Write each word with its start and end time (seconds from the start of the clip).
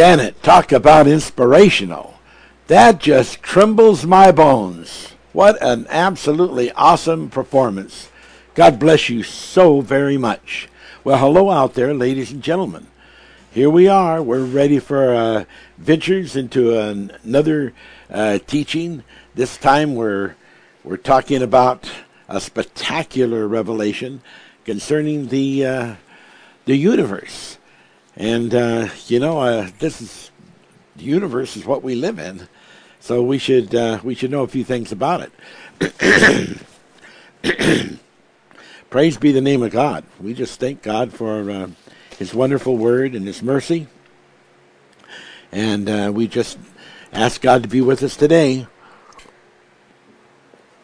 Janet, 0.00 0.42
talk 0.42 0.72
about 0.72 1.06
inspirational. 1.06 2.14
That 2.68 3.00
just 3.00 3.42
trembles 3.42 4.06
my 4.06 4.32
bones. 4.32 5.08
What 5.34 5.62
an 5.62 5.86
absolutely 5.90 6.72
awesome 6.72 7.28
performance. 7.28 8.08
God 8.54 8.78
bless 8.78 9.10
you 9.10 9.22
so 9.22 9.82
very 9.82 10.16
much. 10.16 10.70
Well, 11.04 11.18
hello 11.18 11.50
out 11.50 11.74
there, 11.74 11.92
ladies 11.92 12.32
and 12.32 12.42
gentlemen. 12.42 12.86
Here 13.52 13.68
we 13.68 13.88
are. 13.88 14.22
We're 14.22 14.42
ready 14.42 14.78
for 14.78 15.14
uh, 15.14 15.44
ventures 15.76 16.34
into 16.34 16.78
an, 16.80 17.12
another 17.22 17.74
uh, 18.08 18.38
teaching. 18.46 19.04
This 19.34 19.58
time 19.58 19.94
we're 19.94 20.34
we're 20.82 20.96
talking 20.96 21.42
about 21.42 21.90
a 22.26 22.40
spectacular 22.40 23.46
revelation 23.46 24.22
concerning 24.64 25.28
the 25.28 25.66
uh, 25.66 25.94
the 26.64 26.76
universe. 26.76 27.58
And 28.16 28.54
uh, 28.54 28.88
you 29.06 29.20
know, 29.20 29.40
uh, 29.40 29.70
this 29.78 30.00
is 30.00 30.30
the 30.96 31.04
universe 31.04 31.56
is 31.56 31.64
what 31.64 31.82
we 31.82 31.94
live 31.94 32.18
in, 32.18 32.48
so 32.98 33.22
we 33.22 33.38
should 33.38 33.74
uh, 33.74 34.00
we 34.02 34.14
should 34.14 34.30
know 34.30 34.42
a 34.42 34.48
few 34.48 34.64
things 34.64 34.92
about 34.92 35.30
it. 35.82 36.66
Praise 38.90 39.16
be 39.16 39.32
the 39.32 39.40
name 39.40 39.62
of 39.62 39.70
God. 39.70 40.04
We 40.20 40.34
just 40.34 40.58
thank 40.58 40.82
God 40.82 41.12
for 41.12 41.50
uh, 41.50 41.68
His 42.18 42.34
wonderful 42.34 42.76
word 42.76 43.14
and 43.14 43.26
His 43.26 43.42
mercy, 43.42 43.86
and 45.52 45.88
uh, 45.88 46.10
we 46.12 46.26
just 46.26 46.58
ask 47.12 47.40
God 47.40 47.62
to 47.62 47.68
be 47.68 47.80
with 47.80 48.02
us 48.02 48.16
today. 48.16 48.66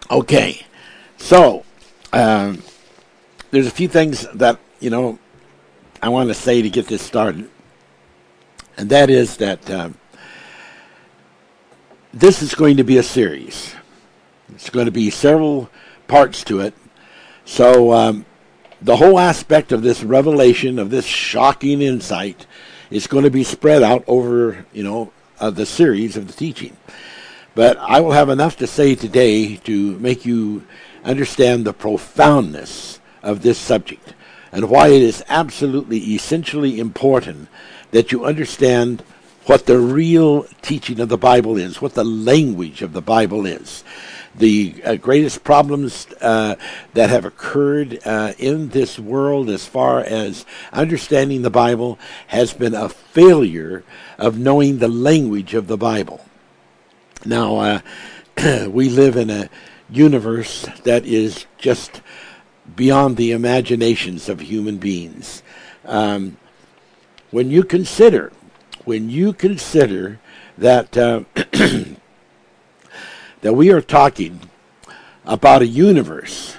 Okay, 0.09 0.64
so 1.16 1.64
um, 2.12 2.62
there's 3.50 3.66
a 3.66 3.73
few 3.73 3.88
things 3.88 4.26
that 4.35 4.61
you 4.78 4.90
know 4.90 5.18
I 6.03 6.11
want 6.11 6.29
to 6.29 6.35
say 6.35 6.61
to 6.62 6.69
get 6.69 6.87
this 6.87 7.03
started, 7.03 7.49
and 8.76 8.91
that 8.91 9.09
is 9.09 9.38
that 9.38 9.71
um, 9.71 9.97
this 12.12 12.43
is 12.43 12.55
going 12.55 12.76
to 12.76 12.85
be 12.85 12.99
a 12.99 13.03
series. 13.03 13.75
It's 14.50 14.69
going 14.69 14.87
to 14.87 14.93
be 14.93 15.11
several 15.11 15.71
parts 16.07 16.45
to 16.45 16.61
it. 16.61 16.75
So 17.45 17.93
um, 17.93 18.26
the 18.83 18.97
whole 18.97 19.19
aspect 19.19 19.73
of 19.73 19.83
this 19.83 20.03
revelation, 20.03 20.79
of 20.79 20.91
this 20.91 21.07
shocking 21.07 21.81
insight, 21.81 22.47
is 22.91 23.07
going 23.07 23.25
to 23.25 23.31
be 23.31 23.45
spread 23.45 23.83
out 23.83 24.05
over, 24.07 24.67
you 24.73 24.83
know, 24.83 25.12
uh, 25.41 25.50
the 25.50 25.67
series 25.67 26.17
of 26.17 26.26
the 26.26 26.33
teaching. 26.33 26.76
But 27.55 27.79
I 27.79 28.00
will 28.00 28.12
have 28.12 28.29
enough 28.29 28.59
to 28.59 28.67
say 28.67 28.95
today 28.95 29.57
to 29.57 29.99
make 29.99 30.26
you 30.26 30.65
understand 31.05 31.65
the 31.65 31.73
profoundness 31.73 33.00
of 33.23 33.43
this 33.43 33.59
subject 33.59 34.12
and 34.57 34.71
why 34.71 34.89
it 34.89 35.03
is 35.03 35.23
absolutely 35.29 35.99
essentially 35.99 36.81
important 36.81 37.47
that 37.91 38.11
you 38.11 38.25
understand 38.25 39.03
what 39.45 39.67
the 39.67 39.79
real 39.79 40.45
teaching 40.63 40.99
of 40.99 41.11
the 41.11 41.19
Bible 41.19 41.59
is, 41.59 41.83
what 41.83 41.93
the 41.93 42.03
language 42.03 42.81
of 42.81 42.95
the 42.95 43.03
Bible 43.03 43.45
is. 43.45 43.85
The 44.35 44.75
uh, 44.83 44.95
greatest 44.97 45.45
problems 45.45 46.07
uh, 46.23 46.57
that 46.95 47.11
have 47.11 47.27
occurred 47.27 47.99
uh, 48.07 48.33
in 48.39 48.71
this 48.71 48.99
world 48.99 49.51
as 49.51 49.67
far 49.67 50.01
as 50.01 50.47
understanding 50.73 51.43
the 51.43 51.51
Bible 51.51 51.99
has 52.29 52.55
been 52.55 52.75
a 52.75 52.89
failure 52.89 53.85
of 54.17 54.39
knowing 54.39 54.79
the 54.79 54.89
language 54.89 55.53
of 55.53 55.67
the 55.67 55.77
Bible. 55.77 56.25
Now, 57.27 57.57
uh, 57.59 57.81
we 58.71 58.89
live 58.89 59.17
in 59.17 59.29
a 59.29 59.51
universe 59.91 60.67
that 60.85 61.05
is 61.05 61.45
just 61.59 62.01
beyond 62.75 63.16
the 63.16 63.32
imaginations 63.32 64.28
of 64.28 64.40
human 64.40 64.78
beings. 64.78 65.42
Um, 65.85 66.37
when 67.30 67.50
you 67.50 67.62
consider, 67.62 68.32
when 68.85 69.08
you 69.11 69.32
consider 69.32 70.18
that 70.58 70.96
uh, 70.96 71.25
that 73.42 73.52
we 73.52 73.70
are 73.70 73.80
talking 73.80 74.40
about 75.25 75.62
a 75.62 75.66
universe 75.66 76.56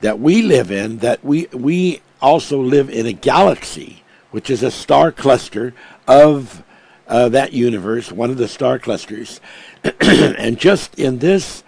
that 0.00 0.18
we 0.18 0.42
live 0.42 0.70
in, 0.70 0.98
that 0.98 1.24
we 1.24 1.46
we 1.52 2.02
also 2.20 2.60
live 2.60 2.90
in 2.90 3.06
a 3.06 3.12
galaxy, 3.12 4.02
which 4.30 4.50
is 4.50 4.62
a 4.62 4.70
star 4.70 5.10
cluster 5.12 5.74
of 6.06 6.62
uh, 7.08 7.28
that 7.28 7.52
universe, 7.52 8.10
one 8.12 8.30
of 8.30 8.36
the 8.36 8.48
star 8.48 8.78
clusters, 8.78 9.40
and 10.00 10.58
just 10.58 10.98
in 10.98 11.18
this 11.18 11.62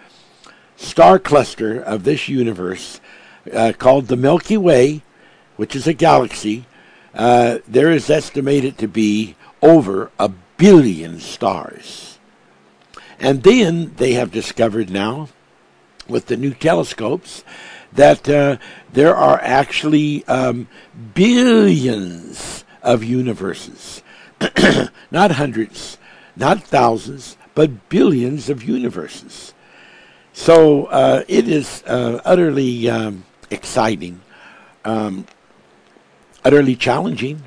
star 0.76 1.18
cluster 1.18 1.80
of 1.80 2.04
this 2.04 2.28
universe, 2.28 3.00
uh, 3.52 3.72
called 3.76 4.08
the 4.08 4.16
Milky 4.16 4.56
Way, 4.56 5.02
which 5.56 5.76
is 5.76 5.86
a 5.86 5.92
galaxy, 5.92 6.66
uh, 7.14 7.58
there 7.68 7.90
is 7.90 8.10
estimated 8.10 8.78
to 8.78 8.88
be 8.88 9.36
over 9.62 10.10
a 10.18 10.28
billion 10.56 11.20
stars. 11.20 12.18
And 13.18 13.42
then 13.42 13.94
they 13.96 14.14
have 14.14 14.30
discovered 14.30 14.90
now, 14.90 15.28
with 16.08 16.26
the 16.26 16.36
new 16.36 16.52
telescopes, 16.52 17.44
that 17.92 18.28
uh, 18.28 18.56
there 18.92 19.14
are 19.14 19.40
actually 19.40 20.26
um, 20.26 20.68
billions 21.14 22.64
of 22.82 23.04
universes. 23.04 24.02
not 25.10 25.32
hundreds, 25.32 25.96
not 26.36 26.62
thousands, 26.62 27.36
but 27.54 27.88
billions 27.88 28.50
of 28.50 28.64
universes. 28.64 29.54
So 30.32 30.86
uh, 30.86 31.22
it 31.28 31.48
is 31.48 31.84
uh, 31.86 32.20
utterly 32.24 32.90
um, 32.90 33.24
exciting, 33.50 34.20
um, 34.84 35.26
utterly 36.44 36.76
challenging, 36.76 37.42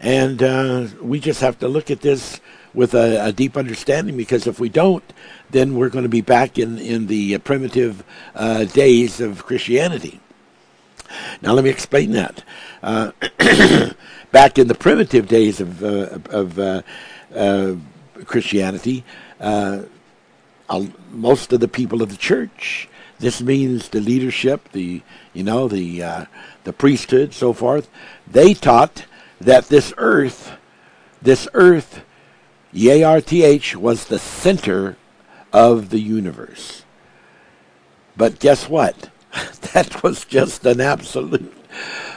and 0.00 0.42
uh, 0.42 0.86
we 1.00 1.20
just 1.20 1.40
have 1.40 1.58
to 1.60 1.68
look 1.68 1.90
at 1.90 2.00
this 2.00 2.40
with 2.74 2.94
a, 2.94 3.26
a, 3.26 3.32
deep 3.32 3.56
understanding 3.56 4.16
because 4.16 4.46
if 4.46 4.58
we 4.58 4.68
don't, 4.68 5.04
then 5.50 5.76
we're 5.76 5.88
going 5.88 6.02
to 6.02 6.08
be 6.08 6.20
back 6.20 6.58
in, 6.58 6.78
in 6.78 7.06
the 7.06 7.38
primitive 7.38 8.02
uh, 8.34 8.64
days 8.64 9.20
of 9.20 9.44
Christianity. 9.46 10.20
Now, 11.40 11.52
let 11.52 11.64
me 11.64 11.70
explain 11.70 12.10
that. 12.12 12.42
Uh, 12.82 13.12
back 14.32 14.58
in 14.58 14.66
the 14.66 14.74
primitive 14.74 15.28
days 15.28 15.60
of, 15.60 15.84
uh, 15.84 16.18
of 16.30 16.58
uh, 16.58 16.82
uh, 17.34 17.76
Christianity, 18.24 19.04
most 21.10 21.52
of 21.52 21.60
the 21.60 21.68
people 21.68 22.02
of 22.02 22.10
the 22.10 22.16
church 22.16 22.88
this 23.18 23.40
means 23.40 23.88
the 23.88 24.00
leadership, 24.00 24.70
the 24.72 25.00
you 25.34 25.42
know 25.42 25.68
the 25.68 26.02
uh, 26.02 26.24
the 26.64 26.72
priesthood, 26.72 27.34
so 27.34 27.52
forth. 27.52 27.90
They 28.26 28.54
taught 28.54 29.04
that 29.40 29.68
this 29.68 29.92
earth, 29.98 30.52
this 31.20 31.46
earth, 31.52 32.02
E 32.74 32.90
A 32.90 33.02
R 33.02 33.20
T 33.20 33.42
H, 33.44 33.76
was 33.76 34.06
the 34.06 34.18
center 34.18 34.96
of 35.52 35.90
the 35.90 36.00
universe. 36.00 36.84
But 38.16 38.38
guess 38.38 38.68
what? 38.68 39.10
that 39.72 40.02
was 40.02 40.24
just 40.24 40.64
an 40.64 40.80
absolute 40.80 41.52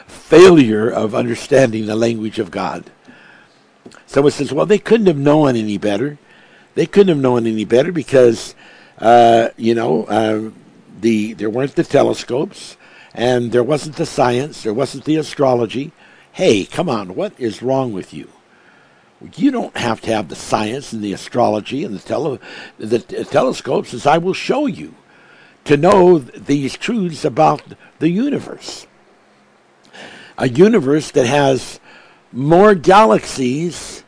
failure 0.07 0.89
of 0.89 1.15
understanding 1.15 1.85
the 1.85 1.95
language 1.95 2.39
of 2.39 2.51
God. 2.51 2.91
Someone 4.05 4.31
says, 4.31 4.53
well, 4.53 4.65
they 4.65 4.77
couldn't 4.77 5.07
have 5.07 5.17
known 5.17 5.55
any 5.55 5.77
better. 5.77 6.17
They 6.75 6.85
couldn't 6.85 7.09
have 7.09 7.23
known 7.23 7.47
any 7.47 7.65
better 7.65 7.91
because, 7.91 8.55
uh, 8.99 9.49
you 9.57 9.73
know, 9.73 10.03
uh, 10.05 10.51
the 10.99 11.33
there 11.33 11.49
weren't 11.49 11.75
the 11.75 11.83
telescopes, 11.83 12.77
and 13.17 13.51
there 13.51 13.63
wasn't 13.63 13.95
the 13.95 14.05
science, 14.05 14.61
there 14.61 14.73
wasn't 14.73 15.03
the 15.05 15.15
astrology. 15.15 15.91
Hey, 16.31 16.65
come 16.65 16.87
on, 16.87 17.15
what 17.15 17.33
is 17.39 17.63
wrong 17.63 17.91
with 17.91 18.13
you? 18.13 18.29
You 19.35 19.49
don't 19.49 19.75
have 19.75 19.99
to 20.01 20.13
have 20.13 20.29
the 20.29 20.35
science 20.35 20.93
and 20.93 21.03
the 21.03 21.13
astrology 21.13 21.83
and 21.83 21.95
the, 21.95 22.07
tele, 22.07 22.39
the 22.77 22.99
telescopes, 22.99 23.95
as 23.95 24.05
I 24.05 24.19
will 24.19 24.35
show 24.35 24.67
you, 24.67 24.93
to 25.65 25.75
know 25.75 26.19
these 26.19 26.77
truths 26.77 27.25
about 27.25 27.63
the 27.97 28.09
universe. 28.09 28.85
A 30.37 30.47
universe 30.47 31.09
that 31.11 31.25
has 31.25 31.79
more 32.31 32.75
galaxies 32.75 34.03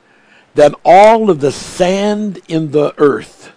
than 0.53 0.75
all 0.85 1.31
of 1.31 1.39
the 1.39 1.51
sand 1.51 2.41
in 2.47 2.69
the 2.69 2.93
earth. 2.99 3.51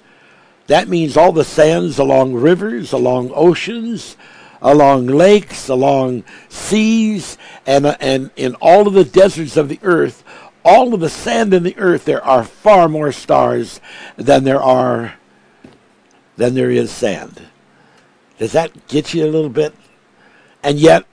That 0.69 0.88
means 0.88 1.19
all 1.19 1.33
the 1.33 1.45
sands 1.45 1.99
along 1.99 2.33
rivers, 2.33 2.93
along 2.93 3.31
oceans, 3.35 4.17
along 4.62 5.09
lakes, 5.09 5.68
along 5.68 6.25
seas, 6.48 7.37
and, 7.66 7.87
and 8.01 8.31
in 8.37 8.55
all 8.57 8.87
of 8.87 8.94
the 8.94 9.05
deserts 9.05 9.57
of 9.57 9.68
the 9.68 9.81
earth, 9.83 10.25
all 10.64 10.94
of 10.94 11.01
the 11.01 11.11
sand 11.11 11.53
in 11.53 11.64
the 11.64 11.77
earth, 11.77 12.05
there 12.05 12.25
are 12.25 12.44
far 12.44 12.88
more 12.88 13.12
stars 13.12 13.81
than 14.16 14.44
there 14.44 14.62
are 14.62 15.14
than 16.37 16.55
there 16.55 16.70
is 16.70 16.90
sand. 16.90 17.42
Does 18.38 18.53
that 18.53 18.88
get 18.88 19.12
you 19.12 19.25
a 19.25 19.31
little 19.31 19.51
bit? 19.51 19.75
And 20.62 20.79
yet, 20.79 21.05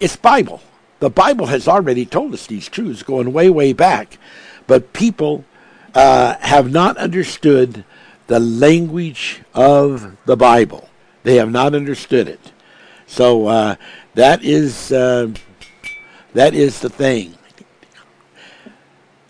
it's 0.00 0.16
Bible. 0.16 0.60
The 0.98 1.10
Bible 1.10 1.46
has 1.46 1.68
already 1.68 2.04
told 2.04 2.34
us 2.34 2.46
these 2.46 2.68
truths 2.68 3.02
going 3.02 3.32
way, 3.32 3.48
way 3.50 3.72
back. 3.72 4.18
But 4.66 4.92
people 4.92 5.44
uh, 5.94 6.36
have 6.40 6.72
not 6.72 6.96
understood 6.96 7.84
the 8.26 8.40
language 8.40 9.42
of 9.54 10.16
the 10.24 10.36
Bible. 10.36 10.88
They 11.22 11.36
have 11.36 11.50
not 11.50 11.74
understood 11.74 12.28
it. 12.28 12.52
So 13.06 13.46
uh, 13.46 13.76
that 14.14 14.42
is 14.42 14.90
uh, 14.92 15.32
that 16.34 16.54
is 16.54 16.80
the 16.80 16.88
thing. 16.88 17.34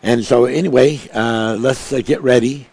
And 0.04 0.24
so, 0.24 0.46
anyway, 0.46 0.98
uh, 1.12 1.56
let's 1.60 1.92
uh, 1.92 2.00
get 2.00 2.22
ready. 2.22 2.66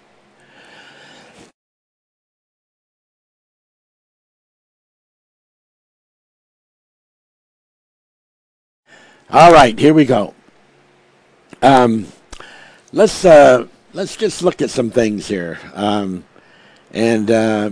All 9.32 9.54
right, 9.54 9.78
here 9.78 9.94
we 9.94 10.06
go. 10.06 10.34
Um, 11.62 12.08
let's 12.92 13.24
uh, 13.24 13.68
let's 13.94 14.16
just 14.16 14.42
look 14.42 14.60
at 14.64 14.72
some 14.72 14.90
things 14.90 15.28
here, 15.28 15.60
um, 15.76 16.24
and 16.92 17.30
uh, 17.30 17.70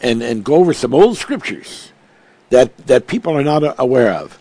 and 0.00 0.22
and 0.22 0.44
go 0.44 0.56
over 0.56 0.72
some 0.72 0.94
old 0.94 1.16
scriptures 1.16 1.92
that 2.50 2.76
that 2.86 3.06
people 3.06 3.36
are 3.36 3.44
not 3.44 3.74
aware 3.78 4.12
of. 4.12 4.38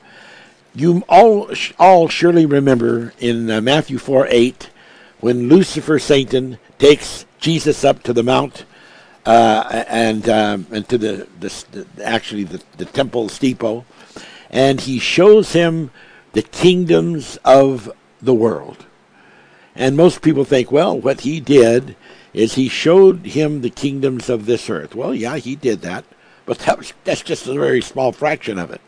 You 0.73 1.03
all 1.07 1.49
all 1.79 2.07
surely 2.09 2.45
remember 2.45 3.13
in 3.19 3.49
uh, 3.49 3.61
Matthew 3.61 3.97
four 3.97 4.27
eight 4.29 4.69
when 5.21 5.49
Lucifer 5.49 5.99
Satan 5.99 6.57
takes 6.77 7.25
Jesus 7.39 7.83
up 7.83 8.03
to 8.03 8.13
the 8.13 8.23
mount 8.23 8.65
uh, 9.25 9.85
and 9.87 10.27
um, 10.29 10.67
and 10.71 10.87
to 10.89 10.97
the, 10.97 11.27
the, 11.39 11.65
the 11.71 12.05
actually 12.05 12.43
the, 12.43 12.61
the 12.77 12.85
temple 12.85 13.29
steeple, 13.29 13.85
and 14.49 14.81
he 14.81 14.99
shows 14.99 15.53
him 15.53 15.91
the 16.33 16.41
kingdoms 16.41 17.37
of 17.45 17.91
the 18.21 18.33
world. 18.33 18.85
And 19.75 19.97
most 19.97 20.21
people 20.21 20.45
think, 20.45 20.71
well, 20.71 20.99
what 20.99 21.21
he 21.21 21.39
did 21.39 21.95
is 22.35 22.55
he 22.55 22.67
showed 22.67 23.25
him 23.25 23.61
the 23.61 23.69
kingdoms 23.69 24.29
of 24.29 24.45
this 24.45 24.69
earth. 24.69 24.93
Well, 24.93 25.15
yeah, 25.15 25.37
he 25.37 25.55
did 25.55 25.81
that, 25.81 26.03
but 26.45 26.59
that 26.59 26.77
was, 26.77 26.93
that's 27.05 27.21
just 27.21 27.47
a 27.47 27.53
very 27.53 27.81
small 27.81 28.11
fraction 28.11 28.59
of 28.59 28.71
it. 28.71 28.81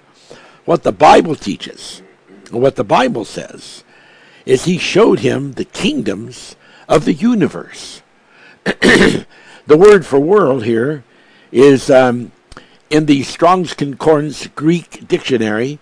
What 0.66 0.84
the 0.84 0.92
Bible 0.92 1.34
teaches, 1.34 2.02
what 2.52 2.76
the 2.76 2.84
Bible 2.84 3.24
says, 3.24 3.86
is 4.46 4.66
he 4.66 4.78
showed 4.78 5.20
him 5.20 5.54
the 5.54 5.64
kingdoms 5.64 6.58
of 6.90 7.06
the 7.06 7.14
universe. 7.14 8.02
the 8.66 9.26
word 9.68 10.06
for 10.06 10.20
world 10.20 10.66
here 10.66 11.06
is 11.50 11.90
um, 11.90 12.34
in 12.90 13.06
the 13.06 13.24
Strong's 13.24 13.74
Concordance 13.74 14.48
Greek 14.48 15.08
dictionary 15.08 15.80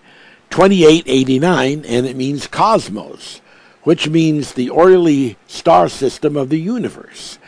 2889, 0.50 1.84
and 1.84 2.06
it 2.06 2.14
means 2.14 2.46
cosmos, 2.46 3.40
which 3.82 4.08
means 4.08 4.52
the 4.52 4.70
orderly 4.70 5.36
star 5.48 5.88
system 5.88 6.36
of 6.36 6.48
the 6.48 6.60
universe. 6.60 7.40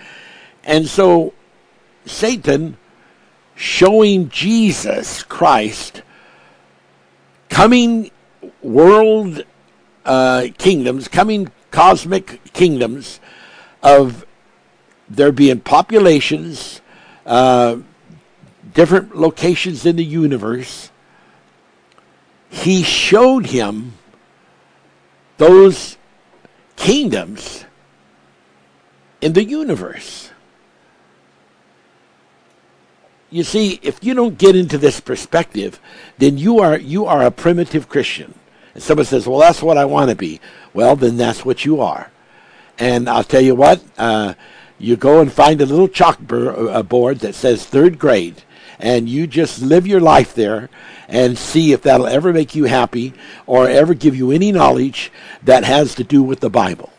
And 0.64 0.88
so 0.88 1.34
Satan 2.06 2.76
showing 3.54 4.28
Jesus 4.28 5.22
Christ 5.22 6.02
coming 7.48 8.10
world 8.62 9.44
uh, 10.04 10.46
kingdoms, 10.58 11.08
coming 11.08 11.50
cosmic 11.70 12.40
kingdoms 12.52 13.20
of 13.82 14.24
there 15.08 15.32
being 15.32 15.60
populations, 15.60 16.80
uh, 17.26 17.78
different 18.74 19.16
locations 19.16 19.86
in 19.86 19.96
the 19.96 20.04
universe, 20.04 20.90
he 22.48 22.82
showed 22.82 23.46
him 23.46 23.94
those 25.36 25.96
kingdoms 26.76 27.64
in 29.20 29.32
the 29.32 29.44
universe. 29.44 30.30
You 33.30 33.44
see, 33.44 33.78
if 33.82 34.02
you 34.02 34.14
don't 34.14 34.38
get 34.38 34.56
into 34.56 34.78
this 34.78 35.00
perspective, 35.00 35.78
then 36.16 36.38
you 36.38 36.60
are 36.60 36.78
you 36.78 37.04
are 37.04 37.22
a 37.22 37.30
primitive 37.30 37.88
Christian. 37.88 38.34
And 38.74 38.82
someone 38.82 39.04
says, 39.04 39.26
"Well, 39.26 39.40
that's 39.40 39.62
what 39.62 39.76
I 39.76 39.84
want 39.84 40.10
to 40.10 40.16
be." 40.16 40.40
Well, 40.72 40.96
then 40.96 41.16
that's 41.18 41.44
what 41.44 41.64
you 41.64 41.80
are. 41.80 42.10
And 42.78 43.08
I'll 43.08 43.24
tell 43.24 43.42
you 43.42 43.54
what: 43.54 43.82
uh, 43.98 44.34
you 44.78 44.96
go 44.96 45.20
and 45.20 45.30
find 45.30 45.60
a 45.60 45.66
little 45.66 45.88
chalkboard 45.88 47.18
that 47.18 47.34
says 47.34 47.66
third 47.66 47.98
grade, 47.98 48.42
and 48.78 49.08
you 49.08 49.26
just 49.26 49.60
live 49.60 49.86
your 49.86 50.00
life 50.00 50.34
there 50.34 50.70
and 51.06 51.36
see 51.36 51.72
if 51.72 51.82
that'll 51.82 52.06
ever 52.06 52.32
make 52.32 52.54
you 52.54 52.64
happy 52.64 53.12
or 53.46 53.68
ever 53.68 53.92
give 53.92 54.16
you 54.16 54.30
any 54.30 54.52
knowledge 54.52 55.10
that 55.42 55.64
has 55.64 55.94
to 55.96 56.04
do 56.04 56.22
with 56.22 56.40
the 56.40 56.50
Bible. 56.50 56.90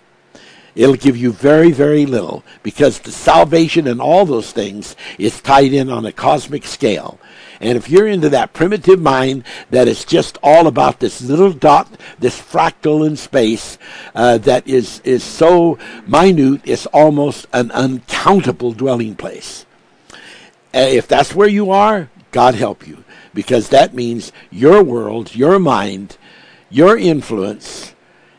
It'll 0.75 0.95
give 0.95 1.17
you 1.17 1.31
very, 1.31 1.71
very 1.71 2.05
little 2.05 2.43
because 2.63 2.99
the 2.99 3.11
salvation 3.11 3.87
and 3.87 3.99
all 4.01 4.25
those 4.25 4.51
things 4.51 4.95
is 5.17 5.41
tied 5.41 5.73
in 5.73 5.89
on 5.89 6.05
a 6.05 6.11
cosmic 6.11 6.65
scale. 6.65 7.19
And 7.59 7.77
if 7.77 7.89
you're 7.89 8.07
into 8.07 8.29
that 8.29 8.53
primitive 8.53 8.99
mind 8.99 9.43
that 9.69 9.87
is 9.87 10.05
just 10.05 10.37
all 10.41 10.67
about 10.67 10.99
this 10.99 11.21
little 11.21 11.51
dot, 11.51 11.89
this 12.17 12.39
fractal 12.39 13.05
in 13.05 13.17
space 13.17 13.77
uh, 14.15 14.37
that 14.39 14.67
is, 14.67 15.01
is 15.03 15.23
so 15.23 15.77
minute, 16.07 16.61
it's 16.63 16.85
almost 16.87 17.47
an 17.51 17.71
uncountable 17.71 18.71
dwelling 18.71 19.15
place. 19.15 19.65
Uh, 20.73 20.79
if 20.79 21.07
that's 21.07 21.35
where 21.35 21.47
you 21.47 21.71
are, 21.71 22.09
God 22.31 22.55
help 22.55 22.87
you. 22.87 23.03
Because 23.33 23.69
that 23.69 23.93
means 23.93 24.31
your 24.51 24.83
world, 24.83 25.35
your 25.35 25.59
mind, 25.59 26.17
your 26.69 26.97
influence, 26.97 27.93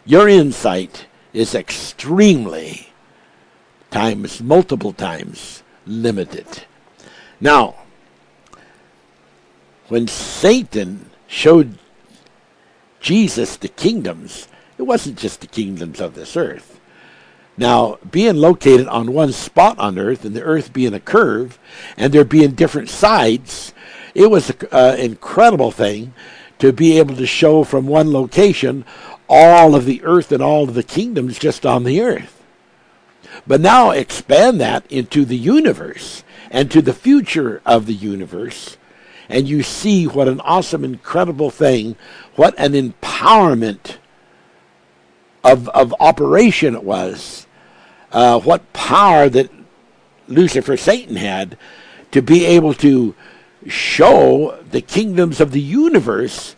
your 0.04 0.28
insight 0.28 1.06
is 1.32 1.54
extremely 1.54 2.88
times, 3.90 4.42
multiple 4.42 4.92
times 4.92 5.62
limited. 5.86 6.64
Now, 7.40 7.76
when 9.88 10.06
Satan 10.06 11.10
showed 11.26 11.78
Jesus 13.00 13.56
the 13.56 13.68
kingdoms, 13.68 14.48
it 14.78 14.82
wasn't 14.82 15.18
just 15.18 15.40
the 15.40 15.46
kingdoms 15.46 16.00
of 16.00 16.14
this 16.14 16.36
earth. 16.36 16.80
Now, 17.56 17.98
being 18.10 18.36
located 18.36 18.86
on 18.86 19.12
one 19.12 19.32
spot 19.32 19.78
on 19.78 19.98
Earth, 19.98 20.24
and 20.24 20.34
the 20.34 20.42
Earth 20.42 20.72
being 20.72 20.94
a 20.94 21.00
curve, 21.00 21.58
and 21.96 22.10
there 22.10 22.24
being 22.24 22.52
different 22.52 22.88
sides, 22.88 23.74
it 24.14 24.30
was 24.30 24.48
an 24.48 24.56
uh, 24.72 24.96
incredible 24.98 25.70
thing 25.70 26.14
to 26.58 26.72
be 26.72 26.98
able 26.98 27.16
to 27.16 27.26
show 27.26 27.64
from 27.64 27.86
one 27.86 28.12
location 28.12 28.84
all 29.30 29.74
of 29.74 29.86
the 29.86 30.02
Earth 30.02 30.30
and 30.32 30.42
all 30.42 30.64
of 30.64 30.74
the 30.74 30.82
kingdoms 30.82 31.38
just 31.38 31.64
on 31.64 31.84
the 31.84 32.02
Earth. 32.02 32.44
But 33.46 33.62
now 33.62 33.90
expand 33.90 34.60
that 34.60 34.84
into 34.90 35.24
the 35.24 35.38
universe 35.38 36.24
and 36.50 36.70
to 36.70 36.82
the 36.82 36.92
future 36.92 37.62
of 37.64 37.86
the 37.86 37.94
universe, 37.94 38.76
and 39.28 39.48
you 39.48 39.62
see 39.62 40.06
what 40.06 40.28
an 40.28 40.40
awesome, 40.40 40.84
incredible 40.84 41.50
thing, 41.50 41.96
what 42.34 42.54
an 42.58 42.72
empowerment 42.72 43.96
of, 45.44 45.68
of 45.70 45.94
operation 46.00 46.74
it 46.74 46.84
was 46.84 47.46
uh, 48.12 48.40
what 48.40 48.72
power 48.72 49.28
that 49.28 49.50
Lucifer, 50.28 50.76
Satan, 50.76 51.16
had 51.16 51.56
to 52.12 52.22
be 52.22 52.44
able 52.44 52.74
to 52.74 53.14
show 53.66 54.58
the 54.70 54.80
kingdoms 54.80 55.40
of 55.40 55.52
the 55.52 55.60
universe, 55.60 56.56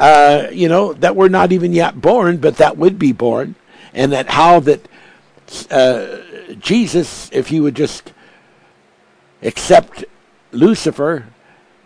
uh, 0.00 0.48
you 0.50 0.68
know, 0.68 0.94
that 0.94 1.14
were 1.14 1.28
not 1.28 1.52
even 1.52 1.74
yet 1.74 2.00
born, 2.00 2.38
but 2.38 2.56
that 2.56 2.78
would 2.78 2.98
be 2.98 3.12
born, 3.12 3.54
and 3.92 4.10
that 4.12 4.30
how 4.30 4.58
that 4.60 4.88
uh, 5.70 6.16
Jesus, 6.58 7.28
if 7.32 7.48
he 7.48 7.60
would 7.60 7.74
just 7.74 8.12
accept 9.42 10.04
Lucifer, 10.52 11.26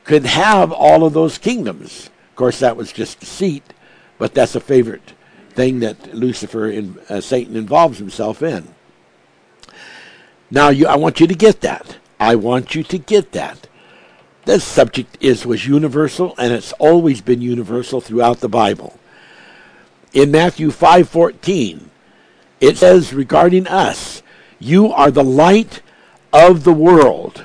could 0.04 0.26
have 0.26 0.70
all 0.70 1.04
of 1.04 1.12
those 1.12 1.38
kingdoms. 1.38 2.08
Of 2.30 2.36
course, 2.36 2.60
that 2.60 2.76
was 2.76 2.92
just 2.92 3.18
deceit, 3.18 3.74
but 4.16 4.32
that's 4.32 4.54
a 4.54 4.60
favorite 4.60 5.12
thing 5.50 5.80
that 5.80 6.14
Lucifer 6.14 6.70
and 6.70 6.98
uh, 7.08 7.20
Satan 7.20 7.56
involves 7.56 7.98
himself 7.98 8.42
in. 8.42 8.74
Now, 10.52 10.68
you, 10.68 10.86
I 10.86 10.96
want 10.96 11.18
you 11.18 11.26
to 11.26 11.34
get 11.34 11.62
that. 11.62 11.98
I 12.20 12.36
want 12.36 12.76
you 12.76 12.84
to 12.84 12.98
get 12.98 13.32
that. 13.32 13.66
This 14.44 14.64
subject 14.64 15.16
is 15.20 15.46
was 15.46 15.66
universal, 15.66 16.34
and 16.36 16.52
it's 16.52 16.72
always 16.74 17.22
been 17.22 17.40
universal 17.40 18.00
throughout 18.00 18.40
the 18.40 18.48
Bible. 18.48 18.98
In 20.12 20.30
Matthew 20.30 20.70
five 20.70 21.08
fourteen, 21.08 21.90
it 22.60 22.76
says 22.76 23.14
regarding 23.14 23.66
us, 23.66 24.22
"You 24.58 24.92
are 24.92 25.10
the 25.10 25.24
light 25.24 25.80
of 26.32 26.64
the 26.64 26.72
world." 26.72 27.44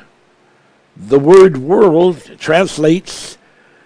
The 0.98 1.20
word 1.20 1.58
"world" 1.58 2.32
translates 2.38 3.38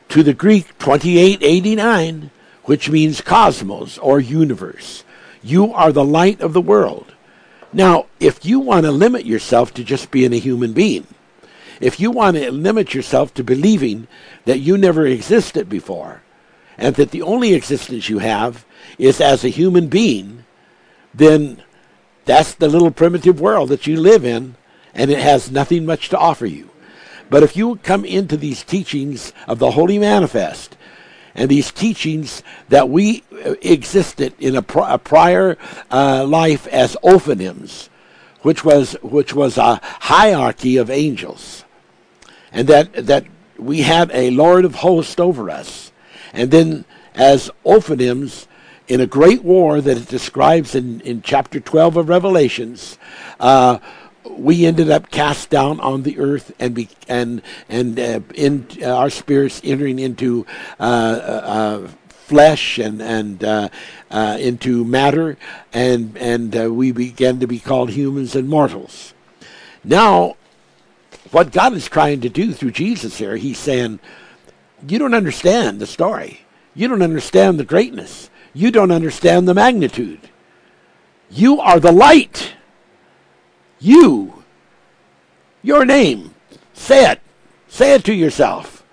to 0.09 0.23
the 0.23 0.33
Greek 0.33 0.75
twenty 0.79 1.19
eight 1.19 1.39
eighty 1.41 1.75
nine, 1.75 2.31
which 2.63 2.89
means 2.89 3.21
cosmos 3.21 3.99
or 3.99 4.19
universe. 4.19 5.03
You 5.43 5.71
are 5.73 5.91
the 5.91 6.03
light 6.03 6.41
of 6.41 6.53
the 6.53 6.61
world. 6.61 7.13
Now, 7.71 8.07
if 8.19 8.43
you 8.43 8.59
want 8.59 8.85
to 8.85 8.91
limit 8.91 9.25
yourself 9.25 9.73
to 9.75 9.83
just 9.83 10.09
being 10.09 10.33
a 10.33 10.37
human 10.37 10.73
being, 10.73 11.05
if 11.79 11.99
you 11.99 12.11
want 12.11 12.37
to 12.37 12.51
limit 12.51 12.93
yourself 12.93 13.33
to 13.33 13.43
believing 13.43 14.07
that 14.45 14.59
you 14.59 14.77
never 14.77 15.05
existed 15.05 15.69
before, 15.69 16.21
and 16.77 16.95
that 16.95 17.11
the 17.11 17.21
only 17.21 17.53
existence 17.53 18.09
you 18.09 18.19
have 18.19 18.65
is 18.97 19.21
as 19.21 19.43
a 19.43 19.49
human 19.49 19.87
being, 19.87 20.43
then 21.13 21.61
that's 22.25 22.53
the 22.53 22.67
little 22.67 22.91
primitive 22.91 23.39
world 23.39 23.69
that 23.69 23.87
you 23.87 23.97
live 23.97 24.25
in, 24.25 24.55
and 24.93 25.11
it 25.11 25.19
has 25.19 25.51
nothing 25.51 25.85
much 25.85 26.09
to 26.09 26.17
offer 26.17 26.45
you. 26.45 26.69
But 27.29 27.43
if 27.43 27.55
you 27.55 27.77
come 27.77 28.05
into 28.05 28.37
these 28.37 28.63
teachings 28.63 29.33
of 29.47 29.59
the 29.59 29.71
Holy 29.71 29.97
Manifest, 29.97 30.77
and 31.35 31.49
these 31.49 31.71
teachings 31.71 32.43
that 32.69 32.89
we 32.89 33.23
existed 33.61 34.33
in 34.39 34.55
a, 34.55 34.65
a 34.83 34.99
prior 34.99 35.57
uh, 35.91 36.25
life 36.25 36.67
as 36.67 36.95
ophanims, 37.03 37.89
which 38.41 38.63
was 38.63 38.93
which 39.01 39.33
was 39.33 39.57
a 39.57 39.79
hierarchy 39.83 40.77
of 40.77 40.89
angels, 40.89 41.62
and 42.53 42.67
that 42.67 42.93
that 43.07 43.25
we 43.57 43.81
had 43.81 44.11
a 44.13 44.29
Lord 44.29 44.65
of 44.65 44.75
hosts 44.75 45.19
over 45.19 45.49
us, 45.49 45.91
and 46.31 46.51
then 46.51 46.85
as 47.15 47.51
ophanims 47.65 48.47
in 48.87 49.01
a 49.01 49.07
great 49.07 49.43
war 49.43 49.81
that 49.81 49.97
it 49.97 50.07
describes 50.07 50.75
in, 50.75 51.01
in 51.01 51.21
chapter 51.21 51.59
12 51.59 51.97
of 51.97 52.09
Revelations, 52.09 52.97
uh, 53.39 53.79
we 54.29 54.65
ended 54.65 54.89
up 54.89 55.09
cast 55.09 55.49
down 55.49 55.79
on 55.79 56.03
the 56.03 56.19
earth 56.19 56.51
and 56.59 56.73
be, 56.73 56.89
and 57.07 57.41
and 57.69 57.99
uh, 57.99 58.19
in 58.35 58.67
uh, 58.81 58.87
our 58.87 59.09
spirits 59.09 59.61
entering 59.63 59.99
into 59.99 60.45
uh, 60.79 60.83
uh 60.83 61.87
flesh 62.07 62.79
and 62.79 63.01
and 63.01 63.43
uh, 63.43 63.69
uh, 64.09 64.37
into 64.39 64.85
matter, 64.85 65.37
and 65.73 66.17
and 66.17 66.75
we 66.75 66.91
began 66.91 67.39
to 67.39 67.47
be 67.47 67.59
called 67.59 67.91
humans 67.91 68.35
and 68.35 68.47
mortals. 68.47 69.13
Now, 69.83 70.37
what 71.33 71.51
God 71.51 71.73
is 71.73 71.87
trying 71.87 72.21
to 72.21 72.29
do 72.29 72.53
through 72.53 72.71
Jesus 72.71 73.17
here, 73.17 73.35
He's 73.35 73.57
saying, 73.57 73.99
you 74.87 74.99
don't 74.99 75.13
understand 75.13 75.79
the 75.79 75.87
story. 75.87 76.41
You 76.75 76.87
don't 76.87 77.01
understand 77.01 77.59
the 77.59 77.63
greatness. 77.65 78.29
You 78.53 78.71
don't 78.71 78.91
understand 78.91 79.47
the 79.47 79.53
magnitude. 79.53 80.29
You 81.29 81.59
are 81.59 81.79
the 81.79 81.91
light. 81.91 82.53
You. 83.79 84.43
Your 85.61 85.85
name. 85.85 86.35
Say 86.73 87.11
it. 87.11 87.21
Say 87.67 87.95
it 87.95 88.03
to 88.05 88.13
yourself. 88.13 88.83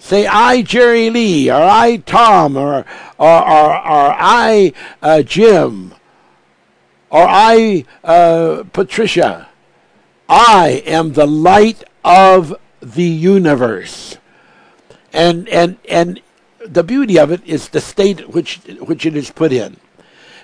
Say, 0.00 0.26
I, 0.26 0.62
Jerry 0.62 1.10
Lee, 1.10 1.50
or 1.50 1.60
I, 1.60 1.96
Tom, 1.98 2.56
or, 2.56 2.86
or, 3.18 3.48
or, 3.48 3.70
or 3.70 4.14
I, 4.16 4.72
uh, 5.02 5.22
Jim, 5.22 5.92
or 7.10 7.26
I, 7.28 7.84
uh, 8.04 8.62
Patricia. 8.72 9.48
I 10.28 10.82
am 10.86 11.12
the 11.12 11.26
light 11.26 11.84
of 12.04 12.54
the 12.80 13.02
universe. 13.02 14.18
And, 15.12 15.48
and, 15.48 15.78
and 15.88 16.20
the 16.64 16.84
beauty 16.84 17.18
of 17.18 17.32
it 17.32 17.44
is 17.46 17.68
the 17.70 17.80
state 17.80 18.28
which 18.28 18.56
which 18.80 19.06
it 19.06 19.16
is 19.16 19.30
put 19.30 19.52
in, 19.52 19.78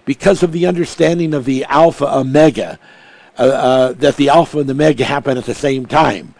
because 0.04 0.42
of 0.42 0.52
the 0.52 0.66
understanding 0.66 1.34
of 1.34 1.44
the 1.44 1.64
alpha 1.64 2.06
omega, 2.16 2.78
uh, 3.38 3.42
uh, 3.42 3.92
that 3.92 4.16
the 4.16 4.30
alpha 4.30 4.58
and 4.58 4.68
the 4.68 4.72
omega 4.72 5.04
happen 5.04 5.36
at 5.36 5.44
the 5.44 5.54
same 5.54 5.86
time. 5.86 6.34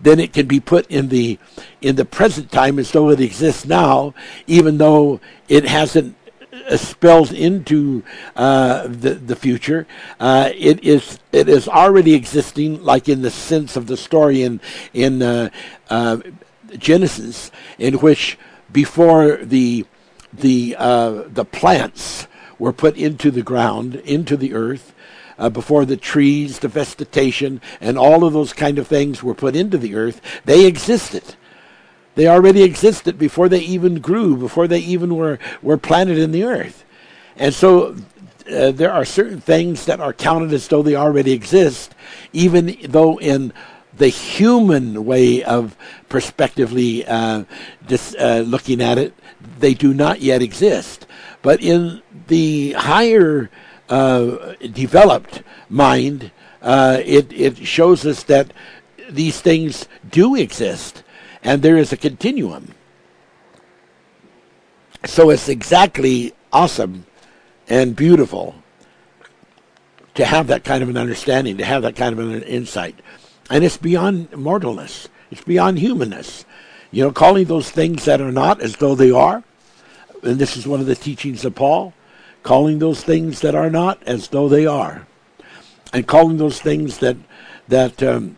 Then 0.00 0.20
it 0.20 0.32
can 0.32 0.46
be 0.46 0.60
put 0.60 0.86
in 0.90 1.08
the 1.08 1.38
in 1.80 1.96
the 1.96 2.04
present 2.04 2.50
time 2.50 2.78
as 2.78 2.90
though 2.90 3.10
it 3.10 3.20
exists 3.20 3.64
now, 3.64 4.14
even 4.46 4.78
though 4.78 5.20
it 5.48 5.64
hasn't 5.64 6.16
spelled 6.76 7.32
into 7.32 8.02
uh, 8.36 8.86
the 8.86 9.14
the 9.14 9.36
future. 9.36 9.86
Uh, 10.20 10.50
it 10.54 10.82
is 10.84 11.18
it 11.32 11.48
is 11.48 11.68
already 11.68 12.14
existing, 12.14 12.82
like 12.82 13.08
in 13.08 13.22
the 13.22 13.30
sense 13.30 13.76
of 13.76 13.86
the 13.86 13.96
story 13.96 14.42
in 14.42 14.60
in 14.92 15.22
uh, 15.22 15.50
uh, 15.90 16.18
Genesis, 16.76 17.50
in 17.78 17.94
which 17.94 18.38
before 18.72 19.36
the 19.36 19.86
the 20.32 20.76
uh, 20.78 21.22
the 21.26 21.44
plants 21.44 22.26
were 22.58 22.72
put 22.72 22.96
into 22.96 23.30
the 23.30 23.42
ground, 23.42 23.96
into 23.96 24.36
the 24.36 24.52
earth, 24.52 24.94
uh, 25.38 25.48
before 25.48 25.84
the 25.84 25.96
trees, 25.96 26.58
the 26.58 26.68
vegetation, 26.68 27.60
and 27.80 27.96
all 27.96 28.24
of 28.24 28.32
those 28.32 28.52
kind 28.52 28.78
of 28.78 28.86
things 28.86 29.22
were 29.22 29.34
put 29.34 29.54
into 29.54 29.78
the 29.78 29.94
earth, 29.94 30.20
they 30.44 30.66
existed. 30.66 31.36
They 32.18 32.26
already 32.26 32.64
existed 32.64 33.16
before 33.16 33.48
they 33.48 33.60
even 33.60 34.00
grew, 34.00 34.36
before 34.36 34.66
they 34.66 34.80
even 34.80 35.14
were, 35.14 35.38
were 35.62 35.76
planted 35.76 36.18
in 36.18 36.32
the 36.32 36.42
earth. 36.42 36.84
And 37.36 37.54
so 37.54 37.94
uh, 38.52 38.72
there 38.72 38.92
are 38.92 39.04
certain 39.04 39.40
things 39.40 39.86
that 39.86 40.00
are 40.00 40.12
counted 40.12 40.52
as 40.52 40.66
though 40.66 40.82
they 40.82 40.96
already 40.96 41.30
exist, 41.30 41.94
even 42.32 42.76
though 42.88 43.20
in 43.20 43.52
the 43.96 44.08
human 44.08 45.04
way 45.04 45.44
of 45.44 45.76
prospectively 46.08 47.06
uh, 47.06 47.44
dis, 47.86 48.16
uh, 48.18 48.42
looking 48.44 48.82
at 48.82 48.98
it, 48.98 49.14
they 49.60 49.74
do 49.74 49.94
not 49.94 50.20
yet 50.20 50.42
exist. 50.42 51.06
But 51.40 51.62
in 51.62 52.02
the 52.26 52.72
higher 52.72 53.48
uh, 53.88 54.54
developed 54.72 55.44
mind, 55.68 56.32
uh, 56.62 57.00
it, 57.04 57.32
it 57.32 57.58
shows 57.58 58.04
us 58.04 58.24
that 58.24 58.52
these 59.08 59.40
things 59.40 59.86
do 60.10 60.34
exist 60.34 61.04
and 61.42 61.62
there 61.62 61.76
is 61.76 61.92
a 61.92 61.96
continuum. 61.96 62.74
So 65.04 65.30
it's 65.30 65.48
exactly 65.48 66.34
awesome 66.52 67.06
and 67.68 67.94
beautiful 67.94 68.54
to 70.14 70.24
have 70.24 70.48
that 70.48 70.64
kind 70.64 70.82
of 70.82 70.88
an 70.88 70.96
understanding, 70.96 71.56
to 71.58 71.64
have 71.64 71.82
that 71.82 71.94
kind 71.94 72.18
of 72.18 72.18
an 72.18 72.42
insight. 72.42 72.98
And 73.50 73.64
it's 73.64 73.76
beyond 73.76 74.30
mortalness. 74.32 75.08
It's 75.30 75.44
beyond 75.44 75.78
humanness. 75.78 76.44
You 76.90 77.04
know, 77.04 77.12
calling 77.12 77.46
those 77.46 77.70
things 77.70 78.04
that 78.06 78.20
are 78.20 78.32
not 78.32 78.60
as 78.60 78.76
though 78.76 78.94
they 78.94 79.10
are. 79.10 79.44
And 80.22 80.38
this 80.38 80.56
is 80.56 80.66
one 80.66 80.80
of 80.80 80.86
the 80.86 80.96
teachings 80.96 81.44
of 81.44 81.54
Paul. 81.54 81.94
Calling 82.42 82.78
those 82.78 83.02
things 83.04 83.40
that 83.40 83.54
are 83.54 83.70
not 83.70 84.02
as 84.04 84.28
though 84.28 84.48
they 84.48 84.66
are. 84.66 85.06
And 85.92 86.06
calling 86.06 86.38
those 86.38 86.60
things 86.60 86.98
that 86.98 87.16
that 87.68 88.02
um, 88.02 88.36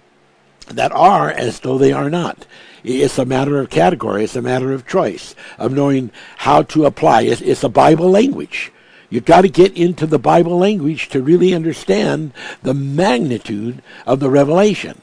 that 0.66 0.92
are 0.92 1.30
as 1.30 1.60
though 1.60 1.78
they 1.78 1.92
are 1.92 2.10
not. 2.10 2.46
It's 2.82 3.18
a 3.18 3.24
matter 3.24 3.58
of 3.58 3.70
category. 3.70 4.24
It's 4.24 4.36
a 4.36 4.42
matter 4.42 4.72
of 4.72 4.86
choice, 4.86 5.34
of 5.58 5.72
knowing 5.72 6.10
how 6.38 6.62
to 6.62 6.86
apply. 6.86 7.22
It's, 7.22 7.40
it's 7.40 7.64
a 7.64 7.68
Bible 7.68 8.10
language. 8.10 8.72
You've 9.10 9.24
got 9.24 9.42
to 9.42 9.48
get 9.48 9.76
into 9.76 10.06
the 10.06 10.20
Bible 10.20 10.56
language 10.56 11.08
to 11.08 11.20
really 11.20 11.52
understand 11.52 12.32
the 12.62 12.74
magnitude 12.74 13.82
of 14.06 14.20
the 14.20 14.30
revelation. 14.30 15.02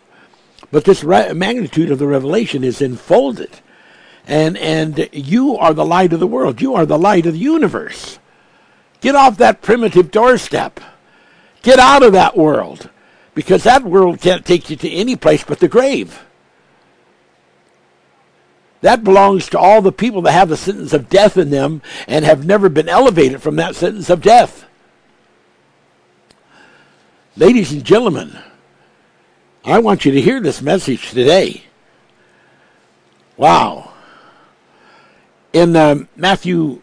But 0.71 0.85
this 0.85 1.03
re- 1.03 1.33
magnitude 1.33 1.91
of 1.91 1.99
the 1.99 2.07
revelation 2.07 2.63
is 2.63 2.81
enfolded. 2.81 3.59
And, 4.25 4.57
and 4.57 5.09
you 5.11 5.57
are 5.57 5.73
the 5.73 5.85
light 5.85 6.13
of 6.13 6.19
the 6.19 6.27
world. 6.27 6.61
You 6.61 6.73
are 6.75 6.85
the 6.85 6.97
light 6.97 7.25
of 7.25 7.33
the 7.33 7.39
universe. 7.39 8.19
Get 9.01 9.15
off 9.15 9.37
that 9.37 9.61
primitive 9.61 10.09
doorstep. 10.09 10.79
Get 11.61 11.79
out 11.79 12.03
of 12.03 12.13
that 12.13 12.35
world. 12.35 12.89
Because 13.35 13.63
that 13.63 13.83
world 13.83 14.19
can't 14.19 14.45
take 14.45 14.69
you 14.69 14.75
to 14.77 14.89
any 14.89 15.15
place 15.15 15.43
but 15.43 15.59
the 15.59 15.67
grave. 15.67 16.25
That 18.81 19.03
belongs 19.03 19.49
to 19.49 19.59
all 19.59 19.81
the 19.81 19.91
people 19.91 20.21
that 20.23 20.33
have 20.33 20.49
the 20.49 20.57
sentence 20.57 20.93
of 20.93 21.09
death 21.09 21.37
in 21.37 21.49
them 21.49 21.81
and 22.07 22.23
have 22.23 22.45
never 22.45 22.69
been 22.69 22.89
elevated 22.89 23.41
from 23.41 23.55
that 23.55 23.75
sentence 23.75 24.09
of 24.09 24.21
death. 24.21 24.65
Ladies 27.35 27.71
and 27.71 27.83
gentlemen, 27.83 28.37
I 29.63 29.79
want 29.79 30.05
you 30.05 30.11
to 30.11 30.21
hear 30.21 30.39
this 30.39 30.61
message 30.61 31.09
today. 31.11 31.63
Wow. 33.35 33.93
In 35.53 35.75
uh, 35.75 36.05
Matthew 36.15 36.81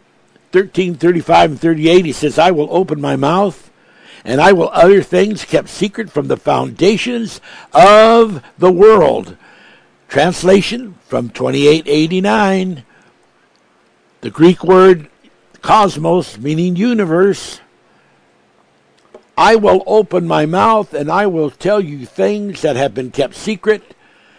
13, 0.51 0.95
35, 0.95 1.51
and 1.51 1.59
38, 1.59 2.05
he 2.05 2.11
says, 2.11 2.39
I 2.39 2.51
will 2.51 2.67
open 2.71 3.01
my 3.01 3.15
mouth 3.15 3.71
and 4.25 4.41
I 4.41 4.53
will 4.53 4.69
utter 4.73 5.03
things 5.03 5.45
kept 5.45 5.69
secret 5.69 6.09
from 6.09 6.27
the 6.27 6.37
foundations 6.37 7.39
of 7.73 8.43
the 8.57 8.71
world. 8.71 9.37
Translation 10.15 10.97
from 11.07 11.27
2889. 11.27 12.85
The 14.21 14.29
Greek 14.29 14.63
word 14.63 15.09
cosmos, 15.61 16.37
meaning 16.37 16.77
universe. 16.77 17.59
I 19.37 19.57
will 19.57 19.83
open 19.85 20.25
my 20.25 20.45
mouth 20.45 20.93
and 20.93 21.11
I 21.11 21.27
will 21.27 21.49
tell 21.49 21.81
you 21.81 22.05
things 22.05 22.61
that 22.61 22.77
have 22.77 22.93
been 22.93 23.11
kept 23.11 23.35
secret 23.35 23.93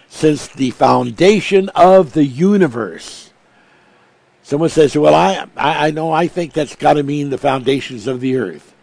since 0.08 0.48
the 0.48 0.70
foundation 0.70 1.68
of 1.74 2.14
the 2.14 2.24
universe. 2.24 3.34
Someone 4.42 4.70
says, 4.70 4.96
Well, 4.96 5.14
I, 5.14 5.44
I, 5.58 5.88
I 5.88 5.90
know, 5.90 6.10
I 6.10 6.26
think 6.26 6.54
that's 6.54 6.74
got 6.74 6.94
to 6.94 7.02
mean 7.02 7.28
the 7.28 7.36
foundations 7.36 8.06
of 8.06 8.22
the 8.22 8.38
earth. 8.38 8.74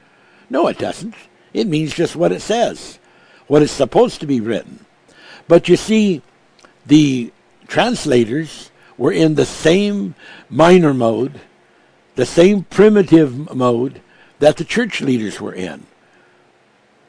No, 0.47 0.67
it 0.67 0.77
doesn't. 0.77 1.15
It 1.53 1.65
means 1.65 1.95
just 1.95 2.15
what 2.15 2.31
it 2.31 2.43
says, 2.43 2.99
what 3.47 3.63
is 3.63 3.71
supposed 3.71 4.19
to 4.19 4.27
be 4.27 4.39
written. 4.39 4.85
But 5.47 5.67
you 5.67 5.75
see, 5.75 6.21
the 6.85 7.31
translators 7.67 8.71
were 8.97 9.11
in 9.11 9.35
the 9.35 9.45
same 9.45 10.15
minor 10.49 10.93
mode, 10.93 11.39
the 12.15 12.25
same 12.25 12.63
primitive 12.63 13.53
mode 13.55 14.01
that 14.39 14.57
the 14.57 14.65
church 14.65 15.01
leaders 15.01 15.39
were 15.39 15.53
in. 15.53 15.85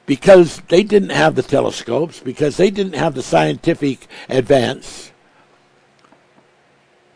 Because 0.07 0.61
they 0.69 0.83
didn't 0.83 1.11
have 1.11 1.35
the 1.35 1.43
telescopes, 1.43 2.21
because 2.21 2.57
they 2.57 2.71
didn't 2.71 2.95
have 2.95 3.15
the 3.15 3.23
scientific 3.23 4.07
advance, 4.29 5.13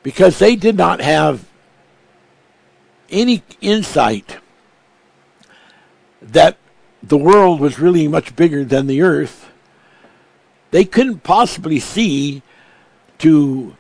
because 0.03 0.39
they 0.39 0.57
did 0.57 0.77
not 0.77 1.01
have 1.01 1.47
any 3.11 3.43
insight 3.61 4.39
that 6.21 6.57
the 7.03 7.19
world 7.19 7.61
was 7.61 7.79
really 7.79 8.09
much 8.09 8.35
bigger 8.37 8.65
than 8.65 8.87
the 8.87 9.03
earth, 9.03 9.51
they 10.71 10.85
couldn't 10.85 11.23
possibly 11.23 11.79
see 11.79 12.43
to 13.19 13.75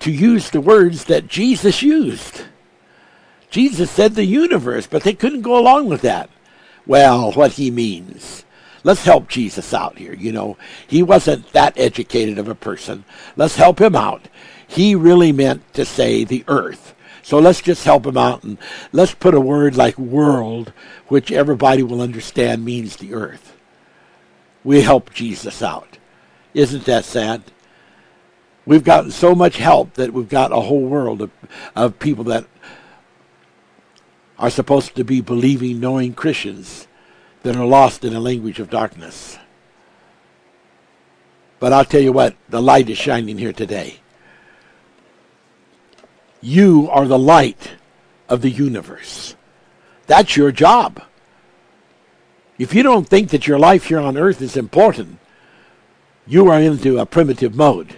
to 0.00 0.10
use 0.10 0.50
the 0.50 0.60
words 0.60 1.04
that 1.04 1.28
Jesus 1.28 1.80
used. 1.80 2.42
Jesus 3.50 3.90
said 3.90 4.14
the 4.14 4.24
universe, 4.24 4.86
but 4.86 5.04
they 5.04 5.14
couldn't 5.14 5.42
go 5.42 5.56
along 5.56 5.88
with 5.88 6.00
that. 6.02 6.28
Well, 6.86 7.30
what 7.32 7.52
he 7.52 7.70
means. 7.70 8.44
Let's 8.82 9.04
help 9.04 9.28
Jesus 9.28 9.72
out 9.72 9.98
here. 9.98 10.14
You 10.14 10.32
know, 10.32 10.56
he 10.88 11.04
wasn't 11.04 11.52
that 11.52 11.78
educated 11.78 12.38
of 12.38 12.48
a 12.48 12.54
person. 12.56 13.04
Let's 13.36 13.54
help 13.54 13.80
him 13.80 13.94
out. 13.94 14.26
He 14.66 14.96
really 14.96 15.30
meant 15.30 15.72
to 15.74 15.84
say 15.84 16.24
the 16.24 16.44
earth. 16.48 16.94
So 17.22 17.38
let's 17.38 17.60
just 17.60 17.84
help 17.84 18.04
him 18.04 18.16
out 18.16 18.42
and 18.42 18.58
let's 18.90 19.14
put 19.14 19.34
a 19.34 19.40
word 19.40 19.76
like 19.76 19.96
world, 19.98 20.72
which 21.06 21.30
everybody 21.30 21.84
will 21.84 22.00
understand 22.00 22.64
means 22.64 22.96
the 22.96 23.14
earth. 23.14 23.56
We 24.64 24.80
help 24.80 25.14
Jesus 25.14 25.62
out. 25.62 25.98
Isn't 26.54 26.84
that 26.86 27.04
sad? 27.04 27.42
We've 28.64 28.84
gotten 28.84 29.10
so 29.10 29.34
much 29.34 29.56
help 29.56 29.94
that 29.94 30.12
we've 30.12 30.28
got 30.28 30.52
a 30.52 30.60
whole 30.60 30.82
world 30.82 31.22
of, 31.22 31.30
of 31.74 31.98
people 31.98 32.24
that 32.24 32.46
are 34.38 34.50
supposed 34.50 34.94
to 34.96 35.04
be 35.04 35.20
believing, 35.20 35.80
knowing 35.80 36.14
Christians 36.14 36.86
that 37.42 37.56
are 37.56 37.66
lost 37.66 38.04
in 38.04 38.14
a 38.14 38.20
language 38.20 38.60
of 38.60 38.70
darkness. 38.70 39.38
But 41.58 41.72
I'll 41.72 41.84
tell 41.84 42.00
you 42.00 42.12
what, 42.12 42.34
the 42.48 42.62
light 42.62 42.88
is 42.88 42.98
shining 42.98 43.38
here 43.38 43.52
today. 43.52 44.00
You 46.40 46.88
are 46.90 47.06
the 47.06 47.18
light 47.18 47.72
of 48.28 48.42
the 48.42 48.50
universe. 48.50 49.36
That's 50.06 50.36
your 50.36 50.50
job. 50.50 51.02
If 52.58 52.74
you 52.74 52.82
don't 52.82 53.08
think 53.08 53.30
that 53.30 53.46
your 53.46 53.58
life 53.58 53.84
here 53.86 54.00
on 54.00 54.16
earth 54.16 54.42
is 54.42 54.56
important, 54.56 55.18
you 56.26 56.48
are 56.48 56.60
into 56.60 56.98
a 56.98 57.06
primitive 57.06 57.54
mode. 57.54 57.96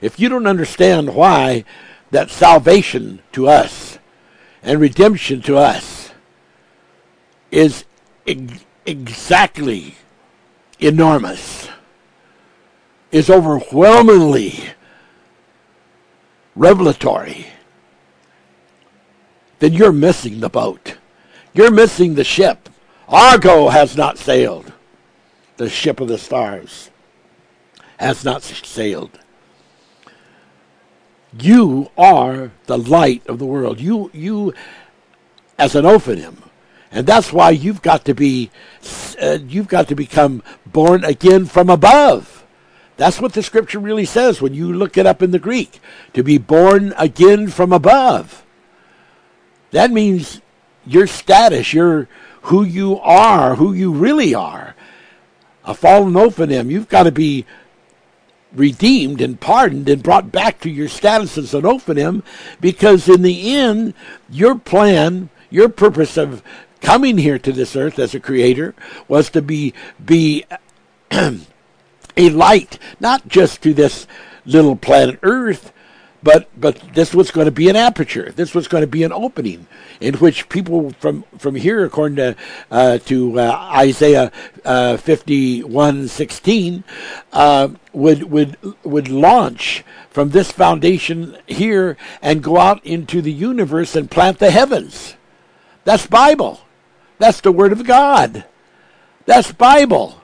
If 0.00 0.20
you 0.20 0.28
don't 0.28 0.46
understand 0.46 1.14
why 1.14 1.64
that 2.10 2.30
salvation 2.30 3.22
to 3.32 3.48
us 3.48 3.98
and 4.62 4.80
redemption 4.80 5.42
to 5.42 5.56
us 5.56 6.10
is 7.50 7.84
ex- 8.26 8.64
exactly 8.84 9.96
enormous, 10.78 11.68
is 13.10 13.30
overwhelmingly 13.30 14.70
revelatory, 16.54 17.46
then 19.58 19.72
you're 19.72 19.92
missing 19.92 20.40
the 20.40 20.48
boat. 20.48 20.96
You're 21.54 21.70
missing 21.70 22.14
the 22.14 22.24
ship. 22.24 22.68
Argo 23.08 23.68
has 23.68 23.96
not 23.96 24.18
sailed. 24.18 24.72
The 25.56 25.70
ship 25.70 26.00
of 26.00 26.08
the 26.08 26.18
stars 26.18 26.90
has 27.98 28.24
not 28.24 28.42
sailed. 28.42 29.18
You 31.38 31.90
are 31.96 32.52
the 32.66 32.78
light 32.78 33.26
of 33.26 33.38
the 33.38 33.46
world. 33.46 33.80
You, 33.80 34.10
you, 34.12 34.54
as 35.58 35.74
an 35.74 35.84
Ophanim, 35.84 36.36
and 36.90 37.06
that's 37.06 37.32
why 37.32 37.50
you've 37.50 37.82
got 37.82 38.04
to 38.06 38.14
be, 38.14 38.50
uh, 39.20 39.38
you've 39.46 39.68
got 39.68 39.88
to 39.88 39.94
become 39.94 40.42
born 40.64 41.04
again 41.04 41.46
from 41.46 41.68
above. 41.68 42.44
That's 42.96 43.20
what 43.20 43.34
the 43.34 43.42
scripture 43.42 43.78
really 43.78 44.06
says 44.06 44.40
when 44.40 44.54
you 44.54 44.72
look 44.72 44.96
it 44.96 45.06
up 45.06 45.22
in 45.22 45.30
the 45.30 45.38
Greek. 45.38 45.80
To 46.14 46.22
be 46.22 46.38
born 46.38 46.94
again 46.96 47.48
from 47.48 47.72
above. 47.72 48.44
That 49.72 49.90
means 49.90 50.40
your 50.86 51.06
status, 51.06 51.74
your 51.74 52.08
who 52.42 52.64
you 52.64 52.98
are, 53.00 53.56
who 53.56 53.72
you 53.72 53.92
really 53.92 54.34
are. 54.34 54.74
A 55.64 55.74
fallen 55.74 56.14
Ophanim. 56.14 56.70
You've 56.70 56.88
got 56.88 57.02
to 57.02 57.12
be 57.12 57.44
redeemed 58.54 59.20
and 59.20 59.40
pardoned 59.40 59.88
and 59.88 60.02
brought 60.02 60.32
back 60.32 60.60
to 60.60 60.70
your 60.70 60.88
status 60.88 61.36
as 61.36 61.54
an 61.54 61.62
Ophanim 61.62 62.22
because 62.60 63.08
in 63.08 63.22
the 63.22 63.54
end, 63.54 63.94
your 64.30 64.56
plan, 64.56 65.30
your 65.50 65.68
purpose 65.68 66.16
of 66.16 66.42
coming 66.80 67.18
here 67.18 67.38
to 67.38 67.52
this 67.52 67.76
earth 67.76 67.98
as 67.98 68.14
a 68.14 68.20
creator 68.20 68.74
was 69.08 69.30
to 69.30 69.42
be, 69.42 69.74
be 70.04 70.44
a 71.10 72.30
light, 72.30 72.78
not 73.00 73.28
just 73.28 73.62
to 73.62 73.74
this 73.74 74.06
little 74.44 74.76
planet 74.76 75.18
earth, 75.22 75.72
but 76.22 76.48
but 76.58 76.80
this 76.94 77.14
was 77.14 77.30
going 77.30 77.44
to 77.44 77.50
be 77.50 77.68
an 77.68 77.76
aperture. 77.76 78.32
This 78.32 78.54
was 78.54 78.68
going 78.68 78.82
to 78.82 78.86
be 78.86 79.02
an 79.02 79.12
opening 79.12 79.66
in 80.00 80.14
which 80.14 80.48
people 80.48 80.90
from 80.98 81.24
from 81.38 81.54
here, 81.54 81.84
according 81.84 82.16
to 82.16 82.36
uh, 82.70 82.98
to 82.98 83.40
uh, 83.40 83.70
Isaiah 83.74 84.32
uh, 84.64 84.96
fifty 84.96 85.62
one 85.62 86.08
sixteen, 86.08 86.84
uh, 87.32 87.68
would 87.92 88.24
would 88.24 88.56
would 88.84 89.08
launch 89.08 89.84
from 90.10 90.30
this 90.30 90.50
foundation 90.50 91.36
here 91.46 91.96
and 92.22 92.42
go 92.42 92.58
out 92.58 92.84
into 92.84 93.20
the 93.20 93.32
universe 93.32 93.94
and 93.94 94.10
plant 94.10 94.38
the 94.38 94.50
heavens. 94.50 95.16
That's 95.84 96.06
Bible. 96.06 96.60
That's 97.18 97.40
the 97.40 97.52
Word 97.52 97.72
of 97.72 97.84
God. 97.84 98.44
That's 99.26 99.52
Bible. 99.52 100.22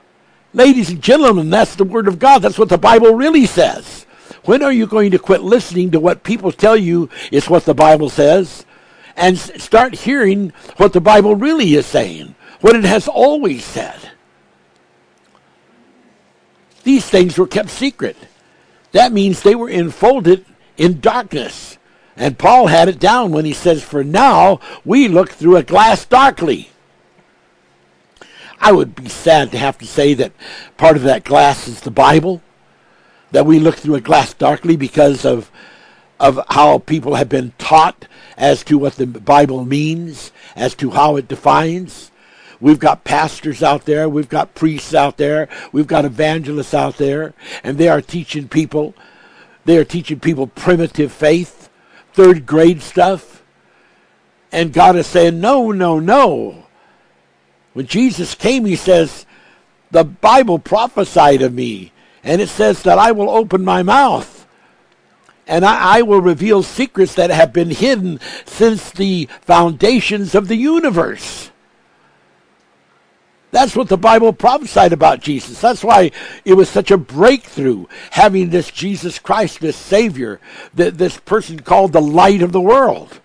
Ladies 0.53 0.89
and 0.89 1.01
gentlemen, 1.01 1.49
that's 1.49 1.75
the 1.75 1.83
Word 1.83 2.07
of 2.07 2.19
God. 2.19 2.39
That's 2.39 2.59
what 2.59 2.69
the 2.69 2.77
Bible 2.77 3.15
really 3.15 3.45
says. 3.45 4.05
When 4.45 4.61
are 4.61 4.71
you 4.71 4.87
going 4.87 5.11
to 5.11 5.19
quit 5.19 5.41
listening 5.41 5.91
to 5.91 5.99
what 5.99 6.23
people 6.23 6.51
tell 6.51 6.75
you 6.75 7.09
is 7.31 7.49
what 7.49 7.65
the 7.65 7.73
Bible 7.73 8.09
says 8.09 8.65
and 9.15 9.37
start 9.37 9.95
hearing 9.95 10.51
what 10.77 10.93
the 10.93 11.01
Bible 11.01 11.35
really 11.35 11.75
is 11.75 11.85
saying, 11.85 12.35
what 12.61 12.75
it 12.75 12.83
has 12.83 13.07
always 13.07 13.63
said? 13.63 14.11
These 16.83 17.09
things 17.09 17.37
were 17.37 17.47
kept 17.47 17.69
secret. 17.69 18.17
That 18.91 19.13
means 19.13 19.41
they 19.41 19.55
were 19.55 19.69
enfolded 19.69 20.45
in 20.77 20.99
darkness. 20.99 21.77
And 22.15 22.37
Paul 22.37 22.67
had 22.67 22.89
it 22.89 22.99
down 22.99 23.31
when 23.31 23.45
he 23.45 23.53
says, 23.53 23.83
For 23.83 24.03
now 24.03 24.59
we 24.83 25.07
look 25.07 25.31
through 25.31 25.55
a 25.55 25.63
glass 25.63 26.05
darkly. 26.05 26.69
I 28.59 28.71
would 28.71 28.95
be 28.95 29.09
sad 29.09 29.51
to 29.51 29.57
have 29.57 29.77
to 29.79 29.87
say 29.87 30.13
that 30.13 30.31
part 30.77 30.95
of 30.95 31.03
that 31.03 31.23
glass 31.23 31.67
is 31.67 31.81
the 31.81 31.91
Bible 31.91 32.41
that 33.33 33.45
we 33.45 33.59
look 33.59 33.75
through 33.75 33.95
a 33.95 34.01
glass 34.01 34.33
darkly 34.33 34.77
because 34.77 35.25
of 35.25 35.51
of 36.19 36.39
how 36.49 36.77
people 36.77 37.15
have 37.15 37.27
been 37.27 37.51
taught 37.57 38.07
as 38.37 38.63
to 38.63 38.77
what 38.77 38.95
the 38.95 39.05
Bible 39.05 39.65
means, 39.65 40.31
as 40.55 40.73
to 40.75 40.91
how 40.91 41.17
it 41.17 41.27
defines. 41.27 42.11
We've 42.61 42.79
got 42.79 43.03
pastors 43.03 43.61
out 43.61 43.83
there, 43.83 44.07
we've 44.07 44.29
got 44.29 44.55
priests 44.55 44.93
out 44.93 45.17
there, 45.17 45.49
we've 45.73 45.87
got 45.87 46.05
evangelists 46.05 46.73
out 46.73 46.97
there, 46.97 47.33
and 47.61 47.77
they 47.77 47.89
are 47.89 48.01
teaching 48.01 48.47
people, 48.47 48.93
they 49.65 49.77
are 49.77 49.83
teaching 49.83 50.21
people 50.21 50.47
primitive 50.47 51.11
faith, 51.11 51.69
third 52.13 52.45
grade 52.45 52.81
stuff. 52.81 53.43
And 54.49 54.71
God 54.71 54.95
is 54.95 55.07
saying, 55.07 55.41
no, 55.41 55.71
no, 55.71 55.99
no. 55.99 56.67
When 57.73 57.87
Jesus 57.87 58.35
came, 58.35 58.65
he 58.65 58.77
says, 58.77 59.25
the 59.91 60.05
Bible 60.05 60.59
prophesied 60.59 61.41
of 61.41 61.53
me. 61.53 61.91
And 62.23 62.41
it 62.41 62.49
says 62.49 62.83
that 62.83 62.97
I 62.97 63.11
will 63.11 63.29
open 63.29 63.65
my 63.65 63.83
mouth 63.83 64.43
and 65.47 65.65
I, 65.65 65.97
I, 65.97 66.01
will 66.03 66.21
reveal 66.21 66.63
secrets 66.63 67.15
that 67.15 67.29
have 67.29 67.51
been 67.51 67.69
hidden 67.69 68.19
since 68.45 68.91
the 68.91 69.27
foundations 69.41 70.35
of 70.35 70.47
the 70.47 70.55
universe. 70.55 71.51
That's 73.51 73.75
what 73.75 73.87
the 73.87 73.97
Bible 73.97 74.33
prophesied 74.33 74.93
about 74.93 75.19
Jesus. 75.19 75.61
That's 75.61 75.83
why 75.83 76.11
it 76.43 76.55
was 76.55 76.69
such 76.69 76.89
a 76.89 76.97
breakthrough 76.97 77.85
having 78.11 78.49
this 78.49 78.71
Jesus 78.71 79.19
Christ, 79.19 79.59
this 79.59 79.77
Savior, 79.77 80.39
this 80.73 81.17
person 81.17 81.59
called 81.59 81.93
the 81.93 82.01
light 82.01 82.41
of 82.41 82.51
the 82.51 82.61
world. 82.61 83.19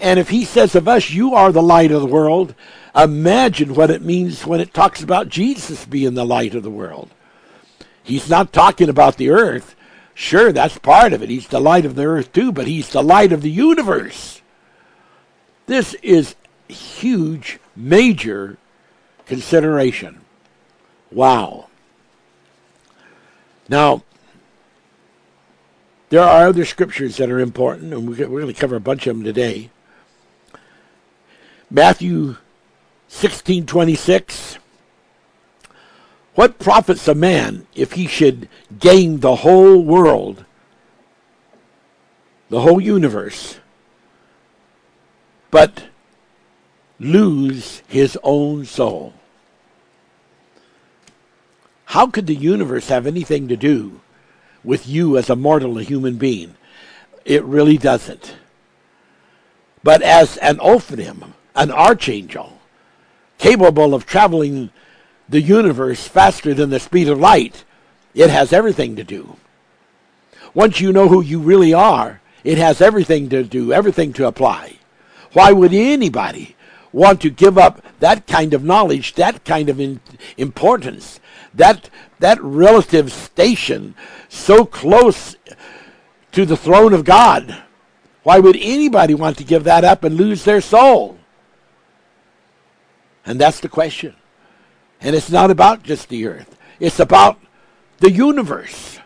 And 0.00 0.18
if 0.18 0.30
he 0.30 0.44
says 0.46 0.74
of 0.74 0.88
us, 0.88 1.10
you 1.10 1.34
are 1.34 1.52
the 1.52 1.62
light 1.62 1.92
of 1.92 2.00
the 2.00 2.06
world, 2.06 2.54
imagine 2.96 3.74
what 3.74 3.90
it 3.90 4.02
means 4.02 4.46
when 4.46 4.60
it 4.60 4.72
talks 4.72 5.02
about 5.02 5.28
Jesus 5.28 5.84
being 5.84 6.14
the 6.14 6.24
light 6.24 6.54
of 6.54 6.62
the 6.62 6.70
world. 6.70 7.10
He's 8.02 8.30
not 8.30 8.52
talking 8.52 8.88
about 8.88 9.18
the 9.18 9.28
earth. 9.28 9.76
Sure, 10.14 10.52
that's 10.52 10.78
part 10.78 11.12
of 11.12 11.22
it. 11.22 11.28
He's 11.28 11.48
the 11.48 11.60
light 11.60 11.84
of 11.84 11.96
the 11.96 12.04
earth 12.04 12.32
too, 12.32 12.50
but 12.50 12.66
he's 12.66 12.88
the 12.88 13.02
light 13.02 13.32
of 13.32 13.42
the 13.42 13.50
universe. 13.50 14.40
This 15.66 15.94
is 16.02 16.34
huge, 16.66 17.60
major 17.76 18.56
consideration. 19.26 20.22
Wow. 21.12 21.68
Now, 23.68 24.02
there 26.08 26.22
are 26.22 26.48
other 26.48 26.64
scriptures 26.64 27.18
that 27.18 27.30
are 27.30 27.38
important, 27.38 27.92
and 27.92 28.08
we're 28.08 28.16
going 28.26 28.46
to 28.46 28.52
cover 28.52 28.76
a 28.76 28.80
bunch 28.80 29.06
of 29.06 29.16
them 29.16 29.24
today. 29.24 29.70
Matthew 31.70 32.36
1626 33.08 34.58
What 36.34 36.58
profits 36.58 37.06
a 37.08 37.14
man 37.14 37.66
if 37.74 37.92
he 37.92 38.06
should 38.06 38.48
gain 38.78 39.20
the 39.20 39.36
whole 39.36 39.82
world, 39.82 40.44
the 42.48 42.60
whole 42.60 42.80
universe, 42.80 43.60
but 45.50 45.84
lose 46.98 47.82
his 47.88 48.18
own 48.22 48.64
soul? 48.64 49.14
How 51.86 52.06
could 52.06 52.26
the 52.26 52.34
universe 52.34 52.88
have 52.88 53.06
anything 53.06 53.48
to 53.48 53.56
do 53.56 54.00
with 54.62 54.86
you 54.86 55.16
as 55.16 55.30
a 55.30 55.36
mortal, 55.36 55.78
a 55.78 55.82
human 55.82 56.16
being. 56.16 56.54
It 57.24 57.44
really 57.44 57.78
doesn't. 57.78 58.36
But 59.82 60.02
as 60.02 60.36
an 60.38 60.58
Ophanim, 60.58 61.32
an 61.54 61.70
archangel, 61.70 62.58
capable 63.38 63.94
of 63.94 64.06
traveling 64.06 64.70
the 65.28 65.40
universe 65.40 66.06
faster 66.06 66.54
than 66.54 66.70
the 66.70 66.80
speed 66.80 67.08
of 67.08 67.18
light, 67.18 67.64
it 68.14 68.30
has 68.30 68.52
everything 68.52 68.96
to 68.96 69.04
do. 69.04 69.36
Once 70.54 70.80
you 70.80 70.92
know 70.92 71.08
who 71.08 71.20
you 71.20 71.38
really 71.38 71.72
are, 71.72 72.20
it 72.42 72.58
has 72.58 72.80
everything 72.80 73.28
to 73.28 73.44
do, 73.44 73.72
everything 73.72 74.12
to 74.14 74.26
apply. 74.26 74.76
Why 75.32 75.52
would 75.52 75.72
anybody 75.72 76.56
want 76.92 77.20
to 77.20 77.30
give 77.30 77.56
up 77.56 77.84
that 78.00 78.26
kind 78.26 78.52
of 78.52 78.64
knowledge, 78.64 79.14
that 79.14 79.44
kind 79.44 79.68
of 79.68 79.78
in, 79.78 80.00
importance, 80.36 81.20
that 81.54 81.88
that 82.18 82.40
relative 82.42 83.12
station 83.12 83.94
so 84.28 84.64
close 84.64 85.36
to 86.32 86.44
the 86.44 86.56
throne 86.56 86.92
of 86.92 87.04
God? 87.04 87.62
Why 88.24 88.40
would 88.40 88.56
anybody 88.60 89.14
want 89.14 89.38
to 89.38 89.44
give 89.44 89.64
that 89.64 89.84
up 89.84 90.02
and 90.02 90.16
lose 90.16 90.44
their 90.44 90.60
soul? 90.60 91.19
And 93.30 93.40
that's 93.40 93.60
the 93.60 93.68
question. 93.68 94.16
And 95.00 95.14
it's 95.14 95.30
not 95.30 95.52
about 95.52 95.84
just 95.84 96.08
the 96.08 96.26
earth. 96.26 96.58
It's 96.80 96.98
about 96.98 97.38
the 98.00 98.10
universe. 98.10 98.98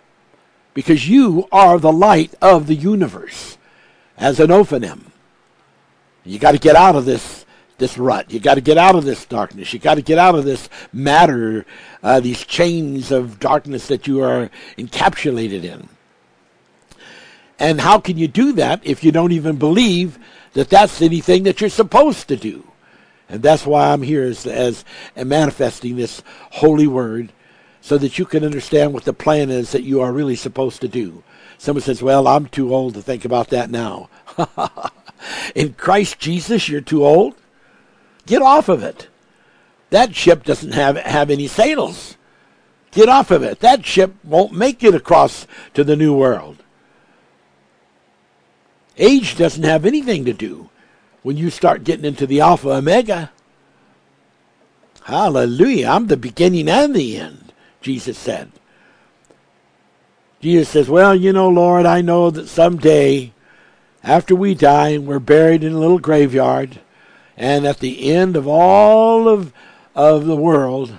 Because 0.72 1.06
you 1.06 1.46
are 1.52 1.78
the 1.78 1.92
light 1.92 2.34
of 2.40 2.66
the 2.66 2.74
universe 2.74 3.58
as 4.16 4.40
an 4.40 4.48
Ophanim. 4.48 5.10
You 6.24 6.38
got 6.38 6.52
to 6.52 6.58
get 6.58 6.74
out 6.74 6.96
of 6.96 7.04
this 7.04 7.44
this 7.76 7.98
rut. 7.98 8.30
You 8.30 8.40
got 8.40 8.54
to 8.54 8.62
get 8.62 8.78
out 8.78 8.94
of 8.94 9.04
this 9.04 9.26
darkness. 9.26 9.74
You 9.74 9.78
got 9.78 9.96
to 9.96 10.02
get 10.02 10.16
out 10.16 10.34
of 10.34 10.46
this 10.46 10.70
matter, 10.90 11.66
uh, 12.02 12.20
these 12.20 12.46
chains 12.46 13.12
of 13.12 13.38
darkness 13.38 13.88
that 13.88 14.06
you 14.06 14.22
are 14.22 14.48
encapsulated 14.78 15.64
in. 15.64 15.86
And 17.58 17.78
how 17.78 17.98
can 18.00 18.16
you 18.16 18.28
do 18.28 18.52
that 18.52 18.80
if 18.84 19.04
you 19.04 19.12
don't 19.12 19.32
even 19.32 19.56
believe 19.58 20.18
that 20.54 20.70
that's 20.70 21.02
anything 21.02 21.42
that 21.42 21.60
you're 21.60 21.68
supposed 21.68 22.28
to 22.28 22.36
do? 22.36 22.64
And 23.28 23.42
that's 23.42 23.66
why 23.66 23.92
I'm 23.92 24.02
here 24.02 24.22
as, 24.22 24.46
as 24.46 24.84
manifesting 25.16 25.96
this 25.96 26.22
holy 26.52 26.86
word 26.86 27.32
so 27.80 27.98
that 27.98 28.18
you 28.18 28.24
can 28.24 28.44
understand 28.44 28.92
what 28.92 29.04
the 29.04 29.12
plan 29.12 29.50
is 29.50 29.72
that 29.72 29.82
you 29.82 30.00
are 30.00 30.12
really 30.12 30.36
supposed 30.36 30.80
to 30.82 30.88
do. 30.88 31.22
Someone 31.58 31.82
says, 31.82 32.02
Well, 32.02 32.26
I'm 32.26 32.46
too 32.46 32.74
old 32.74 32.94
to 32.94 33.02
think 33.02 33.24
about 33.24 33.48
that 33.48 33.70
now. 33.70 34.08
In 35.54 35.74
Christ 35.74 36.18
Jesus, 36.18 36.68
you're 36.68 36.80
too 36.80 37.04
old? 37.04 37.34
Get 38.26 38.42
off 38.42 38.68
of 38.68 38.82
it. 38.82 39.08
That 39.90 40.14
ship 40.14 40.44
doesn't 40.44 40.72
have, 40.72 40.96
have 40.96 41.30
any 41.30 41.46
sails. 41.46 42.16
Get 42.90 43.08
off 43.08 43.30
of 43.30 43.42
it. 43.42 43.60
That 43.60 43.84
ship 43.84 44.14
won't 44.22 44.52
make 44.52 44.82
it 44.82 44.94
across 44.94 45.46
to 45.74 45.84
the 45.84 45.96
new 45.96 46.14
world. 46.14 46.62
Age 48.96 49.36
doesn't 49.36 49.64
have 49.64 49.84
anything 49.84 50.24
to 50.24 50.32
do 50.32 50.70
when 51.24 51.36
you 51.38 51.50
start 51.50 51.82
getting 51.82 52.04
into 52.04 52.26
the 52.28 52.40
Alpha 52.40 52.70
Omega. 52.70 53.32
Hallelujah. 55.04 55.88
I'm 55.88 56.06
the 56.06 56.16
beginning 56.16 56.68
and 56.68 56.94
the 56.94 57.16
end, 57.16 57.52
Jesus 57.80 58.16
said. 58.16 58.52
Jesus 60.40 60.68
says, 60.68 60.88
Well, 60.88 61.14
you 61.16 61.32
know, 61.32 61.48
Lord, 61.48 61.86
I 61.86 62.02
know 62.02 62.30
that 62.30 62.46
someday 62.46 63.32
after 64.02 64.36
we 64.36 64.54
die 64.54 64.90
and 64.90 65.06
we're 65.06 65.18
buried 65.18 65.64
in 65.64 65.72
a 65.72 65.78
little 65.78 65.98
graveyard, 65.98 66.78
and 67.38 67.66
at 67.66 67.78
the 67.78 68.12
end 68.12 68.36
of 68.36 68.46
all 68.46 69.26
of, 69.26 69.50
of 69.94 70.26
the 70.26 70.36
world, 70.36 70.98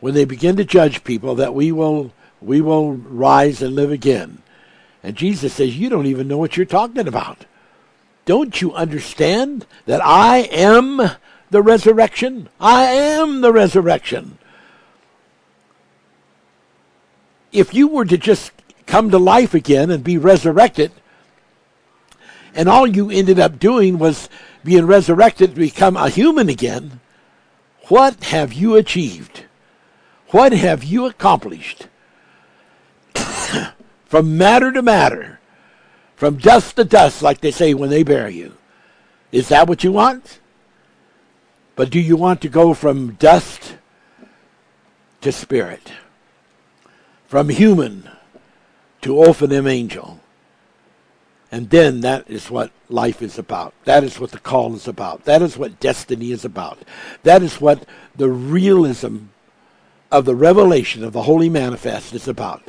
when 0.00 0.12
they 0.12 0.26
begin 0.26 0.56
to 0.56 0.64
judge 0.64 1.04
people, 1.04 1.34
that 1.36 1.54
we 1.54 1.72
will 1.72 2.12
we 2.42 2.60
will 2.60 2.92
rise 2.92 3.62
and 3.62 3.74
live 3.74 3.90
again. 3.90 4.42
And 5.02 5.16
Jesus 5.16 5.54
says, 5.54 5.78
You 5.78 5.88
don't 5.88 6.06
even 6.06 6.28
know 6.28 6.36
what 6.36 6.58
you're 6.58 6.66
talking 6.66 7.08
about. 7.08 7.46
Don't 8.24 8.60
you 8.60 8.72
understand 8.72 9.66
that 9.86 10.04
I 10.04 10.38
am 10.50 11.10
the 11.50 11.62
resurrection? 11.62 12.48
I 12.58 12.84
am 12.84 13.42
the 13.42 13.52
resurrection. 13.52 14.38
If 17.52 17.74
you 17.74 17.86
were 17.86 18.04
to 18.06 18.18
just 18.18 18.50
come 18.86 19.10
to 19.10 19.18
life 19.18 19.54
again 19.54 19.90
and 19.90 20.02
be 20.02 20.18
resurrected, 20.18 20.90
and 22.54 22.68
all 22.68 22.86
you 22.86 23.10
ended 23.10 23.38
up 23.38 23.58
doing 23.58 23.98
was 23.98 24.28
being 24.64 24.86
resurrected 24.86 25.50
to 25.54 25.60
become 25.60 25.96
a 25.96 26.08
human 26.08 26.48
again, 26.48 27.00
what 27.88 28.24
have 28.24 28.52
you 28.52 28.76
achieved? 28.76 29.44
What 30.28 30.52
have 30.52 30.82
you 30.82 31.06
accomplished? 31.06 31.86
from 34.06 34.38
matter 34.38 34.72
to 34.72 34.82
matter, 34.82 35.38
from 36.24 36.38
dust 36.38 36.76
to 36.76 36.84
dust, 36.86 37.20
like 37.20 37.42
they 37.42 37.50
say 37.50 37.74
when 37.74 37.90
they 37.90 38.02
bury 38.02 38.32
you. 38.32 38.54
Is 39.30 39.50
that 39.50 39.68
what 39.68 39.84
you 39.84 39.92
want? 39.92 40.40
But 41.76 41.90
do 41.90 42.00
you 42.00 42.16
want 42.16 42.40
to 42.40 42.48
go 42.48 42.72
from 42.72 43.12
dust 43.16 43.76
to 45.20 45.30
spirit? 45.30 45.92
From 47.26 47.50
human 47.50 48.08
to 49.02 49.10
Ophanim 49.16 49.70
angel? 49.70 50.18
And 51.52 51.68
then 51.68 52.00
that 52.00 52.24
is 52.30 52.50
what 52.50 52.70
life 52.88 53.20
is 53.20 53.38
about. 53.38 53.74
That 53.84 54.02
is 54.02 54.18
what 54.18 54.30
the 54.30 54.38
call 54.38 54.74
is 54.74 54.88
about. 54.88 55.26
That 55.26 55.42
is 55.42 55.58
what 55.58 55.78
destiny 55.78 56.30
is 56.30 56.46
about. 56.46 56.78
That 57.24 57.42
is 57.42 57.60
what 57.60 57.86
the 58.16 58.30
realism 58.30 59.26
of 60.10 60.24
the 60.24 60.34
revelation 60.34 61.04
of 61.04 61.12
the 61.12 61.24
Holy 61.24 61.50
Manifest 61.50 62.14
is 62.14 62.26
about. 62.26 62.62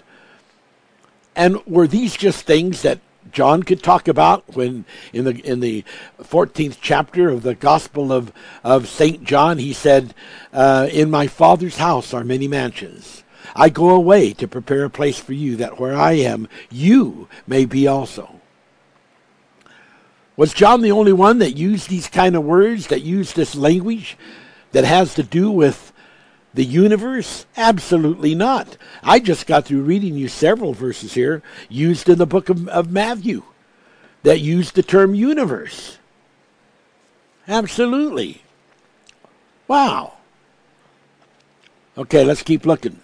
And 1.37 1.65
were 1.65 1.87
these 1.87 2.17
just 2.17 2.45
things 2.45 2.81
that 2.81 2.99
John 3.35 3.63
could 3.63 3.83
talk 3.83 4.07
about 4.07 4.55
when 4.55 4.85
in 5.11 5.25
the 5.25 5.41
in 5.45 5.59
the 5.59 5.83
14th 6.21 6.77
chapter 6.81 7.29
of 7.29 7.43
the 7.43 7.53
Gospel 7.53 8.13
of, 8.13 8.31
of 8.63 8.87
St. 8.87 9.25
John 9.25 9.57
he 9.57 9.73
said, 9.73 10.15
uh, 10.53 10.87
In 10.89 11.11
my 11.11 11.27
Father's 11.27 11.75
house 11.75 12.13
are 12.13 12.23
many 12.23 12.47
mansions. 12.47 13.23
I 13.53 13.67
go 13.67 13.89
away 13.89 14.31
to 14.33 14.47
prepare 14.47 14.85
a 14.85 14.89
place 14.89 15.19
for 15.19 15.33
you, 15.33 15.57
that 15.57 15.77
where 15.79 15.95
I 15.95 16.13
am, 16.13 16.47
you 16.71 17.27
may 17.45 17.65
be 17.65 17.87
also. 17.87 18.39
Was 20.37 20.53
John 20.53 20.81
the 20.81 20.93
only 20.93 21.13
one 21.13 21.39
that 21.39 21.57
used 21.57 21.89
these 21.89 22.07
kind 22.07 22.37
of 22.37 22.43
words, 22.43 22.87
that 22.87 23.01
used 23.01 23.35
this 23.35 23.53
language 23.53 24.17
that 24.71 24.85
has 24.85 25.13
to 25.15 25.23
do 25.23 25.51
with 25.51 25.91
the 26.55 26.65
universe? 26.65 27.45
Absolutely 27.55 28.33
not. 28.33 28.77
I 29.03 29.19
just 29.19 29.45
got 29.45 29.65
through 29.65 29.83
reading 29.83 30.15
you 30.15 30.27
several 30.27 30.73
verses 30.73 31.13
here 31.13 31.43
used 31.69 32.09
in 32.09 32.17
the 32.17 32.25
book 32.25 32.49
of, 32.49 32.67
of 32.69 32.91
Matthew 32.91 33.43
that 34.23 34.39
used 34.39 34.75
the 34.75 34.83
term 34.83 35.13
universe. 35.13 35.99
Absolutely. 37.47 38.41
Wow. 39.67 40.13
Okay, 41.97 42.23
let's 42.23 42.41
keep 42.41 42.65
looking. 42.65 42.99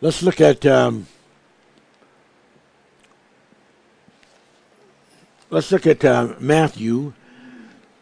Let's 0.00 0.22
look 0.22 0.40
at. 0.40 0.64
Um, 0.64 1.06
Let's 5.50 5.72
look 5.72 5.86
at 5.86 6.04
uh, 6.04 6.34
Matthew 6.38 7.14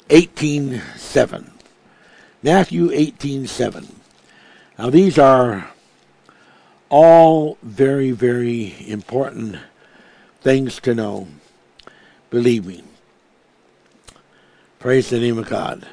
18:7. 0.08 1.55
Matthew 2.42 2.90
18:7. 2.90 3.86
Now 4.78 4.90
these 4.90 5.18
are 5.18 5.70
all 6.88 7.58
very 7.62 8.10
very 8.12 8.74
important 8.86 9.56
things 10.40 10.80
to 10.80 10.94
know. 10.94 11.28
Believe 12.30 12.66
me. 12.66 12.82
Praise 14.78 15.10
the 15.10 15.18
name 15.18 15.38
of 15.38 15.48
God. 15.48 15.86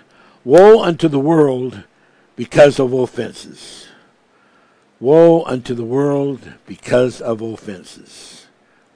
Woe 0.43 0.83
unto 0.83 1.07
the 1.07 1.19
world 1.19 1.83
because 2.35 2.79
of 2.79 2.93
offenses. 2.93 3.87
Woe 4.99 5.43
unto 5.45 5.73
the 5.73 5.83
world 5.83 6.53
because 6.65 7.21
of 7.21 7.41
offenses. 7.41 8.47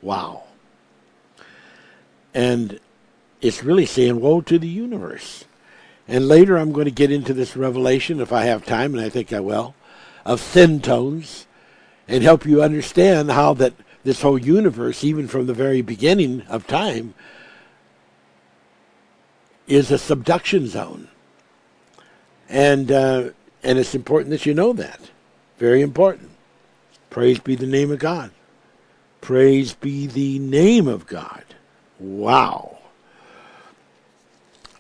Wow. 0.02 0.43
And 2.34 2.80
it's 3.41 3.64
really 3.64 3.86
saying, 3.86 4.22
woe 4.22 4.41
to 4.41 4.60
the 4.60 4.68
universe. 4.68 5.45
And 6.08 6.28
later 6.28 6.58
I'm 6.58 6.72
going 6.72 6.86
to 6.86 6.91
get 6.91 7.12
into 7.12 7.34
this 7.34 7.58
revelation, 7.58 8.22
if 8.22 8.32
I 8.32 8.45
have 8.45 8.66
time, 8.66 8.93
and 8.93 9.03
I 9.03 9.10
think 9.10 9.34
I 9.34 9.39
will, 9.39 9.76
of 10.26 10.39
sin 10.39 10.82
tones, 10.82 11.47
and 12.08 12.24
help 12.24 12.45
you 12.45 12.62
understand 12.62 13.32
how 13.32 13.53
that 13.55 13.74
this 14.03 14.22
whole 14.22 14.38
universe, 14.38 15.03
even 15.03 15.28
from 15.28 15.47
the 15.47 15.53
very 15.53 15.82
beginning 15.82 16.41
of 16.43 16.66
time, 16.66 17.14
is 19.68 19.91
a 19.91 19.97
subduction 19.97 20.68
zone. 20.68 21.10
And 22.47 22.89
uh, 22.89 23.30
and 23.64 23.78
it's 23.78 23.93
important 23.93 24.30
that 24.30 24.45
you 24.45 24.53
know 24.53 24.72
that. 24.74 25.01
Very 25.58 25.82
important. 25.82 26.30
Praise 27.10 27.39
be 27.39 27.55
the 27.55 27.68
name 27.68 27.91
of 27.91 27.99
God. 27.99 28.32
Praise 29.20 29.74
be 29.74 30.08
the 30.08 30.39
name 30.39 30.88
of 30.88 31.08
God. 31.08 31.43
Wow. 31.99 32.78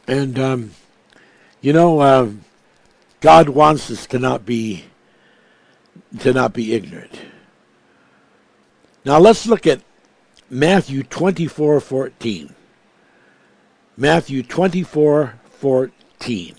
And, 0.07 0.39
um, 0.39 0.71
you 1.67 1.73
know, 1.73 1.99
uh, 1.99 2.29
God 3.19 3.49
wants 3.49 3.91
us 3.91 4.07
to 4.07 4.19
not 4.19 4.45
be 4.45 4.85
to 6.19 6.31
not 6.31 6.53
be 6.53 6.73
ignorant. 6.73 7.19
Now 9.03 9.19
let's 9.19 9.45
look 9.45 9.67
at 9.67 9.81
Matthew 10.49 11.03
24 11.03 11.81
14. 11.81 12.55
Matthew 13.97 14.43
24 14.43 15.39
14. 15.49 16.55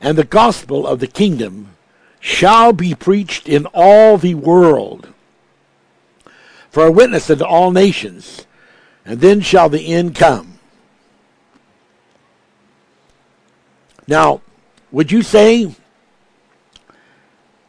And 0.00 0.16
the 0.16 0.24
gospel 0.24 0.86
of 0.86 0.98
the 0.98 1.06
kingdom 1.06 1.76
shall 2.18 2.72
be 2.72 2.94
preached 2.94 3.46
in 3.46 3.66
all 3.74 4.16
the 4.16 4.36
world 4.36 5.12
for 6.70 6.86
a 6.86 6.90
witness 6.90 7.28
unto 7.28 7.44
all 7.44 7.70
nations, 7.70 8.46
and 9.04 9.20
then 9.20 9.42
shall 9.42 9.68
the 9.68 9.92
end 9.92 10.14
come. 10.14 10.51
Now, 14.06 14.40
would 14.90 15.12
you 15.12 15.22
say 15.22 15.74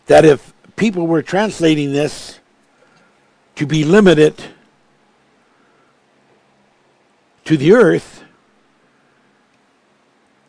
that 0.08 0.26
if 0.26 0.54
people 0.76 1.08
were 1.08 1.22
translating 1.22 1.94
this 1.94 2.40
to 3.56 3.66
be 3.66 3.84
limited 3.84 4.44
to 7.46 7.58
the 7.58 7.74
earth, 7.74 8.24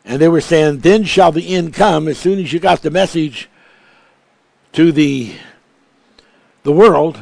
and 0.03 0.21
they 0.21 0.27
were 0.27 0.41
saying, 0.41 0.79
Then 0.79 1.03
shall 1.03 1.31
the 1.31 1.55
end 1.55 1.73
come, 1.73 2.07
as 2.07 2.17
soon 2.17 2.39
as 2.39 2.51
you 2.51 2.59
got 2.59 2.81
the 2.81 2.91
message 2.91 3.49
to 4.73 4.91
the, 4.91 5.33
the 6.63 6.71
world, 6.71 7.19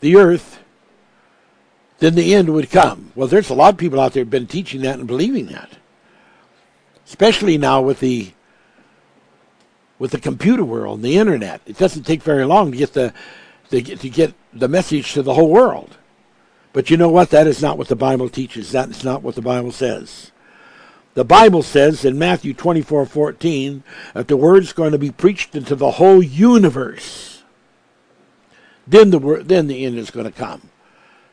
the 0.00 0.16
earth, 0.16 0.60
then 1.98 2.14
the 2.14 2.34
end 2.34 2.52
would 2.52 2.70
come. 2.70 3.12
Well, 3.14 3.28
there's 3.28 3.50
a 3.50 3.54
lot 3.54 3.74
of 3.74 3.78
people 3.78 4.00
out 4.00 4.12
there 4.12 4.22
have 4.22 4.30
been 4.30 4.46
teaching 4.46 4.82
that 4.82 4.98
and 4.98 5.06
believing 5.06 5.46
that. 5.46 5.77
Especially 7.08 7.56
now 7.56 7.80
with 7.80 8.00
the 8.00 8.32
with 9.98 10.12
the 10.12 10.20
computer 10.20 10.64
world 10.64 10.98
and 10.98 11.04
the 11.04 11.16
internet. 11.16 11.60
It 11.66 11.78
doesn't 11.78 12.04
take 12.04 12.22
very 12.22 12.44
long 12.44 12.70
to 12.70 12.76
get 12.76 12.92
the 12.92 13.12
to 13.70 13.80
get, 13.80 14.00
to 14.00 14.10
get 14.10 14.34
the 14.52 14.68
message 14.68 15.14
to 15.14 15.22
the 15.22 15.34
whole 15.34 15.50
world. 15.50 15.96
But 16.74 16.90
you 16.90 16.98
know 16.98 17.08
what? 17.08 17.30
That 17.30 17.46
is 17.46 17.62
not 17.62 17.78
what 17.78 17.88
the 17.88 17.96
Bible 17.96 18.28
teaches. 18.28 18.72
That 18.72 18.90
is 18.90 19.04
not 19.04 19.22
what 19.22 19.34
the 19.34 19.42
Bible 19.42 19.72
says. 19.72 20.32
The 21.14 21.24
Bible 21.24 21.62
says 21.62 22.04
in 22.04 22.18
Matthew 22.18 22.52
24 22.52 23.06
14 23.06 23.82
that 24.12 24.28
the 24.28 24.36
word's 24.36 24.74
going 24.74 24.92
to 24.92 24.98
be 24.98 25.10
preached 25.10 25.56
into 25.56 25.74
the 25.74 25.92
whole 25.92 26.22
universe. 26.22 27.42
Then 28.86 29.10
the, 29.10 29.42
then 29.44 29.66
the 29.66 29.84
end 29.84 29.98
is 29.98 30.10
going 30.10 30.26
to 30.26 30.32
come. 30.32 30.70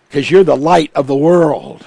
Because 0.08 0.32
you're 0.32 0.44
the 0.46 0.56
light 0.56 0.92
of 0.96 1.08
the 1.08 1.16
world. 1.16 1.86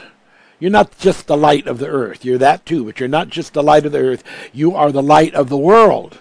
You're 0.59 0.71
not 0.71 0.99
just 0.99 1.27
the 1.27 1.37
light 1.37 1.67
of 1.67 1.79
the 1.79 1.87
earth. 1.87 2.25
You're 2.25 2.39
that 2.39 2.67
too, 2.67 2.85
but 2.85 2.99
you're 2.99 3.09
not 3.09 3.29
just 3.29 3.53
the 3.53 3.63
light 3.63 3.87
of 3.87 3.93
the 3.93 4.01
earth. 4.01 4.25
You 4.53 4.75
are 4.75 4.91
the 4.91 5.03
light 5.03 5.35
of 5.35 5.49
the 5.49 5.57
world. 5.57 6.19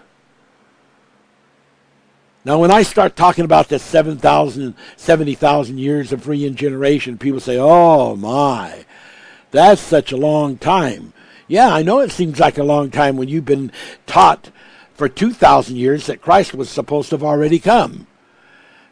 Now, 2.46 2.60
when 2.60 2.72
I 2.72 2.84
start 2.84 3.16
talking 3.16 3.44
about 3.44 3.68
the 3.68 3.78
7,000, 3.78 4.74
70,000 4.96 5.78
years 5.78 6.14
of 6.14 6.28
regeneration, 6.28 7.18
people 7.18 7.42
say, 7.42 7.58
oh 7.60 8.16
my, 8.16 8.86
that's 9.52 9.82
such 9.82 10.12
a 10.12 10.18
long 10.18 10.58
time. 10.58 11.12
Yeah, 11.48 11.74
I 11.74 11.82
know 11.82 12.00
it 12.00 12.12
seems 12.12 12.40
like 12.40 12.58
a 12.58 12.64
long 12.64 12.90
time 12.90 13.18
when 13.18 13.28
you've 13.28 13.44
been 13.44 13.72
taught 14.06 14.52
for 14.94 15.10
2,000 15.10 15.76
years 15.76 16.06
that 16.06 16.22
Christ 16.22 16.54
was 16.54 16.70
supposed 16.70 17.10
to 17.10 17.16
have 17.16 17.24
already 17.24 17.60
come. 17.60 18.08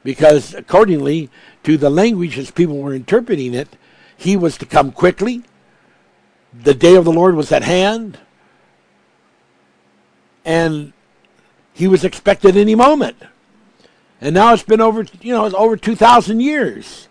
Because 0.03 0.53
accordingly 0.53 1.29
to 1.63 1.77
the 1.77 1.89
language 1.89 2.37
as 2.37 2.51
people 2.51 2.79
were 2.79 2.93
interpreting 2.93 3.53
it, 3.53 3.69
he 4.17 4.37
was 4.37 4.57
to 4.57 4.65
come 4.65 4.91
quickly. 4.91 5.43
The 6.53 6.73
day 6.73 6.95
of 6.95 7.05
the 7.05 7.11
Lord 7.11 7.35
was 7.35 7.51
at 7.51 7.63
hand. 7.63 8.19
And 10.43 10.93
he 11.73 11.87
was 11.87 12.03
expected 12.03 12.55
any 12.55 12.75
moment. 12.75 13.17
And 14.21 14.33
now 14.33 14.53
it's 14.53 14.63
been 14.63 14.81
over, 14.81 15.05
you 15.21 15.33
know, 15.33 15.45
over 15.55 15.75
2,000 15.75 16.39
years. 16.39 17.09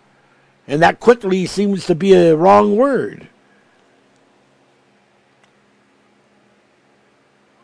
And 0.66 0.80
that 0.82 1.00
quickly 1.00 1.46
seems 1.46 1.86
to 1.86 1.94
be 1.94 2.14
a 2.14 2.34
wrong 2.34 2.76
word. 2.76 3.28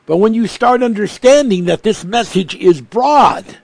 But 0.07 0.19
when 0.19 0.35
you 0.35 0.47
start 0.47 0.83
understanding 0.83 1.67
that 1.67 1.85
this 1.85 2.05
message 2.05 2.57
is 2.57 2.81
broad, 2.81 3.59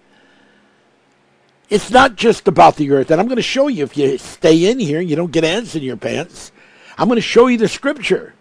it's 1.68 1.90
not 1.90 2.16
just 2.16 2.48
about 2.48 2.76
the 2.76 2.90
earth. 2.92 3.10
And 3.10 3.20
I'm 3.20 3.26
going 3.26 3.36
to 3.36 3.42
show 3.42 3.68
you 3.68 3.84
if 3.84 3.96
you 3.96 4.18
stay 4.18 4.70
in 4.70 4.78
here 4.78 5.00
and 5.00 5.10
you 5.10 5.16
don't 5.16 5.32
get 5.32 5.44
ants 5.44 5.74
in 5.74 5.82
your 5.82 5.96
pants. 5.96 6.52
I'm 6.96 7.08
going 7.08 7.16
to 7.16 7.22
show 7.22 7.46
you 7.48 7.58
the 7.58 7.68
scripture. 7.68 8.34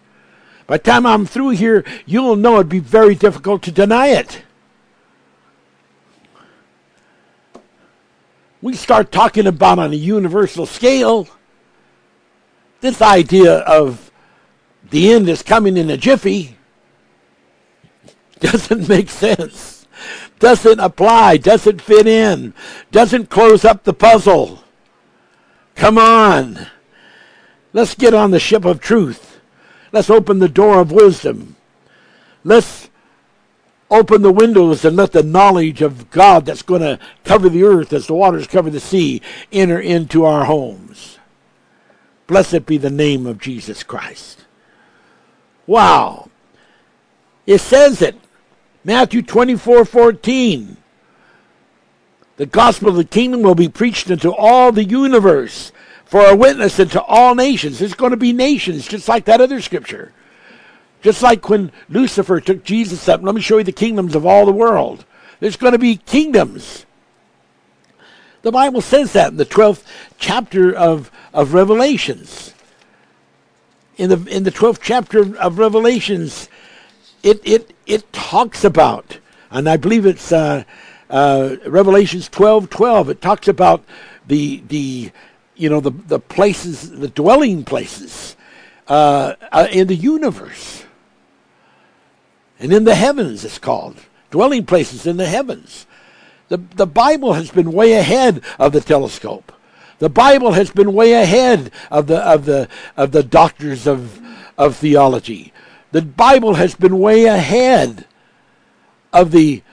By 0.67 0.78
the 0.78 0.84
time 0.84 1.05
I'm 1.05 1.26
through 1.26 1.49
here, 1.51 1.84
you'll 2.05 2.36
know 2.36 2.55
it'd 2.55 2.69
be 2.69 2.80
very 2.80 3.15
difficult 3.15 3.63
to 3.63 3.71
deny 3.71 4.07
it. 4.07 4.43
We 8.61 8.73
start 8.76 9.11
talking 9.11 9.45
about 9.45 9.80
on 9.80 9.91
a 9.91 9.95
universal 9.95 10.65
scale 10.65 11.28
this 12.86 13.01
idea 13.01 13.59
of 13.59 14.11
the 14.91 15.11
end 15.11 15.28
is 15.28 15.41
coming 15.41 15.76
in 15.76 15.89
a 15.89 15.97
jiffy 15.97 16.55
doesn't 18.39 18.88
make 18.88 19.09
sense, 19.09 19.74
doesn't 20.39 20.79
apply, 20.79 21.38
doesn't 21.38 21.81
fit 21.81 22.07
in, 22.07 22.53
doesn't 22.91 23.29
close 23.29 23.63
up 23.65 23.83
the 23.83 23.93
puzzle. 23.93 24.63
Come 25.75 25.97
on. 25.97 26.67
Let's 27.73 27.95
get 27.95 28.13
on 28.13 28.31
the 28.31 28.39
ship 28.39 28.63
of 28.65 28.79
truth. 28.79 29.39
Let's 29.91 30.09
open 30.09 30.39
the 30.39 30.49
door 30.49 30.79
of 30.79 30.91
wisdom. 30.91 31.55
Let's 32.43 32.89
open 33.89 34.21
the 34.21 34.31
windows 34.31 34.83
and 34.83 34.95
let 34.95 35.11
the 35.11 35.23
knowledge 35.23 35.81
of 35.81 36.09
God 36.09 36.45
that's 36.45 36.61
going 36.61 36.81
to 36.81 36.99
cover 37.23 37.49
the 37.49 37.63
earth 37.63 37.93
as 37.93 38.07
the 38.07 38.13
waters 38.13 38.47
cover 38.47 38.69
the 38.69 38.79
sea 38.79 39.21
enter 39.51 39.79
into 39.79 40.25
our 40.25 40.45
homes. 40.45 41.19
Blessed 42.27 42.65
be 42.65 42.77
the 42.77 42.89
name 42.89 43.27
of 43.27 43.39
Jesus 43.39 43.83
Christ. 43.83 44.45
Wow. 45.67 46.29
It 47.45 47.59
says 47.59 48.01
it. 48.01 48.15
Matthew 48.86 49.23
24 49.23 49.83
14. 49.83 50.77
The 52.38 52.45
gospel 52.45 52.89
of 52.89 52.95
the 52.95 53.03
kingdom 53.03 53.41
will 53.41 53.55
be 53.55 53.67
preached 53.67 54.09
into 54.11 54.31
all 54.33 54.71
the 54.71 54.83
universe 54.83 55.71
for 56.05 56.23
a 56.25 56.36
witness 56.36 56.79
into 56.79 57.01
all 57.01 57.33
nations. 57.33 57.79
There's 57.79 57.95
going 57.95 58.11
to 58.11 58.17
be 58.17 58.31
nations, 58.31 58.88
just 58.88 59.07
like 59.07 59.25
that 59.25 59.41
other 59.41 59.59
scripture. 59.59 60.13
Just 61.01 61.23
like 61.23 61.49
when 61.49 61.71
Lucifer 61.89 62.39
took 62.39 62.63
Jesus 62.63 63.09
up, 63.09 63.23
let 63.23 63.33
me 63.33 63.41
show 63.41 63.57
you 63.57 63.63
the 63.63 63.71
kingdoms 63.71 64.15
of 64.15 64.25
all 64.25 64.45
the 64.45 64.51
world. 64.51 65.05
There's 65.39 65.57
going 65.57 65.73
to 65.73 65.79
be 65.79 65.97
kingdoms. 65.97 66.86
The 68.43 68.51
Bible 68.51 68.81
says 68.81 69.13
that 69.13 69.31
in 69.31 69.38
the 69.38 69.45
12th 69.45 69.83
chapter 70.19 70.75
of, 70.75 71.11
of 71.33 71.53
Revelations. 71.53 72.53
In 73.97 74.09
the, 74.09 74.25
in 74.27 74.43
the 74.43 74.51
12th 74.51 74.79
chapter 74.81 75.36
of 75.38 75.57
Revelations, 75.57 76.49
it, 77.26 77.41
it, 77.43 77.76
it 77.88 78.13
talks 78.13 78.63
about, 78.63 79.17
and 79.49 79.67
I 79.67 79.78
believe 79.78 80.05
it's 80.05 80.32
uh, 80.32 80.63
uh, 81.09 81.55
Revelations 81.65 82.30
12 82.30 82.69
12, 82.69 83.09
it 83.09 83.21
talks 83.21 83.47
about 83.47 83.84
the, 84.28 84.61
the 84.67 85.11
you 85.55 85.69
know, 85.69 85.80
the, 85.80 85.89
the 85.89 86.19
places, 86.19 86.91
the 86.91 87.07
dwelling 87.07 87.65
places 87.65 88.38
uh, 88.88 89.34
uh 89.51 89.67
in 89.71 89.88
the 89.88 89.95
universe. 89.95 90.86
And 92.59 92.71
in 92.71 92.84
the 92.84 92.95
heavens, 92.95 93.43
it's 93.43 93.57
called. 93.57 93.97
Dwelling 94.30 94.65
places 94.65 95.07
in 95.07 95.17
the 95.17 95.26
heavens. 95.26 95.88
The, 96.49 96.57
the 96.57 96.86
Bible 96.86 97.34
has 97.34 97.49
been 97.49 97.71
way 97.71 97.93
ahead 97.93 98.43
of 98.59 98.71
the 98.71 98.82
telescope. 98.82 99.51
The 99.97 100.09
Bible 100.09 100.51
has 100.51 100.69
been 100.69 100.93
way 100.93 101.13
ahead 101.13 101.71
of 101.89 102.05
the, 102.05 102.19
of 102.19 102.45
the, 102.45 102.69
of 102.95 103.11
the 103.11 103.23
doctors 103.23 103.88
of, 103.88 104.21
of 104.57 104.76
theology. 104.76 105.53
The 105.95 106.01
Bible 106.01 106.55
has 106.55 106.75
been 106.75 106.99
way 106.99 107.23
ahead 107.23 108.05
of 109.13 109.31
the 109.31 109.63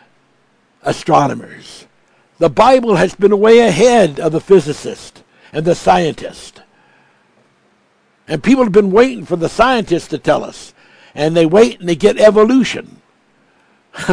astronomers. 0.85 1.89
The 2.39 2.49
Bible 2.49 2.95
has 2.95 3.17
been 3.17 3.41
way 3.41 3.59
ahead 3.59 4.21
of 4.21 4.31
the 4.31 4.41
physicist 4.41 5.25
and 5.53 5.65
the 5.65 5.75
scientist. 5.75 6.63
And 8.29 8.41
people 8.41 8.63
have 8.63 8.73
been 8.73 8.93
waiting 8.93 9.25
for 9.25 9.35
the 9.35 9.49
scientists 9.49 10.07
to 10.11 10.19
tell 10.19 10.45
us. 10.45 10.75
And 11.13 11.37
they 11.37 11.45
wait 11.45 11.81
and 11.81 11.89
they 11.89 11.97
get 11.97 12.21
evolution. 12.21 13.03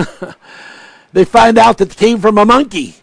they 1.14 1.26
find 1.26 1.60
out 1.60 1.78
that 1.78 1.91
it 1.91 1.97
came 1.97 2.18
from 2.18 2.39
a 2.39 2.45
monkey. 2.45 2.95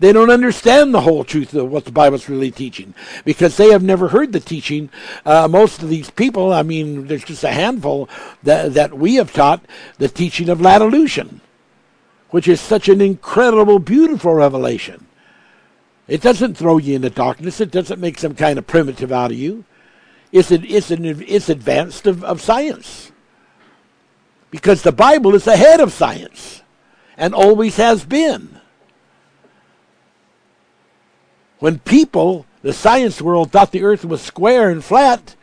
They 0.00 0.12
don't 0.12 0.30
understand 0.30 0.94
the 0.94 1.00
whole 1.00 1.24
truth 1.24 1.54
of 1.54 1.70
what 1.70 1.84
the 1.84 1.90
Bible's 1.90 2.28
really 2.28 2.52
teaching 2.52 2.94
because 3.24 3.56
they 3.56 3.70
have 3.70 3.82
never 3.82 4.08
heard 4.08 4.32
the 4.32 4.40
teaching. 4.40 4.90
Uh, 5.26 5.48
most 5.48 5.82
of 5.82 5.88
these 5.88 6.08
people, 6.10 6.52
I 6.52 6.62
mean, 6.62 7.08
there's 7.08 7.24
just 7.24 7.42
a 7.42 7.50
handful 7.50 8.08
that, 8.44 8.74
that 8.74 8.96
we 8.96 9.16
have 9.16 9.32
taught 9.32 9.64
the 9.98 10.08
teaching 10.08 10.48
of 10.48 10.60
Latolution, 10.60 11.40
which 12.30 12.46
is 12.46 12.60
such 12.60 12.88
an 12.88 13.00
incredible, 13.00 13.80
beautiful 13.80 14.34
revelation. 14.34 15.06
It 16.06 16.22
doesn't 16.22 16.54
throw 16.56 16.78
you 16.78 16.96
into 16.96 17.10
darkness. 17.10 17.60
It 17.60 17.72
doesn't 17.72 18.00
make 18.00 18.18
some 18.18 18.34
kind 18.34 18.58
of 18.58 18.66
primitive 18.66 19.10
out 19.10 19.32
of 19.32 19.36
you. 19.36 19.64
It's, 20.30 20.50
an, 20.50 20.64
it's, 20.64 20.90
an, 20.90 21.04
it's 21.04 21.48
advanced 21.48 22.06
of, 22.06 22.22
of 22.22 22.40
science 22.40 23.10
because 24.50 24.82
the 24.82 24.92
Bible 24.92 25.34
is 25.34 25.46
ahead 25.46 25.80
of 25.80 25.92
science 25.92 26.62
and 27.16 27.34
always 27.34 27.76
has 27.76 28.04
been. 28.04 28.57
When 31.58 31.80
people, 31.80 32.46
the 32.62 32.72
science 32.72 33.20
world, 33.20 33.50
thought 33.50 33.72
the 33.72 33.84
earth 33.84 34.04
was 34.04 34.22
square 34.22 34.70
and 34.70 34.84
flat, 34.84 35.34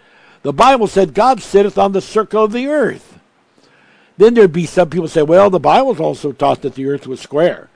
the 0.44 0.54
Bible 0.54 0.88
said 0.88 1.14
God 1.14 1.42
sitteth 1.42 1.78
on 1.78 1.92
the 1.92 2.02
circle 2.02 2.44
of 2.44 2.52
the 2.52 2.68
earth. 2.68 3.20
Then 4.18 4.34
there'd 4.34 4.54
be 4.54 4.66
some 4.66 4.90
people 4.90 5.08
say, 5.08 5.24
well, 5.24 5.50
the 5.50 5.60
Bible's 5.60 6.00
also 6.00 6.32
taught 6.32 6.62
that 6.62 6.76
the 6.76 6.88
earth 6.88 7.06
was 7.08 7.20
square, 7.20 7.70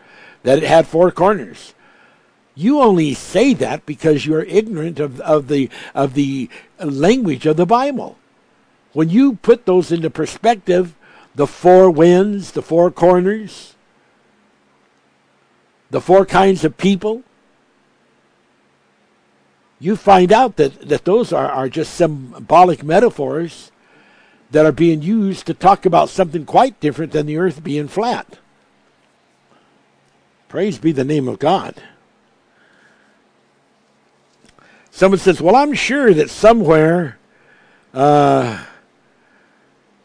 that 0.43 0.59
it 0.59 0.63
had 0.63 0.87
four 0.87 1.11
corners. 1.11 1.73
You 2.55 2.81
only 2.81 3.13
say 3.13 3.53
that 3.55 3.85
because 3.85 4.25
you're 4.25 4.43
ignorant 4.43 4.99
of, 4.99 5.19
of 5.21 5.47
the 5.47 5.69
of 5.95 6.13
the 6.13 6.49
language 6.79 7.45
of 7.45 7.57
the 7.57 7.65
Bible. 7.65 8.17
When 8.91 9.09
you 9.09 9.35
put 9.35 9.65
those 9.65 9.91
into 9.91 10.09
perspective, 10.09 10.95
the 11.35 11.47
four 11.47 11.89
winds, 11.89 12.51
the 12.51 12.61
four 12.61 12.91
corners, 12.91 13.75
the 15.89 16.01
four 16.01 16.25
kinds 16.25 16.65
of 16.65 16.77
people, 16.77 17.23
you 19.79 19.95
find 19.95 20.31
out 20.31 20.57
that, 20.57 20.89
that 20.89 21.05
those 21.05 21.31
are, 21.31 21.49
are 21.49 21.69
just 21.69 21.93
symbolic 21.93 22.83
metaphors 22.83 23.71
that 24.51 24.65
are 24.65 24.71
being 24.71 25.01
used 25.01 25.45
to 25.47 25.53
talk 25.53 25.85
about 25.85 26.09
something 26.09 26.45
quite 26.45 26.79
different 26.79 27.11
than 27.11 27.25
the 27.25 27.37
earth 27.37 27.63
being 27.63 27.87
flat. 27.87 28.39
Praise 30.47 30.79
be 30.79 30.91
the 30.91 31.03
name 31.03 31.27
of 31.27 31.39
God. 31.39 31.81
Someone 34.91 35.19
says, 35.19 35.39
Well, 35.39 35.55
I'm 35.55 35.73
sure 35.73 36.13
that 36.13 36.29
somewhere 36.29 37.19
uh, 37.93 38.65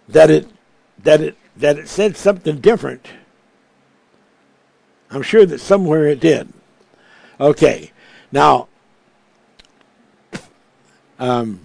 that 0.08 0.30
it 0.30 0.48
that 1.02 1.20
it 1.20 1.36
that 1.56 1.78
it 1.78 1.88
said 1.88 2.16
something 2.16 2.60
different. 2.60 3.08
I'm 5.10 5.22
sure 5.22 5.46
that 5.46 5.60
somewhere 5.60 6.06
it 6.06 6.20
did. 6.20 6.52
Okay. 7.40 7.92
Now 8.30 8.68
um, 11.18 11.60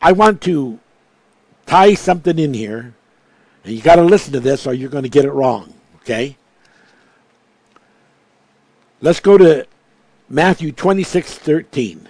I 0.00 0.12
want 0.12 0.40
to 0.42 0.78
tie 1.66 1.94
something 1.94 2.38
in 2.38 2.54
here, 2.54 2.94
and 3.64 3.74
you 3.74 3.82
got 3.82 3.96
to 3.96 4.02
listen 4.02 4.32
to 4.32 4.40
this 4.40 4.66
or 4.66 4.74
you're 4.74 4.90
going 4.90 5.02
to 5.02 5.08
get 5.08 5.24
it 5.24 5.32
wrong, 5.32 5.74
okay? 5.96 6.36
Let's 9.00 9.20
go 9.20 9.38
to 9.38 9.66
Matthew 10.28 10.72
26 10.72 11.34
13. 11.34 12.08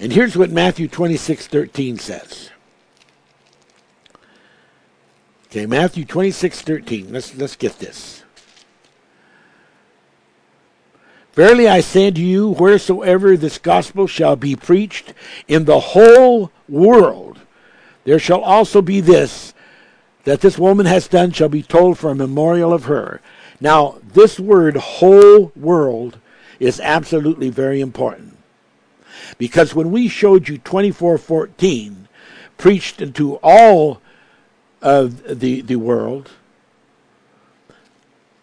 And 0.00 0.12
here's 0.12 0.36
what 0.36 0.50
Matthew 0.50 0.88
26 0.88 1.46
13 1.46 1.98
says. 1.98 2.50
Okay, 5.46 5.66
Matthew 5.66 6.04
26 6.04 6.62
13. 6.62 7.12
Let's, 7.12 7.36
let's 7.36 7.56
get 7.56 7.78
this. 7.78 8.23
Verily 11.34 11.66
I 11.68 11.80
say 11.80 12.06
unto 12.06 12.20
you, 12.20 12.50
wheresoever 12.50 13.36
this 13.36 13.58
gospel 13.58 14.06
shall 14.06 14.36
be 14.36 14.54
preached 14.54 15.12
in 15.48 15.64
the 15.64 15.80
whole 15.80 16.52
world, 16.68 17.40
there 18.04 18.20
shall 18.20 18.40
also 18.40 18.80
be 18.80 19.00
this, 19.00 19.52
that 20.22 20.40
this 20.40 20.58
woman 20.58 20.86
has 20.86 21.08
done 21.08 21.32
shall 21.32 21.48
be 21.48 21.62
told 21.62 21.98
for 21.98 22.10
a 22.10 22.14
memorial 22.14 22.72
of 22.72 22.84
her. 22.84 23.20
Now, 23.60 23.98
this 24.04 24.38
word 24.38 24.76
whole 24.76 25.50
world 25.56 26.18
is 26.60 26.78
absolutely 26.80 27.50
very 27.50 27.80
important. 27.80 28.36
Because 29.36 29.74
when 29.74 29.90
we 29.90 30.06
showed 30.06 30.48
you 30.48 30.58
2414 30.58 32.08
preached 32.58 33.02
into 33.02 33.36
all 33.42 34.00
of 34.80 35.40
the, 35.40 35.62
the 35.62 35.76
world, 35.76 36.30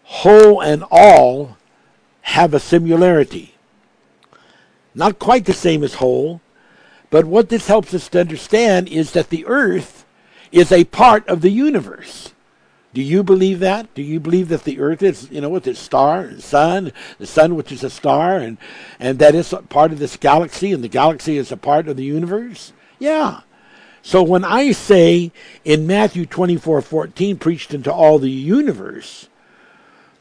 whole 0.04 0.60
and 0.60 0.84
all 0.90 1.56
have 2.22 2.54
a 2.54 2.60
similarity. 2.60 3.54
Not 4.94 5.18
quite 5.18 5.44
the 5.44 5.52
same 5.52 5.82
as 5.82 5.94
whole, 5.94 6.40
but 7.10 7.24
what 7.24 7.48
this 7.48 7.66
helps 7.66 7.92
us 7.94 8.08
to 8.08 8.20
understand 8.20 8.88
is 8.88 9.12
that 9.12 9.28
the 9.28 9.44
earth 9.46 10.04
is 10.50 10.72
a 10.72 10.84
part 10.84 11.26
of 11.28 11.40
the 11.40 11.50
universe. 11.50 12.32
Do 12.94 13.02
you 13.02 13.22
believe 13.22 13.60
that? 13.60 13.92
Do 13.94 14.02
you 14.02 14.20
believe 14.20 14.48
that 14.48 14.64
the 14.64 14.78
earth 14.78 15.02
is, 15.02 15.30
you 15.30 15.40
know, 15.40 15.48
with 15.48 15.66
its 15.66 15.80
star 15.80 16.20
and 16.20 16.42
sun, 16.42 16.92
the 17.18 17.26
sun 17.26 17.54
which 17.54 17.72
is 17.72 17.82
a 17.82 17.88
star, 17.90 18.36
and, 18.36 18.58
and 19.00 19.18
that 19.18 19.34
is 19.34 19.54
part 19.70 19.92
of 19.92 19.98
this 19.98 20.18
galaxy, 20.18 20.72
and 20.72 20.84
the 20.84 20.88
galaxy 20.88 21.38
is 21.38 21.50
a 21.50 21.56
part 21.56 21.88
of 21.88 21.96
the 21.96 22.04
universe? 22.04 22.72
Yeah. 22.98 23.40
So 24.02 24.22
when 24.22 24.44
I 24.44 24.72
say 24.72 25.32
in 25.64 25.86
Matthew 25.86 26.26
24 26.26 26.82
14, 26.82 27.38
preached 27.38 27.72
into 27.72 27.92
all 27.92 28.18
the 28.18 28.30
universe, 28.30 29.28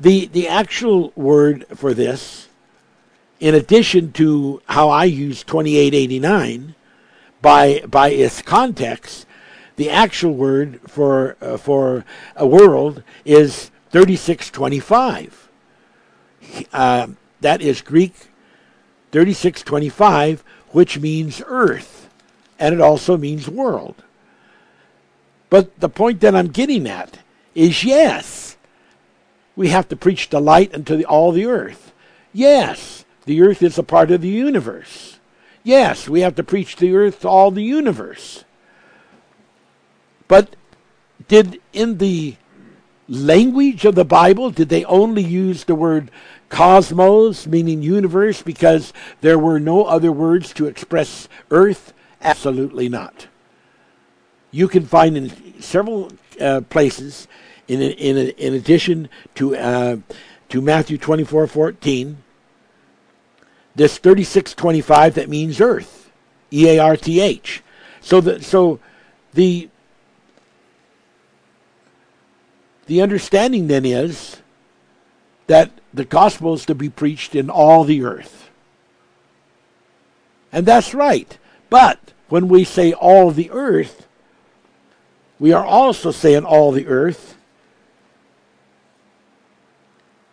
the, 0.01 0.25
the 0.27 0.47
actual 0.47 1.13
word 1.15 1.65
for 1.75 1.93
this, 1.93 2.49
in 3.39 3.53
addition 3.53 4.11
to 4.13 4.61
how 4.65 4.89
I 4.89 5.05
use 5.05 5.43
2889 5.43 6.73
by, 7.41 7.81
by 7.87 8.09
its 8.09 8.41
context, 8.41 9.27
the 9.75 9.91
actual 9.91 10.33
word 10.33 10.79
for, 10.87 11.37
uh, 11.39 11.57
for 11.57 12.03
a 12.35 12.47
world 12.47 13.03
is 13.25 13.69
3625. 13.91 15.49
Uh, 16.73 17.07
that 17.41 17.61
is 17.61 17.81
Greek 17.81 18.13
3625, 19.11 20.43
which 20.69 20.99
means 20.99 21.43
earth, 21.45 22.09
and 22.57 22.73
it 22.73 22.81
also 22.81 23.17
means 23.17 23.47
world. 23.47 24.03
But 25.51 25.79
the 25.79 25.89
point 25.89 26.21
that 26.21 26.35
I'm 26.35 26.47
getting 26.47 26.87
at 26.87 27.19
is 27.53 27.83
yes, 27.83 28.50
we 29.55 29.69
have 29.69 29.89
to 29.89 29.95
preach 29.95 30.29
the 30.29 30.39
light 30.39 30.73
unto 30.73 30.95
the, 30.95 31.05
all 31.05 31.31
the 31.31 31.45
earth. 31.45 31.93
Yes, 32.33 33.05
the 33.25 33.41
earth 33.41 33.61
is 33.61 33.77
a 33.77 33.83
part 33.83 34.11
of 34.11 34.21
the 34.21 34.29
universe. 34.29 35.19
Yes, 35.63 36.09
we 36.09 36.21
have 36.21 36.35
to 36.35 36.43
preach 36.43 36.77
the 36.77 36.95
earth 36.95 37.21
to 37.21 37.29
all 37.29 37.51
the 37.51 37.63
universe. 37.63 38.43
But 40.27 40.55
did 41.27 41.61
in 41.73 41.97
the 41.97 42.35
language 43.07 43.85
of 43.85 43.95
the 43.95 44.05
Bible, 44.05 44.49
did 44.49 44.69
they 44.69 44.85
only 44.85 45.21
use 45.21 45.65
the 45.65 45.75
word 45.75 46.09
cosmos, 46.49 47.45
meaning 47.45 47.81
universe, 47.81 48.41
because 48.41 48.93
there 49.19 49.37
were 49.37 49.59
no 49.59 49.83
other 49.85 50.11
words 50.11 50.53
to 50.53 50.67
express 50.67 51.27
earth? 51.51 51.93
Absolutely 52.21 52.89
not. 52.89 53.27
You 54.51 54.67
can 54.67 54.85
find 54.85 55.17
in 55.17 55.61
several 55.61 56.11
uh, 56.39 56.61
places 56.61 57.27
in 57.71 57.81
in 57.81 58.17
in 58.17 58.53
addition 58.53 59.07
to 59.35 59.55
uh, 59.55 59.97
to 60.49 60.61
Matthew 60.61 60.97
twenty 60.97 61.23
four 61.23 61.47
fourteen. 61.47 62.17
This 63.75 63.97
thirty 63.97 64.23
six 64.23 64.53
twenty 64.53 64.81
five 64.81 65.15
that 65.15 65.29
means 65.29 65.61
earth, 65.61 66.11
E 66.51 66.67
A 66.67 66.79
R 66.79 66.97
T 66.97 67.21
H. 67.21 67.63
So 68.01 68.19
the 68.19 68.43
so 68.43 68.79
the 69.33 69.69
the 72.87 73.01
understanding 73.01 73.67
then 73.67 73.85
is 73.85 74.41
that 75.47 75.71
the 75.93 76.05
gospel 76.05 76.53
is 76.53 76.65
to 76.65 76.75
be 76.75 76.89
preached 76.89 77.35
in 77.35 77.49
all 77.49 77.85
the 77.85 78.03
earth. 78.03 78.49
And 80.51 80.65
that's 80.65 80.93
right. 80.93 81.37
But 81.69 81.99
when 82.27 82.49
we 82.49 82.65
say 82.65 82.91
all 82.91 83.31
the 83.31 83.49
earth, 83.51 84.07
we 85.39 85.53
are 85.53 85.65
also 85.65 86.11
saying 86.11 86.43
all 86.43 86.73
the 86.73 86.87
earth 86.87 87.37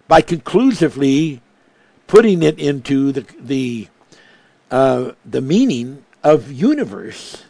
by 0.09 0.23
conclusively 0.23 1.41
putting 2.07 2.43
it 2.43 2.59
into 2.59 3.13
the 3.13 3.27
the 3.39 3.89
uh, 4.71 5.13
the 5.25 5.41
meaning 5.41 6.05
of 6.25 6.51
universe 6.51 7.45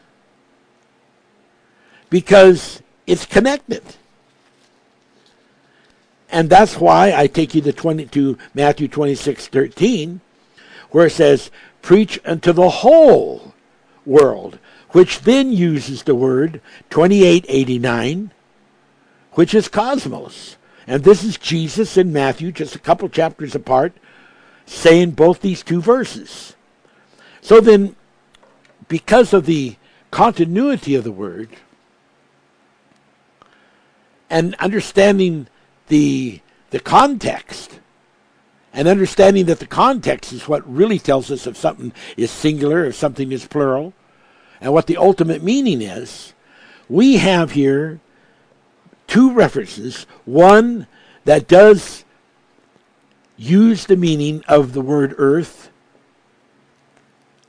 because 2.11 2.83
it's 3.07 3.27
connected. 3.27 3.83
And 6.31 6.51
that's 6.51 6.77
why 6.77 7.13
I 7.15 7.27
take 7.27 7.55
you 7.55 7.63
to 7.63 7.73
20 7.73 8.07
to 8.07 8.37
Matthew 8.53 8.87
26, 8.87 9.49
13, 9.49 10.21
where 10.91 11.07
it 11.07 11.13
says, 11.13 11.51
preach 11.81 12.21
unto 12.25 12.53
the 12.53 12.69
whole 12.69 13.55
world, 14.05 14.59
which 14.91 15.21
then 15.21 15.53
uses 15.53 16.03
the 16.03 16.15
word 16.15 16.61
2889, 16.91 18.31
which 19.33 19.55
is 19.55 19.69
cosmos. 19.69 20.58
And 20.89 21.05
this 21.05 21.23
is 21.23 21.37
Jesus 21.37 21.99
in 21.99 22.15
Matthew, 22.15 22.51
just 22.51 22.75
a 22.75 22.79
couple 22.79 23.11
chapters 23.11 23.55
apart, 23.55 23.93
saying 24.65 25.11
both 25.11 25.43
these 25.43 25.63
two 25.63 25.83
verses. 25.83 26.57
So 27.43 27.61
then, 27.61 27.95
because 28.89 29.35
of 29.35 29.45
the 29.45 29.77
continuity 30.11 30.95
of 30.95 31.05
the 31.05 31.13
word 31.13 31.51
and 34.31 34.55
understanding 34.55 35.47
the 35.89 36.41
the 36.71 36.81
context 36.81 37.81
and 38.73 38.89
understanding 38.89 39.45
that 39.45 39.59
the 39.59 39.67
context 39.67 40.33
is 40.33 40.49
what 40.49 40.67
really 40.71 40.99
tells 40.99 41.31
us 41.31 41.47
if 41.47 41.57
something 41.59 41.93
is 42.17 42.31
singular 42.31 42.87
if 42.87 42.95
something 42.95 43.33
is 43.33 43.47
plural 43.47 43.93
and 44.63 44.73
what 44.73 44.87
the 44.87 44.97
ultimate 44.97 45.43
meaning 45.43 45.83
is 45.83 46.33
we 46.89 47.19
have 47.19 47.51
here 47.51 48.01
two 49.09 49.33
references. 49.33 50.07
One 50.25 50.87
that 51.25 51.49
does 51.49 52.05
use 53.37 53.87
the 53.87 53.97
meaning 53.97 54.45
of 54.47 54.73
the 54.73 54.81
word 54.81 55.15
earth 55.19 55.71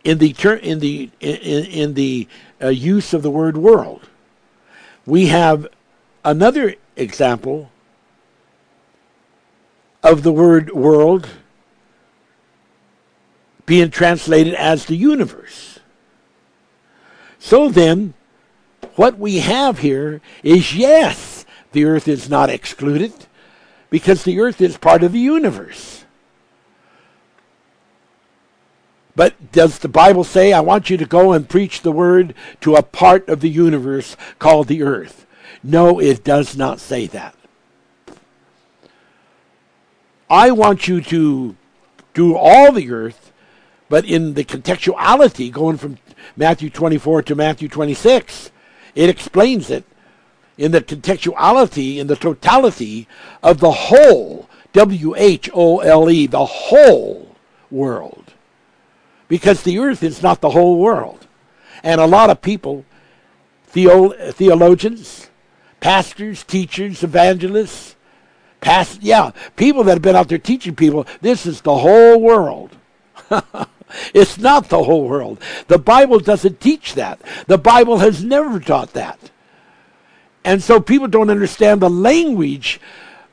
in 0.03 0.17
the 0.17 0.33
ter- 0.33 0.55
in 0.55 0.79
the 0.79 1.11
in, 1.19 1.65
in 1.65 1.93
the 1.93 2.27
uh, 2.61 2.69
use 2.69 3.13
of 3.13 3.21
the 3.21 3.29
word 3.29 3.57
world. 3.57 4.09
We 5.05 5.27
have 5.27 5.67
another 6.23 6.75
example 6.95 7.71
of 10.01 10.23
the 10.23 10.31
word 10.31 10.71
world 10.71 11.29
being 13.65 13.91
translated 13.91 14.53
as 14.55 14.85
the 14.85 14.95
universe. 14.95 15.79
So 17.37 17.69
then, 17.69 18.13
what 18.95 19.17
we 19.17 19.39
have 19.39 19.79
here 19.79 20.21
is 20.43 20.75
yes, 20.75 21.38
the 21.71 21.85
earth 21.85 22.07
is 22.07 22.29
not 22.29 22.49
excluded 22.49 23.13
because 23.89 24.23
the 24.23 24.39
earth 24.39 24.61
is 24.61 24.77
part 24.77 25.03
of 25.03 25.11
the 25.11 25.19
universe. 25.19 26.05
But 29.15 29.51
does 29.51 29.79
the 29.79 29.89
Bible 29.89 30.23
say, 30.23 30.53
I 30.53 30.61
want 30.61 30.89
you 30.89 30.97
to 30.97 31.05
go 31.05 31.33
and 31.33 31.49
preach 31.49 31.81
the 31.81 31.91
word 31.91 32.33
to 32.61 32.75
a 32.75 32.83
part 32.83 33.27
of 33.27 33.41
the 33.41 33.49
universe 33.49 34.15
called 34.37 34.67
the 34.67 34.83
earth? 34.83 35.25
No, 35.61 35.99
it 35.99 36.23
does 36.23 36.55
not 36.55 36.79
say 36.79 37.07
that. 37.07 37.35
I 40.29 40.51
want 40.51 40.87
you 40.87 41.01
to 41.01 41.55
do 42.13 42.35
all 42.35 42.71
the 42.71 42.91
earth, 42.91 43.33
but 43.89 44.05
in 44.05 44.35
the 44.35 44.45
contextuality, 44.45 45.51
going 45.51 45.77
from 45.77 45.97
Matthew 46.37 46.69
24 46.69 47.23
to 47.23 47.35
Matthew 47.35 47.67
26, 47.67 48.51
it 48.95 49.09
explains 49.09 49.69
it 49.69 49.83
in 50.59 50.73
the 50.73 50.81
contextuality, 50.81 51.97
in 51.97 52.07
the 52.07 52.17
totality 52.17 53.07
of 53.41 53.61
the 53.61 53.71
whole, 53.71 54.49
W 54.73 55.15
H 55.15 55.49
O 55.53 55.79
L 55.79 56.09
E, 56.09 56.27
the 56.27 56.45
whole 56.45 57.33
world. 57.71 58.33
Because 59.29 59.63
the 59.63 59.79
earth 59.79 60.03
is 60.03 60.21
not 60.21 60.41
the 60.41 60.49
whole 60.49 60.77
world. 60.77 61.27
And 61.81 62.01
a 62.01 62.05
lot 62.05 62.29
of 62.29 62.41
people, 62.41 62.83
theo- 63.67 64.31
theologians, 64.31 65.29
pastors, 65.79 66.43
teachers, 66.43 67.03
evangelists, 67.03 67.95
past, 68.59 69.01
yeah, 69.01 69.31
people 69.55 69.85
that 69.85 69.93
have 69.93 70.01
been 70.01 70.17
out 70.17 70.27
there 70.27 70.37
teaching 70.37 70.75
people, 70.75 71.07
this 71.21 71.45
is 71.45 71.61
the 71.61 71.77
whole 71.77 72.19
world. 72.19 72.75
it's 74.13 74.37
not 74.37 74.67
the 74.67 74.83
whole 74.83 75.07
world. 75.07 75.41
The 75.67 75.79
Bible 75.79 76.19
doesn't 76.19 76.59
teach 76.59 76.95
that. 76.95 77.21
The 77.47 77.57
Bible 77.57 77.99
has 77.99 78.25
never 78.25 78.59
taught 78.59 78.91
that. 78.91 79.31
And 80.43 80.63
so 80.63 80.79
people 80.79 81.07
don't 81.07 81.29
understand 81.29 81.81
the 81.81 81.89
language 81.89 82.79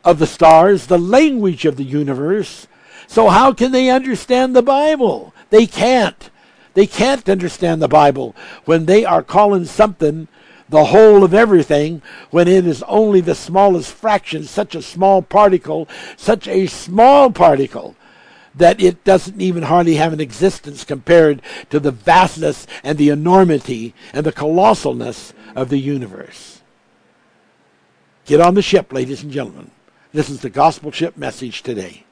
of 0.05 0.19
the 0.19 0.27
stars, 0.27 0.87
the 0.87 0.99
language 0.99 1.65
of 1.65 1.77
the 1.77 1.85
universe. 1.85 2.67
So 3.07 3.29
how 3.29 3.53
can 3.53 3.73
they 3.73 3.91
understand 3.91 4.55
the 4.55 4.63
Bible? 4.63 5.35
They 5.51 5.67
can't. 5.67 6.31
They 6.75 6.87
can't 6.87 7.29
understand 7.29 7.81
the 7.81 7.89
Bible 7.89 8.37
when 8.65 8.87
they 8.87 9.05
are 9.05 9.23
calling 9.23 9.65
something 9.65 10.29
the 10.69 10.87
whole 10.87 11.23
of 11.23 11.33
everything 11.33 12.03
when 12.31 12.49
it 12.49 12.67
is 12.67 12.83
only 12.85 13.21
the 13.21 13.35
smallest 13.35 13.93
fraction, 13.93 14.45
such 14.45 14.75
a 14.75 14.83
small 14.83 15.23
particle, 15.23 15.89
such 16.17 16.49
a 16.49 16.67
small 16.67 17.31
particle 17.31 17.97
that 18.55 18.81
it 18.81 19.05
doesn't 19.05 19.41
even 19.41 19.65
hardly 19.65 19.97
have 19.97 20.13
an 20.13 20.21
existence 20.21 20.83
compared 20.83 21.43
to 21.71 21.79
the 21.79 21.91
vastness 21.91 22.67
and 22.83 22.99
the 22.99 23.11
enormity 23.11 23.95
and 24.13 24.25
the 24.25 24.33
colossalness 24.33 25.33
of 25.55 25.69
the 25.69 25.79
universe. 25.79 26.56
Get 28.27 28.41
on 28.41 28.55
the 28.55 28.63
ship, 28.63 28.93
ladies 28.93 29.23
and 29.23 29.31
gentlemen. 29.31 29.71
This 30.13 30.29
is 30.29 30.41
the 30.41 30.51
gospel 30.51 30.91
ship 30.91 31.17
message 31.17 31.63
today. 31.63 32.03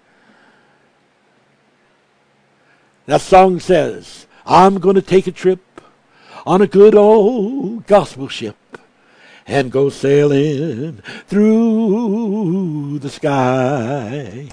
That 3.07 3.21
song 3.21 3.59
says, 3.59 4.27
I'm 4.47 4.79
going 4.79 4.95
to 4.95 5.03
take 5.03 5.27
a 5.27 5.33
trip 5.33 5.61
on 6.47 6.62
a 6.62 6.69
good 6.69 6.95
old 6.95 7.87
gospel 7.87 8.29
ship 8.29 8.57
and 9.45 9.73
go 9.73 9.89
sailing 9.89 11.03
through 11.27 13.01
the 13.01 13.11
sky. 13.11 14.49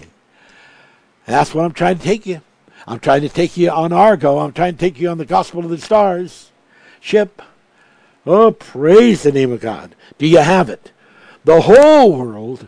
That's 1.28 1.53
what 1.53 1.64
I'm 1.64 1.74
trying 1.74 1.99
to 1.99 2.03
take 2.03 2.26
you. 2.26 2.41
I'm 2.88 2.99
trying 2.99 3.22
to 3.22 3.30
take 3.30 3.55
you 3.55 3.70
on 3.70 3.93
Argo. 3.93 4.39
I'm 4.39 4.53
trying 4.53 4.74
to 4.74 4.80
take 4.80 4.99
you 4.99 5.09
on 5.09 5.20
the 5.20 5.26
gospel 5.26 5.64
of 5.64 5.70
the 5.70 5.78
stars 5.78 6.51
ship. 6.99 7.39
Oh, 8.26 8.51
praise 8.51 9.22
the 9.24 9.32
name 9.32 9.51
of 9.51 9.62
God. 9.62 9.95
Do 10.18 10.26
you 10.26 10.39
have 10.39 10.68
it? 10.68 10.91
The 11.44 11.62
whole 11.62 12.18
world 12.18 12.68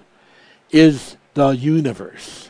is 0.72 1.18
the 1.34 1.50
universe. 1.50 2.50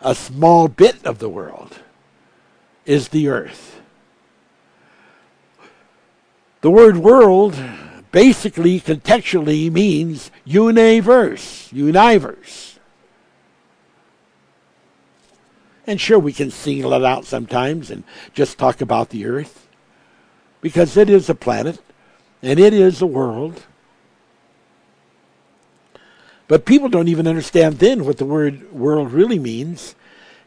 A 0.00 0.14
small 0.14 0.68
bit 0.68 1.04
of 1.04 1.18
the 1.18 1.28
world 1.28 1.78
is 2.86 3.08
the 3.08 3.28
earth. 3.28 3.80
The 6.60 6.70
word 6.70 6.98
world 6.98 7.56
basically 8.10 8.80
contextually 8.80 9.70
means 9.70 10.30
universe, 10.44 11.72
universe. 11.72 12.78
And 15.86 16.00
sure, 16.00 16.18
we 16.18 16.32
can 16.32 16.50
single 16.50 16.92
it 16.92 17.04
out 17.04 17.24
sometimes 17.24 17.90
and 17.90 18.04
just 18.34 18.58
talk 18.58 18.80
about 18.80 19.10
the 19.10 19.24
earth 19.24 19.66
because 20.60 20.96
it 20.96 21.08
is 21.08 21.30
a 21.30 21.34
planet 21.34 21.80
and 22.42 22.58
it 22.58 22.74
is 22.74 23.00
a 23.00 23.06
world. 23.06 23.64
But 26.48 26.64
people 26.64 26.88
don't 26.88 27.08
even 27.08 27.28
understand 27.28 27.78
then 27.78 28.04
what 28.04 28.16
the 28.16 28.24
word 28.24 28.72
world 28.72 29.12
really 29.12 29.38
means. 29.38 29.94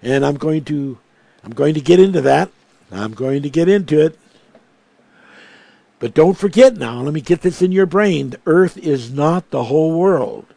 And 0.02 0.26
I'm 0.26 0.36
going 0.36 0.66
to 0.66 0.98
I'm 1.44 1.52
going 1.52 1.76
to 1.76 1.82
get 1.82 2.00
into 2.00 2.22
that. 2.22 2.50
I'm 2.92 3.14
going 3.14 3.44
to 3.44 3.50
get 3.50 3.70
into 3.70 4.04
it. 4.04 4.18
But 6.00 6.16
don't 6.16 6.38
forget 6.38 6.78
now, 6.78 7.02
let 7.02 7.14
me 7.14 7.22
get 7.22 7.42
this 7.42 7.62
in 7.62 7.72
your 7.72 7.86
brain. 7.86 8.32
The 8.32 8.40
earth 8.48 8.78
is 8.78 9.12
not 9.12 9.52
the 9.52 9.66
whole 9.66 9.98
world. 9.98 10.48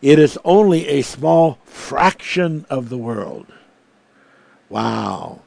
It 0.00 0.18
is 0.18 0.38
only 0.42 0.88
a 0.88 1.02
small 1.02 1.58
fraction 1.64 2.64
of 2.70 2.88
the 2.88 2.96
world. 2.96 3.46
Wow. 4.70 5.42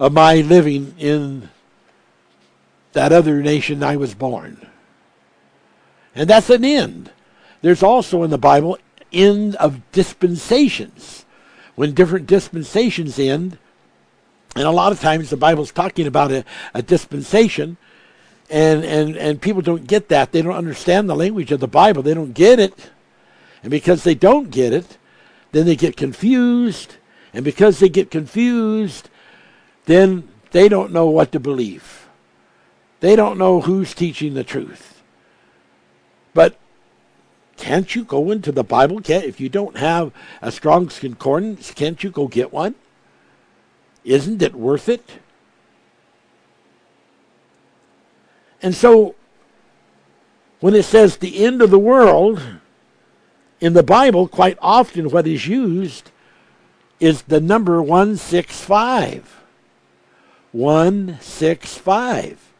of 0.00 0.14
my 0.14 0.36
living 0.36 0.94
in 0.98 1.50
that 2.92 3.12
other 3.12 3.42
nation 3.42 3.82
I 3.82 3.96
was 3.96 4.14
born. 4.14 4.66
And 6.14 6.28
that's 6.28 6.50
an 6.50 6.64
end. 6.64 7.10
There's 7.62 7.82
also 7.82 8.22
in 8.22 8.30
the 8.30 8.38
Bible 8.38 8.78
end 9.12 9.56
of 9.56 9.80
dispensations. 9.92 11.24
When 11.74 11.94
different 11.94 12.26
dispensations 12.26 13.18
end, 13.18 13.58
and 14.54 14.64
a 14.64 14.70
lot 14.70 14.92
of 14.92 15.00
times 15.00 15.30
the 15.30 15.36
Bible's 15.36 15.72
talking 15.72 16.06
about 16.06 16.30
a, 16.30 16.44
a 16.74 16.82
dispensation, 16.82 17.78
and, 18.50 18.84
and, 18.84 19.16
and 19.16 19.40
people 19.40 19.62
don't 19.62 19.86
get 19.86 20.08
that. 20.10 20.32
They 20.32 20.42
don't 20.42 20.52
understand 20.52 21.08
the 21.08 21.16
language 21.16 21.52
of 21.52 21.60
the 21.60 21.68
Bible. 21.68 22.02
They 22.02 22.12
don't 22.12 22.34
get 22.34 22.60
it. 22.60 22.90
And 23.62 23.70
because 23.70 24.04
they 24.04 24.14
don't 24.14 24.50
get 24.50 24.74
it, 24.74 24.98
then 25.52 25.64
they 25.64 25.76
get 25.76 25.96
confused. 25.96 26.96
And 27.32 27.44
because 27.44 27.78
they 27.78 27.88
get 27.88 28.10
confused, 28.10 29.08
then 29.86 30.28
they 30.50 30.68
don't 30.68 30.92
know 30.92 31.06
what 31.06 31.32
to 31.32 31.40
believe. 31.40 32.01
They 33.02 33.16
don't 33.16 33.36
know 33.36 33.60
who's 33.60 33.94
teaching 33.94 34.34
the 34.34 34.44
truth. 34.44 35.02
But 36.34 36.56
can't 37.56 37.96
you 37.96 38.04
go 38.04 38.30
into 38.30 38.52
the 38.52 38.62
Bible? 38.62 39.00
Can't, 39.00 39.24
if 39.24 39.40
you 39.40 39.48
don't 39.48 39.76
have 39.76 40.12
a 40.40 40.52
Strong's 40.52 41.00
Concordance, 41.00 41.72
can't 41.72 42.04
you 42.04 42.10
go 42.10 42.28
get 42.28 42.52
one? 42.52 42.76
Isn't 44.04 44.40
it 44.40 44.54
worth 44.54 44.88
it? 44.88 45.18
And 48.62 48.72
so, 48.72 49.16
when 50.60 50.76
it 50.76 50.84
says 50.84 51.16
the 51.16 51.44
end 51.44 51.60
of 51.60 51.70
the 51.70 51.80
world, 51.80 52.40
in 53.60 53.72
the 53.72 53.82
Bible, 53.82 54.28
quite 54.28 54.58
often 54.62 55.10
what 55.10 55.26
is 55.26 55.48
used 55.48 56.12
is 57.00 57.22
the 57.22 57.40
number 57.40 57.82
165. 57.82 59.42
165. 60.52 62.51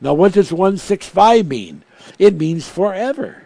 Now, 0.00 0.14
what 0.14 0.32
does 0.32 0.52
165 0.52 1.46
mean? 1.46 1.82
It 2.18 2.34
means 2.34 2.68
forever. 2.68 3.42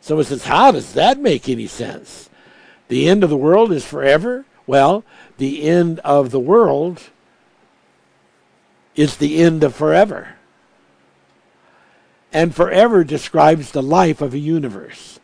Someone 0.00 0.24
says, 0.24 0.44
How 0.44 0.70
does 0.70 0.94
that 0.94 1.18
make 1.18 1.48
any 1.48 1.66
sense? 1.66 2.30
The 2.88 3.08
end 3.08 3.24
of 3.24 3.30
the 3.30 3.36
world 3.36 3.72
is 3.72 3.84
forever? 3.84 4.44
Well, 4.66 5.04
the 5.36 5.62
end 5.64 6.00
of 6.00 6.30
the 6.30 6.40
world 6.40 7.10
is 8.94 9.16
the 9.16 9.42
end 9.42 9.62
of 9.62 9.74
forever. 9.74 10.36
And 12.32 12.54
forever 12.54 13.04
describes 13.04 13.70
the 13.70 13.82
life 13.82 14.20
of 14.20 14.34
a 14.34 14.38
universe. 14.38 15.20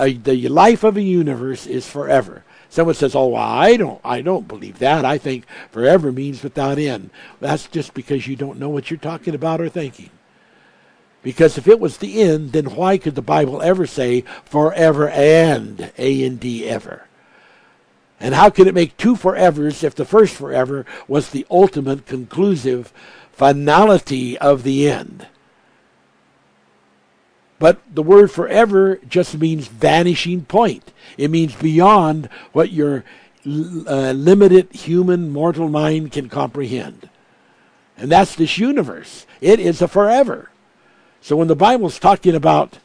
Uh, 0.00 0.12
the 0.24 0.48
life 0.48 0.82
of 0.82 0.96
a 0.96 1.02
universe 1.02 1.66
is 1.66 1.86
forever. 1.86 2.42
Someone 2.70 2.94
says, 2.94 3.14
"Oh, 3.14 3.26
well, 3.28 3.42
I 3.42 3.76
don't, 3.76 4.00
I 4.02 4.22
don't 4.22 4.48
believe 4.48 4.78
that. 4.78 5.04
I 5.04 5.18
think 5.18 5.44
forever 5.70 6.10
means 6.10 6.42
without 6.42 6.78
end." 6.78 7.10
That's 7.38 7.68
just 7.68 7.92
because 7.92 8.26
you 8.26 8.34
don't 8.34 8.58
know 8.58 8.70
what 8.70 8.90
you're 8.90 8.98
talking 8.98 9.34
about 9.34 9.60
or 9.60 9.68
thinking. 9.68 10.08
Because 11.22 11.58
if 11.58 11.68
it 11.68 11.78
was 11.78 11.98
the 11.98 12.22
end, 12.22 12.52
then 12.52 12.74
why 12.74 12.96
could 12.96 13.14
the 13.14 13.20
Bible 13.20 13.60
ever 13.60 13.86
say 13.86 14.24
forever 14.46 15.10
and 15.10 15.92
A 15.98 16.24
and 16.24 16.40
D 16.40 16.66
ever? 16.66 17.04
And 18.18 18.34
how 18.34 18.48
could 18.48 18.68
it 18.68 18.74
make 18.74 18.96
two 18.96 19.16
forevers 19.16 19.84
if 19.84 19.94
the 19.94 20.06
first 20.06 20.34
forever 20.34 20.86
was 21.08 21.28
the 21.28 21.46
ultimate 21.50 22.06
conclusive 22.06 22.90
finality 23.32 24.38
of 24.38 24.62
the 24.62 24.88
end? 24.88 25.26
But 27.60 27.78
the 27.94 28.02
word 28.02 28.32
forever 28.32 28.98
just 29.06 29.38
means 29.38 29.68
vanishing 29.68 30.46
point. 30.46 30.92
It 31.18 31.30
means 31.30 31.54
beyond 31.54 32.30
what 32.52 32.72
your 32.72 33.04
uh, 33.46 34.12
limited 34.12 34.72
human 34.72 35.30
mortal 35.30 35.68
mind 35.68 36.10
can 36.10 36.30
comprehend. 36.30 37.10
And 37.98 38.10
that's 38.10 38.34
this 38.34 38.56
universe. 38.56 39.26
It 39.42 39.60
is 39.60 39.82
a 39.82 39.88
forever. 39.88 40.50
So 41.20 41.36
when 41.36 41.48
the 41.48 41.54
Bible's 41.54 41.98
talking 41.98 42.34
about, 42.34 42.78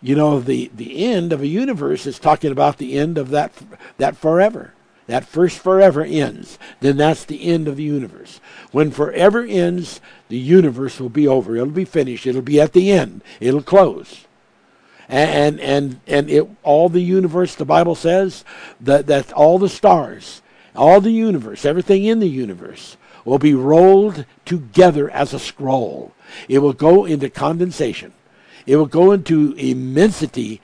you 0.00 0.16
know, 0.16 0.40
the, 0.40 0.70
the 0.74 1.04
end 1.04 1.34
of 1.34 1.42
a 1.42 1.46
universe, 1.46 2.06
it's 2.06 2.18
talking 2.18 2.50
about 2.50 2.78
the 2.78 2.98
end 2.98 3.18
of 3.18 3.28
that, 3.30 3.52
that 3.98 4.16
forever. 4.16 4.72
That 5.06 5.24
first 5.24 5.58
forever 5.58 6.04
ends. 6.04 6.58
Then 6.80 6.96
that's 6.96 7.24
the 7.24 7.44
end 7.44 7.68
of 7.68 7.76
the 7.76 7.82
universe. 7.82 8.40
When 8.70 8.90
forever 8.90 9.44
ends, 9.44 10.00
the 10.28 10.38
universe 10.38 11.00
will 11.00 11.08
be 11.08 11.26
over. 11.26 11.56
It'll 11.56 11.66
be 11.66 11.84
finished. 11.84 12.26
It'll 12.26 12.42
be 12.42 12.60
at 12.60 12.72
the 12.72 12.90
end. 12.92 13.22
It'll 13.40 13.62
close. 13.62 14.26
And 15.08 15.60
and 15.60 16.00
and 16.06 16.30
it 16.30 16.48
all 16.62 16.88
the 16.88 17.02
universe, 17.02 17.54
the 17.54 17.64
Bible 17.64 17.94
says 17.94 18.44
that 18.80 19.06
that 19.08 19.32
all 19.32 19.58
the 19.58 19.68
stars, 19.68 20.40
all 20.74 21.00
the 21.00 21.10
universe, 21.10 21.64
everything 21.64 22.04
in 22.04 22.20
the 22.20 22.28
universe 22.28 22.96
will 23.24 23.38
be 23.38 23.54
rolled 23.54 24.24
together 24.44 25.10
as 25.10 25.34
a 25.34 25.38
scroll. 25.38 26.12
It 26.48 26.60
will 26.60 26.72
go 26.72 27.04
into 27.04 27.28
condensation. 27.28 28.12
It 28.66 28.76
will 28.76 28.86
go 28.86 29.12
into 29.12 29.54
immensity 29.58 30.60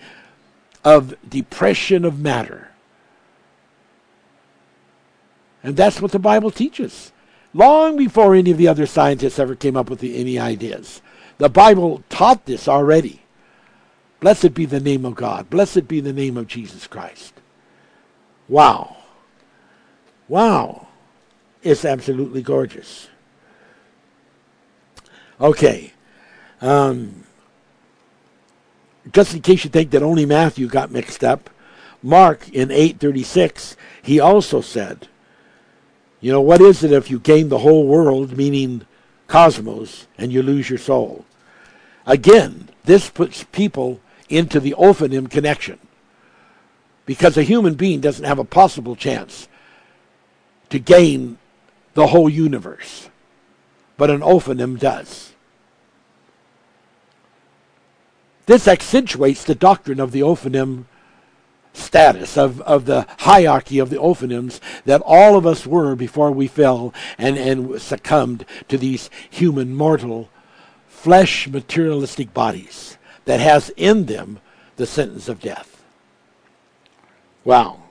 of 0.84 1.14
depression 1.28 2.04
of 2.04 2.20
matter. 2.20 2.67
And 5.62 5.76
that's 5.76 6.00
what 6.00 6.12
the 6.12 6.18
Bible 6.18 6.50
teaches. 6.50 7.12
Long 7.54 7.96
before 7.96 8.34
any 8.34 8.50
of 8.50 8.58
the 8.58 8.68
other 8.68 8.86
scientists 8.86 9.38
ever 9.38 9.54
came 9.54 9.76
up 9.76 9.90
with 9.90 10.00
the, 10.00 10.16
any 10.16 10.38
ideas. 10.38 11.02
The 11.38 11.48
Bible 11.48 12.02
taught 12.08 12.46
this 12.46 12.68
already. 12.68 13.22
Blessed 14.20 14.54
be 14.54 14.64
the 14.64 14.80
name 14.80 15.04
of 15.04 15.14
God. 15.14 15.48
Blessed 15.48 15.88
be 15.88 16.00
the 16.00 16.12
name 16.12 16.36
of 16.36 16.48
Jesus 16.48 16.86
Christ. 16.86 17.34
Wow. 18.48 18.96
Wow. 20.26 20.88
It's 21.62 21.84
absolutely 21.84 22.42
gorgeous. 22.42 23.08
Okay. 25.40 25.92
Um, 26.60 27.24
just 29.12 29.34
in 29.34 29.42
case 29.42 29.64
you 29.64 29.70
think 29.70 29.90
that 29.90 30.02
only 30.02 30.26
Matthew 30.26 30.66
got 30.66 30.90
mixed 30.90 31.22
up, 31.22 31.50
Mark 32.02 32.48
in 32.50 32.70
836, 32.70 33.76
he 34.02 34.20
also 34.20 34.60
said, 34.60 35.08
you 36.20 36.32
know, 36.32 36.40
what 36.40 36.60
is 36.60 36.82
it 36.82 36.92
if 36.92 37.10
you 37.10 37.18
gain 37.18 37.48
the 37.48 37.58
whole 37.58 37.86
world, 37.86 38.36
meaning 38.36 38.86
cosmos, 39.26 40.06
and 40.16 40.32
you 40.32 40.42
lose 40.42 40.68
your 40.68 40.78
soul? 40.78 41.24
Again, 42.06 42.68
this 42.84 43.10
puts 43.10 43.44
people 43.44 44.00
into 44.28 44.60
the 44.60 44.74
Ophanim 44.78 45.30
connection. 45.30 45.78
Because 47.06 47.36
a 47.36 47.42
human 47.42 47.74
being 47.74 48.00
doesn't 48.00 48.24
have 48.24 48.38
a 48.38 48.44
possible 48.44 48.96
chance 48.96 49.48
to 50.70 50.78
gain 50.78 51.38
the 51.94 52.08
whole 52.08 52.28
universe, 52.28 53.08
but 53.96 54.10
an 54.10 54.20
Ophanim 54.20 54.78
does. 54.78 55.32
This 58.46 58.68
accentuates 58.68 59.44
the 59.44 59.54
doctrine 59.54 60.00
of 60.00 60.12
the 60.12 60.20
Ophanim 60.20 60.84
status 61.78 62.36
of, 62.36 62.60
of 62.62 62.84
the 62.84 63.06
hierarchy 63.20 63.78
of 63.78 63.90
the 63.90 63.96
Ophanims 63.96 64.60
that 64.84 65.02
all 65.04 65.36
of 65.36 65.46
us 65.46 65.66
were 65.66 65.94
before 65.94 66.30
we 66.30 66.46
fell 66.46 66.92
and, 67.16 67.38
and 67.38 67.80
succumbed 67.80 68.44
to 68.68 68.76
these 68.76 69.08
human 69.30 69.74
mortal 69.74 70.28
flesh 70.86 71.48
materialistic 71.48 72.34
bodies 72.34 72.98
that 73.24 73.40
has 73.40 73.70
in 73.76 74.06
them 74.06 74.40
the 74.76 74.86
sentence 74.86 75.28
of 75.28 75.40
death. 75.40 75.82
Wow. 77.44 77.82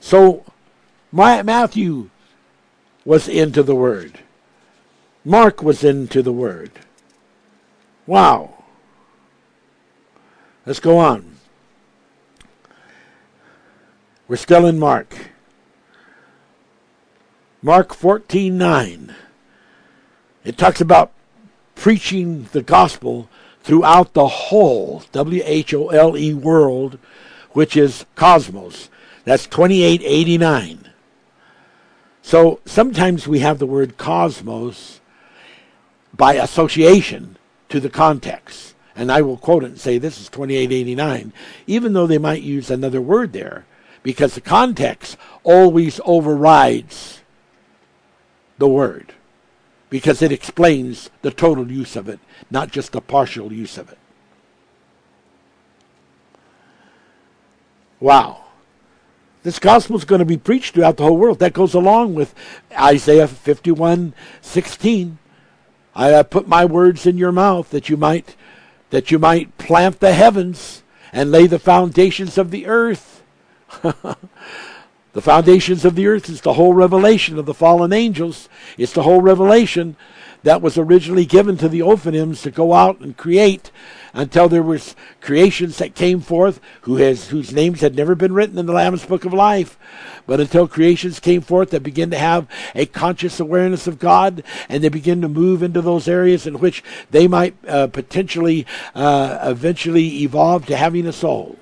So 0.00 0.44
my, 1.10 1.42
Matthew 1.42 2.10
was 3.04 3.28
into 3.28 3.62
the 3.62 3.74
Word. 3.74 4.20
Mark 5.24 5.62
was 5.62 5.84
into 5.84 6.22
the 6.22 6.32
Word. 6.32 6.72
Wow. 8.06 8.64
Let's 10.66 10.80
go 10.80 10.98
on. 10.98 11.31
We're 14.32 14.36
still 14.36 14.64
in 14.64 14.78
Mark. 14.78 15.14
Mark 17.60 17.94
14:9. 17.94 19.14
It 20.42 20.56
talks 20.56 20.80
about 20.80 21.12
preaching 21.74 22.48
the 22.52 22.62
gospel 22.62 23.28
throughout 23.62 24.14
the 24.14 24.28
whole 24.28 25.02
W 25.12 25.42
H 25.44 25.74
O 25.74 25.88
L 25.88 26.16
E 26.16 26.32
world, 26.32 26.98
which 27.50 27.76
is 27.76 28.06
cosmos. 28.14 28.88
That's 29.26 29.46
2889. 29.46 30.88
So 32.22 32.60
sometimes 32.64 33.28
we 33.28 33.40
have 33.40 33.58
the 33.58 33.66
word 33.66 33.98
cosmos 33.98 35.02
by 36.16 36.36
association 36.36 37.36
to 37.68 37.80
the 37.80 37.90
context. 37.90 38.74
And 38.96 39.12
I 39.12 39.20
will 39.20 39.36
quote 39.36 39.62
it 39.62 39.72
and 39.72 39.78
say 39.78 39.98
this 39.98 40.18
is 40.18 40.30
2889, 40.30 41.34
even 41.66 41.92
though 41.92 42.06
they 42.06 42.16
might 42.16 42.40
use 42.40 42.70
another 42.70 43.02
word 43.02 43.34
there, 43.34 43.66
because 44.02 44.34
the 44.34 44.40
context 44.40 45.16
always 45.44 46.00
overrides 46.04 47.20
the 48.58 48.68
word 48.68 49.14
because 49.92 50.22
it 50.22 50.32
explains 50.32 51.10
the 51.20 51.30
total 51.30 51.70
use 51.70 51.96
of 51.96 52.08
it, 52.08 52.18
not 52.50 52.70
just 52.70 52.92
the 52.92 53.00
partial 53.02 53.52
use 53.52 53.76
of 53.76 53.92
it. 53.92 53.98
Wow. 58.00 58.44
This 59.42 59.58
gospel 59.58 59.96
is 59.96 60.06
going 60.06 60.20
to 60.20 60.24
be 60.24 60.38
preached 60.38 60.72
throughout 60.72 60.96
the 60.96 61.02
whole 61.02 61.18
world. 61.18 61.40
That 61.40 61.52
goes 61.52 61.74
along 61.74 62.14
with 62.14 62.34
Isaiah 62.72 63.28
51 63.28 64.14
16. 64.40 65.18
I 65.94 66.22
put 66.22 66.48
my 66.48 66.64
words 66.64 67.04
in 67.04 67.18
your 67.18 67.32
mouth 67.32 67.68
that 67.68 67.90
you 67.90 67.98
might 67.98 68.34
that 68.88 69.10
you 69.10 69.18
might 69.18 69.58
plant 69.58 70.00
the 70.00 70.14
heavens 70.14 70.82
and 71.12 71.30
lay 71.30 71.46
the 71.46 71.58
foundations 71.58 72.38
of 72.38 72.50
the 72.50 72.66
earth. 72.66 73.11
The 75.12 75.20
foundations 75.20 75.84
of 75.84 75.94
the 75.94 76.06
earth 76.06 76.30
is 76.30 76.40
the 76.40 76.54
whole 76.54 76.72
revelation 76.72 77.38
of 77.38 77.44
the 77.44 77.52
fallen 77.52 77.92
angels. 77.92 78.48
It's 78.78 78.94
the 78.94 79.02
whole 79.02 79.20
revelation 79.20 79.96
that 80.42 80.62
was 80.62 80.78
originally 80.78 81.26
given 81.26 81.58
to 81.58 81.68
the 81.68 81.80
Ophanims 81.80 82.42
to 82.42 82.50
go 82.50 82.72
out 82.72 83.00
and 83.00 83.16
create 83.16 83.70
until 84.14 84.48
there 84.48 84.62
was 84.62 84.96
creations 85.20 85.76
that 85.78 85.94
came 85.94 86.20
forth 86.20 86.60
who 86.82 86.96
has 86.96 87.28
whose 87.28 87.52
names 87.52 87.82
had 87.82 87.94
never 87.94 88.14
been 88.14 88.32
written 88.32 88.58
in 88.58 88.64
the 88.64 88.72
Lamb's 88.72 89.04
Book 89.04 89.26
of 89.26 89.34
Life. 89.34 89.78
But 90.26 90.40
until 90.40 90.66
creations 90.66 91.20
came 91.20 91.42
forth 91.42 91.70
that 91.70 91.82
begin 91.82 92.10
to 92.10 92.18
have 92.18 92.48
a 92.74 92.86
conscious 92.86 93.38
awareness 93.38 93.86
of 93.86 93.98
God 93.98 94.42
and 94.68 94.82
they 94.82 94.88
begin 94.88 95.20
to 95.20 95.28
move 95.28 95.62
into 95.62 95.82
those 95.82 96.08
areas 96.08 96.46
in 96.46 96.58
which 96.58 96.82
they 97.10 97.28
might 97.28 97.54
uh, 97.68 97.88
potentially 97.88 98.66
uh, 98.94 99.38
eventually 99.42 100.22
evolve 100.22 100.64
to 100.66 100.76
having 100.76 101.06
a 101.06 101.12
soul, 101.12 101.58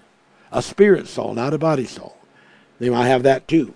a 0.52 0.62
spirit 0.62 1.08
soul, 1.08 1.34
not 1.34 1.54
a 1.54 1.58
body 1.58 1.86
soul. 1.86 2.16
They 2.78 2.90
might 2.90 3.06
have 3.06 3.22
that 3.24 3.46
too 3.46 3.74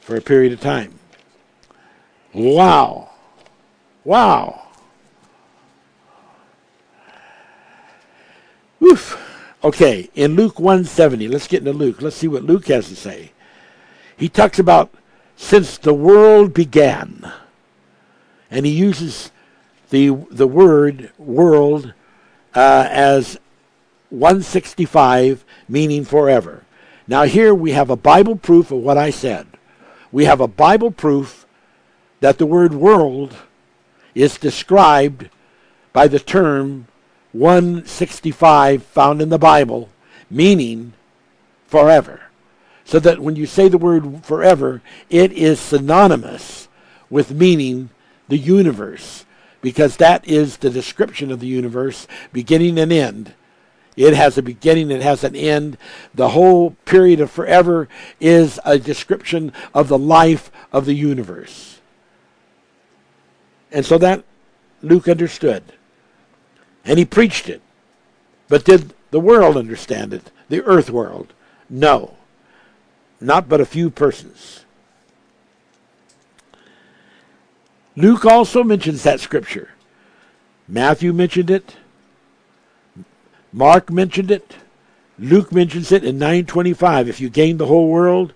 for 0.00 0.16
a 0.16 0.20
period 0.20 0.52
of 0.52 0.60
time. 0.60 0.98
Wow. 2.32 3.10
Wow. 4.04 4.68
Oof. 8.82 9.18
Okay, 9.64 10.10
in 10.14 10.34
Luke 10.34 10.58
170, 10.58 11.28
let's 11.28 11.46
get 11.46 11.60
into 11.60 11.72
Luke. 11.72 12.02
Let's 12.02 12.16
see 12.16 12.26
what 12.26 12.42
Luke 12.42 12.66
has 12.66 12.88
to 12.88 12.96
say. 12.96 13.30
He 14.16 14.28
talks 14.28 14.58
about 14.58 14.90
since 15.36 15.78
the 15.78 15.94
world 15.94 16.52
began. 16.52 17.32
And 18.50 18.66
he 18.66 18.72
uses 18.72 19.30
the 19.90 20.10
the 20.30 20.48
word 20.48 21.12
world 21.16 21.94
uh, 22.54 22.86
as 22.90 23.38
165, 24.12 25.44
meaning 25.68 26.04
forever. 26.04 26.64
Now 27.08 27.22
here 27.22 27.54
we 27.54 27.72
have 27.72 27.88
a 27.88 27.96
Bible 27.96 28.36
proof 28.36 28.70
of 28.70 28.78
what 28.78 28.98
I 28.98 29.10
said. 29.10 29.46
We 30.12 30.26
have 30.26 30.40
a 30.40 30.46
Bible 30.46 30.90
proof 30.90 31.46
that 32.20 32.36
the 32.36 32.46
word 32.46 32.74
world 32.74 33.34
is 34.14 34.36
described 34.36 35.30
by 35.94 36.08
the 36.08 36.18
term 36.18 36.86
165 37.32 38.82
found 38.82 39.22
in 39.22 39.30
the 39.30 39.38
Bible, 39.38 39.88
meaning 40.30 40.92
forever. 41.66 42.20
So 42.84 42.98
that 42.98 43.20
when 43.20 43.36
you 43.36 43.46
say 43.46 43.68
the 43.68 43.78
word 43.78 44.24
forever, 44.24 44.82
it 45.08 45.32
is 45.32 45.58
synonymous 45.58 46.68
with 47.08 47.32
meaning 47.32 47.88
the 48.28 48.36
universe, 48.36 49.24
because 49.62 49.96
that 49.96 50.26
is 50.28 50.58
the 50.58 50.70
description 50.70 51.30
of 51.30 51.40
the 51.40 51.46
universe, 51.46 52.06
beginning 52.32 52.78
and 52.78 52.92
end. 52.92 53.34
It 53.96 54.14
has 54.14 54.38
a 54.38 54.42
beginning, 54.42 54.90
it 54.90 55.02
has 55.02 55.22
an 55.22 55.36
end. 55.36 55.76
The 56.14 56.30
whole 56.30 56.72
period 56.86 57.20
of 57.20 57.30
forever 57.30 57.88
is 58.20 58.58
a 58.64 58.78
description 58.78 59.52
of 59.74 59.88
the 59.88 59.98
life 59.98 60.50
of 60.72 60.86
the 60.86 60.94
universe. 60.94 61.80
And 63.70 63.84
so 63.84 63.98
that 63.98 64.24
Luke 64.82 65.08
understood. 65.08 65.62
And 66.84 66.98
he 66.98 67.04
preached 67.04 67.48
it. 67.48 67.62
But 68.48 68.64
did 68.64 68.94
the 69.10 69.20
world 69.20 69.56
understand 69.56 70.12
it? 70.12 70.30
The 70.48 70.62
earth 70.64 70.90
world? 70.90 71.32
No. 71.70 72.16
Not 73.20 73.48
but 73.48 73.60
a 73.60 73.66
few 73.66 73.88
persons. 73.88 74.64
Luke 77.94 78.24
also 78.24 78.64
mentions 78.64 79.02
that 79.02 79.20
scripture. 79.20 79.70
Matthew 80.66 81.12
mentioned 81.12 81.50
it. 81.50 81.76
Mark 83.52 83.90
mentioned 83.90 84.30
it. 84.30 84.56
Luke 85.18 85.52
mentions 85.52 85.92
it 85.92 86.04
in 86.04 86.18
925. 86.18 87.08
If 87.08 87.20
you 87.20 87.28
gain 87.28 87.58
the 87.58 87.66
whole 87.66 87.88
world, 87.88 88.32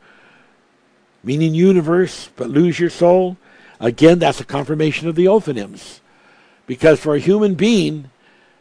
meaning 1.24 1.54
universe, 1.54 2.28
but 2.36 2.50
lose 2.50 2.78
your 2.78 2.90
soul, 2.90 3.38
again, 3.80 4.18
that's 4.18 4.40
a 4.40 4.44
confirmation 4.44 5.08
of 5.08 5.14
the 5.14 5.24
Ophanims. 5.24 6.00
Because 6.66 7.00
for 7.00 7.14
a 7.14 7.20
human 7.20 7.54
being, 7.54 8.10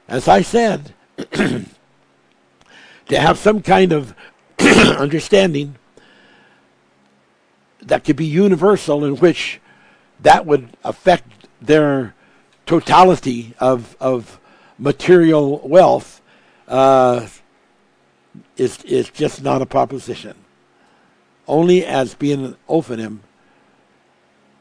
as 0.07 0.27
I 0.27 0.41
said, 0.41 0.93
to 1.31 1.65
have 3.09 3.37
some 3.37 3.61
kind 3.61 3.91
of 3.91 4.15
understanding 4.59 5.75
that 7.81 8.03
could 8.03 8.15
be 8.15 8.25
universal 8.25 9.03
in 9.03 9.17
which 9.17 9.59
that 10.21 10.45
would 10.45 10.69
affect 10.83 11.47
their 11.61 12.15
totality 12.65 13.53
of, 13.59 13.95
of 13.99 14.39
material 14.79 15.59
wealth 15.67 16.21
uh, 16.68 17.28
is 18.57 19.09
just 19.11 19.43
not 19.43 19.61
a 19.61 19.66
proposition. 19.66 20.36
Only 21.47 21.86
as 21.86 22.16
being 22.16 22.43
an 22.43 22.57
Ophanim 22.68 23.20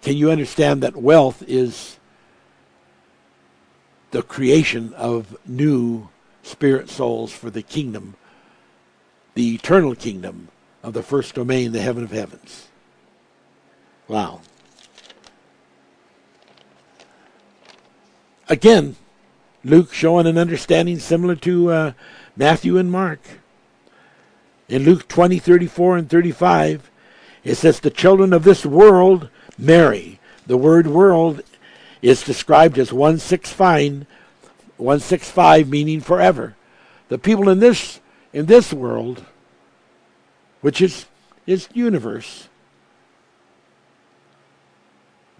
can 0.04 0.18
you 0.18 0.30
understand 0.30 0.82
that 0.82 0.96
wealth 0.96 1.42
is 1.46 1.98
the 4.10 4.22
creation 4.22 4.92
of 4.92 5.34
new 5.46 6.10
spirit 6.42 6.90
souls 6.90 7.32
for 7.32 7.48
the 7.48 7.62
kingdom, 7.62 8.14
the 9.32 9.54
eternal 9.54 9.94
kingdom 9.94 10.48
of 10.82 10.92
the 10.92 11.02
first 11.02 11.34
domain, 11.34 11.72
the 11.72 11.80
heaven 11.80 12.04
of 12.04 12.10
heavens. 12.10 12.68
Wow. 14.06 14.42
Again, 18.46 18.96
Luke 19.64 19.92
showing 19.92 20.26
an 20.26 20.36
understanding 20.36 20.98
similar 20.98 21.34
to 21.36 21.70
uh, 21.70 21.92
Matthew 22.36 22.76
and 22.76 22.92
Mark. 22.92 23.20
In 24.68 24.84
Luke 24.84 25.08
20, 25.08 25.38
34 25.38 25.96
and 25.96 26.10
35, 26.10 26.90
it 27.42 27.54
says, 27.54 27.80
The 27.80 27.90
children 27.90 28.32
of 28.32 28.44
this 28.44 28.66
world 28.66 29.28
marry. 29.58 30.20
The 30.46 30.56
word 30.56 30.86
world 30.86 31.42
is 32.02 32.22
described 32.22 32.78
as 32.78 32.92
165, 32.92 34.06
165 34.76 35.68
meaning 35.68 36.00
forever. 36.00 36.54
The 37.08 37.18
people 37.18 37.48
in 37.48 37.60
this 37.60 38.00
in 38.32 38.46
this 38.46 38.72
world, 38.72 39.24
which 40.60 40.82
is 40.82 41.06
is 41.46 41.68
universe, 41.72 42.48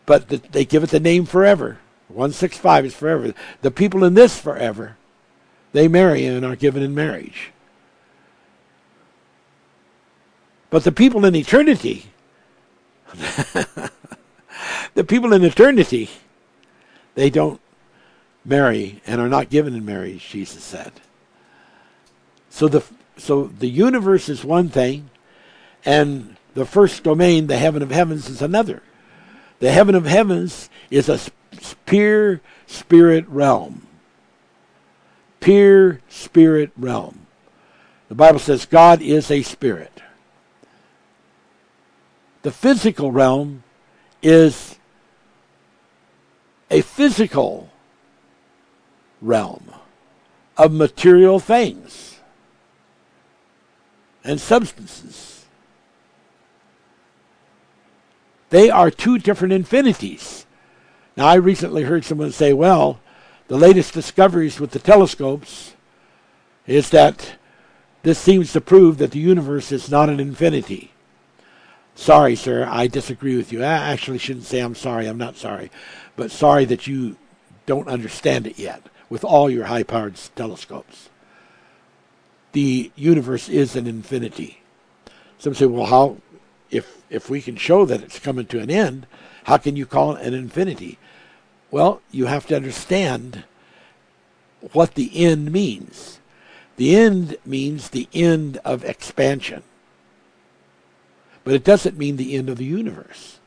but 0.06 0.28
the, 0.28 0.36
they 0.36 0.64
give 0.64 0.84
it 0.84 0.90
the 0.90 1.00
name 1.00 1.26
forever. 1.26 1.78
165 2.14 2.86
is 2.86 2.94
forever. 2.94 3.34
The 3.62 3.70
people 3.70 4.04
in 4.04 4.14
this 4.14 4.38
forever, 4.38 4.96
they 5.72 5.88
marry 5.88 6.24
and 6.24 6.44
are 6.44 6.56
given 6.56 6.82
in 6.82 6.94
marriage. 6.94 7.50
But 10.70 10.84
the 10.84 10.92
people 10.92 11.24
in 11.24 11.34
eternity, 11.34 12.06
the 14.94 15.04
people 15.06 15.32
in 15.32 15.44
eternity, 15.44 16.10
they 17.14 17.30
don't 17.30 17.60
marry 18.44 19.00
and 19.06 19.20
are 19.20 19.28
not 19.28 19.50
given 19.50 19.74
in 19.74 19.84
marriage, 19.84 20.28
Jesus 20.28 20.62
said. 20.62 20.92
So 22.50 22.68
the 22.68 22.84
so 23.16 23.44
the 23.44 23.68
universe 23.68 24.28
is 24.28 24.44
one 24.44 24.68
thing, 24.68 25.10
and 25.84 26.36
the 26.54 26.64
first 26.64 27.04
domain, 27.04 27.46
the 27.46 27.58
heaven 27.58 27.82
of 27.82 27.90
heavens, 27.90 28.28
is 28.28 28.42
another. 28.42 28.82
The 29.60 29.70
heaven 29.70 29.94
of 29.94 30.06
heavens 30.06 30.68
is 30.90 31.08
a 31.08 31.18
pure 31.86 32.40
spirit 32.66 33.26
realm. 33.28 33.86
Pure 35.40 36.00
spirit 36.08 36.70
realm. 36.76 37.26
The 38.08 38.14
Bible 38.14 38.38
says 38.38 38.66
God 38.66 39.00
is 39.00 39.30
a 39.30 39.42
spirit. 39.42 40.02
The 42.42 42.50
physical 42.50 43.10
realm 43.10 43.62
is 44.22 44.78
a 46.70 46.82
physical 46.82 47.70
realm 49.22 49.70
of 50.56 50.72
material 50.72 51.38
things 51.40 52.20
and 54.22 54.40
substances. 54.40 55.46
They 58.50 58.70
are 58.70 58.90
two 58.90 59.18
different 59.18 59.52
infinities. 59.52 60.43
Now, 61.16 61.26
I 61.26 61.34
recently 61.34 61.84
heard 61.84 62.04
someone 62.04 62.32
say, 62.32 62.52
well, 62.52 63.00
the 63.48 63.56
latest 63.56 63.94
discoveries 63.94 64.58
with 64.58 64.72
the 64.72 64.78
telescopes 64.78 65.74
is 66.66 66.90
that 66.90 67.34
this 68.02 68.18
seems 68.18 68.52
to 68.52 68.60
prove 68.60 68.98
that 68.98 69.12
the 69.12 69.18
universe 69.18 69.70
is 69.70 69.90
not 69.90 70.08
an 70.08 70.18
infinity. 70.18 70.92
Sorry, 71.94 72.34
sir, 72.34 72.66
I 72.68 72.86
disagree 72.86 73.36
with 73.36 73.52
you. 73.52 73.62
I 73.62 73.92
actually 73.92 74.18
shouldn't 74.18 74.46
say 74.46 74.60
I'm 74.60 74.74
sorry, 74.74 75.06
I'm 75.06 75.18
not 75.18 75.36
sorry, 75.36 75.70
but 76.16 76.30
sorry 76.30 76.64
that 76.64 76.86
you 76.86 77.16
don't 77.66 77.88
understand 77.88 78.46
it 78.46 78.58
yet 78.58 78.82
with 79.08 79.24
all 79.24 79.48
your 79.48 79.66
high 79.66 79.84
powered 79.84 80.16
telescopes. 80.34 81.08
The 82.52 82.90
universe 82.96 83.48
is 83.48 83.76
an 83.76 83.86
infinity. 83.86 84.60
Some 85.38 85.54
say, 85.54 85.66
well, 85.66 85.86
how, 85.86 86.16
if, 86.70 87.02
if 87.10 87.30
we 87.30 87.40
can 87.40 87.56
show 87.56 87.84
that 87.84 88.02
it's 88.02 88.18
coming 88.18 88.46
to 88.46 88.60
an 88.60 88.70
end, 88.70 89.06
how 89.44 89.58
can 89.58 89.76
you 89.76 89.86
call 89.86 90.16
it 90.16 90.26
an 90.26 90.34
infinity? 90.34 90.98
Well, 91.74 92.02
you 92.12 92.26
have 92.26 92.46
to 92.46 92.54
understand 92.54 93.42
what 94.70 94.94
the 94.94 95.10
end 95.24 95.50
means. 95.50 96.20
The 96.76 96.94
end 96.94 97.36
means 97.44 97.88
the 97.88 98.06
end 98.14 98.58
of 98.58 98.84
expansion. 98.84 99.64
But 101.42 101.54
it 101.54 101.64
doesn't 101.64 101.98
mean 101.98 102.16
the 102.16 102.36
end 102.36 102.48
of 102.48 102.58
the 102.58 102.64
universe. 102.64 103.40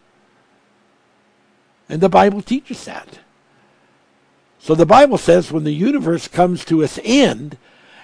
And 1.87 2.01
the 2.01 2.09
Bible 2.09 2.41
teaches 2.41 2.83
that. 2.83 3.19
So 4.59 4.75
the 4.75 4.85
Bible 4.85 5.17
says 5.17 5.49
when 5.49 5.63
the 5.63 5.71
universe 5.71 6.27
comes 6.27 6.65
to 6.65 6.81
its 6.81 6.99
end 7.05 7.57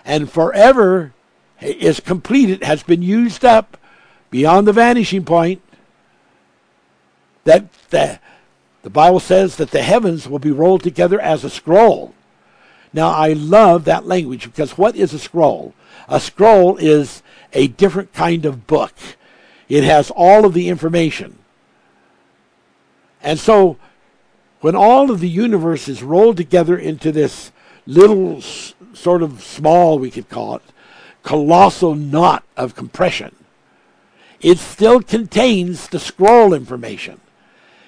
and 0.05 0.32
forever 0.32 1.11
is 1.59 1.99
completed, 1.99 2.63
has 2.63 2.82
been 2.82 3.01
used 3.01 3.43
up 3.43 3.76
beyond 4.32 4.69
the 4.69 4.71
vanishing 4.71 5.26
point, 5.26 5.61
that 7.43 7.74
the, 7.89 8.21
the 8.84 8.89
Bible 8.89 9.21
says 9.21 9.55
that 9.55 9.71
the 9.71 9.81
heavens 9.81 10.27
will 10.27 10.39
be 10.39 10.51
rolled 10.51 10.84
together 10.84 11.19
as 11.19 11.43
a 11.43 11.49
scroll. 11.49 12.13
Now, 12.91 13.09
I 13.09 13.34
love 13.34 13.86
that 13.86 14.05
language 14.05 14.43
because 14.43 14.77
what 14.77 14.95
is 14.95 15.13
a 15.13 15.19
scroll? 15.19 15.73
A 16.07 16.19
scroll 16.19 16.77
is 16.77 17.23
a 17.53 17.67
different 17.69 18.13
kind 18.13 18.45
of 18.45 18.67
book. 18.67 18.93
It 19.69 19.84
has 19.84 20.11
all 20.11 20.45
of 20.45 20.53
the 20.53 20.69
information. 20.69 21.39
And 23.21 23.39
so, 23.39 23.77
when 24.59 24.75
all 24.75 25.09
of 25.09 25.21
the 25.21 25.29
universe 25.29 25.88
is 25.88 26.03
rolled 26.03 26.38
together 26.38 26.77
into 26.77 27.11
this 27.11 27.51
little, 27.86 28.41
sort 28.41 29.23
of 29.23 29.41
small, 29.41 29.97
we 29.97 30.11
could 30.11 30.29
call 30.29 30.57
it, 30.57 30.61
colossal 31.23 31.95
knot 31.95 32.43
of 32.57 32.75
compression, 32.75 33.34
it 34.41 34.59
still 34.59 35.01
contains 35.01 35.88
the 35.88 35.99
scroll 35.99 36.53
information. 36.53 37.21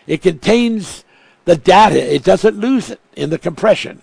It 0.08 0.22
contains 0.22 1.04
the 1.46 1.56
data, 1.56 2.14
it 2.14 2.24
doesn't 2.24 2.58
lose 2.58 2.90
it 2.90 3.00
in 3.16 3.30
the 3.30 3.38
compression. 3.38 4.02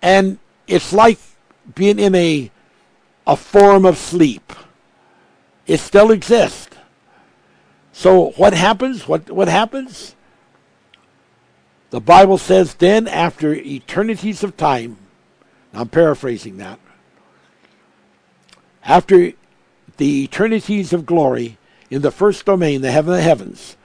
And 0.00 0.38
it's 0.66 0.92
like 0.92 1.18
being 1.74 1.98
in 1.98 2.14
a 2.14 2.50
a 3.26 3.36
form 3.36 3.84
of 3.84 3.96
sleep. 3.96 4.52
It 5.66 5.78
still 5.78 6.10
exists. 6.10 6.76
So 7.92 8.30
what 8.32 8.52
happens? 8.52 9.06
What 9.06 9.30
what 9.30 9.48
happens? 9.48 10.16
The 11.90 12.00
Bible 12.00 12.38
says 12.38 12.74
then 12.74 13.06
after 13.06 13.54
eternities 13.54 14.42
of 14.42 14.56
time, 14.56 14.96
I'm 15.72 15.88
paraphrasing 15.88 16.56
that. 16.56 16.80
After 18.84 19.32
the 19.98 20.24
eternities 20.24 20.92
of 20.92 21.06
glory 21.06 21.58
in 21.92 22.00
the 22.00 22.10
first 22.10 22.46
domain, 22.46 22.80
the 22.80 22.90
heaven 22.90 23.12
of 23.12 23.18
the 23.18 23.22
heavens, 23.22 23.76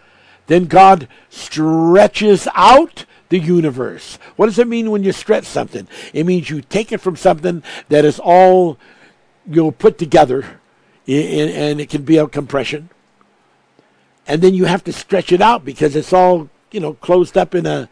then 0.48 0.66
God 0.66 1.10
stretches 1.30 2.48
out 2.56 3.04
the 3.28 3.38
universe. 3.38 4.18
What 4.38 4.46
does 4.46 4.58
it 4.58 4.68
mean 4.68 4.92
when 4.92 5.04
you 5.04 5.12
stretch 5.12 5.44
something? 5.44 5.90
It 6.14 6.26
means 6.26 6.50
you 6.50 6.62
take 6.62 6.94
it 6.94 7.02
from 7.02 7.18
something 7.18 7.64
that 7.90 8.06
is 8.06 8.18
all 8.18 8.78
you 9.46 9.62
know 9.62 9.72
put 9.72 9.98
together, 9.98 10.62
and 11.06 11.82
it 11.82 11.90
can 11.90 12.04
be 12.04 12.16
a 12.16 12.28
compression, 12.28 12.90
and 14.26 14.42
then 14.42 14.54
you 14.54 14.66
have 14.66 14.86
to 14.86 14.94
stretch 14.94 15.34
it 15.34 15.42
out 15.42 15.66
because 15.66 15.94
it's 15.94 16.14
all 16.14 16.50
you 16.72 16.80
know 16.80 16.94
closed 16.94 17.38
up 17.38 17.54
in 17.54 17.66
a 17.66 17.90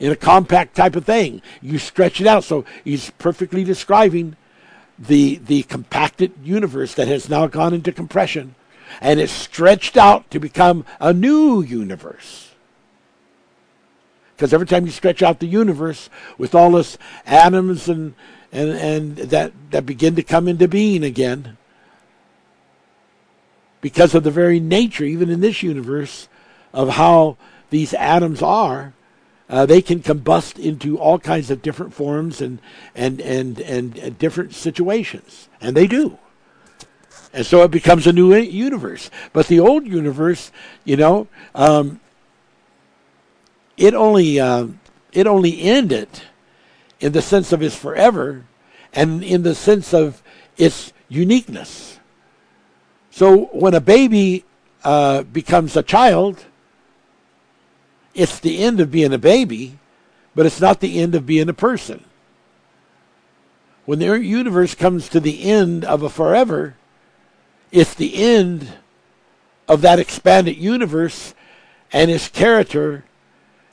in 0.00 0.10
a 0.10 0.16
compact 0.16 0.74
type 0.74 0.96
of 0.96 1.04
thing. 1.04 1.42
You 1.60 1.76
stretch 1.76 2.22
it 2.22 2.26
out. 2.26 2.44
So 2.44 2.64
he's 2.84 3.10
perfectly 3.18 3.64
describing 3.64 4.36
the 4.98 5.36
the 5.44 5.64
compacted 5.64 6.32
universe 6.42 6.94
that 6.94 7.08
has 7.08 7.28
now 7.28 7.48
gone 7.48 7.74
into 7.74 7.92
compression 7.92 8.54
and 9.00 9.20
it's 9.20 9.32
stretched 9.32 9.96
out 9.96 10.30
to 10.30 10.38
become 10.38 10.84
a 11.00 11.12
new 11.12 11.62
universe. 11.62 12.50
Because 14.36 14.52
every 14.52 14.66
time 14.66 14.86
you 14.86 14.92
stretch 14.92 15.22
out 15.22 15.38
the 15.38 15.46
universe 15.46 16.10
with 16.36 16.54
all 16.54 16.72
this 16.72 16.98
atoms 17.26 17.88
and 17.88 18.14
and 18.50 18.70
and 18.70 19.16
that 19.16 19.52
that 19.70 19.86
begin 19.86 20.16
to 20.16 20.22
come 20.22 20.48
into 20.48 20.66
being 20.66 21.04
again, 21.04 21.56
because 23.80 24.14
of 24.14 24.24
the 24.24 24.30
very 24.30 24.58
nature, 24.58 25.04
even 25.04 25.30
in 25.30 25.40
this 25.40 25.62
universe, 25.62 26.28
of 26.72 26.90
how 26.90 27.36
these 27.70 27.94
atoms 27.94 28.42
are, 28.42 28.94
uh, 29.48 29.66
they 29.66 29.82
can 29.82 30.00
combust 30.00 30.58
into 30.58 30.98
all 30.98 31.18
kinds 31.18 31.50
of 31.50 31.62
different 31.62 31.92
forms 31.92 32.40
and 32.40 32.58
and, 32.94 33.20
and 33.20 33.60
and 33.60 33.98
and 33.98 34.18
different 34.18 34.54
situations, 34.54 35.48
and 35.60 35.76
they 35.76 35.86
do. 35.86 36.18
And 37.32 37.46
so 37.46 37.62
it 37.62 37.70
becomes 37.70 38.06
a 38.06 38.12
new 38.12 38.34
universe. 38.34 39.10
But 39.32 39.46
the 39.46 39.60
old 39.60 39.86
universe, 39.86 40.52
you 40.84 40.96
know, 40.96 41.28
um, 41.54 42.00
it 43.76 43.94
only 43.94 44.38
uh, 44.38 44.66
it 45.12 45.26
only 45.26 45.62
ended 45.62 46.08
in 47.00 47.12
the 47.12 47.22
sense 47.22 47.52
of 47.52 47.62
its 47.62 47.74
forever, 47.74 48.44
and 48.92 49.24
in 49.24 49.42
the 49.42 49.54
sense 49.54 49.92
of 49.92 50.22
its 50.56 50.92
uniqueness. 51.08 51.98
So 53.10 53.46
when 53.46 53.74
a 53.74 53.80
baby 53.80 54.44
uh, 54.84 55.22
becomes 55.22 55.76
a 55.76 55.82
child, 55.82 56.44
it's 58.14 58.38
the 58.38 58.62
end 58.62 58.80
of 58.80 58.90
being 58.90 59.12
a 59.12 59.18
baby, 59.18 59.78
but 60.34 60.46
it's 60.46 60.60
not 60.60 60.80
the 60.80 61.00
end 61.00 61.14
of 61.14 61.26
being 61.26 61.48
a 61.48 61.54
person. 61.54 62.04
When 63.84 63.98
the 63.98 64.20
universe 64.20 64.74
comes 64.74 65.08
to 65.08 65.18
the 65.18 65.44
end 65.44 65.84
of 65.84 66.02
a 66.02 66.08
forever, 66.08 66.76
it's 67.72 67.94
the 67.94 68.14
end 68.14 68.68
of 69.66 69.80
that 69.80 69.98
expanded 69.98 70.56
universe 70.56 71.34
and 71.92 72.10
its 72.10 72.28
character 72.28 73.04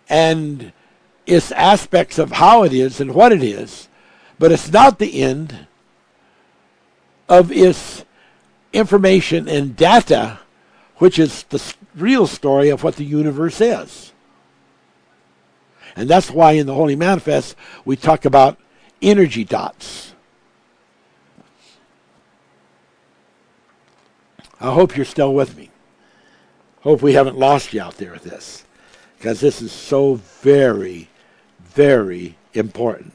and 0.07 0.71
its 1.27 1.51
aspects 1.51 2.17
of 2.17 2.31
how 2.31 2.63
it 2.63 2.73
is 2.73 2.99
and 2.99 3.13
what 3.13 3.31
it 3.31 3.43
is, 3.43 3.89
but 4.39 4.51
it's 4.51 4.71
not 4.71 4.97
the 4.97 5.21
end 5.21 5.67
of 7.27 7.51
its 7.51 8.03
information 8.73 9.47
and 9.47 9.75
data, 9.75 10.39
which 10.97 11.19
is 11.19 11.43
the 11.43 11.75
real 11.95 12.25
story 12.25 12.69
of 12.69 12.83
what 12.83 12.95
the 12.95 13.05
universe 13.05 13.61
is. 13.61 14.13
And 15.95 16.09
that's 16.09 16.31
why 16.31 16.53
in 16.53 16.65
the 16.65 16.73
Holy 16.73 16.95
Manifest 16.95 17.55
we 17.83 17.95
talk 17.95 18.25
about 18.25 18.57
energy 19.01 19.43
dots. 19.43 20.08
I 24.59 24.73
hope 24.73 24.95
you're 24.95 25.05
still 25.05 25.33
with 25.33 25.55
me. 25.57 25.69
Hope 26.81 27.01
we 27.01 27.13
haven't 27.13 27.37
lost 27.37 27.73
you 27.73 27.81
out 27.81 27.97
there 27.97 28.11
with 28.11 28.23
this. 28.23 28.65
Because 29.17 29.39
this 29.39 29.61
is 29.61 29.71
so 29.71 30.15
very, 30.15 31.09
very 31.59 32.37
important. 32.53 33.13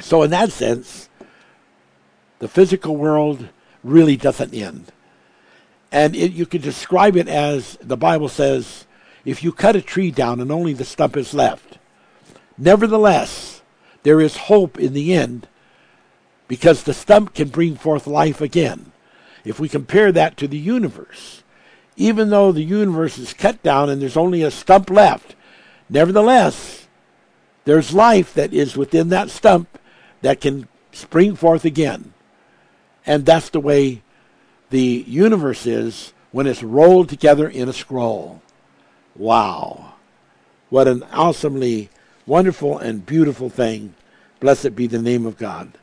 So, 0.00 0.22
in 0.22 0.30
that 0.30 0.50
sense, 0.50 1.08
the 2.38 2.48
physical 2.48 2.96
world 2.96 3.48
really 3.84 4.16
doesn't 4.16 4.54
end. 4.54 4.92
And 5.92 6.14
it, 6.14 6.32
you 6.32 6.46
can 6.46 6.60
describe 6.60 7.16
it 7.16 7.28
as 7.28 7.76
the 7.80 7.96
Bible 7.96 8.28
says 8.28 8.86
if 9.24 9.42
you 9.42 9.52
cut 9.52 9.76
a 9.76 9.82
tree 9.82 10.10
down 10.10 10.40
and 10.40 10.50
only 10.50 10.72
the 10.72 10.84
stump 10.84 11.16
is 11.16 11.34
left. 11.34 11.78
Nevertheless, 12.56 13.62
there 14.02 14.20
is 14.20 14.36
hope 14.36 14.78
in 14.78 14.92
the 14.92 15.12
end 15.12 15.48
because 16.50 16.82
the 16.82 16.92
stump 16.92 17.32
can 17.32 17.46
bring 17.46 17.76
forth 17.76 18.08
life 18.08 18.40
again. 18.40 18.90
If 19.44 19.60
we 19.60 19.68
compare 19.68 20.10
that 20.10 20.36
to 20.38 20.48
the 20.48 20.58
universe, 20.58 21.44
even 21.94 22.30
though 22.30 22.50
the 22.50 22.64
universe 22.64 23.18
is 23.18 23.32
cut 23.32 23.62
down 23.62 23.88
and 23.88 24.02
there's 24.02 24.16
only 24.16 24.42
a 24.42 24.50
stump 24.50 24.90
left, 24.90 25.36
nevertheless, 25.88 26.88
there's 27.66 27.94
life 27.94 28.34
that 28.34 28.52
is 28.52 28.76
within 28.76 29.10
that 29.10 29.30
stump 29.30 29.78
that 30.22 30.40
can 30.40 30.66
spring 30.90 31.36
forth 31.36 31.64
again. 31.64 32.14
And 33.06 33.24
that's 33.24 33.50
the 33.50 33.60
way 33.60 34.02
the 34.70 35.04
universe 35.06 35.66
is 35.66 36.12
when 36.32 36.48
it's 36.48 36.64
rolled 36.64 37.08
together 37.08 37.48
in 37.48 37.68
a 37.68 37.72
scroll. 37.72 38.42
Wow. 39.14 39.94
What 40.68 40.88
an 40.88 41.04
awesomely 41.12 41.90
wonderful 42.26 42.76
and 42.76 43.06
beautiful 43.06 43.50
thing. 43.50 43.94
Blessed 44.40 44.74
be 44.74 44.88
the 44.88 45.00
name 45.00 45.26
of 45.26 45.38
God. 45.38 45.78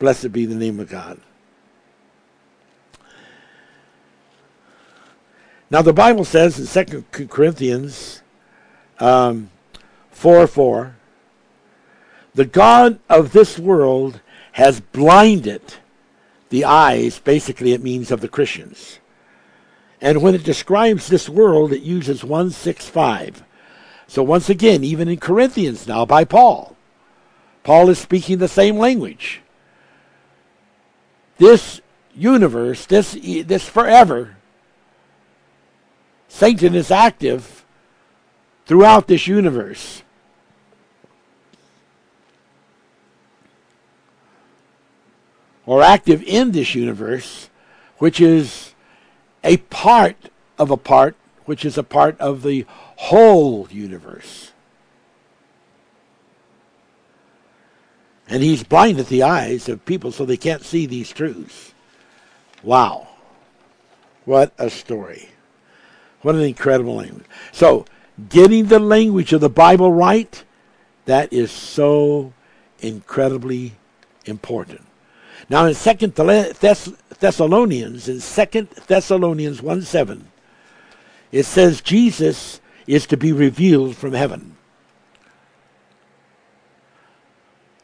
Blessed 0.00 0.32
be 0.32 0.46
the 0.46 0.56
name 0.56 0.80
of 0.80 0.88
God. 0.88 1.20
Now, 5.70 5.82
the 5.82 5.92
Bible 5.92 6.24
says 6.24 6.58
in 6.58 6.86
2 6.86 7.26
Corinthians 7.28 8.22
um, 8.98 9.50
4 10.10 10.48
4, 10.48 10.96
the 12.34 12.44
God 12.44 12.98
of 13.08 13.30
this 13.30 13.56
world 13.56 14.20
has 14.52 14.80
blinded 14.80 15.62
the 16.48 16.64
eyes, 16.64 17.20
basically, 17.20 17.72
it 17.72 17.84
means 17.84 18.10
of 18.10 18.20
the 18.20 18.28
Christians 18.28 18.98
and 20.00 20.22
when 20.22 20.34
it 20.34 20.44
describes 20.44 21.08
this 21.08 21.28
world, 21.28 21.72
it 21.72 21.82
uses 21.82 22.24
165. 22.24 23.44
So 24.06 24.22
once 24.22 24.48
again, 24.48 24.82
even 24.82 25.08
in 25.08 25.18
Corinthians 25.18 25.86
now 25.86 26.06
by 26.06 26.24
Paul, 26.24 26.76
Paul 27.62 27.90
is 27.90 27.98
speaking 27.98 28.38
the 28.38 28.48
same 28.48 28.78
language. 28.78 29.42
This 31.40 31.80
universe, 32.14 32.84
this 32.84 33.12
this 33.14 33.66
forever, 33.66 34.36
Satan 36.28 36.74
is 36.74 36.90
active 36.90 37.64
throughout 38.66 39.06
this 39.06 39.26
universe. 39.26 40.02
Or 45.64 45.82
active 45.82 46.22
in 46.24 46.52
this 46.52 46.74
universe, 46.74 47.48
which 47.96 48.20
is 48.20 48.74
a 49.42 49.56
part 49.56 50.16
of 50.58 50.70
a 50.70 50.76
part, 50.76 51.16
which 51.46 51.64
is 51.64 51.78
a 51.78 51.82
part 51.82 52.20
of 52.20 52.42
the 52.42 52.66
whole 52.96 53.66
universe. 53.70 54.49
And 58.30 58.42
he's 58.42 58.62
blinded 58.62 59.06
the 59.06 59.24
eyes 59.24 59.68
of 59.68 59.84
people 59.84 60.12
so 60.12 60.24
they 60.24 60.36
can't 60.36 60.64
see 60.64 60.86
these 60.86 61.10
truths. 61.10 61.74
Wow. 62.62 63.08
What 64.24 64.52
a 64.56 64.70
story. 64.70 65.30
What 66.22 66.36
an 66.36 66.42
incredible 66.42 66.94
language. 66.96 67.26
So, 67.50 67.86
getting 68.28 68.66
the 68.66 68.78
language 68.78 69.32
of 69.32 69.40
the 69.40 69.48
Bible 69.48 69.92
right, 69.92 70.44
that 71.06 71.32
is 71.32 71.50
so 71.50 72.32
incredibly 72.78 73.72
important. 74.26 74.82
Now 75.48 75.66
in 75.66 75.74
Second 75.74 76.14
Thessalonians, 76.14 78.08
in 78.08 78.20
Second 78.20 78.68
Thessalonians 78.86 79.60
1 79.62 79.82
7, 79.82 80.28
it 81.32 81.44
says 81.44 81.80
Jesus 81.80 82.60
is 82.86 83.06
to 83.06 83.16
be 83.16 83.32
revealed 83.32 83.96
from 83.96 84.12
heaven. 84.12 84.56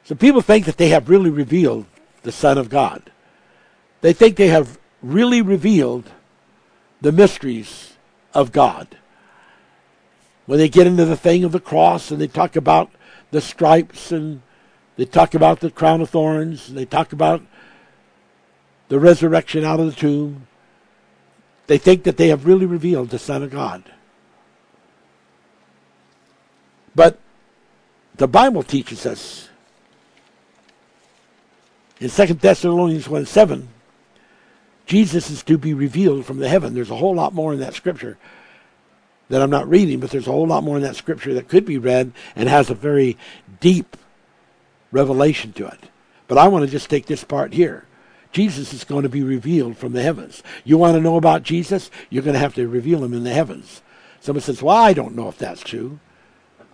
So 0.06 0.14
people 0.14 0.40
think 0.40 0.66
that 0.66 0.76
they 0.76 0.90
have 0.90 1.08
really 1.08 1.30
revealed 1.30 1.84
the 2.22 2.30
Son 2.30 2.58
of 2.58 2.68
God. 2.68 3.10
They 4.02 4.12
think 4.12 4.36
they 4.36 4.46
have 4.46 4.78
really 5.02 5.42
revealed 5.42 6.12
the 7.00 7.10
mysteries 7.10 7.94
of 8.32 8.52
God. 8.52 8.96
When 10.46 10.60
they 10.60 10.68
get 10.68 10.86
into 10.86 11.04
the 11.04 11.16
thing 11.16 11.42
of 11.42 11.50
the 11.50 11.58
cross 11.58 12.12
and 12.12 12.20
they 12.20 12.28
talk 12.28 12.54
about 12.54 12.88
the 13.32 13.40
stripes 13.40 14.12
and 14.12 14.42
they 14.94 15.06
talk 15.06 15.34
about 15.34 15.58
the 15.58 15.72
crown 15.72 16.00
of 16.00 16.10
thorns 16.10 16.68
and 16.68 16.78
they 16.78 16.84
talk 16.84 17.12
about 17.12 17.42
the 18.86 19.00
resurrection 19.00 19.64
out 19.64 19.80
of 19.80 19.86
the 19.86 20.00
tomb, 20.00 20.46
they 21.66 21.78
think 21.78 22.04
that 22.04 22.16
they 22.16 22.28
have 22.28 22.46
really 22.46 22.64
revealed 22.64 23.10
the 23.10 23.18
Son 23.18 23.42
of 23.42 23.50
God. 23.50 23.82
But 26.94 27.18
the 28.14 28.28
Bible 28.28 28.62
teaches 28.62 29.04
us 29.04 29.48
in 32.00 32.10
2 32.10 32.26
Thessalonians 32.34 33.08
1 33.08 33.26
7, 33.26 33.68
Jesus 34.86 35.30
is 35.30 35.42
to 35.44 35.58
be 35.58 35.74
revealed 35.74 36.24
from 36.24 36.38
the 36.38 36.48
heaven. 36.48 36.74
There's 36.74 36.90
a 36.90 36.96
whole 36.96 37.14
lot 37.14 37.34
more 37.34 37.52
in 37.52 37.60
that 37.60 37.74
scripture 37.74 38.18
that 39.28 39.42
I'm 39.42 39.50
not 39.50 39.68
reading, 39.68 39.98
but 39.98 40.10
there's 40.10 40.28
a 40.28 40.32
whole 40.32 40.46
lot 40.46 40.62
more 40.62 40.76
in 40.76 40.82
that 40.82 40.96
scripture 40.96 41.34
that 41.34 41.48
could 41.48 41.64
be 41.64 41.78
read 41.78 42.12
and 42.36 42.48
has 42.48 42.70
a 42.70 42.74
very 42.74 43.16
deep 43.58 43.96
revelation 44.92 45.52
to 45.54 45.66
it. 45.66 45.90
But 46.28 46.38
I 46.38 46.48
want 46.48 46.64
to 46.64 46.70
just 46.70 46.88
take 46.88 47.06
this 47.06 47.24
part 47.24 47.52
here. 47.52 47.86
Jesus 48.30 48.72
is 48.72 48.84
going 48.84 49.02
to 49.02 49.08
be 49.08 49.22
revealed 49.22 49.76
from 49.78 49.92
the 49.92 50.02
heavens. 50.02 50.42
You 50.64 50.78
want 50.78 50.94
to 50.94 51.00
know 51.00 51.16
about 51.16 51.42
Jesus? 51.42 51.90
You're 52.10 52.22
going 52.22 52.34
to 52.34 52.40
have 52.40 52.54
to 52.54 52.68
reveal 52.68 53.02
him 53.02 53.14
in 53.14 53.24
the 53.24 53.32
heavens. 53.32 53.82
Someone 54.20 54.42
says, 54.42 54.62
Well, 54.62 54.76
I 54.76 54.92
don't 54.92 55.16
know 55.16 55.28
if 55.28 55.38
that's 55.38 55.62
true. 55.62 55.98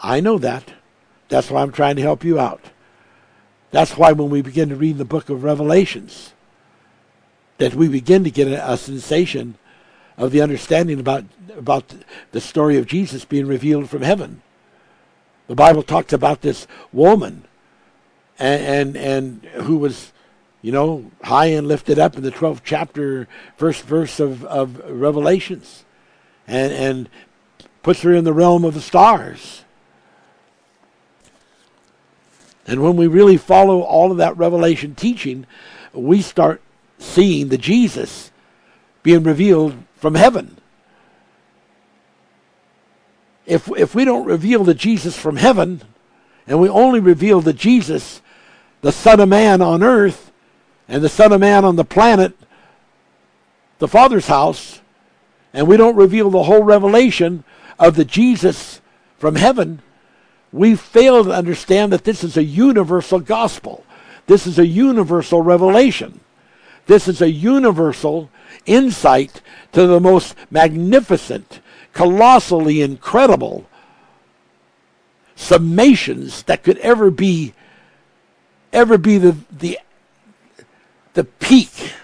I 0.00 0.20
know 0.20 0.38
that. 0.38 0.72
That's 1.28 1.50
why 1.50 1.62
I'm 1.62 1.72
trying 1.72 1.96
to 1.96 2.02
help 2.02 2.24
you 2.24 2.38
out. 2.38 2.71
That's 3.72 3.96
why 3.96 4.12
when 4.12 4.30
we 4.30 4.42
begin 4.42 4.68
to 4.68 4.76
read 4.76 4.98
the 4.98 5.04
book 5.04 5.28
of 5.28 5.42
Revelations, 5.42 6.32
that 7.58 7.74
we 7.74 7.88
begin 7.88 8.22
to 8.24 8.30
get 8.30 8.46
a, 8.46 8.72
a 8.72 8.76
sensation 8.76 9.56
of 10.16 10.30
the 10.30 10.40
understanding 10.40 11.00
about 11.00 11.24
about 11.56 11.92
the 12.30 12.40
story 12.40 12.78
of 12.78 12.86
Jesus 12.86 13.24
being 13.24 13.46
revealed 13.46 13.90
from 13.90 14.02
heaven. 14.02 14.42
The 15.48 15.56
Bible 15.56 15.82
talks 15.82 16.12
about 16.12 16.42
this 16.42 16.68
woman 16.92 17.44
and 18.38 18.96
and, 18.96 18.96
and 18.96 19.44
who 19.64 19.78
was 19.78 20.12
you 20.62 20.70
know, 20.70 21.10
high 21.24 21.46
and 21.46 21.66
lifted 21.66 21.98
up 21.98 22.16
in 22.16 22.22
the 22.22 22.30
12th 22.30 22.60
chapter, 22.64 23.26
first 23.56 23.82
verse 23.82 24.20
of, 24.20 24.44
of 24.44 24.78
Revelations, 24.88 25.84
and, 26.46 26.72
and 26.72 27.08
puts 27.82 28.02
her 28.02 28.14
in 28.14 28.22
the 28.24 28.32
realm 28.32 28.64
of 28.64 28.74
the 28.74 28.80
stars. 28.80 29.64
And 32.66 32.82
when 32.82 32.96
we 32.96 33.06
really 33.06 33.36
follow 33.36 33.80
all 33.80 34.10
of 34.10 34.18
that 34.18 34.36
Revelation 34.36 34.94
teaching, 34.94 35.46
we 35.92 36.22
start 36.22 36.60
seeing 36.98 37.48
the 37.48 37.58
Jesus 37.58 38.30
being 39.02 39.24
revealed 39.24 39.76
from 39.96 40.14
heaven. 40.14 40.58
If, 43.46 43.68
if 43.76 43.94
we 43.94 44.04
don't 44.04 44.24
reveal 44.24 44.62
the 44.62 44.74
Jesus 44.74 45.18
from 45.18 45.36
heaven, 45.36 45.82
and 46.46 46.60
we 46.60 46.68
only 46.68 47.00
reveal 47.00 47.40
the 47.40 47.52
Jesus, 47.52 48.22
the 48.80 48.92
Son 48.92 49.20
of 49.20 49.28
Man 49.28 49.60
on 49.60 49.82
earth, 49.82 50.30
and 50.88 51.02
the 51.02 51.08
Son 51.08 51.32
of 51.32 51.40
Man 51.40 51.64
on 51.64 51.76
the 51.76 51.84
planet, 51.84 52.36
the 53.78 53.88
Father's 53.88 54.28
house, 54.28 54.80
and 55.52 55.66
we 55.66 55.76
don't 55.76 55.96
reveal 55.96 56.30
the 56.30 56.44
whole 56.44 56.62
revelation 56.62 57.44
of 57.78 57.96
the 57.96 58.04
Jesus 58.04 58.80
from 59.18 59.34
heaven, 59.34 59.82
we 60.52 60.76
fail 60.76 61.24
to 61.24 61.32
understand 61.32 61.92
that 61.92 62.04
this 62.04 62.22
is 62.22 62.36
a 62.36 62.44
universal 62.44 63.20
gospel. 63.20 63.84
This 64.26 64.46
is 64.46 64.58
a 64.58 64.66
universal 64.66 65.40
revelation. 65.40 66.20
This 66.86 67.08
is 67.08 67.22
a 67.22 67.30
universal 67.30 68.28
insight 68.66 69.40
to 69.72 69.86
the 69.86 70.00
most 70.00 70.34
magnificent, 70.50 71.60
colossally 71.92 72.82
incredible 72.82 73.66
summations 75.36 76.44
that 76.44 76.62
could 76.62 76.78
ever 76.78 77.10
be 77.10 77.54
ever 78.72 78.98
be 78.98 79.18
the 79.18 79.36
the 79.50 79.78
the 81.14 81.24
peak 81.24 81.94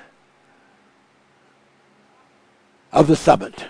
of 2.90 3.06
the 3.06 3.16
summit, 3.16 3.66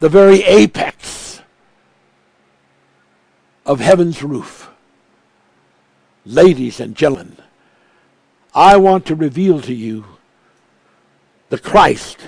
the 0.00 0.08
very 0.08 0.42
apex 0.42 1.19
of 3.70 3.78
heaven's 3.78 4.20
roof. 4.20 4.68
Ladies 6.26 6.80
and 6.80 6.96
gentlemen, 6.96 7.36
I 8.52 8.76
want 8.76 9.06
to 9.06 9.14
reveal 9.14 9.60
to 9.60 9.72
you 9.72 10.06
the 11.50 11.58
Christ 11.58 12.18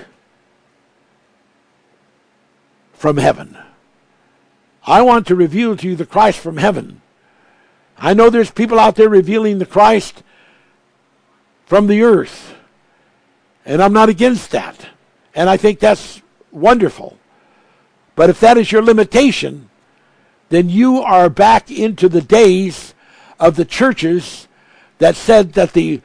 from 2.93 3.17
heaven. 3.17 3.57
I 4.87 5.01
want 5.01 5.27
to 5.27 5.35
reveal 5.35 5.75
to 5.75 5.85
you 5.85 5.97
the 5.97 6.05
Christ 6.05 6.39
from 6.39 6.55
heaven. 6.55 7.01
I 7.97 8.13
know 8.13 8.29
there's 8.29 8.51
people 8.51 8.79
out 8.79 8.95
there 8.95 9.09
revealing 9.09 9.59
the 9.59 9.65
Christ 9.65 10.23
from 11.65 11.87
the 11.87 12.03
earth. 12.03 12.55
And 13.65 13.83
I'm 13.83 13.91
not 13.91 14.07
against 14.07 14.51
that. 14.51 14.87
And 15.35 15.49
I 15.49 15.57
think 15.57 15.79
that's 15.79 16.21
wonderful. 16.51 17.19
But 18.15 18.29
if 18.29 18.39
that 18.39 18.57
is 18.57 18.71
your 18.71 18.81
limitation, 18.81 19.69
then 20.49 20.69
you 20.69 21.01
are 21.01 21.29
back 21.29 21.71
into 21.71 22.07
the 22.09 22.21
days 22.21 22.93
of 23.39 23.55
the 23.55 23.65
churches 23.65 24.47
that 24.99 25.15
said 25.15 25.53
that 25.53 25.73
the 25.73 26.01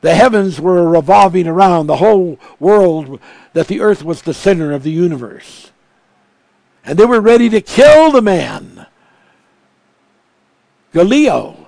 the 0.00 0.14
heavens 0.14 0.60
were 0.60 0.86
revolving 0.86 1.46
around 1.46 1.86
the 1.86 1.96
whole 1.96 2.38
world, 2.60 3.18
that 3.54 3.68
the 3.68 3.80
earth 3.80 4.04
was 4.04 4.20
the 4.20 4.34
center 4.34 4.70
of 4.72 4.82
the 4.82 4.90
universe. 4.90 5.70
And 6.84 6.98
they 6.98 7.06
were 7.06 7.22
ready 7.22 7.48
to 7.48 7.62
kill 7.62 8.12
the 8.12 8.20
man. 8.20 8.86
Galileo 10.92 11.64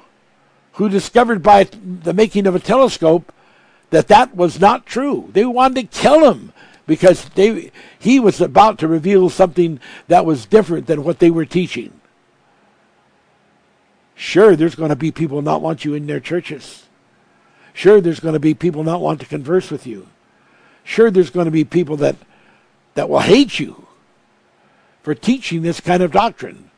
who 0.77 0.91
discovered 0.91 1.43
by 1.43 1.65
the 1.65 2.13
making 2.13 2.47
of 2.47 2.55
a 2.55 2.61
telescope 2.61 3.33
that 3.89 4.09
that 4.09 4.37
was 4.37 4.61
not 4.61 4.85
true. 4.85 5.31
They 5.33 5.47
wanted 5.47 5.91
to 5.91 5.99
kill 5.99 6.31
him 6.31 6.53
because 6.87 7.31
they, 7.31 7.73
he 8.07 8.21
was 8.21 8.41
about 8.41 8.79
to 8.79 8.87
reveal 8.87 9.29
something 9.29 9.81
that 10.07 10.25
was 10.25 10.47
different 10.47 10.87
than 10.87 11.03
what 11.03 11.19
they 11.19 11.29
were 11.29 11.45
teaching. 11.45 11.93
Sure, 14.15 14.55
there's 14.55 14.77
going 14.77 14.91
to 14.91 14.97
be 14.97 15.11
people 15.11 15.43
not 15.43 15.61
want 15.61 15.85
you 15.85 15.93
in 15.93 16.07
their 16.07 16.21
churches. 16.21 16.85
Sure, 17.73 18.01
there's 18.01 18.21
going 18.21 18.35
to 18.35 18.39
be 18.39 18.55
people 18.55 18.85
not 18.85 19.01
want 19.01 19.19
to 19.19 19.27
converse 19.27 19.73
with 19.73 19.89
you. 19.89 20.07
Sure, 20.85 21.11
there's 21.11 21.31
going 21.31 21.47
to 21.47 21.51
be 21.51 21.65
people 21.65 21.97
that, 21.97 22.15
that 22.95 23.11
will 23.11 23.19
hate 23.19 23.59
you 23.59 23.89
for 25.03 25.13
teaching 25.13 25.63
this 25.63 25.81
kind 25.81 26.01
of 26.01 26.13
doctrine. 26.13 26.71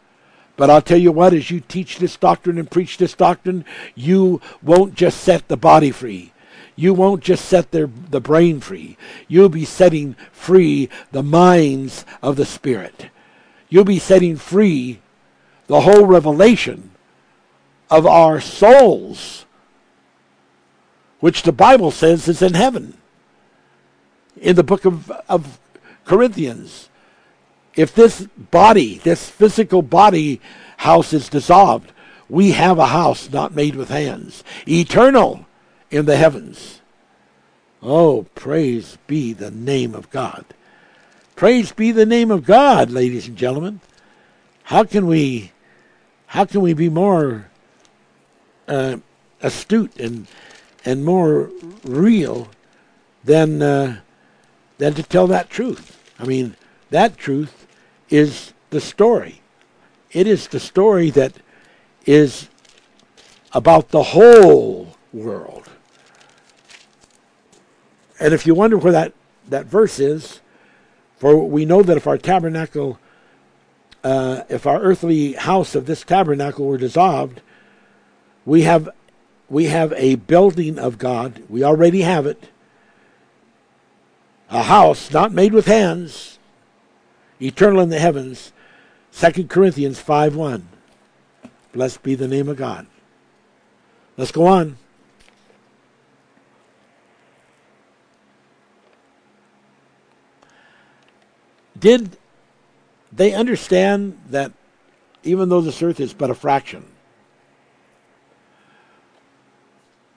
But 0.56 0.70
I'll 0.70 0.80
tell 0.80 0.96
you 0.96 1.12
what, 1.12 1.34
as 1.34 1.50
you 1.50 1.60
teach 1.60 1.98
this 1.98 2.16
doctrine 2.16 2.56
and 2.56 2.70
preach 2.70 2.96
this 2.96 3.12
doctrine, 3.12 3.66
you 3.94 4.40
won't 4.62 4.94
just 4.94 5.20
set 5.20 5.48
the 5.48 5.58
body 5.58 5.90
free. 5.90 6.32
You 6.78 6.94
won't 6.94 7.24
just 7.24 7.46
set 7.46 7.72
their, 7.72 7.88
the 7.88 8.20
brain 8.20 8.60
free. 8.60 8.96
You'll 9.26 9.48
be 9.48 9.64
setting 9.64 10.14
free 10.30 10.88
the 11.10 11.24
minds 11.24 12.06
of 12.22 12.36
the 12.36 12.46
Spirit. 12.46 13.10
You'll 13.68 13.82
be 13.82 13.98
setting 13.98 14.36
free 14.36 15.00
the 15.66 15.80
whole 15.80 16.06
revelation 16.06 16.92
of 17.90 18.06
our 18.06 18.40
souls, 18.40 19.44
which 21.18 21.42
the 21.42 21.50
Bible 21.50 21.90
says 21.90 22.28
is 22.28 22.42
in 22.42 22.54
heaven. 22.54 22.96
In 24.40 24.54
the 24.54 24.62
book 24.62 24.84
of, 24.84 25.10
of 25.28 25.58
Corinthians, 26.04 26.90
if 27.74 27.92
this 27.92 28.28
body, 28.52 28.98
this 28.98 29.28
physical 29.28 29.82
body 29.82 30.40
house 30.76 31.12
is 31.12 31.28
dissolved, 31.28 31.90
we 32.28 32.52
have 32.52 32.78
a 32.78 32.86
house 32.86 33.28
not 33.32 33.52
made 33.52 33.74
with 33.74 33.88
hands, 33.88 34.44
eternal 34.68 35.44
in 35.90 36.06
the 36.06 36.16
heavens. 36.16 36.80
Oh, 37.82 38.26
praise 38.34 38.98
be 39.06 39.32
the 39.32 39.50
name 39.50 39.94
of 39.94 40.10
God. 40.10 40.44
Praise 41.36 41.72
be 41.72 41.92
the 41.92 42.06
name 42.06 42.30
of 42.30 42.44
God, 42.44 42.90
ladies 42.90 43.28
and 43.28 43.36
gentlemen. 43.36 43.80
How 44.64 44.84
can 44.84 45.06
we 45.06 45.52
how 46.26 46.44
can 46.44 46.60
we 46.60 46.74
be 46.74 46.90
more 46.90 47.48
uh, 48.66 48.96
astute 49.40 49.98
and 49.98 50.26
and 50.84 51.04
more 51.04 51.50
real 51.84 52.48
than 53.24 53.62
uh, 53.62 54.00
than 54.78 54.94
to 54.94 55.02
tell 55.02 55.26
that 55.28 55.48
truth? 55.48 55.98
I 56.18 56.24
mean, 56.24 56.56
that 56.90 57.16
truth 57.16 57.66
is 58.10 58.52
the 58.70 58.80
story. 58.80 59.40
It 60.10 60.26
is 60.26 60.48
the 60.48 60.60
story 60.60 61.10
that 61.10 61.34
is 62.04 62.48
about 63.52 63.90
the 63.90 64.02
whole 64.02 64.96
world. 65.12 65.68
And 68.20 68.34
if 68.34 68.46
you 68.46 68.54
wonder 68.54 68.76
where 68.76 68.92
that, 68.92 69.12
that 69.48 69.66
verse 69.66 69.98
is, 69.98 70.40
for 71.16 71.36
we 71.36 71.64
know 71.64 71.82
that 71.82 71.96
if 71.96 72.06
our 72.06 72.18
tabernacle, 72.18 72.98
uh, 74.04 74.42
if 74.48 74.66
our 74.66 74.80
earthly 74.80 75.32
house 75.34 75.74
of 75.74 75.86
this 75.86 76.02
tabernacle 76.02 76.66
were 76.66 76.78
dissolved, 76.78 77.40
we 78.44 78.62
have 78.62 78.88
we 79.50 79.64
have 79.64 79.92
a 79.94 80.16
building 80.16 80.78
of 80.78 80.98
God. 80.98 81.42
We 81.48 81.64
already 81.64 82.02
have 82.02 82.26
it. 82.26 82.50
a 84.50 84.62
house 84.62 85.10
not 85.10 85.32
made 85.32 85.52
with 85.52 85.66
hands, 85.66 86.38
eternal 87.40 87.80
in 87.80 87.88
the 87.88 87.98
heavens. 87.98 88.52
2 89.12 89.44
Corinthians 89.44 89.98
5 89.98 90.36
1. 90.36 90.68
Blessed 91.72 92.02
be 92.02 92.14
the 92.14 92.28
name 92.28 92.48
of 92.48 92.56
God. 92.56 92.86
Let's 94.16 94.32
go 94.32 94.46
on. 94.46 94.76
Did 101.78 102.16
they 103.12 103.32
understand 103.34 104.18
that 104.30 104.52
even 105.22 105.48
though 105.48 105.60
this 105.60 105.82
earth 105.82 106.00
is 106.00 106.14
but 106.14 106.30
a 106.30 106.34
fraction, 106.34 106.84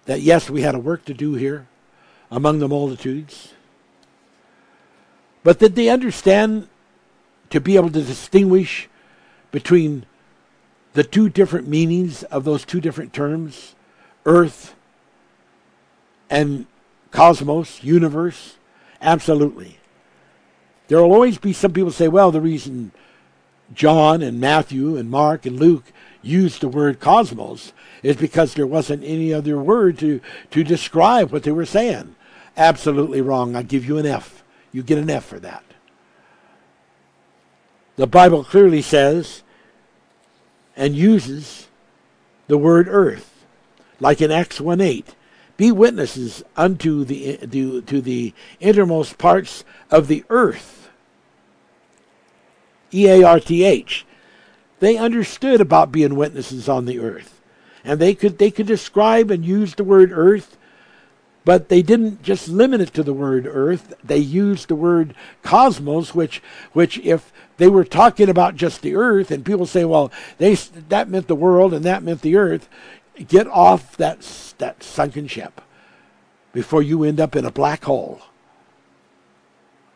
that 0.05 0.21
yes, 0.21 0.49
we 0.49 0.61
had 0.61 0.75
a 0.75 0.79
work 0.79 1.05
to 1.05 1.13
do 1.13 1.35
here 1.35 1.67
among 2.29 2.59
the 2.59 2.67
multitudes, 2.67 3.53
but 5.43 5.59
did 5.59 5.75
they 5.75 5.89
understand 5.89 6.67
to 7.49 7.59
be 7.59 7.75
able 7.75 7.89
to 7.89 8.01
distinguish 8.01 8.89
between 9.51 10.05
the 10.93 11.03
two 11.03 11.29
different 11.29 11.67
meanings 11.67 12.23
of 12.23 12.43
those 12.43 12.65
two 12.65 12.81
different 12.81 13.13
terms, 13.13 13.75
earth 14.25 14.75
and 16.29 16.65
cosmos, 17.11 17.83
universe? 17.83 18.55
Absolutely. 19.01 19.80
There 20.91 21.01
will 21.01 21.13
always 21.13 21.38
be 21.38 21.53
some 21.53 21.72
people 21.72 21.93
say, 21.93 22.09
well, 22.09 22.31
the 22.34 22.41
reason 22.41 22.91
John 23.73 24.22
and 24.22 24.41
Matthew 24.41 24.97
and 24.97 25.09
Mark 25.09 25.45
and 25.45 25.57
Luke 25.57 25.85
used 26.22 26.59
the 26.59 26.68
word 26.68 26.99
cosmos 26.99 27.72
is 28.03 28.18
because 28.18 28.53
there 28.53 28.68
wasn't 28.68 29.05
any 29.05 29.34
other 29.34 29.57
word 29.57 29.97
to, 29.99 30.19
to 30.49 30.65
describe 30.65 31.31
what 31.31 31.43
they 31.43 31.51
were 31.53 31.65
saying. 31.65 32.18
Absolutely 32.57 33.22
wrong. 33.22 33.55
I 33.55 33.61
give 33.61 33.85
you 33.85 33.99
an 33.99 34.05
F. 34.05 34.43
You 34.73 34.84
get 34.84 34.97
an 34.97 35.09
F 35.09 35.23
for 35.23 35.39
that. 35.39 35.63
The 37.95 38.05
Bible 38.05 38.43
clearly 38.43 38.81
says 38.81 39.43
and 40.76 40.93
uses 40.93 41.69
the 42.47 42.57
word 42.57 42.89
earth, 42.89 43.45
like 44.01 44.19
in 44.19 44.30
Acts 44.30 44.59
1 44.59 44.81
8. 44.81 45.15
Be 45.55 45.72
witnesses 45.72 46.43
unto 46.57 47.05
the, 47.05 47.38
to, 47.38 47.81
to 47.81 48.01
the 48.01 48.34
innermost 48.59 49.18
parts 49.18 49.63
of 49.89 50.09
the 50.09 50.26
earth 50.30 50.80
E 52.93 53.07
A 53.07 53.23
R 53.23 53.39
T 53.39 53.63
H. 53.63 54.05
They 54.80 54.97
understood 54.97 55.61
about 55.61 55.91
being 55.91 56.15
witnesses 56.15 56.68
on 56.68 56.85
the 56.85 56.99
earth. 56.99 57.39
And 57.84 57.99
they 57.99 58.13
could 58.13 58.38
they 58.38 58.51
could 58.51 58.68
describe 58.68 59.31
and 59.31 59.45
use 59.45 59.76
the 59.76 59.84
word 59.84 60.11
earth, 60.11 60.57
but 61.45 61.69
they 61.69 61.81
didn't 61.81 62.22
just 62.22 62.47
limit 62.47 62.81
it 62.81 62.93
to 62.93 63.03
the 63.03 63.13
word 63.13 63.47
earth. 63.47 63.93
They 64.03 64.18
used 64.18 64.68
the 64.68 64.76
word 64.76 65.15
cosmos, 65.43 66.13
which 66.13 66.41
which 66.73 66.99
if 66.99 67.31
they 67.57 67.68
were 67.68 67.85
talking 67.85 68.30
about 68.30 68.55
just 68.55 68.81
the 68.81 68.95
earth, 68.95 69.31
and 69.31 69.45
people 69.45 69.65
say, 69.65 69.85
well, 69.85 70.11
they 70.38 70.55
that 70.55 71.09
meant 71.09 71.27
the 71.27 71.35
world 71.35 71.73
and 71.73 71.85
that 71.85 72.03
meant 72.03 72.22
the 72.22 72.35
earth, 72.35 72.69
get 73.27 73.47
off 73.47 73.97
that 73.97 74.22
that 74.57 74.84
sunken 74.84 75.27
ship 75.27 75.61
before 76.53 76.84
you 76.84 77.03
end 77.03 77.19
up 77.19 77.35
in 77.35 77.45
a 77.45 77.51
black 77.51 77.85
hole 77.85 78.22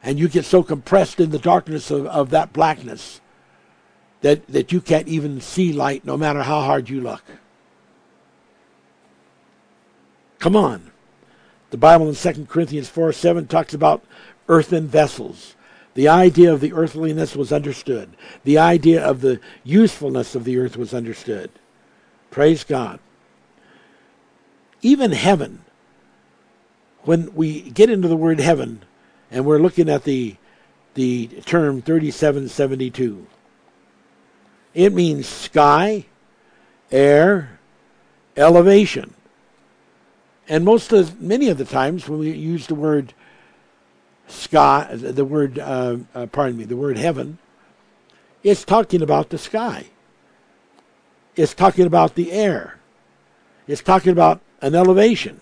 and 0.05 0.19
you 0.19 0.29
get 0.29 0.45
so 0.45 0.61
compressed 0.61 1.19
in 1.19 1.31
the 1.31 1.39
darkness 1.39 1.89
of, 1.89 2.05
of 2.05 2.29
that 2.29 2.53
blackness 2.53 3.19
that, 4.21 4.47
that 4.47 4.71
you 4.71 4.79
can't 4.79 5.07
even 5.07 5.41
see 5.41 5.73
light 5.73 6.05
no 6.05 6.15
matter 6.15 6.43
how 6.43 6.61
hard 6.61 6.89
you 6.89 7.01
look. 7.01 7.23
Come 10.37 10.55
on. 10.55 10.91
The 11.71 11.77
Bible 11.77 12.07
in 12.07 12.15
2 12.15 12.45
Corinthians 12.45 12.87
4 12.87 13.11
7 13.11 13.47
talks 13.47 13.73
about 13.73 14.03
earthen 14.47 14.87
vessels. 14.87 15.55
The 15.95 16.07
idea 16.07 16.53
of 16.53 16.61
the 16.61 16.73
earthliness 16.73 17.35
was 17.35 17.51
understood. 17.51 18.15
The 18.43 18.59
idea 18.59 19.03
of 19.03 19.21
the 19.21 19.39
usefulness 19.63 20.35
of 20.35 20.43
the 20.43 20.57
earth 20.59 20.77
was 20.77 20.93
understood. 20.93 21.49
Praise 22.29 22.63
God. 22.63 22.99
Even 24.83 25.13
heaven, 25.13 25.65
when 27.03 27.33
we 27.33 27.61
get 27.71 27.89
into 27.89 28.07
the 28.07 28.15
word 28.15 28.39
heaven, 28.39 28.83
and 29.31 29.45
we're 29.45 29.59
looking 29.59 29.89
at 29.89 30.03
the 30.03 30.35
the 30.93 31.27
term 31.45 31.81
3772. 31.81 33.27
It 34.73 34.93
means 34.93 35.27
sky, 35.27 36.05
air, 36.91 37.59
elevation. 38.35 39.13
And 40.47 40.63
most 40.63 40.91
of 40.91 41.21
many 41.21 41.49
of 41.49 41.57
the 41.57 41.65
times 41.65 42.07
when 42.07 42.19
we 42.19 42.31
use 42.31 42.67
the 42.67 42.75
word 42.75 43.13
sky, 44.27 44.89
the 44.93 45.25
word 45.25 45.59
uh, 45.59 45.97
uh, 46.13 46.25
pardon 46.27 46.57
me, 46.57 46.65
the 46.65 46.77
word 46.77 46.97
heaven, 46.97 47.37
it's 48.43 48.63
talking 48.63 49.01
about 49.01 49.29
the 49.29 49.37
sky. 49.37 49.87
It's 51.35 51.53
talking 51.53 51.85
about 51.85 52.15
the 52.15 52.31
air. 52.31 52.79
It's 53.67 53.81
talking 53.81 54.11
about 54.11 54.41
an 54.61 54.75
elevation. 54.75 55.41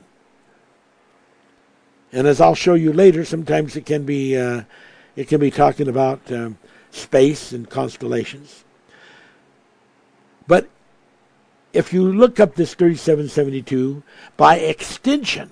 And 2.14 2.28
as 2.28 2.40
I'll 2.40 2.56
show 2.56 2.76
you 2.76 2.94
later, 2.94 3.26
sometimes 3.26 3.76
it 3.76 3.88
can 3.88 4.06
be 4.06 4.38
uh, 4.38 4.64
it 5.16 5.28
can 5.28 5.40
be 5.40 5.50
talking 5.52 5.88
about 5.88 6.32
um, 6.32 6.58
space 6.92 7.52
and 7.52 7.68
constellations. 7.68 8.64
But 10.48 10.70
if 11.74 11.92
you 11.92 12.04
look 12.04 12.40
up 12.40 12.54
this 12.54 12.76
3772, 12.76 14.04
by 14.38 14.58
extension, 14.58 15.50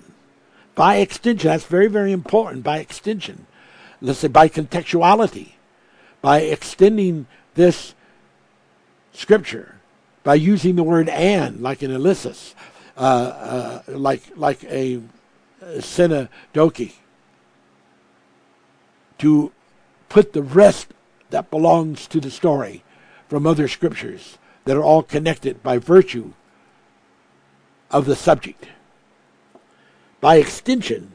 by 0.76 0.96
extension, 0.96 1.48
that's 1.48 1.64
very, 1.64 1.88
very 1.88 2.12
important, 2.12 2.62
by 2.62 2.78
extension, 2.78 3.46
let's 4.00 4.20
say 4.20 4.28
by 4.28 4.48
contextuality, 4.48 5.54
by 6.20 6.40
extending 6.40 7.26
this 7.54 7.94
scripture, 9.12 9.80
by 10.22 10.36
using 10.36 10.76
the 10.76 10.84
word 10.84 11.08
and, 11.08 11.60
like 11.60 11.82
in 11.82 11.90
Ellipsis, 11.90 12.54
uh, 12.96 13.00
uh, 13.00 13.82
like, 13.88 14.22
like 14.36 14.62
a 14.64 15.00
Synecdoche 15.80 16.92
to 19.18 19.52
put 20.08 20.32
the 20.32 20.42
rest 20.42 20.88
that 21.30 21.50
belongs 21.50 22.06
to 22.08 22.20
the 22.20 22.30
story 22.30 22.82
from 23.28 23.46
other 23.46 23.68
scriptures 23.68 24.38
that 24.64 24.76
are 24.76 24.82
all 24.82 25.02
connected 25.02 25.62
by 25.62 25.78
virtue 25.78 26.32
of 27.90 28.06
the 28.06 28.16
subject. 28.16 28.66
By 30.20 30.36
extension, 30.36 31.12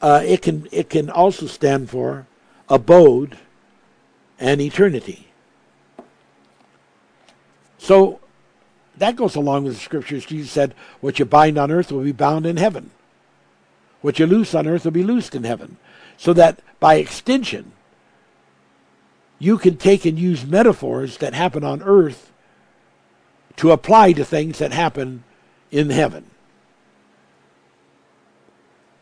uh, 0.00 0.22
it 0.24 0.42
can 0.42 0.68
it 0.72 0.90
can 0.90 1.10
also 1.10 1.46
stand 1.46 1.90
for 1.90 2.26
abode 2.68 3.38
and 4.38 4.60
eternity. 4.60 5.28
So 7.78 8.20
that 8.96 9.16
goes 9.16 9.36
along 9.36 9.64
with 9.64 9.74
the 9.74 9.80
scriptures. 9.80 10.26
Jesus 10.26 10.50
said, 10.50 10.74
"What 11.00 11.18
you 11.18 11.24
bind 11.24 11.58
on 11.58 11.70
earth 11.70 11.92
will 11.92 12.04
be 12.04 12.12
bound 12.12 12.46
in 12.46 12.56
heaven." 12.56 12.90
What 14.06 14.20
you 14.20 14.26
loose 14.28 14.54
on 14.54 14.68
earth 14.68 14.84
will 14.84 14.92
be 14.92 15.02
loosed 15.02 15.34
in 15.34 15.42
heaven. 15.42 15.78
So 16.16 16.32
that 16.34 16.60
by 16.78 16.94
extension, 16.94 17.72
you 19.40 19.58
can 19.58 19.76
take 19.78 20.04
and 20.04 20.16
use 20.16 20.46
metaphors 20.46 21.16
that 21.16 21.34
happen 21.34 21.64
on 21.64 21.82
earth 21.82 22.30
to 23.56 23.72
apply 23.72 24.12
to 24.12 24.24
things 24.24 24.60
that 24.60 24.70
happen 24.70 25.24
in 25.72 25.90
heaven. 25.90 26.30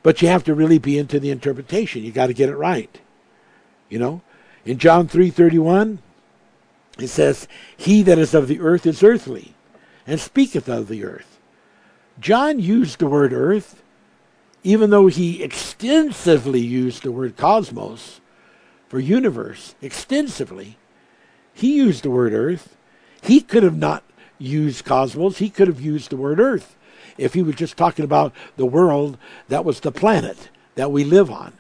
But 0.03 0.23
you 0.23 0.29
have 0.29 0.45
to 0.45 0.55
really 0.55 0.79
be 0.79 0.97
into 0.97 1.21
the 1.21 1.31
interpretation. 1.31 2.03
You 2.03 2.11
got 2.11 2.29
to 2.29 2.33
get 2.33 2.49
it 2.49 2.57
right. 2.57 2.99
You 3.91 3.99
know, 3.99 4.23
in 4.65 4.79
John 4.79 5.07
3:31 5.07 5.99
it 6.99 7.09
says, 7.09 7.47
"He 7.77 8.03
that 8.05 8.19
is 8.19 8.33
of 8.33 8.49
the 8.49 8.61
earth 8.61 8.87
is 8.87 9.03
earthly, 9.03 9.53
and 10.07 10.19
speaketh 10.19 10.67
of 10.67 10.89
the 10.89 11.05
earth." 11.05 11.39
John 12.19 12.59
used 12.59 13.01
the 13.01 13.07
word 13.07 13.35
earth 13.35 13.83
even 14.65 14.89
though 14.89 15.07
he 15.07 15.43
extensively 15.43 16.61
used 16.61 17.03
the 17.03 17.13
word 17.13 17.37
cosmos 17.37 18.21
for 18.89 18.99
universe, 18.99 19.75
extensively, 19.83 20.79
he 21.53 21.77
used 21.77 22.03
the 22.03 22.11
word 22.11 22.33
earth. 22.33 22.75
He 23.23 23.41
could 23.41 23.63
have 23.63 23.77
not 23.77 24.03
used 24.39 24.85
cosmos, 24.85 25.39
he 25.39 25.51
could 25.51 25.69
have 25.69 25.81
used 25.81 26.11
the 26.11 26.17
word 26.17 26.41
earth 26.41 26.77
if 27.17 27.35
he 27.35 27.43
was 27.43 27.55
just 27.55 27.77
talking 27.77 28.05
about 28.05 28.33
the 28.57 28.67
world 28.67 29.19
that 29.49 29.65
was 29.65 29.81
the 29.81 29.93
planet 29.93 30.49
that 30.75 30.91
we 30.91 31.05
live 31.05 31.31
on. 31.31 31.53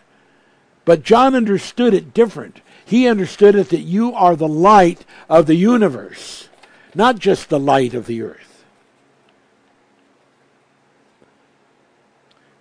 But 0.85 1.03
John 1.03 1.35
understood 1.35 1.95
it 1.95 2.13
different. 2.13 2.61
He 2.85 3.07
understood 3.07 3.55
it 3.55 3.69
that 3.69 3.81
you 3.81 4.13
are 4.15 4.35
the 4.35 4.49
light 4.49 5.05
of 5.29 5.47
the 5.47 5.55
universe, 5.55 6.49
not 6.95 7.19
just 7.19 7.49
the 7.49 7.61
light 7.61 7.95
of 7.95 8.07
the 8.07 8.23
earth. 8.23 8.54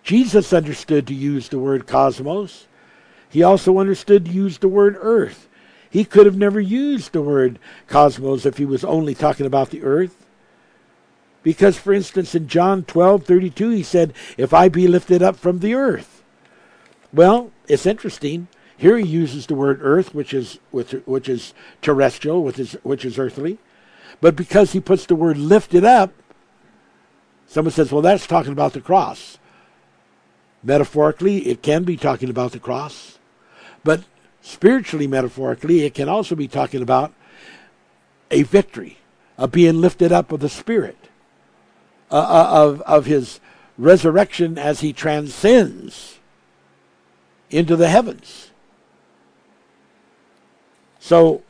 Jesus 0.04 0.54
understood 0.54 1.08
to 1.08 1.14
use 1.14 1.50
the 1.50 1.60
word 1.60 1.88
cosmos. 1.88 2.68
He 3.30 3.42
also 3.42 3.80
understood 3.80 4.26
to 4.26 4.32
use 4.32 4.58
the 4.58 4.68
word 4.68 4.98
earth. 5.00 5.50
He 5.90 6.06
could 6.06 6.26
have 6.26 6.38
never 6.38 6.60
used 6.60 7.14
the 7.14 7.22
word 7.22 7.60
cosmos 7.88 8.46
if 8.46 8.58
he 8.58 8.66
was 8.66 8.84
only 8.84 9.16
talking 9.16 9.46
about 9.46 9.70
the 9.70 9.84
earth. 9.84 10.28
Because, 11.42 11.78
for 11.78 11.94
instance, 11.94 12.36
in 12.36 12.48
John 12.48 12.84
12 12.84 13.26
32, 13.26 13.70
he 13.70 13.84
said, 13.84 14.14
If 14.38 14.54
I 14.54 14.70
be 14.70 14.88
lifted 14.88 15.22
up 15.22 15.36
from 15.36 15.60
the 15.60 15.74
earth. 15.74 16.24
Well, 17.14 17.52
it's 17.68 17.86
interesting. 17.86 18.48
Here 18.76 18.98
he 18.98 19.06
uses 19.06 19.46
the 19.46 19.56
word 19.56 19.80
earth, 19.82 20.16
which 20.16 20.34
is 20.34 20.60
which, 20.72 20.92
which 21.06 21.30
is 21.30 21.54
terrestrial, 21.82 22.44
which 22.44 22.60
is 22.60 22.74
which 22.84 23.06
is 23.06 23.20
earthly. 23.20 23.60
But 24.20 24.36
because 24.36 24.72
he 24.72 24.80
puts 24.80 25.06
the 25.06 25.16
word 25.16 25.38
lifted 25.38 25.86
up, 25.86 26.12
someone 27.46 27.72
says, 27.72 27.92
well, 27.92 28.02
that's 28.02 28.26
talking 28.26 28.52
about 28.52 28.74
the 28.74 28.82
cross. 28.82 29.38
Metaphorically, 30.64 31.48
it 31.48 31.62
can 31.62 31.84
be 31.84 31.98
talking 31.98 32.30
about 32.30 32.54
the 32.54 32.60
cross. 32.60 33.20
But 33.84 34.04
spiritually, 34.42 35.08
metaphorically, 35.08 35.84
it 35.84 35.94
can 35.94 36.08
also 36.08 36.36
be 36.36 36.48
talking 36.48 36.82
about 36.82 37.14
a 38.32 38.44
victory, 38.44 38.98
of 39.38 39.52
being 39.52 39.82
lifted 39.82 40.12
up 40.12 40.32
of 40.32 40.40
the 40.40 40.50
Spirit, 40.50 41.10
uh, 42.10 42.48
of, 42.50 42.82
of 42.82 43.06
his 43.06 43.40
resurrection 43.78 44.58
as 44.58 44.80
he 44.80 44.94
transcends 44.94 46.20
into 47.50 47.76
the 47.76 47.90
heavens. 47.90 48.52
So 51.00 51.44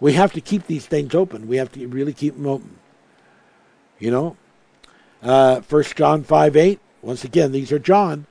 we 0.00 0.14
have 0.14 0.32
to 0.32 0.40
keep 0.40 0.66
these 0.66 0.86
things 0.86 1.14
open. 1.14 1.46
We 1.46 1.58
have 1.58 1.70
to 1.72 1.86
really 1.86 2.14
keep 2.14 2.34
them 2.34 2.46
open. 2.46 2.78
You 3.98 4.10
know, 4.10 4.36
uh, 5.22 5.60
First 5.60 5.96
John 5.96 6.24
five 6.24 6.56
eight. 6.56 6.80
Once 7.02 7.24
again, 7.24 7.52
these 7.52 7.70
are 7.70 7.78
John. 7.78 8.26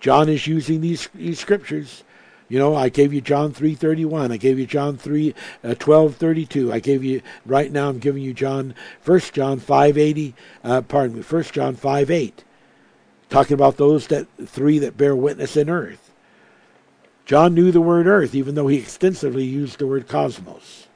John 0.00 0.28
is 0.28 0.46
using 0.46 0.80
these, 0.80 1.08
these 1.14 1.40
scriptures. 1.40 2.04
You 2.48 2.58
know, 2.58 2.74
I 2.74 2.88
gave 2.88 3.12
you 3.12 3.20
John 3.20 3.52
three 3.52 3.74
thirty 3.74 4.06
one. 4.06 4.32
I 4.32 4.38
gave 4.38 4.58
you 4.58 4.66
John 4.66 4.96
three 4.96 5.34
uh, 5.62 5.74
twelve 5.74 6.16
thirty 6.16 6.46
two. 6.46 6.72
I 6.72 6.80
gave 6.80 7.04
you 7.04 7.20
right 7.44 7.70
now. 7.70 7.90
I'm 7.90 7.98
giving 7.98 8.22
you 8.22 8.32
John 8.32 8.74
First 9.02 9.34
John 9.34 9.58
five 9.58 9.98
eighty. 9.98 10.34
Uh, 10.64 10.80
pardon 10.80 11.16
me. 11.16 11.22
First 11.22 11.52
John 11.52 11.76
5:8. 11.76 12.32
Talking 13.28 13.54
about 13.54 13.76
those 13.76 14.06
that 14.06 14.26
three 14.46 14.78
that 14.78 14.96
bear 14.96 15.14
witness 15.14 15.56
in 15.56 15.68
earth. 15.68 16.14
John 17.26 17.52
knew 17.52 17.70
the 17.70 17.82
word 17.82 18.06
earth, 18.06 18.34
even 18.34 18.54
though 18.54 18.68
he 18.68 18.78
extensively 18.78 19.44
used 19.44 19.78
the 19.78 19.86
word 19.86 20.08
cosmos. 20.08 20.86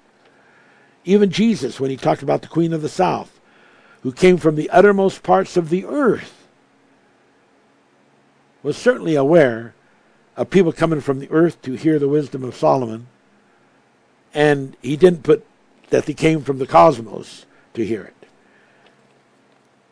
Even 1.05 1.31
Jesus, 1.31 1.79
when 1.79 1.91
he 1.91 1.97
talked 1.99 2.23
about 2.23 2.41
the 2.41 2.49
Queen 2.49 2.73
of 2.73 2.81
the 2.81 2.89
South, 2.89 3.39
who 4.03 4.13
came 4.13 4.39
from 4.39 4.57
the 4.57 4.71
uttermost 4.71 5.23
parts 5.23 5.59
of 5.59 5.69
the 5.69 5.85
earth, 5.85 6.42
was 8.63 8.77
certainly 8.77 9.15
aware 9.15 9.75
of 10.37 10.51
people 10.51 10.73
coming 10.73 11.01
from 11.01 11.19
the 11.19 11.31
earth 11.31 11.61
to 11.63 11.75
hear 11.75 11.99
the 11.99 12.09
wisdom 12.09 12.45
of 12.45 12.55
Solomon. 12.55 13.07
And 14.35 14.77
he 14.83 14.97
didn't 14.97 15.25
put 15.25 15.47
that 15.91 16.07
they 16.07 16.15
came 16.15 16.43
from 16.43 16.59
the 16.59 16.67
cosmos 16.67 17.45
to 17.75 17.85
hear 17.85 18.03
it. 18.03 18.29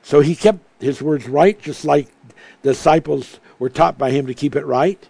So 0.02 0.20
he 0.20 0.34
kept 0.34 0.60
his 0.80 1.02
words 1.02 1.28
right, 1.28 1.60
just 1.60 1.84
like 1.84 2.09
disciples 2.62 3.38
were 3.59 3.68
taught 3.68 3.98
by 3.98 4.10
him 4.10 4.26
to 4.26 4.34
keep 4.34 4.56
it 4.56 4.64
right. 4.64 5.09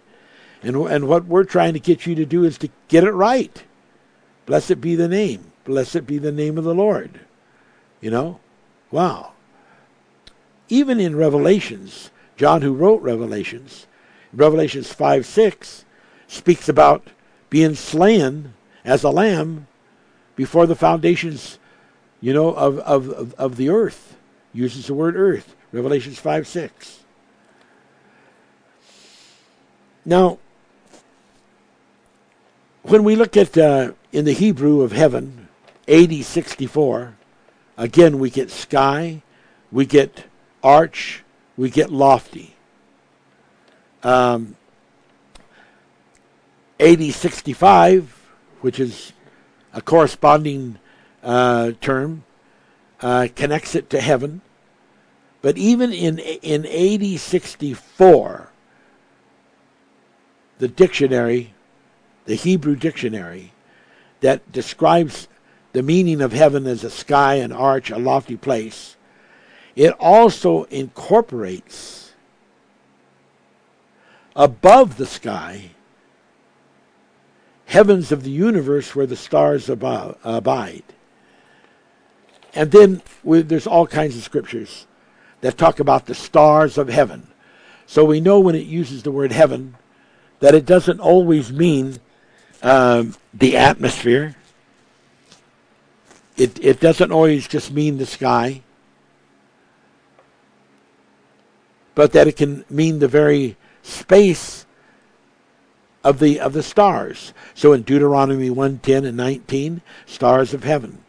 And, 0.61 0.75
and 0.75 1.07
what 1.07 1.25
we're 1.25 1.45
trying 1.45 1.73
to 1.73 1.79
get 1.79 2.05
you 2.05 2.13
to 2.15 2.25
do 2.25 2.43
is 2.43 2.57
to 2.59 2.69
get 2.87 3.03
it 3.03 3.11
right. 3.11 3.63
Blessed 4.45 4.81
be 4.81 4.95
the 4.95 5.07
name. 5.07 5.51
Blessed 5.63 6.05
be 6.05 6.17
the 6.17 6.31
name 6.31 6.57
of 6.57 6.63
the 6.63 6.75
Lord. 6.75 7.21
You 8.01 8.11
know? 8.11 8.39
Wow. 8.91 9.31
Even 10.67 10.99
in 10.99 11.15
Revelations, 11.15 12.11
John, 12.41 12.63
who 12.63 12.73
wrote 12.73 13.03
Revelations, 13.03 13.85
Revelations 14.33 14.91
5 14.91 15.27
6, 15.27 15.85
speaks 16.25 16.67
about 16.67 17.05
being 17.51 17.75
slain 17.75 18.55
as 18.83 19.03
a 19.03 19.11
lamb 19.11 19.67
before 20.35 20.65
the 20.65 20.75
foundations, 20.75 21.59
you 22.19 22.33
know, 22.33 22.47
of, 22.47 22.79
of, 22.79 23.35
of, 23.35 23.57
the 23.57 23.69
earth. 23.69 24.17
Uses 24.53 24.87
the 24.87 24.95
word 24.95 25.15
earth. 25.15 25.55
Revelations 25.71 26.17
5 26.17 26.47
6. 26.47 27.03
Now, 30.03 30.39
when 32.81 33.03
we 33.03 33.15
look 33.15 33.37
at 33.37 33.55
uh, 33.55 33.91
in 34.11 34.25
the 34.25 34.33
Hebrew 34.33 34.81
of 34.81 34.93
heaven, 34.93 35.47
8064, 35.87 37.13
again 37.77 38.17
we 38.17 38.31
get 38.31 38.49
sky, 38.49 39.21
we 39.71 39.85
get 39.85 40.25
arch, 40.63 41.23
we 41.61 41.69
get 41.69 41.91
lofty. 41.91 42.55
Um, 44.01 44.55
8065, 46.79 48.31
which 48.61 48.79
is 48.79 49.13
a 49.71 49.79
corresponding 49.79 50.79
uh, 51.21 51.73
term, 51.79 52.23
uh, 53.01 53.27
connects 53.35 53.75
it 53.75 53.91
to 53.91 54.01
heaven. 54.01 54.41
But 55.43 55.55
even 55.59 55.93
in 55.93 56.17
in 56.17 56.65
8064, 56.65 58.49
the 60.57 60.67
dictionary, 60.67 61.53
the 62.25 62.33
Hebrew 62.33 62.75
dictionary, 62.75 63.51
that 64.21 64.51
describes 64.51 65.27
the 65.73 65.83
meaning 65.83 66.21
of 66.21 66.33
heaven 66.33 66.65
as 66.65 66.83
a 66.83 66.89
sky, 66.89 67.35
an 67.35 67.51
arch, 67.51 67.91
a 67.91 67.99
lofty 67.99 68.35
place, 68.35 68.95
it 69.75 69.91
also 69.99 70.63
incorporates 70.63 72.13
above 74.35 74.97
the 74.97 75.05
sky 75.05 75.71
heavens 77.65 78.11
of 78.11 78.23
the 78.23 78.31
universe 78.31 78.95
where 78.95 79.05
the 79.05 79.15
stars 79.15 79.69
abide. 79.69 80.83
And 82.53 82.69
then 82.69 83.01
there's 83.23 83.67
all 83.67 83.87
kinds 83.87 84.17
of 84.17 84.23
scriptures 84.23 84.87
that 85.39 85.57
talk 85.57 85.79
about 85.79 86.05
the 86.05 86.13
stars 86.13 86.77
of 86.77 86.89
heaven. 86.89 87.27
So 87.85 88.03
we 88.03 88.19
know 88.19 88.41
when 88.41 88.55
it 88.55 88.65
uses 88.65 89.03
the 89.03 89.11
word 89.11 89.31
heaven 89.31 89.77
that 90.39 90.53
it 90.53 90.65
doesn't 90.65 90.99
always 90.99 91.51
mean 91.51 91.99
um, 92.61 93.15
the 93.33 93.55
atmosphere. 93.55 94.35
It, 96.35 96.63
it 96.63 96.79
doesn't 96.81 97.11
always 97.11 97.47
just 97.47 97.71
mean 97.71 97.97
the 97.97 98.05
sky, 98.05 98.63
but 101.95 102.11
that 102.13 102.27
it 102.27 102.35
can 102.37 102.65
mean 102.69 102.99
the 102.99 103.07
very 103.07 103.57
space 103.83 104.65
of 106.03 106.19
the 106.19 106.39
of 106.39 106.53
the 106.53 106.63
stars. 106.63 107.33
So 107.53 107.73
in 107.73 107.83
Deuteronomy 107.83 108.49
1:10 108.49 109.05
and 109.05 109.17
19, 109.17 109.81
stars 110.05 110.53
of 110.53 110.63
heaven. 110.63 110.99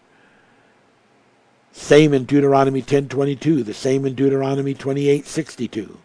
Same 1.73 2.13
in 2.13 2.25
Deuteronomy 2.25 2.83
10:22, 2.83 3.65
the 3.65 3.75
same 3.75 4.05
in 4.05 4.15
Deuteronomy 4.15 4.75
28:62. 4.75 5.99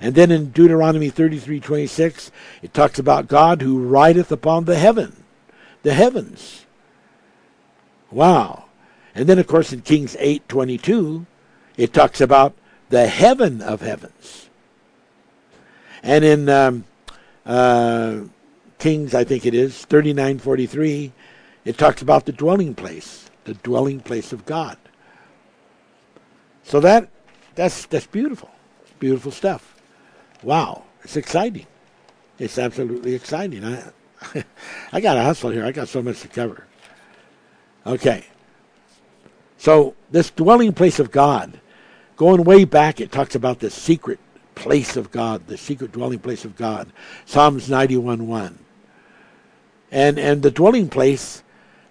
And 0.00 0.14
then 0.14 0.30
in 0.30 0.50
Deuteronomy 0.50 1.10
33:26, 1.10 2.30
it 2.62 2.74
talks 2.74 2.98
about 2.98 3.28
God 3.28 3.62
who 3.62 3.78
rideth 3.78 4.30
upon 4.30 4.64
the 4.64 4.76
heaven, 4.76 5.24
the 5.82 5.94
heavens. 5.94 6.66
Wow. 8.10 8.64
And 9.14 9.28
then, 9.28 9.38
of 9.38 9.46
course, 9.46 9.72
in 9.72 9.80
Kings 9.80 10.16
8.22, 10.18 11.26
it 11.76 11.92
talks 11.92 12.20
about 12.20 12.54
the 12.90 13.06
heaven 13.06 13.62
of 13.62 13.80
heavens. 13.80 14.48
And 16.02 16.24
in 16.24 16.48
um, 16.48 16.84
uh, 17.46 18.20
Kings, 18.78 19.14
I 19.14 19.24
think 19.24 19.46
it 19.46 19.54
is, 19.54 19.86
39.43, 19.88 21.12
it 21.64 21.78
talks 21.78 22.02
about 22.02 22.26
the 22.26 22.32
dwelling 22.32 22.74
place, 22.74 23.30
the 23.44 23.54
dwelling 23.54 24.00
place 24.00 24.32
of 24.32 24.44
God. 24.44 24.76
So 26.62 26.80
that 26.80 27.08
that's 27.54 27.86
that's 27.86 28.06
beautiful. 28.06 28.50
Beautiful 28.98 29.30
stuff. 29.30 29.76
Wow. 30.42 30.84
It's 31.02 31.16
exciting. 31.16 31.66
It's 32.38 32.58
absolutely 32.58 33.14
exciting. 33.14 33.64
I 33.64 33.92
I 34.92 35.00
got 35.00 35.14
to 35.14 35.22
hustle 35.22 35.50
here. 35.50 35.64
I 35.64 35.72
got 35.72 35.88
so 35.88 36.02
much 36.02 36.20
to 36.20 36.28
cover. 36.28 36.66
Okay. 37.86 38.24
So, 39.58 39.94
this 40.10 40.30
dwelling 40.30 40.72
place 40.72 40.98
of 40.98 41.10
God, 41.10 41.60
going 42.16 42.44
way 42.44 42.64
back, 42.64 43.00
it 43.00 43.12
talks 43.12 43.34
about 43.34 43.60
the 43.60 43.70
secret 43.70 44.18
place 44.54 44.96
of 44.96 45.10
God, 45.10 45.46
the 45.46 45.56
secret 45.56 45.92
dwelling 45.92 46.18
place 46.18 46.44
of 46.44 46.56
God. 46.56 46.92
Psalms 47.24 47.68
91 47.68 48.26
1. 48.26 48.58
And, 49.90 50.18
and 50.18 50.42
the 50.42 50.50
dwelling 50.50 50.88
place 50.88 51.42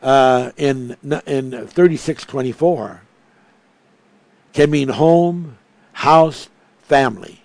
uh, 0.01 0.51
in, 0.57 0.97
in 1.25 1.51
3624 1.51 3.01
can 4.53 4.69
mean 4.69 4.89
home, 4.89 5.57
house, 5.93 6.49
family. 6.81 7.41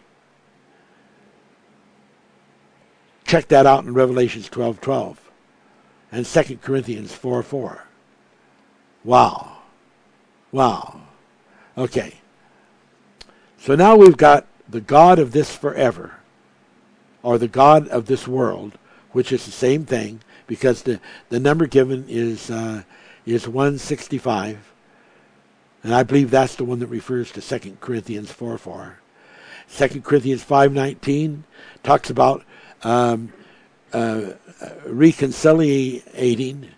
Check 3.25 3.49
that 3.49 3.67
out 3.67 3.85
in 3.85 3.95
Revelations 3.95 4.49
12 4.49 4.81
12 4.81 5.31
and 6.11 6.25
2 6.25 6.59
Corinthians 6.59 7.15
4 7.15 7.43
4. 7.43 7.85
Wow. 9.05 9.59
Wow. 10.51 11.01
Okay. 11.77 12.15
So 13.61 13.75
now 13.75 13.97
we've 13.97 14.17
got 14.17 14.47
the 14.69 14.81
God 14.81 15.19
of 15.19 15.33
this 15.33 15.55
forever, 15.55 16.15
or 17.23 17.39
the 17.39 17.49
God 17.49 17.89
of 17.89 18.07
this 18.07 18.29
world, 18.29 18.79
which 19.13 19.33
is 19.33 19.45
the 19.45 19.51
same 19.51 19.85
thing 19.85 20.21
because 20.47 20.83
the, 20.83 21.01
the 21.29 21.41
number 21.41 21.67
given 21.67 22.05
is 22.09 22.51
uh, 22.51 22.85
is 23.27 23.49
165. 23.49 24.73
And 25.83 25.95
I 25.95 26.03
believe 26.03 26.31
that's 26.31 26.55
the 26.55 26.65
one 26.65 26.79
that 26.79 26.87
refers 26.87 27.33
to 27.33 27.41
2 27.41 27.79
Corinthians 27.81 28.31
4 28.31 28.59
4. 28.59 28.99
2 29.77 30.01
Corinthians 30.01 30.45
5.19 30.45 31.43
talks 31.83 32.11
about 32.11 32.45
um, 32.85 33.33
uh, 33.93 34.33
reconciliating 34.87 36.69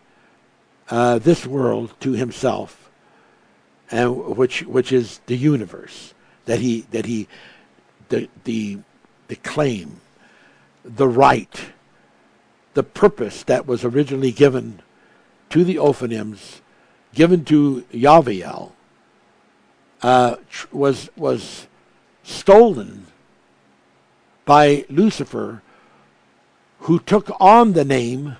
uh, 0.88 1.18
this 1.18 1.46
world 1.46 1.94
to 2.00 2.12
himself, 2.12 2.90
and 3.90 4.36
which 4.36 4.62
which 4.62 4.92
is 4.92 5.20
the 5.26 5.36
universe 5.36 6.14
that 6.46 6.60
he 6.60 6.86
that 6.90 7.06
he 7.06 7.28
the 8.08 8.28
the 8.44 8.78
the 9.28 9.36
claim, 9.36 10.00
the 10.84 11.08
right, 11.08 11.72
the 12.74 12.82
purpose 12.82 13.42
that 13.44 13.66
was 13.66 13.84
originally 13.84 14.32
given 14.32 14.80
to 15.50 15.64
the 15.64 15.76
Ophanims, 15.76 16.60
given 17.14 17.44
to 17.44 17.84
Yaviel, 17.92 18.72
uh, 20.02 20.36
was 20.72 21.10
was 21.16 21.66
stolen 22.22 23.06
by 24.44 24.84
Lucifer, 24.88 25.62
who 26.80 26.98
took 26.98 27.30
on 27.40 27.72
the 27.72 27.84
name 27.84 28.36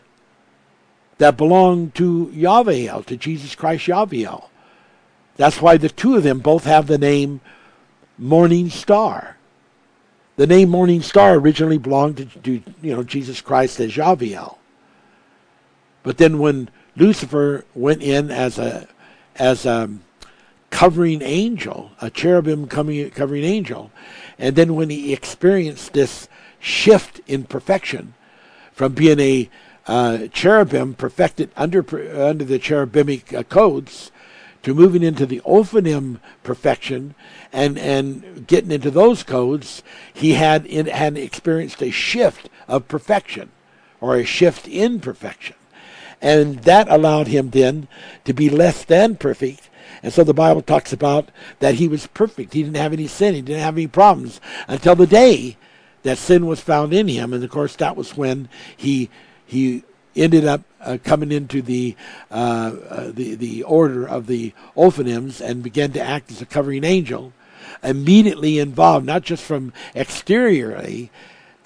that 1.18 1.36
belonged 1.36 1.94
to 1.94 2.32
Yaviel, 2.35 3.05
to 3.06 3.16
Jesus 3.16 3.55
Christ 3.55 3.86
Yaviel. 3.86 4.48
That's 5.36 5.60
why 5.60 5.77
the 5.77 5.89
two 5.89 6.16
of 6.16 6.22
them 6.22 6.40
both 6.40 6.64
have 6.64 6.86
the 6.86 6.98
name 6.98 7.40
Morning 8.20 8.68
Star. 8.68 9.38
The 10.36 10.47
name 10.47 10.68
Morning 10.68 11.01
Star 11.01 11.36
originally 11.36 11.78
belonged 11.78 12.18
to, 12.18 12.26
to 12.26 12.62
you 12.82 12.94
know 12.94 13.02
Jesus 13.02 13.40
Christ 13.40 13.80
as 13.80 13.92
Javiel. 13.92 14.59
But 16.02 16.18
then 16.18 16.38
when 16.38 16.68
Lucifer 16.97 17.64
went 17.74 18.02
in 18.02 18.30
as 18.30 18.59
a 18.59 18.86
as 19.36 19.64
a 19.64 19.88
covering 20.68 21.22
angel, 21.22 21.92
a 22.02 22.10
cherubim 22.10 22.66
coming, 22.66 23.09
covering 23.09 23.42
angel, 23.42 23.90
and 24.38 24.55
then 24.55 24.74
when 24.74 24.90
he 24.90 25.14
experienced 25.14 25.94
this 25.94 26.28
shift 26.59 27.22
in 27.26 27.44
perfection 27.44 28.12
from 28.70 28.92
being 28.92 29.18
a 29.18 29.48
uh, 29.86 30.26
cherubim 30.26 30.92
perfected 30.92 31.51
under 31.56 31.80
under 32.22 32.44
the 32.44 32.59
cherubic 32.59 33.32
uh, 33.32 33.42
codes 33.44 34.12
to 34.62 34.74
moving 34.74 35.02
into 35.02 35.26
the 35.26 35.40
Ophanim 35.40 36.20
perfection 36.42 37.14
and 37.52 37.78
and 37.78 38.46
getting 38.46 38.70
into 38.70 38.90
those 38.90 39.22
codes, 39.22 39.82
he 40.12 40.34
had 40.34 40.66
in, 40.66 40.86
had 40.86 41.16
experienced 41.16 41.82
a 41.82 41.90
shift 41.90 42.48
of 42.68 42.88
perfection, 42.88 43.50
or 44.00 44.16
a 44.16 44.24
shift 44.24 44.68
in 44.68 45.00
perfection, 45.00 45.56
and 46.20 46.60
that 46.60 46.88
allowed 46.88 47.28
him 47.28 47.50
then 47.50 47.88
to 48.24 48.32
be 48.32 48.48
less 48.48 48.84
than 48.84 49.16
perfect. 49.16 49.68
And 50.02 50.12
so 50.12 50.24
the 50.24 50.34
Bible 50.34 50.62
talks 50.62 50.92
about 50.92 51.30
that 51.58 51.74
he 51.74 51.88
was 51.88 52.06
perfect. 52.06 52.54
He 52.54 52.62
didn't 52.62 52.76
have 52.76 52.92
any 52.92 53.06
sin. 53.06 53.34
He 53.34 53.42
didn't 53.42 53.62
have 53.62 53.76
any 53.76 53.86
problems 53.86 54.40
until 54.68 54.94
the 54.94 55.06
day 55.06 55.56
that 56.02 56.16
sin 56.16 56.46
was 56.46 56.60
found 56.60 56.94
in 56.94 57.08
him. 57.08 57.32
And 57.32 57.44
of 57.44 57.50
course, 57.50 57.76
that 57.76 57.96
was 57.96 58.16
when 58.16 58.48
he 58.76 59.10
he 59.44 59.84
ended 60.16 60.44
up 60.44 60.62
uh, 60.80 60.98
coming 61.04 61.32
into 61.32 61.62
the, 61.62 61.94
uh, 62.30 62.72
uh, 62.88 63.10
the 63.12 63.34
the 63.34 63.62
order 63.62 64.08
of 64.08 64.26
the 64.26 64.52
Ophanims 64.76 65.40
and 65.40 65.62
began 65.62 65.92
to 65.92 66.00
act 66.00 66.30
as 66.30 66.40
a 66.40 66.46
covering 66.46 66.84
angel 66.84 67.32
immediately 67.82 68.58
involved, 68.58 69.06
not 69.06 69.22
just 69.22 69.42
from 69.42 69.72
exteriorly, 69.94 71.10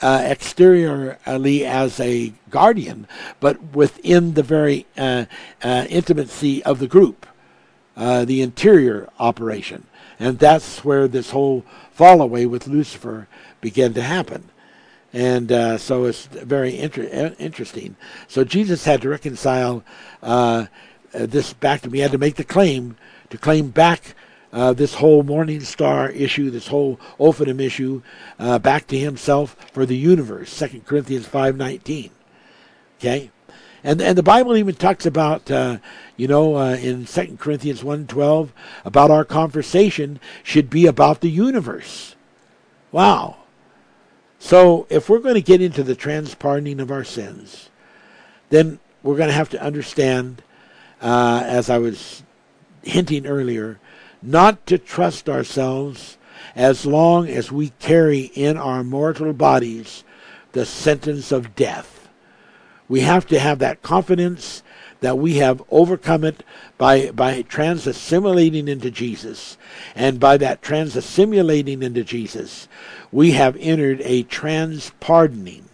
uh, 0.03 0.23
exteriorly 0.25 1.65
as 1.65 1.99
a 2.01 2.33
guardian, 2.51 3.07
but 3.41 3.75
within 3.75 4.35
the 4.35 4.43
very 4.43 4.87
uh, 4.99 5.25
uh, 5.63 5.87
intimacy 5.89 6.63
of 6.65 6.79
the 6.79 6.89
group, 6.89 7.27
the 7.97 8.43
interior 8.43 9.09
operation. 9.19 9.87
And 10.19 10.39
that's 10.39 10.85
where 10.85 11.09
this 11.09 11.31
whole 11.31 11.65
fall 11.93 12.21
away 12.21 12.47
with 12.47 12.69
Lucifer 12.69 13.29
began 13.61 13.95
to 13.95 14.03
happen. 14.03 14.51
And 15.15 15.53
uh, 15.53 15.79
so 15.79 16.07
it's 16.07 16.27
very 16.27 16.77
inter- 16.77 17.37
interesting. 17.39 17.95
So 18.27 18.43
Jesus 18.43 18.85
had 18.85 19.01
to 19.03 19.09
reconcile 19.09 19.85
uh, 20.21 20.67
this 21.13 21.53
back 21.53 21.83
to 21.83 21.89
me. 21.89 22.01
Had 22.01 22.11
to 22.11 22.19
make 22.19 22.35
the 22.35 22.43
claim 22.43 22.97
to 23.31 23.39
claim 23.39 23.71
back 23.71 24.17
uh, 24.53 24.73
this 24.73 24.95
whole 24.95 25.23
Morning 25.23 25.61
Star 25.61 26.11
issue, 26.11 26.51
this 26.51 26.67
whole 26.67 26.99
Ophanim 27.21 27.61
issue, 27.61 28.03
uh, 28.41 28.59
back 28.59 28.89
to 28.89 28.99
himself 28.99 29.57
for 29.73 29.87
the 29.87 29.97
universe. 29.97 30.51
Second 30.51 30.85
Corinthians 30.85 31.27
five 31.27 31.57
nineteen. 31.57 32.11
Okay, 32.99 33.31
and 33.85 34.03
and 34.03 34.19
the 34.19 34.23
Bible 34.25 34.57
even 34.57 34.75
talks 34.75 35.07
about 35.07 35.49
uh, 35.49 35.79
you 36.17 36.27
know 36.27 36.57
uh, 36.57 36.75
in 36.75 37.07
Second 37.07 37.39
Corinthians 37.39 37.85
one 37.85 38.09
twelve 38.09 38.53
about 38.85 39.13
our 39.13 39.25
conversation 39.25 40.19
should 40.43 40.69
be 40.69 40.87
about 40.87 41.21
the 41.21 41.31
universe. 41.31 42.17
Wow. 42.91 43.44
So 44.45 44.87
if 44.91 45.09
we're 45.09 45.21
going 45.21 45.37
to 45.37 45.41
get 45.41 45.63
into 45.63 45.83
the 45.83 45.95
transpardoning 45.95 46.79
of 46.79 46.91
our 46.91 47.03
sins, 47.03 47.71
then 48.51 48.79
we're 49.03 49.17
going 49.17 49.31
to 49.31 49.35
have 49.35 49.49
to 49.49 49.63
understand, 49.63 50.43
uh, 51.01 51.43
as 51.47 51.71
I 51.71 51.79
was 51.79 52.23
hinting 52.83 53.27
earlier, 53.27 53.81
not 54.21 54.67
to 54.67 54.77
trust 54.77 55.31
ourselves 55.31 56.19
as 56.55 56.85
long 56.85 57.27
as 57.27 57.51
we 57.51 57.71
carry 57.79 58.25
in 58.35 58.59
our 58.59 58.85
mortal 58.85 59.33
bodies 59.33 60.05
the 60.53 60.67
sentence 60.67 61.33
of 61.33 61.57
death. 61.57 62.11
We 62.87 63.01
have 63.01 63.27
to 63.29 63.39
have 63.39 63.61
that 63.61 63.81
confidence 63.81 64.63
that 65.05 65.19
we 65.19 65.35
have 65.35 65.63
overcome 65.71 66.25
it 66.25 66.43
by, 66.79 67.11
by 67.11 67.43
trans-assimilating 67.43 68.69
into 68.69 68.91
Jesus. 68.91 69.59
And 69.95 70.19
by 70.19 70.39
that 70.39 70.63
trans-assimilating 70.63 71.83
into 71.83 72.03
Jesus, 72.03 72.69
we 73.13 73.33
have 73.33 73.55
entered 73.61 74.01
a 74.01 74.23
trans-pardoning. 74.23 75.67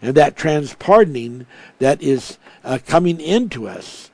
And 0.00 0.14
that 0.14 0.36
trans-pardoning 0.36 1.46
that 1.80 2.00
is 2.00 2.38
uh, 2.62 2.78
coming 2.86 3.20
into 3.20 3.66
us 3.66 4.12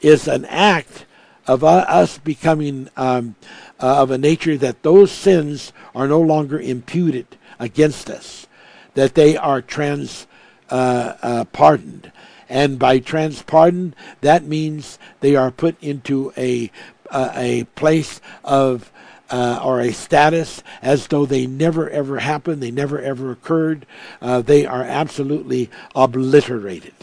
is 0.00 0.26
an 0.26 0.46
act 0.46 1.04
of 1.46 1.62
us 1.62 2.16
becoming 2.16 2.88
um, 2.96 3.34
uh, 3.78 4.00
of 4.00 4.10
a 4.10 4.16
nature 4.16 4.56
that 4.56 4.82
those 4.82 5.12
sins 5.12 5.74
are 5.94 6.08
no 6.08 6.22
longer 6.22 6.58
imputed 6.58 7.36
against 7.58 8.08
us, 8.08 8.46
that 8.94 9.14
they 9.14 9.36
are 9.36 9.60
trans 9.60 10.26
uh, 10.70 11.12
uh, 11.20 11.44
pardoned. 11.52 12.10
And 12.48 12.78
by 12.78 12.98
trans 12.98 13.42
pardon, 13.42 13.94
that 14.20 14.44
means 14.44 14.98
they 15.20 15.34
are 15.34 15.50
put 15.50 15.80
into 15.82 16.32
a 16.36 16.70
a 17.12 17.64
place 17.76 18.20
of 18.42 18.92
uh, 19.30 19.60
or 19.62 19.80
a 19.80 19.92
status 19.92 20.62
as 20.82 21.08
though 21.08 21.26
they 21.26 21.46
never 21.46 21.90
ever 21.90 22.20
happened, 22.20 22.62
they 22.62 22.70
never 22.70 23.00
ever 23.00 23.30
occurred. 23.30 23.86
Uh, 24.20 24.40
they 24.40 24.64
are 24.64 24.82
absolutely 24.82 25.70
obliterated. 25.94 26.94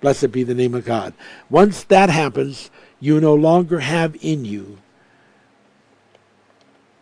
Blessed 0.00 0.32
be 0.32 0.42
the 0.42 0.54
name 0.54 0.74
of 0.74 0.84
God. 0.84 1.12
Once 1.48 1.82
that 1.84 2.08
happens, 2.08 2.70
you 3.00 3.20
no 3.20 3.34
longer 3.34 3.80
have 3.80 4.16
in 4.20 4.44
you 4.44 4.78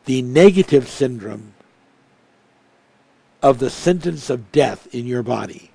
the 0.06 0.22
negative 0.22 0.88
syndrome 0.88 1.52
of 3.42 3.58
the 3.58 3.70
sentence 3.70 4.30
of 4.30 4.50
death 4.50 4.92
in 4.92 5.06
your 5.06 5.22
body. 5.22 5.67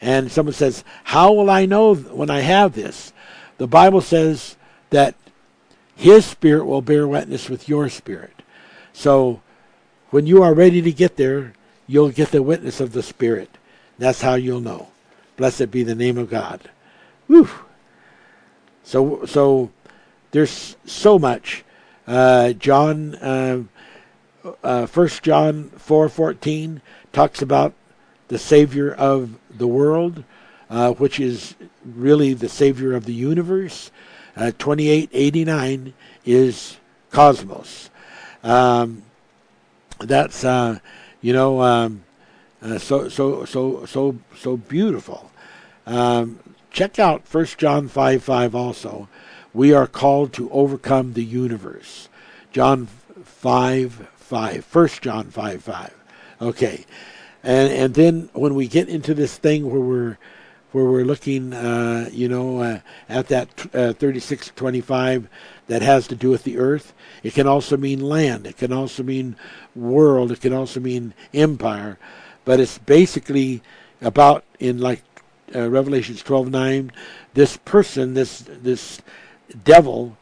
And 0.00 0.30
someone 0.32 0.54
says, 0.54 0.84
How 1.04 1.32
will 1.32 1.50
I 1.50 1.66
know 1.66 1.94
when 1.94 2.30
I 2.30 2.40
have 2.40 2.74
this? 2.74 3.12
The 3.58 3.66
Bible 3.66 4.00
says 4.00 4.56
that 4.90 5.14
His 5.94 6.24
Spirit 6.24 6.64
will 6.64 6.82
bear 6.82 7.06
witness 7.06 7.48
with 7.48 7.68
your 7.68 7.88
spirit. 7.88 8.42
So 8.92 9.42
when 10.10 10.26
you 10.26 10.42
are 10.42 10.54
ready 10.54 10.80
to 10.82 10.92
get 10.92 11.16
there, 11.16 11.52
you'll 11.86 12.10
get 12.10 12.30
the 12.30 12.42
witness 12.42 12.80
of 12.80 12.92
the 12.92 13.02
Spirit. 13.02 13.58
That's 13.98 14.22
how 14.22 14.34
you'll 14.34 14.60
know. 14.60 14.88
Blessed 15.36 15.70
be 15.70 15.82
the 15.82 15.94
name 15.94 16.18
of 16.18 16.30
God. 16.30 16.70
Whew. 17.26 17.48
So 18.82 19.24
so 19.26 19.70
there's 20.30 20.76
so 20.84 21.18
much. 21.18 21.64
Uh, 22.06 22.52
John, 22.54 23.14
uh, 23.16 23.62
uh, 24.64 24.86
First 24.86 25.22
John 25.22 25.70
four 25.76 26.08
fourteen 26.08 26.80
talks 27.12 27.42
about 27.42 27.74
the 28.28 28.38
Savior 28.38 28.92
of 28.92 29.38
the 29.60 29.68
world, 29.68 30.24
uh, 30.68 30.92
which 30.94 31.20
is 31.20 31.54
really 31.84 32.34
the 32.34 32.48
Savior 32.48 32.94
of 32.94 33.04
the 33.04 33.14
universe. 33.14 33.92
Uh, 34.36 34.50
Twenty 34.58 34.88
eight 34.88 35.10
eighty 35.12 35.44
nine 35.44 35.94
is 36.24 36.76
cosmos. 37.12 37.90
Um, 38.42 39.02
that's 40.00 40.44
uh, 40.44 40.80
you 41.20 41.32
know 41.32 41.62
um, 41.62 42.02
so 42.78 43.08
so 43.08 43.44
so 43.44 43.84
so 43.86 44.18
so 44.36 44.56
beautiful. 44.56 45.30
Um, 45.86 46.40
check 46.70 46.98
out 46.98 47.22
1 47.30 47.46
John 47.58 47.88
5 47.88 48.22
5 48.22 48.54
also. 48.54 49.08
We 49.52 49.72
are 49.72 49.86
called 49.86 50.32
to 50.34 50.50
overcome 50.50 51.14
the 51.14 51.24
universe. 51.24 52.08
John 52.52 52.86
5 53.24 54.08
5. 54.16 54.74
1 54.74 54.88
John 55.00 55.30
5 55.30 55.62
5. 55.62 55.94
Okay. 56.42 56.86
And 57.42 57.72
and 57.72 57.94
then 57.94 58.30
when 58.32 58.54
we 58.54 58.68
get 58.68 58.88
into 58.88 59.14
this 59.14 59.36
thing 59.38 59.70
where 59.70 59.80
we're 59.80 60.18
where 60.72 60.84
we're 60.84 61.04
looking, 61.04 61.52
uh, 61.52 62.08
you 62.12 62.28
know, 62.28 62.60
uh, 62.60 62.80
at 63.08 63.28
that 63.28 63.48
uh, 63.74 63.92
3625 63.94 65.28
that 65.66 65.82
has 65.82 66.06
to 66.08 66.14
do 66.14 66.30
with 66.30 66.44
the 66.44 66.58
earth. 66.58 66.92
It 67.22 67.34
can 67.34 67.46
also 67.46 67.76
mean 67.76 68.00
land. 68.00 68.46
It 68.46 68.56
can 68.56 68.72
also 68.72 69.02
mean 69.02 69.36
world. 69.74 70.30
It 70.30 70.40
can 70.40 70.52
also 70.52 70.80
mean 70.80 71.14
empire. 71.34 71.98
but 72.44 72.60
it's 72.60 72.78
basically 72.78 73.62
about 74.00 74.44
in 74.58 74.78
like 74.78 75.02
uh, 75.54 75.68
Revelations 75.68 76.22
twelve 76.22 76.50
nine. 76.50 76.92
This 77.34 77.56
person, 77.58 78.14
this 78.14 78.44
this 78.46 79.02
devil, 79.64 80.16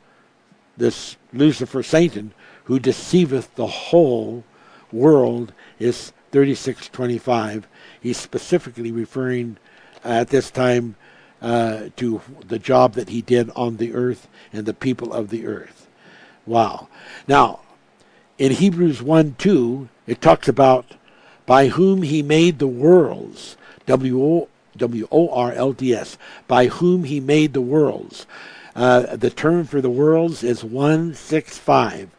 this 0.77 1.17
Lucifer, 1.33 1.83
Satan, 1.83 2.33
who 2.65 2.79
deceiveth 2.79 3.55
the 3.55 3.67
whole 3.67 4.45
world, 4.93 5.53
is 5.79 6.13
thirty 6.31 6.55
six 6.55 6.89
twenty 6.89 7.19
five. 7.19 7.67
He's 8.01 8.19
specifically 8.19 8.93
referring 8.93 9.57
at 10.05 10.29
this 10.29 10.51
time 10.51 10.97
uh, 11.41 11.89
to 11.97 12.21
the 12.47 12.59
job 12.59 12.95
that 12.95 13.09
he 13.09 13.23
did 13.23 13.51
on 13.55 13.77
the 13.77 13.95
earth 13.95 14.29
and 14.53 14.67
the 14.67 14.75
people 14.75 15.13
of 15.13 15.31
the 15.31 15.47
earth. 15.47 15.87
Wow. 16.47 16.89
Now, 17.27 17.61
in 18.39 18.53
Hebrews 18.53 19.03
1 19.03 19.37
2, 19.39 19.89
it 20.07 20.21
talks 20.21 20.49
about 20.49 20.87
by 21.47 21.69
whom 21.69 22.03
he 22.03 22.23
made 22.23 22.59
the 22.59 22.69
worlds, 22.69 23.57
W 23.87 25.09
O 25.11 25.29
R 25.31 25.53
L 25.53 25.73
D 25.73 25.95
S, 25.95 26.19
by 26.47 26.67
whom 26.67 27.05
he 27.05 27.21
made 27.21 27.53
the 27.53 27.61
worlds. 27.61 28.27
Uh, 28.77 29.17
the 29.17 29.31
term 29.31 29.65
for 29.65 29.81
the 29.81 29.91
worlds 29.91 30.45
is 30.45 30.63
165, 30.63 32.11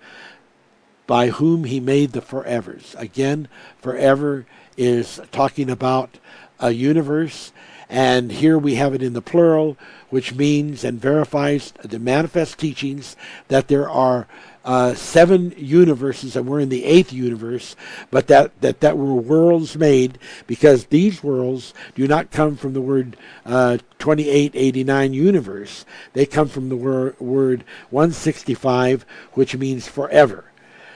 by 1.10 1.30
whom 1.30 1.64
he 1.64 1.80
made 1.80 2.11
the 2.11 2.22
forevers. 2.22 2.94
Again, 2.99 3.48
forever 3.80 4.45
is 4.77 5.19
talking 5.31 5.68
about 5.68 6.19
a 6.60 6.69
universe 6.69 7.52
and 7.90 8.31
here 8.31 8.60
we 8.60 8.76
have 8.76 8.94
it 8.94 9.02
in 9.02 9.14
the 9.14 9.22
plural, 9.22 9.76
which 10.11 10.36
means 10.36 10.84
and 10.84 11.02
verifies 11.02 11.72
the 11.81 11.98
manifest 11.98 12.60
teachings 12.60 13.15
that 13.48 13.68
there 13.68 13.90
are 13.90 14.27
uh, 14.64 14.94
seven 14.94 15.52
universes, 15.57 16.36
and 16.36 16.45
we're 16.45 16.60
in 16.60 16.69
the 16.69 16.86
eighth 16.86 17.11
universe, 17.11 17.76
but 18.11 18.27
that, 18.27 18.52
that, 18.61 18.81
that 18.81 18.95
were 18.95 19.15
worlds 19.15 19.76
made 19.76 20.19
because 20.45 20.86
these 20.86 21.23
worlds 21.23 21.73
do 21.95 22.07
not 22.07 22.30
come 22.30 22.56
from 22.56 22.73
the 22.73 22.81
word 22.81 23.18
uh, 23.48 23.77
2889 23.98 25.14
universe. 25.14 25.86
They 26.14 26.27
come 26.27 26.48
from 26.48 26.69
the 26.69 26.76
wor- 26.76 27.15
word 27.19 27.64
165, 27.90 29.03
which 29.34 29.57
means 29.57 29.88
forever. 29.88 30.48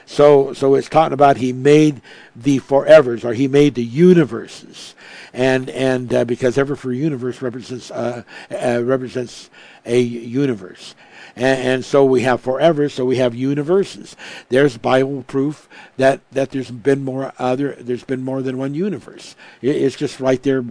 So, 0.06 0.52
so 0.52 0.74
it's 0.74 0.88
talking 0.88 1.12
about 1.12 1.38
he 1.38 1.52
made 1.52 2.02
the 2.36 2.60
forevers, 2.60 3.24
or 3.24 3.32
he 3.32 3.48
made 3.48 3.74
the 3.74 3.84
universes 3.84 4.94
and 5.34 5.68
and 5.70 6.14
uh, 6.14 6.24
because 6.24 6.56
ever 6.56 6.76
for 6.76 6.92
universe 6.92 7.42
represents 7.42 7.90
uh, 7.90 8.22
uh, 8.50 8.82
represents 8.82 9.50
a 9.84 10.00
universe. 10.00 10.94
And, 11.36 11.60
and, 11.60 11.84
so 11.84 12.04
we 12.04 12.22
have 12.22 12.40
forever, 12.40 12.88
so 12.88 13.04
we 13.04 13.16
have 13.16 13.34
universes. 13.34 14.14
There's 14.50 14.78
Bible 14.78 15.24
proof 15.26 15.68
that, 15.96 16.20
that 16.30 16.52
there's 16.52 16.70
been 16.70 17.04
more 17.04 17.32
other, 17.40 17.74
there's 17.80 18.04
been 18.04 18.22
more 18.22 18.40
than 18.40 18.56
one 18.56 18.74
universe. 18.74 19.34
It's 19.60 19.96
just 19.96 20.20
right 20.20 20.40
there, 20.44 20.64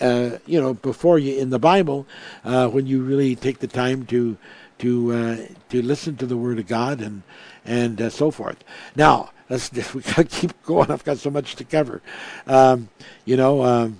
uh, 0.00 0.38
you 0.46 0.60
know, 0.60 0.74
before 0.74 1.18
you 1.18 1.36
in 1.36 1.50
the 1.50 1.58
Bible, 1.58 2.06
uh, 2.44 2.68
when 2.68 2.86
you 2.86 3.02
really 3.02 3.34
take 3.34 3.58
the 3.58 3.66
time 3.66 4.06
to 4.06 4.36
to 4.78 5.12
uh, 5.12 5.36
to 5.70 5.82
listen 5.82 6.16
to 6.16 6.26
the 6.26 6.36
Word 6.36 6.60
of 6.60 6.68
God 6.68 7.00
and 7.00 7.22
and 7.64 8.00
uh, 8.00 8.10
so 8.10 8.30
forth. 8.30 8.62
Now 8.96 9.30
let's 9.48 9.72
we 9.94 10.02
got 10.02 10.16
to 10.16 10.24
keep 10.24 10.62
going. 10.62 10.90
I've 10.90 11.04
got 11.04 11.18
so 11.18 11.30
much 11.30 11.56
to 11.56 11.64
cover. 11.64 12.02
Um, 12.46 12.88
you 13.24 13.36
know. 13.36 13.62
Um, 13.62 13.98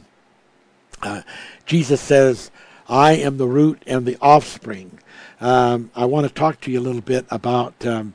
uh, 1.05 1.23
Jesus 1.67 2.01
says, 2.01 2.51
I 2.89 3.13
am 3.13 3.37
the 3.37 3.47
root 3.47 3.83
and 3.87 4.07
the 4.07 4.17
offspring. 4.21 4.99
Um, 5.41 5.91
I 5.95 6.07
want 6.07 6.27
to 6.27 6.33
talk 6.33 6.61
to 6.63 6.71
you 6.71 6.81
a 6.81 6.83
little 6.83 7.03
bit 7.03 7.27
about 7.31 7.85
um, 7.87 8.15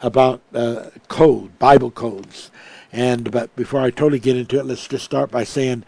about 0.00 0.40
uh, 0.54 0.90
code, 1.08 1.58
Bible 1.58 1.90
codes. 1.90 2.50
And 2.92 3.30
but 3.30 3.54
before 3.56 3.80
I 3.80 3.90
totally 3.90 4.18
get 4.18 4.36
into 4.36 4.58
it, 4.58 4.66
let's 4.66 4.86
just 4.86 5.04
start 5.04 5.30
by 5.30 5.44
saying 5.44 5.84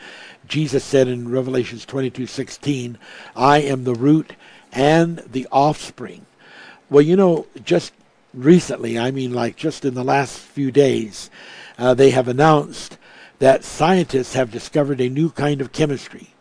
Jesus 0.47 0.85
said 0.85 1.09
in 1.09 1.31
Revelations 1.31 1.86
22:16, 1.86 2.97
"I 3.36 3.59
am 3.59 3.85
the 3.85 3.94
root 3.94 4.35
and 4.72 5.18
the 5.31 5.47
offspring." 5.52 6.26
Well, 6.90 7.02
you 7.02 7.16
know, 7.16 7.47
just 7.64 7.93
recently, 8.35 8.98
I 8.98 9.11
mean, 9.11 9.32
like 9.32 9.56
just 9.56 9.85
in 9.85 9.94
the 9.94 10.05
last 10.05 10.39
few 10.39 10.70
days, 10.70 11.31
uh, 11.78 11.94
they 11.94 12.11
have 12.11 12.28
announced 12.28 12.98
that 13.39 13.65
scientists 13.65 14.35
have 14.35 14.51
discovered 14.51 15.01
a 15.01 15.09
new 15.09 15.31
kind 15.31 15.61
of 15.61 15.73
chemistry. 15.73 16.35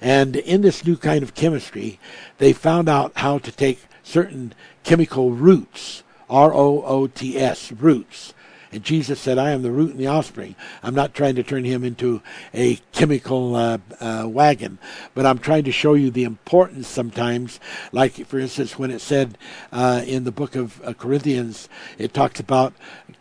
And 0.00 0.36
in 0.36 0.60
this 0.60 0.84
new 0.84 0.96
kind 0.96 1.22
of 1.22 1.34
chemistry, 1.34 1.98
they 2.38 2.52
found 2.52 2.88
out 2.88 3.12
how 3.16 3.38
to 3.38 3.50
take 3.50 3.80
certain 4.02 4.54
chemical 4.84 5.32
roots, 5.32 6.02
R 6.28 6.52
O 6.52 6.82
O 6.82 7.06
T 7.06 7.38
S, 7.38 7.72
roots, 7.72 8.34
and 8.76 8.84
Jesus 8.84 9.18
said, 9.18 9.38
I 9.38 9.52
am 9.52 9.62
the 9.62 9.70
root 9.70 9.92
and 9.92 9.98
the 9.98 10.06
offspring. 10.08 10.54
I'm 10.82 10.94
not 10.94 11.14
trying 11.14 11.34
to 11.36 11.42
turn 11.42 11.64
him 11.64 11.82
into 11.82 12.20
a 12.52 12.76
chemical 12.92 13.56
uh, 13.56 13.78
uh, 14.00 14.26
wagon, 14.28 14.78
but 15.14 15.24
I'm 15.24 15.38
trying 15.38 15.64
to 15.64 15.72
show 15.72 15.94
you 15.94 16.10
the 16.10 16.24
importance 16.24 16.86
sometimes. 16.86 17.58
Like, 17.90 18.26
for 18.26 18.38
instance, 18.38 18.78
when 18.78 18.90
it 18.90 19.00
said 19.00 19.38
uh, 19.72 20.02
in 20.06 20.24
the 20.24 20.30
book 20.30 20.56
of 20.56 20.84
uh, 20.84 20.92
Corinthians, 20.92 21.70
it 21.96 22.12
talks 22.12 22.38
about 22.38 22.74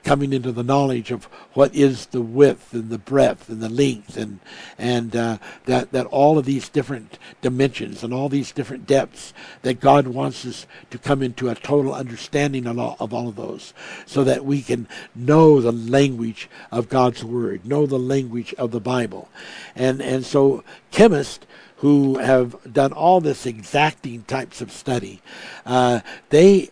coming 0.06 0.32
into 0.32 0.53
the 0.53 0.64
knowledge 0.64 1.11
of 1.11 1.26
what 1.53 1.76
is 1.76 2.06
the 2.07 2.22
width 2.22 2.73
and 2.73 2.90
the 2.90 2.98
breadth 2.98 3.49
and 3.49 3.61
the 3.61 3.68
length, 3.68 4.15
and 4.15 4.40
and 4.77 5.15
uh, 5.15 5.38
that 5.65 5.91
that 5.91 6.06
all 6.06 6.38
of 6.38 6.45
these 6.45 6.69
different 6.69 7.19
dimensions 7.41 8.03
and 8.03 8.14
all 8.14 8.30
these 8.30 8.53
different 8.53 8.88
depths 8.88 9.34
that 9.64 9.82
God 9.82 10.07
wants 10.07 10.45
us 10.45 10.68
to 10.91 10.98
come 10.98 11.22
into 11.22 11.49
a 11.49 11.56
total 11.56 11.94
understanding 11.94 12.68
of 12.68 12.80
all 12.80 12.95
of, 12.99 13.14
all 13.14 13.27
of 13.27 13.36
those, 13.36 13.73
so 14.06 14.23
that 14.23 14.45
we 14.45 14.61
can 14.61 14.88
know 15.14 15.60
the 15.60 15.72
language 15.72 16.49
of 16.72 16.88
God's 16.88 17.23
Word, 17.23 17.65
know 17.65 17.86
the 17.86 17.99
language 17.99 18.53
of 18.53 18.72
the 18.72 18.80
Bible. 18.80 19.27
And, 19.76 20.02
and 20.02 20.26
so 20.26 20.64
chemists 20.91 21.45
who 21.77 22.19
have 22.19 22.72
done 22.72 22.94
all 22.94 23.19
this 23.19 23.45
exacting 23.45 24.23
types 24.23 24.61
of 24.61 24.72
study, 24.72 25.22
uh, 25.65 26.02
they 26.30 26.69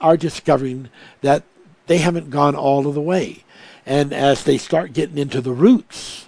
are 0.00 0.16
discovering 0.16 0.90
that 1.22 1.42
they 1.86 1.98
haven't 1.98 2.30
gone 2.30 2.54
all 2.54 2.86
of 2.86 2.94
the 2.94 3.00
way. 3.00 3.44
And 3.84 4.12
as 4.12 4.44
they 4.44 4.58
start 4.58 4.92
getting 4.92 5.18
into 5.18 5.40
the 5.40 5.52
roots, 5.52 6.26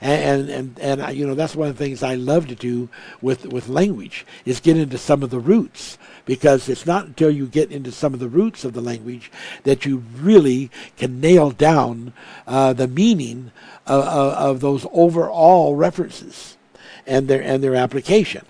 and 0.00 0.48
and 0.48 0.78
and, 0.78 1.00
and 1.02 1.16
you 1.16 1.26
know 1.26 1.34
that's 1.34 1.56
one 1.56 1.68
of 1.68 1.76
the 1.76 1.84
things 1.84 2.02
I 2.02 2.14
love 2.14 2.46
to 2.48 2.54
do 2.54 2.88
with 3.20 3.46
with 3.46 3.68
language 3.68 4.24
is 4.44 4.60
get 4.60 4.76
into 4.76 4.96
some 4.96 5.22
of 5.22 5.30
the 5.30 5.40
roots 5.40 5.98
because 6.24 6.68
it's 6.68 6.86
not 6.86 7.06
until 7.06 7.30
you 7.30 7.46
get 7.46 7.70
into 7.70 7.92
some 7.92 8.14
of 8.14 8.20
the 8.20 8.28
roots 8.28 8.64
of 8.64 8.72
the 8.72 8.80
language 8.80 9.30
that 9.64 9.84
you 9.84 10.02
really 10.16 10.70
can 10.96 11.20
nail 11.20 11.50
down 11.50 12.12
uh, 12.46 12.72
the 12.72 12.88
meaning 12.88 13.50
of, 13.86 14.04
of, 14.04 14.32
of, 14.34 14.60
those 14.60 14.86
overall 14.92 15.74
references 15.74 16.56
and 17.06 17.28
their 17.28 17.42
and 17.42 17.62
their 17.62 17.74
application. 17.74 18.44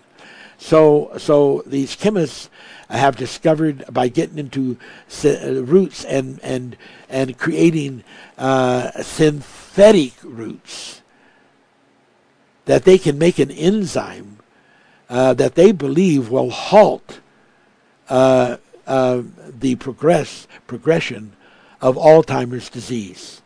So 0.60 1.10
so 1.16 1.62
these 1.64 1.96
chemists 1.96 2.50
have 2.90 3.16
discovered 3.16 3.82
by 3.90 4.08
getting 4.08 4.38
into 4.38 4.76
roots 5.24 6.04
and 6.04 6.38
and 6.42 6.76
and 7.08 7.36
creating 7.38 8.04
uh, 8.36 8.90
synthetic 9.02 10.12
roots 10.22 11.00
that 12.66 12.84
they 12.84 12.98
can 12.98 13.18
make 13.18 13.38
an 13.38 13.50
enzyme 13.50 14.38
uh, 15.08 15.32
that 15.34 15.54
they 15.54 15.72
believe 15.72 16.30
will 16.30 16.50
halt 16.50 17.20
uh, 18.10 18.58
uh, 18.86 19.22
the 19.48 19.76
progress 19.76 20.46
progression 20.66 21.32
of 21.80 21.96
Alzheimer's 21.96 22.68
disease. 22.68 23.40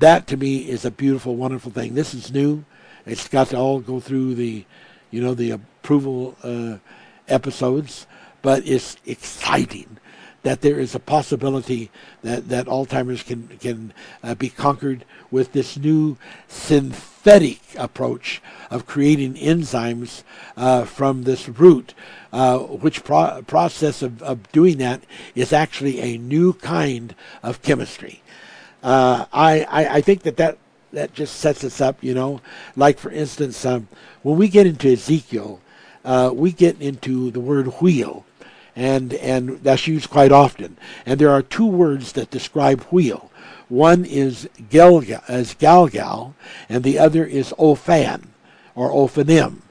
That 0.00 0.26
to 0.26 0.36
me 0.36 0.68
is 0.68 0.84
a 0.84 0.90
beautiful, 0.90 1.36
wonderful 1.36 1.70
thing. 1.70 1.94
This 1.94 2.12
is 2.12 2.32
new. 2.32 2.64
It's 3.06 3.28
got 3.28 3.48
to 3.50 3.56
all 3.56 3.78
go 3.78 4.00
through 4.00 4.34
the, 4.34 4.64
you 5.12 5.22
know, 5.22 5.32
the 5.32 5.60
approval 5.86 6.34
uh, 6.42 6.78
episodes, 7.28 8.08
but 8.42 8.66
it's 8.66 8.96
exciting 9.06 9.98
that 10.42 10.60
there 10.60 10.80
is 10.80 10.96
a 10.96 10.98
possibility 10.98 11.92
that, 12.22 12.48
that 12.48 12.66
Alzheimer's 12.66 13.22
can 13.22 13.46
can 13.58 13.94
uh, 14.20 14.34
be 14.34 14.48
conquered 14.48 15.04
with 15.30 15.52
this 15.52 15.76
new 15.76 16.16
synthetic 16.48 17.60
approach 17.76 18.42
of 18.68 18.84
creating 18.84 19.34
enzymes 19.34 20.24
uh, 20.56 20.84
from 20.84 21.22
this 21.22 21.48
root, 21.48 21.94
uh, 22.32 22.58
which 22.58 23.04
pro- 23.04 23.42
process 23.46 24.02
of, 24.02 24.20
of, 24.24 24.50
doing 24.50 24.78
that 24.78 25.04
is 25.36 25.52
actually 25.52 26.00
a 26.00 26.18
new 26.18 26.52
kind 26.54 27.14
of 27.44 27.62
chemistry. 27.62 28.22
Uh, 28.82 29.26
I, 29.32 29.62
I, 29.62 29.86
I, 29.98 30.00
think 30.00 30.22
that, 30.22 30.36
that 30.36 30.58
that 30.92 31.14
just 31.14 31.36
sets 31.36 31.62
us 31.62 31.80
up, 31.80 32.02
you 32.02 32.14
know. 32.14 32.40
Like, 32.74 32.98
for 32.98 33.10
instance, 33.10 33.64
um, 33.64 33.88
when 34.22 34.36
we 34.36 34.48
get 34.48 34.66
into 34.66 34.92
Ezekiel, 34.92 35.60
uh, 36.06 36.30
we 36.32 36.52
get 36.52 36.80
into 36.80 37.30
the 37.30 37.40
word 37.40 37.66
wheel 37.82 38.24
and 38.76 39.14
and 39.14 39.58
that's 39.62 39.86
used 39.86 40.10
quite 40.10 40.30
often. 40.30 40.76
And 41.06 41.18
there 41.18 41.30
are 41.30 41.42
two 41.42 41.66
words 41.66 42.12
that 42.12 42.30
describe 42.30 42.82
wheel. 42.84 43.30
One 43.68 44.04
is 44.04 44.48
Gilgal, 44.70 45.22
is 45.28 45.54
Galgal, 45.54 46.34
and 46.68 46.84
the 46.84 46.98
other 46.98 47.24
is 47.24 47.52
Ophan 47.58 48.28
or 48.76 48.90
Ophanim. 48.90 49.62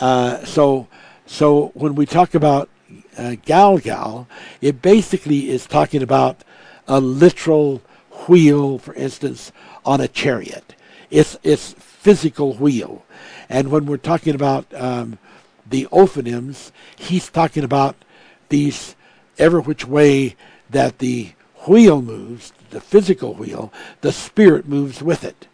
Uh, 0.00 0.42
so, 0.44 0.86
so 1.26 1.72
when 1.74 1.94
we 1.94 2.06
talk 2.06 2.34
about 2.34 2.70
uh, 3.18 3.34
Galgal, 3.44 4.26
it 4.62 4.80
basically 4.80 5.50
is 5.50 5.66
talking 5.66 6.02
about 6.02 6.42
a 6.88 6.98
literal 6.98 7.82
wheel, 8.26 8.78
for 8.78 8.94
instance, 8.94 9.52
on 9.84 10.00
a 10.00 10.08
chariot. 10.08 10.74
it's 11.10 11.36
it's 11.42 11.74
physical 11.74 12.54
wheel. 12.54 13.04
And 13.50 13.70
when 13.70 13.84
we're 13.84 13.98
talking 13.98 14.34
about 14.34 14.64
um, 14.72 15.18
the 15.70 15.86
ophanims, 15.90 16.72
he's 16.96 17.28
talking 17.30 17.64
about 17.64 17.96
these 18.48 18.94
ever 19.38 19.60
which 19.60 19.86
way 19.86 20.36
that 20.68 20.98
the 20.98 21.32
wheel 21.66 22.02
moves, 22.02 22.52
the 22.70 22.80
physical 22.80 23.34
wheel, 23.34 23.72
the 24.00 24.12
spirit 24.12 24.68
moves 24.68 25.02
with 25.02 25.24
it. 25.24 25.46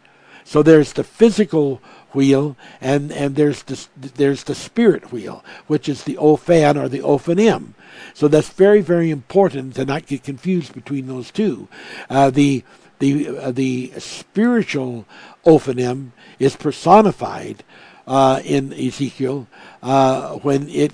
So 0.43 0.63
there's 0.63 0.93
the 0.93 1.03
physical 1.03 1.81
wheel, 2.13 2.55
and, 2.79 3.11
and 3.11 3.35
there's 3.35 3.63
the, 3.63 3.87
there's 3.95 4.45
the 4.45 4.55
spirit 4.55 5.11
wheel, 5.11 5.43
which 5.67 5.89
is 5.89 6.03
the 6.03 6.15
ophan 6.15 6.81
or 6.81 6.87
the 6.87 6.99
ophanim. 6.99 7.73
So 8.13 8.27
that's 8.27 8.49
very, 8.49 8.81
very 8.81 9.11
important 9.11 9.75
to 9.75 9.85
not 9.85 10.05
get 10.05 10.23
confused 10.23 10.73
between 10.73 11.07
those 11.07 11.31
two. 11.31 11.67
Uh, 12.09 12.29
the 12.29 12.63
the 12.99 13.37
uh, 13.37 13.51
the 13.51 13.91
spiritual 13.99 15.05
ophanim 15.45 16.11
is 16.39 16.55
personified 16.55 17.63
uh, 18.07 18.41
in 18.43 18.71
Ezekiel 18.73 19.47
uh, 19.83 20.35
when 20.35 20.69
it 20.69 20.93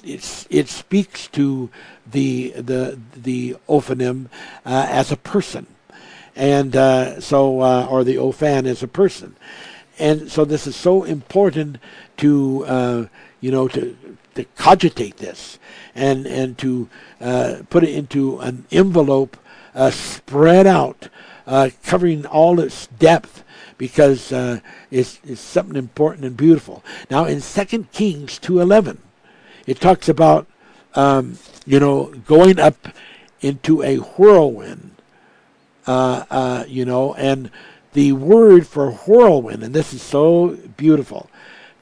it 0.49 0.67
speaks 0.67 1.27
to 1.27 1.69
the 2.05 2.49
the 2.51 2.99
the 3.15 3.55
ophanim 3.69 4.25
uh, 4.65 4.87
as 4.89 5.11
a 5.11 5.17
person, 5.17 5.67
and 6.35 6.75
uh, 6.75 7.21
so 7.21 7.61
uh, 7.61 7.87
or 7.89 8.03
the 8.03 8.15
ophan 8.15 8.65
as 8.65 8.81
a 8.81 8.87
person, 8.87 9.35
and 9.99 10.29
so 10.31 10.43
this 10.43 10.65
is 10.65 10.75
so 10.75 11.03
important 11.03 11.77
to 12.17 12.65
uh, 12.65 13.05
you 13.39 13.51
know 13.51 13.67
to 13.67 13.95
to 14.33 14.43
cogitate 14.57 15.17
this 15.17 15.59
and 15.93 16.25
and 16.25 16.57
to 16.57 16.89
put 17.69 17.83
it 17.83 17.89
into 17.89 18.39
an 18.39 18.65
envelope 18.71 19.37
spread 19.91 20.65
out, 20.65 21.09
covering 21.83 22.25
all 22.25 22.59
its 22.59 22.87
depth 22.87 23.42
because 23.77 24.31
uh, 24.31 24.59
it's, 24.91 25.19
it's 25.23 25.41
something 25.41 25.75
important 25.75 26.25
and 26.25 26.37
beautiful. 26.37 26.83
Now, 27.09 27.25
in 27.25 27.41
Second 27.41 27.91
Kings 27.91 28.39
2.11, 28.39 28.97
it 29.65 29.79
talks 29.79 30.09
about, 30.09 30.47
um, 30.95 31.37
you 31.65 31.79
know, 31.79 32.13
going 32.25 32.59
up 32.59 32.87
into 33.41 33.83
a 33.83 33.97
whirlwind, 33.97 34.95
uh, 35.87 36.25
uh, 36.29 36.63
you 36.67 36.85
know, 36.85 37.13
and 37.15 37.51
the 37.93 38.11
word 38.13 38.65
for 38.67 38.91
whirlwind, 38.91 39.63
and 39.63 39.73
this 39.73 39.93
is 39.93 40.01
so 40.01 40.57
beautiful, 40.77 41.29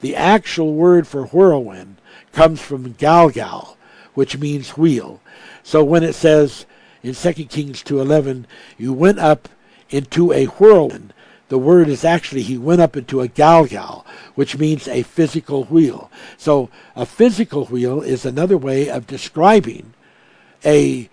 the 0.00 0.14
actual 0.14 0.74
word 0.74 1.06
for 1.06 1.26
whirlwind 1.26 1.96
comes 2.32 2.60
from 2.60 2.94
galgal, 2.94 3.76
which 4.14 4.38
means 4.38 4.76
wheel. 4.76 5.20
So 5.62 5.82
when 5.84 6.02
it 6.02 6.14
says 6.14 6.66
in 7.02 7.14
2 7.14 7.32
Kings 7.46 7.82
2.11, 7.82 8.44
you 8.76 8.92
went 8.92 9.18
up 9.18 9.48
into 9.90 10.32
a 10.32 10.46
whirlwind, 10.46 11.12
the 11.52 11.58
word 11.58 11.86
is 11.86 12.02
actually 12.02 12.40
he 12.40 12.56
went 12.56 12.80
up 12.80 12.96
into 12.96 13.20
a 13.20 13.28
galgal, 13.28 14.06
which 14.36 14.56
means 14.56 14.88
a 14.88 15.02
physical 15.02 15.64
wheel. 15.64 16.10
So 16.38 16.70
a 16.96 17.04
physical 17.04 17.66
wheel 17.66 18.00
is 18.00 18.24
another 18.24 18.56
way 18.56 18.88
of 18.88 19.06
describing 19.06 19.92
a 20.64 21.10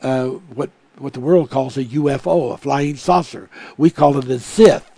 uh, 0.00 0.28
what 0.28 0.70
what 0.96 1.12
the 1.12 1.20
world 1.20 1.50
calls 1.50 1.76
a 1.76 1.84
UFO, 1.84 2.54
a 2.54 2.56
flying 2.56 2.96
saucer. 2.96 3.50
We 3.76 3.90
call 3.90 4.16
it 4.16 4.24
a 4.24 4.38
zith. 4.38 4.88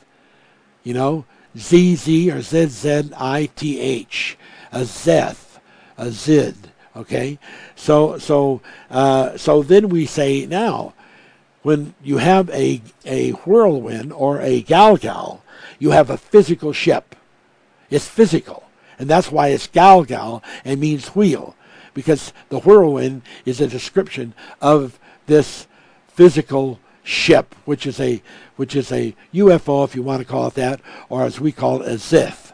You 0.84 0.94
know, 0.94 1.24
Z 1.58 1.96
Z 1.96 2.30
or 2.30 2.40
Z 2.40 2.66
Z 2.66 3.10
I 3.16 3.46
T 3.56 3.80
H, 3.80 4.38
a 4.70 4.82
zeth, 4.82 5.58
a 5.98 6.12
zid. 6.12 6.54
Okay, 6.94 7.40
so 7.74 8.18
so 8.18 8.60
uh, 8.88 9.36
so 9.36 9.64
then 9.64 9.88
we 9.88 10.06
say 10.06 10.46
now 10.46 10.94
when 11.66 11.94
you 12.00 12.18
have 12.18 12.48
a, 12.50 12.80
a 13.04 13.30
whirlwind 13.30 14.12
or 14.12 14.40
a 14.40 14.62
galgal, 14.62 15.40
you 15.80 15.90
have 15.90 16.10
a 16.10 16.16
physical 16.16 16.72
ship. 16.72 17.16
It's 17.90 18.06
physical. 18.06 18.62
And 19.00 19.10
that's 19.10 19.32
why 19.32 19.48
it's 19.48 19.66
galgal 19.66 20.44
and 20.64 20.78
means 20.78 21.16
wheel, 21.16 21.56
because 21.92 22.32
the 22.50 22.60
whirlwind 22.60 23.22
is 23.44 23.60
a 23.60 23.66
description 23.66 24.32
of 24.62 25.00
this 25.26 25.66
physical 26.06 26.78
ship, 27.02 27.52
which 27.64 27.84
is 27.84 27.98
a 27.98 28.22
which 28.54 28.76
is 28.76 28.92
a 28.92 29.16
UFO, 29.34 29.84
if 29.84 29.96
you 29.96 30.04
want 30.04 30.20
to 30.20 30.24
call 30.24 30.46
it 30.46 30.54
that, 30.54 30.80
or 31.08 31.24
as 31.24 31.40
we 31.40 31.50
call 31.50 31.82
it, 31.82 31.88
a 31.88 31.98
Zith. 31.98 32.52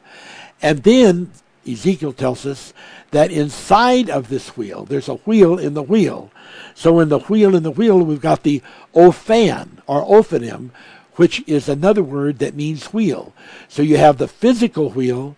And 0.63 0.85
then 0.85 1.33
Ezekiel 1.71 2.15
tells 2.15 2.47
us 2.47 2.73
that 3.11 3.31
inside 3.31 4.09
of 4.09 4.31
this 4.31 4.57
wheel, 4.57 4.87
there's 4.87 5.11
a 5.11 5.17
wheel 5.17 5.59
in 5.59 5.75
the 5.75 5.83
wheel. 5.83 6.31
So 6.75 7.01
in 7.01 7.09
the 7.09 7.21
wheel 7.21 7.55
in 7.55 7.63
the 7.63 7.71
wheel, 7.71 7.99
we've 8.03 8.21
got 8.21 8.43
the 8.43 8.63
ophan 8.95 9.79
or 9.87 10.05
ophanim, 10.05 10.71
which 11.17 11.47
is 11.47 11.69
another 11.69 12.03
word 12.03 12.39
that 12.39 12.55
means 12.55 12.93
wheel. 12.93 13.33
So 13.69 13.83
you 13.83 13.97
have 13.99 14.19
the 14.19 14.29
physical 14.29 14.91
wheel, 14.91 15.37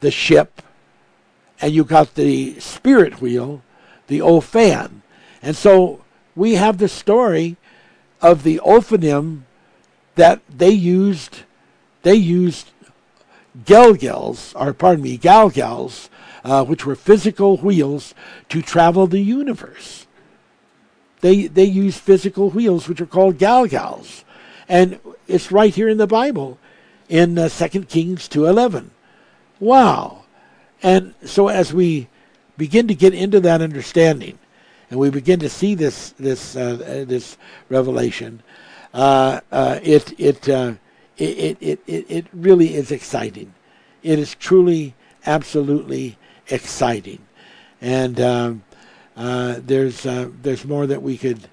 the 0.00 0.10
ship, 0.10 0.62
and 1.60 1.72
you 1.72 1.84
got 1.84 2.14
the 2.14 2.58
spirit 2.60 3.20
wheel, 3.20 3.62
the 4.06 4.20
ophan. 4.20 5.02
And 5.42 5.56
so 5.56 6.04
we 6.34 6.54
have 6.54 6.78
the 6.78 6.88
story 6.88 7.56
of 8.20 8.42
the 8.42 8.60
ophanim 8.64 9.42
that 10.14 10.40
they 10.48 10.70
used 10.70 11.40
they 12.02 12.14
used 12.14 12.70
gelgels, 13.64 14.54
or 14.54 14.72
pardon 14.72 15.02
me, 15.02 15.18
galgals, 15.18 16.08
uh, 16.44 16.64
which 16.64 16.86
were 16.86 16.94
physical 16.94 17.56
wheels 17.56 18.14
to 18.48 18.62
travel 18.62 19.08
the 19.08 19.20
universe 19.20 20.05
they 21.26 21.48
they 21.48 21.64
use 21.64 21.98
physical 21.98 22.50
wheels, 22.50 22.88
which 22.88 23.00
are 23.00 23.06
called 23.06 23.36
galgals, 23.36 24.22
and 24.68 25.00
it's 25.26 25.50
right 25.50 25.74
here 25.74 25.88
in 25.88 25.98
the 25.98 26.06
Bible, 26.06 26.56
in 27.08 27.36
uh, 27.36 27.48
Second 27.48 27.88
Kings 27.88 28.28
two 28.28 28.46
eleven. 28.46 28.92
Wow! 29.58 30.24
And 30.84 31.14
so 31.24 31.48
as 31.48 31.74
we 31.74 32.08
begin 32.56 32.86
to 32.86 32.94
get 32.94 33.12
into 33.12 33.40
that 33.40 33.60
understanding, 33.60 34.38
and 34.88 35.00
we 35.00 35.10
begin 35.10 35.40
to 35.40 35.48
see 35.48 35.74
this 35.74 36.10
this 36.10 36.54
uh, 36.54 37.04
this 37.08 37.36
revelation, 37.68 38.40
uh, 38.94 39.40
uh, 39.50 39.80
it 39.82 40.14
it, 40.20 40.48
uh, 40.48 40.74
it 41.16 41.58
it 41.60 41.80
it 41.88 42.06
it 42.08 42.26
really 42.32 42.74
is 42.74 42.92
exciting. 42.92 43.52
It 44.04 44.20
is 44.20 44.36
truly, 44.36 44.94
absolutely 45.26 46.18
exciting, 46.48 47.18
and 47.80 48.20
um, 48.20 48.62
uh, 48.62 48.65
there's 49.16 50.06
uh, 50.06 50.28
there's 50.42 50.64
more 50.64 50.86
that 50.86 51.02
we 51.02 51.16
could 51.16 51.48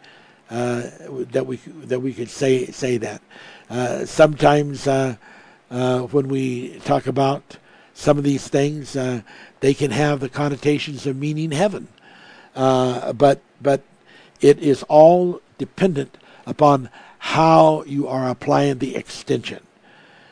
uh, 0.49 0.83
that 1.31 1.45
we 1.47 1.57
that 1.57 1.99
we 1.99 2.13
could 2.13 2.29
say 2.29 2.65
say 2.67 2.97
that. 2.97 3.21
Uh, 3.69 4.05
sometimes 4.05 4.87
uh, 4.87 5.15
when 6.11 6.27
we 6.27 6.77
talk 6.79 7.07
about 7.07 7.57
some 7.93 8.17
of 8.17 8.23
these 8.23 8.47
things, 8.47 8.93
they 8.93 9.73
can 9.73 9.91
have 9.91 10.19
the 10.19 10.29
connotations 10.29 11.07
of 11.07 11.15
meaning 11.15 11.51
heaven, 11.51 11.87
but 12.53 13.41
but 13.61 13.81
it 14.41 14.59
is 14.59 14.83
all 14.83 15.41
dependent 15.57 16.17
upon 16.45 16.89
how 17.17 17.83
you 17.83 18.07
are 18.07 18.29
applying 18.29 18.79
the 18.79 18.95
extension. 18.95 19.65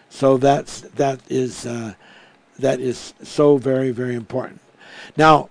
So 0.10 0.38
that's 0.38 0.82
that 0.82 1.22
is 1.30 1.64
that 1.64 2.80
is 2.80 3.14
so 3.24 3.58
very 3.58 3.91
very 3.91 4.16
important. 4.16 4.60
Now 5.16 5.49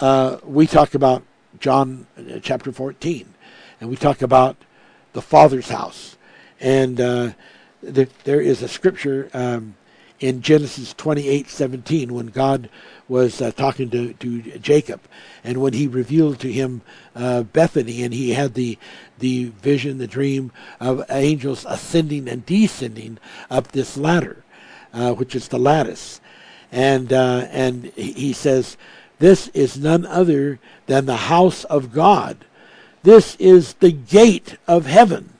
uh, 0.00 0.38
we 0.44 0.66
talk 0.66 0.94
about 0.94 1.22
John 1.60 2.06
uh, 2.18 2.38
chapter 2.42 2.72
14, 2.72 3.32
and 3.80 3.90
we 3.90 3.96
talk 3.96 4.22
about 4.22 4.56
the 5.12 5.22
Father's 5.22 5.68
house. 5.68 6.16
And 6.60 7.00
uh, 7.00 7.30
there, 7.82 8.08
there 8.24 8.40
is 8.40 8.62
a 8.62 8.68
scripture 8.68 9.30
um, 9.32 9.76
in 10.20 10.40
Genesis 10.40 10.94
28 10.94 11.48
17 11.48 12.12
when 12.12 12.26
God 12.28 12.68
was 13.08 13.42
uh, 13.42 13.52
talking 13.52 13.90
to, 13.90 14.14
to 14.14 14.58
Jacob, 14.58 15.00
and 15.44 15.58
when 15.58 15.74
he 15.74 15.86
revealed 15.86 16.40
to 16.40 16.50
him 16.50 16.82
uh, 17.14 17.42
Bethany, 17.42 18.02
and 18.02 18.14
he 18.14 18.30
had 18.30 18.54
the 18.54 18.78
the 19.18 19.46
vision, 19.60 19.98
the 19.98 20.06
dream 20.06 20.50
of 20.80 21.04
angels 21.10 21.66
ascending 21.68 22.28
and 22.28 22.46
descending 22.46 23.18
up 23.50 23.68
this 23.68 23.96
ladder, 23.96 24.42
which 24.92 25.36
is 25.36 25.48
the 25.48 25.58
lattice, 25.58 26.20
and 26.72 27.12
and 27.12 27.84
he 27.96 28.32
says 28.32 28.78
this 29.24 29.48
is 29.54 29.78
none 29.78 30.04
other 30.04 30.58
than 30.84 31.06
the 31.06 31.16
house 31.16 31.64
of 31.64 31.94
God. 31.94 32.44
This 33.04 33.36
is 33.36 33.72
the 33.72 33.90
gate 33.90 34.58
of 34.68 34.84
heaven. 34.84 35.32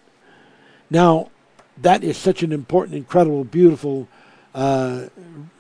Now, 0.89 1.29
that 1.77 2.03
is 2.03 2.17
such 2.17 2.43
an 2.43 2.51
important, 2.51 2.97
incredible, 2.97 3.45
beautiful 3.45 4.09
uh, 4.55 5.09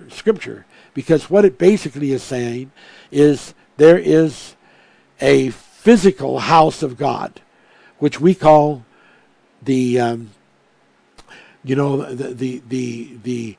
scripture 0.09 0.64
because 0.94 1.28
what 1.28 1.44
it 1.44 1.59
basically 1.59 2.12
is 2.12 2.22
saying 2.22 2.72
is 3.12 3.52
there 3.76 3.98
is 3.98 4.56
a 5.20 5.51
physical 5.51 6.38
house 6.38 6.82
of 6.82 6.96
God, 6.96 7.42
which 7.98 8.22
we 8.22 8.34
call 8.34 8.86
the, 9.60 10.01
um, 10.01 10.30
you 11.62 11.76
know, 11.76 12.10
the, 12.14 12.32
the, 12.32 12.62
the, 12.70 13.18
the 13.22 13.56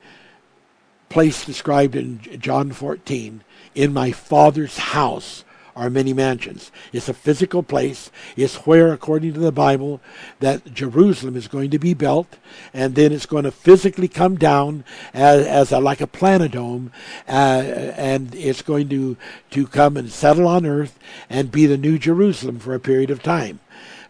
place 1.09 1.45
described 1.45 1.95
in 1.95 2.19
John 2.39 2.71
14 2.71 3.43
in 3.75 3.93
my 3.93 4.11
Father's 4.11 4.77
house 4.77 5.43
are 5.75 5.89
many 5.89 6.13
mansions. 6.13 6.71
It's 6.93 7.09
a 7.09 7.13
physical 7.13 7.61
place. 7.61 8.09
It's 8.37 8.55
where, 8.65 8.93
according 8.93 9.33
to 9.33 9.41
the 9.41 9.51
Bible, 9.51 9.99
that 10.39 10.73
Jerusalem 10.73 11.35
is 11.35 11.49
going 11.49 11.69
to 11.71 11.79
be 11.79 11.93
built, 11.93 12.37
and 12.73 12.95
then 12.95 13.11
it's 13.11 13.25
going 13.25 13.43
to 13.43 13.51
physically 13.51 14.07
come 14.07 14.37
down 14.37 14.85
as, 15.13 15.45
as 15.45 15.71
a, 15.73 15.79
like 15.79 15.99
a 15.99 16.07
planetome, 16.07 16.91
uh, 17.27 17.31
and 17.31 18.33
it's 18.35 18.61
going 18.61 18.87
to, 18.87 19.17
to 19.51 19.67
come 19.67 19.97
and 19.97 20.09
settle 20.09 20.47
on 20.47 20.65
earth 20.65 20.97
and 21.29 21.51
be 21.51 21.65
the 21.65 21.77
new 21.77 21.99
Jerusalem 21.99 22.59
for 22.59 22.73
a 22.73 22.79
period 22.79 23.09
of 23.09 23.21
time, 23.21 23.59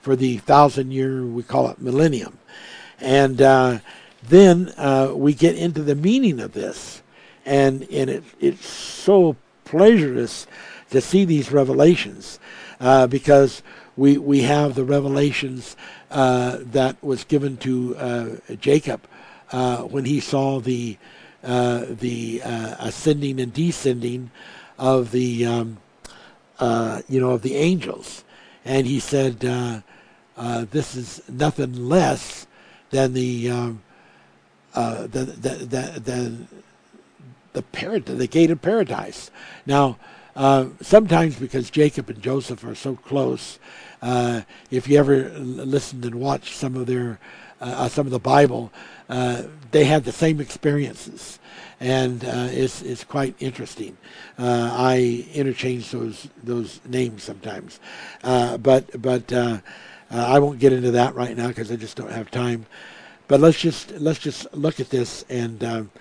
for 0.01 0.15
the 0.15 0.37
thousand 0.37 0.91
year, 0.91 1.25
we 1.25 1.41
call 1.41 1.67
it 1.69 1.81
millennium. 1.81 2.37
And 2.99 3.41
uh, 3.41 3.79
then 4.21 4.71
uh, 4.77 5.13
we 5.15 5.33
get 5.33 5.55
into 5.55 5.81
the 5.81 5.95
meaning 5.95 6.39
of 6.39 6.53
this. 6.53 7.01
And, 7.43 7.87
and 7.91 8.09
it, 8.09 8.23
it's 8.39 8.67
so 8.67 9.35
pleasurous 9.75 10.47
to 10.89 11.01
see 11.01 11.25
these 11.25 11.51
revelations 11.51 12.39
uh, 12.79 13.07
because 13.07 13.61
we, 13.97 14.17
we 14.17 14.43
have 14.43 14.73
the 14.73 14.85
revelations 14.85 15.75
uh, 16.11 16.59
that 16.61 16.95
was 17.03 17.25
given 17.25 17.57
to 17.57 17.93
uh, 17.97 18.29
Jacob 18.61 19.01
uh, 19.51 19.81
when 19.81 20.05
he 20.05 20.21
saw 20.21 20.61
the, 20.61 20.97
uh, 21.43 21.85
the 21.89 22.41
ascending 22.79 23.37
and 23.41 23.51
descending 23.51 24.31
of 24.79 25.11
the, 25.11 25.45
um, 25.45 25.77
you 27.09 27.19
know, 27.19 27.31
of 27.31 27.41
the 27.41 27.55
angels. 27.55 28.23
And 28.63 28.87
he 28.87 29.01
said, 29.01 29.41
this 30.71 30.95
is 30.95 31.21
nothing 31.27 31.89
less 31.89 32.47
than 32.91 33.13
the 33.13 33.49
um, 33.51 33.81
uh, 34.73 35.07
the, 35.07 35.25
the, 35.25 36.47
the, 37.55 37.99
the, 38.05 38.13
the 38.13 38.27
gate 38.27 38.51
of 38.51 38.61
paradise. 38.61 39.31
Now, 39.65 39.97
uh, 40.35 40.67
sometimes 40.81 41.37
because 41.37 41.69
Jacob 41.69 42.09
and 42.09 42.21
Joseph 42.21 42.63
are 42.65 42.75
so 42.75 42.95
close, 42.95 43.57
uh, 44.01 44.41
if 44.69 44.87
you 44.87 44.99
ever 44.99 45.29
listened 45.29 46.03
and 46.03 46.15
watched 46.15 46.53
some 46.53 46.75
of 46.75 46.85
their 46.85 47.19
uh, 47.61 47.73
uh 47.77 47.89
some 47.89 48.05
of 48.05 48.11
the 48.11 48.19
Bible, 48.19 48.71
uh, 49.09 49.43
they 49.71 49.85
had 49.85 50.03
the 50.03 50.11
same 50.11 50.41
experiences, 50.41 51.39
and 51.79 52.25
uh, 52.25 52.49
it's 52.51 52.81
it's 52.81 53.05
quite 53.05 53.33
interesting. 53.39 53.97
I 54.37 55.25
interchange 55.33 55.91
those 55.91 56.27
those 56.43 56.81
names 56.85 57.23
sometimes, 57.23 57.79
but 58.21 59.01
but 59.01 59.31
I 60.11 60.39
won't 60.39 60.59
get 60.59 60.73
into 60.73 60.91
that 60.91 61.15
right 61.15 61.35
now 61.35 61.47
because 61.47 61.71
I 61.71 61.77
just 61.77 61.95
don't 61.95 62.11
have 62.11 62.29
time. 62.29 62.65
But 63.27 63.39
let's 63.39 63.59
just 63.59 63.91
let's 63.91 64.19
just 64.19 64.53
look 64.53 64.79
at 64.79 64.89
this 64.89 65.23
and 65.29 65.63
um, 65.63 65.91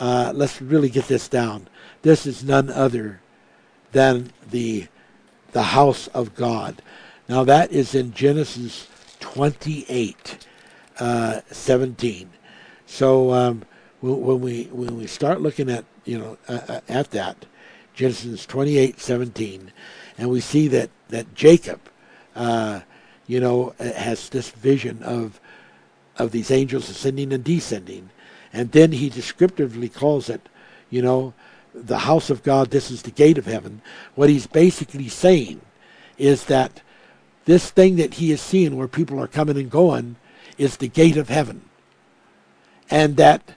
uh, 0.00 0.32
let's 0.34 0.60
really 0.60 0.88
get 0.88 1.08
this 1.08 1.28
down. 1.28 1.68
This 2.02 2.26
is 2.26 2.44
none 2.44 2.70
other 2.70 3.20
than 3.92 4.32
the 4.50 4.88
the 5.52 5.62
house 5.62 6.08
of 6.08 6.34
God. 6.34 6.82
Now 7.28 7.44
that 7.44 7.70
is 7.72 7.94
in 7.94 8.12
Genesis 8.12 8.88
28, 9.20 10.46
uh, 10.98 11.40
17. 11.50 12.28
So 12.86 13.32
um, 13.32 13.64
when 14.00 14.40
we 14.40 14.64
when 14.64 14.96
we 14.98 15.06
start 15.06 15.40
looking 15.40 15.70
at 15.70 15.84
you 16.04 16.18
know 16.18 16.38
uh, 16.48 16.60
uh 16.68 16.80
at 16.88 17.10
that 17.12 17.46
Genesis 17.94 18.44
28, 18.46 19.00
17, 19.00 19.72
and 20.18 20.28
we 20.28 20.40
see 20.40 20.68
that 20.68 20.90
that 21.08 21.34
Jacob, 21.34 21.80
uh, 22.34 22.80
you 23.26 23.40
know, 23.40 23.74
has 23.78 24.28
this 24.28 24.50
vision 24.50 25.02
of 25.02 25.40
of 26.16 26.32
these 26.32 26.50
angels 26.50 26.88
ascending 26.88 27.32
and 27.32 27.42
descending. 27.42 28.10
And 28.54 28.70
then 28.70 28.92
he 28.92 29.10
descriptively 29.10 29.88
calls 29.88 30.30
it, 30.30 30.48
you 30.88 31.02
know, 31.02 31.34
the 31.74 31.98
house 31.98 32.30
of 32.30 32.44
God, 32.44 32.70
this 32.70 32.88
is 32.88 33.02
the 33.02 33.10
gate 33.10 33.36
of 33.36 33.46
heaven. 33.46 33.82
What 34.14 34.30
he's 34.30 34.46
basically 34.46 35.08
saying 35.08 35.60
is 36.16 36.44
that 36.44 36.80
this 37.46 37.70
thing 37.70 37.96
that 37.96 38.14
he 38.14 38.30
is 38.30 38.40
seeing 38.40 38.76
where 38.76 38.86
people 38.86 39.20
are 39.20 39.26
coming 39.26 39.58
and 39.58 39.68
going 39.68 40.14
is 40.56 40.76
the 40.76 40.86
gate 40.86 41.16
of 41.16 41.28
heaven. 41.28 41.62
And 42.88 43.16
that 43.16 43.54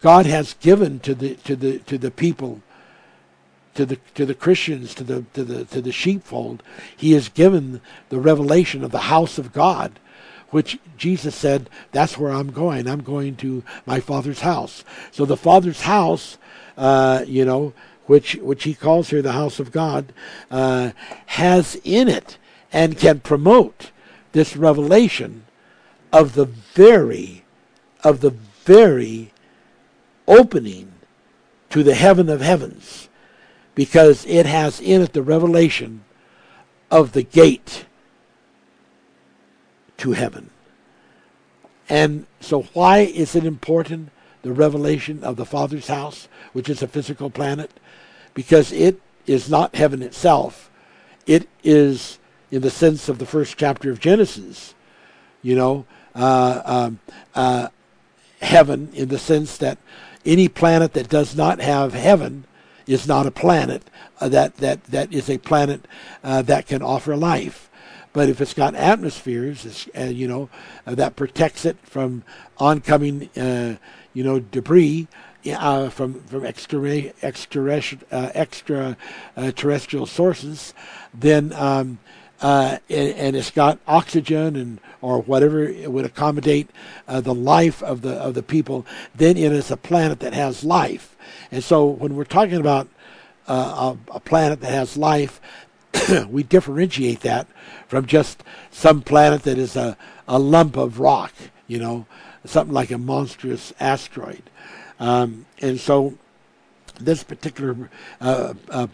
God 0.00 0.26
has 0.26 0.54
given 0.54 1.00
to 1.00 1.14
the 1.14 1.34
to 1.34 1.56
the 1.56 1.80
to 1.80 1.98
the 1.98 2.12
people 2.12 2.60
to 3.74 3.84
the 3.84 3.96
to 4.14 4.24
the 4.24 4.34
Christians 4.34 4.94
to 4.94 5.02
the 5.02 5.24
to 5.34 5.42
the 5.42 5.64
to 5.64 5.80
the 5.80 5.90
sheepfold 5.90 6.62
he 6.96 7.12
has 7.12 7.28
given 7.28 7.80
the 8.10 8.20
revelation 8.20 8.84
of 8.84 8.92
the 8.92 9.08
house 9.10 9.38
of 9.38 9.52
God 9.52 9.98
which 10.50 10.78
Jesus 10.96 11.34
said, 11.34 11.68
That's 11.92 12.18
where 12.18 12.32
I'm 12.32 12.52
going. 12.52 12.86
I'm 12.86 13.02
going 13.02 13.36
to 13.36 13.62
my 13.84 14.00
Father's 14.00 14.40
house. 14.40 14.84
So 15.10 15.24
the 15.24 15.36
Father's 15.36 15.82
house, 15.82 16.38
uh, 16.76 17.24
you 17.26 17.44
know, 17.44 17.72
which, 18.06 18.36
which 18.36 18.64
he 18.64 18.74
calls 18.74 19.10
here 19.10 19.22
the 19.22 19.32
house 19.32 19.58
of 19.58 19.72
God, 19.72 20.12
uh, 20.50 20.90
has 21.26 21.80
in 21.82 22.08
it 22.08 22.38
and 22.72 22.98
can 22.98 23.20
promote 23.20 23.90
this 24.32 24.56
revelation 24.56 25.44
of 26.12 26.34
the 26.34 26.44
very, 26.44 27.44
of 28.04 28.20
the 28.20 28.30
very 28.30 29.32
opening 30.28 30.92
to 31.70 31.82
the 31.82 31.94
heaven 31.94 32.28
of 32.28 32.40
heavens 32.40 33.08
because 33.74 34.24
it 34.26 34.46
has 34.46 34.80
in 34.80 35.02
it 35.02 35.12
the 35.12 35.22
revelation 35.22 36.04
of 36.90 37.12
the 37.12 37.22
gate 37.22 37.85
to 39.98 40.12
heaven. 40.12 40.50
And 41.88 42.26
so, 42.40 42.62
why 42.72 42.98
is 42.98 43.34
it 43.34 43.44
important, 43.44 44.10
the 44.42 44.52
revelation 44.52 45.22
of 45.22 45.36
the 45.36 45.46
Father's 45.46 45.88
house, 45.88 46.28
which 46.52 46.68
is 46.68 46.82
a 46.82 46.88
physical 46.88 47.30
planet? 47.30 47.70
Because 48.34 48.72
it 48.72 49.00
is 49.26 49.48
not 49.48 49.76
heaven 49.76 50.02
itself. 50.02 50.70
It 51.26 51.48
is, 51.62 52.18
in 52.50 52.62
the 52.62 52.70
sense 52.70 53.08
of 53.08 53.18
the 53.18 53.26
first 53.26 53.56
chapter 53.56 53.90
of 53.90 54.00
Genesis, 54.00 54.74
you 55.42 55.54
know, 55.54 55.86
uh, 56.14 56.62
um, 56.64 56.98
uh, 57.34 57.68
heaven 58.40 58.90
in 58.94 59.08
the 59.08 59.18
sense 59.18 59.58
that 59.58 59.78
any 60.24 60.48
planet 60.48 60.92
that 60.94 61.08
does 61.08 61.36
not 61.36 61.60
have 61.60 61.94
heaven 61.94 62.44
is 62.86 63.06
not 63.06 63.26
a 63.26 63.30
planet. 63.30 63.82
Uh, 64.20 64.28
that 64.28 64.56
that 64.56 64.82
that 64.84 65.12
is 65.12 65.28
a 65.28 65.38
planet 65.38 65.86
uh, 66.24 66.42
that 66.42 66.66
can 66.66 66.82
offer 66.82 67.16
life. 67.16 67.70
But 68.16 68.30
if 68.30 68.40
it's 68.40 68.54
got 68.54 68.74
atmospheres, 68.74 69.90
uh, 69.94 70.04
you 70.04 70.26
know, 70.26 70.48
uh, 70.86 70.94
that 70.94 71.16
protects 71.16 71.66
it 71.66 71.76
from 71.82 72.24
oncoming, 72.56 73.28
uh, 73.36 73.76
you 74.14 74.24
know, 74.24 74.40
debris 74.40 75.06
uh, 75.52 75.90
from 75.90 76.22
from 76.22 76.46
extra 76.46 77.12
extra 77.20 77.82
uh, 78.10 78.30
extra 78.32 78.96
uh, 79.36 79.52
terrestrial 79.52 80.06
sources, 80.06 80.72
then 81.12 81.52
um, 81.52 81.98
and, 82.40 82.80
and, 82.88 83.36
it's 83.36 83.50
got 83.50 83.78
oxygen 83.86 84.56
and 84.56 84.80
or 85.02 85.20
whatever 85.20 85.64
it 85.64 85.92
would 85.92 86.06
accommodate 86.06 86.70
the 87.06 87.34
life 87.34 87.82
of 87.82 88.00
the 88.00 88.14
of 88.14 88.32
the 88.32 88.42
people, 88.42 88.86
then 89.14 89.36
it 89.36 89.52
is 89.52 89.70
a 89.70 89.76
planet 89.76 90.20
that 90.20 90.32
has 90.32 90.64
life. 90.64 91.14
And 91.52 91.62
so 91.62 91.84
when 91.84 92.16
we're 92.16 92.24
talking 92.24 92.56
about 92.56 92.88
a, 93.46 93.96
a 94.10 94.20
planet 94.20 94.62
that 94.62 94.72
has 94.72 94.96
life, 94.96 95.38
we 96.28 96.42
differentiate 96.42 97.20
that 97.20 97.46
from 97.86 98.06
just 98.06 98.42
some 98.70 99.02
planet 99.02 99.42
that 99.42 99.58
is 99.58 99.76
a, 99.76 99.96
a 100.28 100.38
lump 100.38 100.76
of 100.76 101.00
rock, 101.00 101.32
you 101.66 101.78
know, 101.78 102.06
something 102.44 102.74
like 102.74 102.90
a 102.90 102.98
monstrous 102.98 103.72
asteroid. 103.80 104.42
Um, 104.98 105.46
and 105.60 105.78
so 105.78 106.16
this 106.98 107.22
particular 107.22 107.90
uh, 108.20 108.54
uh, 108.70 108.86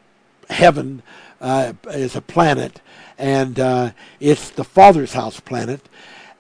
heaven 0.50 1.02
uh, 1.40 1.72
is 1.90 2.16
a 2.16 2.20
planet, 2.20 2.80
and 3.18 3.58
uh, 3.58 3.90
it's 4.20 4.50
the 4.50 4.64
Father's 4.64 5.12
house 5.12 5.40
planet, 5.40 5.88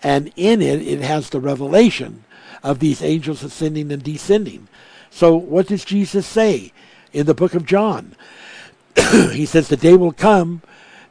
and 0.02 0.32
in 0.36 0.62
it, 0.62 0.82
it 0.82 1.00
has 1.00 1.30
the 1.30 1.40
revelation 1.40 2.24
of 2.62 2.78
these 2.78 3.02
angels 3.02 3.42
ascending 3.42 3.90
and 3.92 4.02
descending. 4.02 4.68
So, 5.10 5.36
what 5.36 5.66
does 5.66 5.84
Jesus 5.84 6.26
say 6.26 6.72
in 7.12 7.26
the 7.26 7.34
book 7.34 7.54
of 7.54 7.66
John? 7.66 8.16
he 9.32 9.46
says, 9.46 9.68
The 9.68 9.76
day 9.76 9.96
will 9.96 10.12
come 10.12 10.62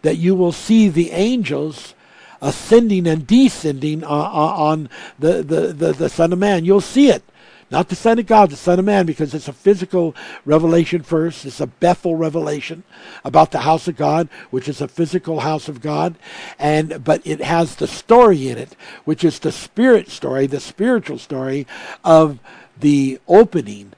that 0.02 0.18
you 0.18 0.36
will 0.36 0.52
see 0.52 0.90
the 0.90 1.12
angels 1.12 1.94
ascending 2.42 3.08
and 3.08 3.28
descending 3.28 4.04
on, 4.04 4.90
the, 5.20 5.44
the, 5.44 5.74
the, 5.74 5.94
the 5.94 6.10
Son 6.10 6.34
of 6.34 6.40
Man. 6.40 6.66
You'll 6.66 6.82
see 6.82 7.10
it. 7.10 7.24
Not 7.70 7.88
the 7.88 7.96
Son 7.96 8.20
of 8.20 8.26
God, 8.26 8.50
the 8.50 8.58
Son 8.58 8.80
of 8.80 8.86
Man, 8.86 9.06
because 9.06 9.34
it's 9.34 9.48
a 9.48 9.54
physical 9.54 10.14
revelation 10.44 11.04
first. 11.04 11.46
It's 11.46 11.62
a 11.62 11.68
Bethel 11.68 12.18
revelation 12.18 12.84
about 13.24 13.52
the 13.52 13.60
house 13.60 13.88
of 13.88 13.96
God, 13.96 14.28
which 14.50 14.68
is 14.68 14.82
a 14.82 14.90
physical 14.90 15.40
house 15.40 15.70
of 15.70 15.80
God. 15.80 16.16
And 16.60 17.02
but 17.02 17.26
it 17.26 17.40
has 17.40 17.76
the 17.76 17.88
story 17.88 18.50
in 18.50 18.58
it, 18.58 18.76
which 19.06 19.24
is 19.24 19.40
the 19.40 19.54
spirit 19.54 20.10
story, 20.10 20.48
the 20.48 20.60
spiritual 20.60 21.18
story 21.18 21.66
of 22.04 22.40
the 22.78 23.22
opening, 23.26 23.94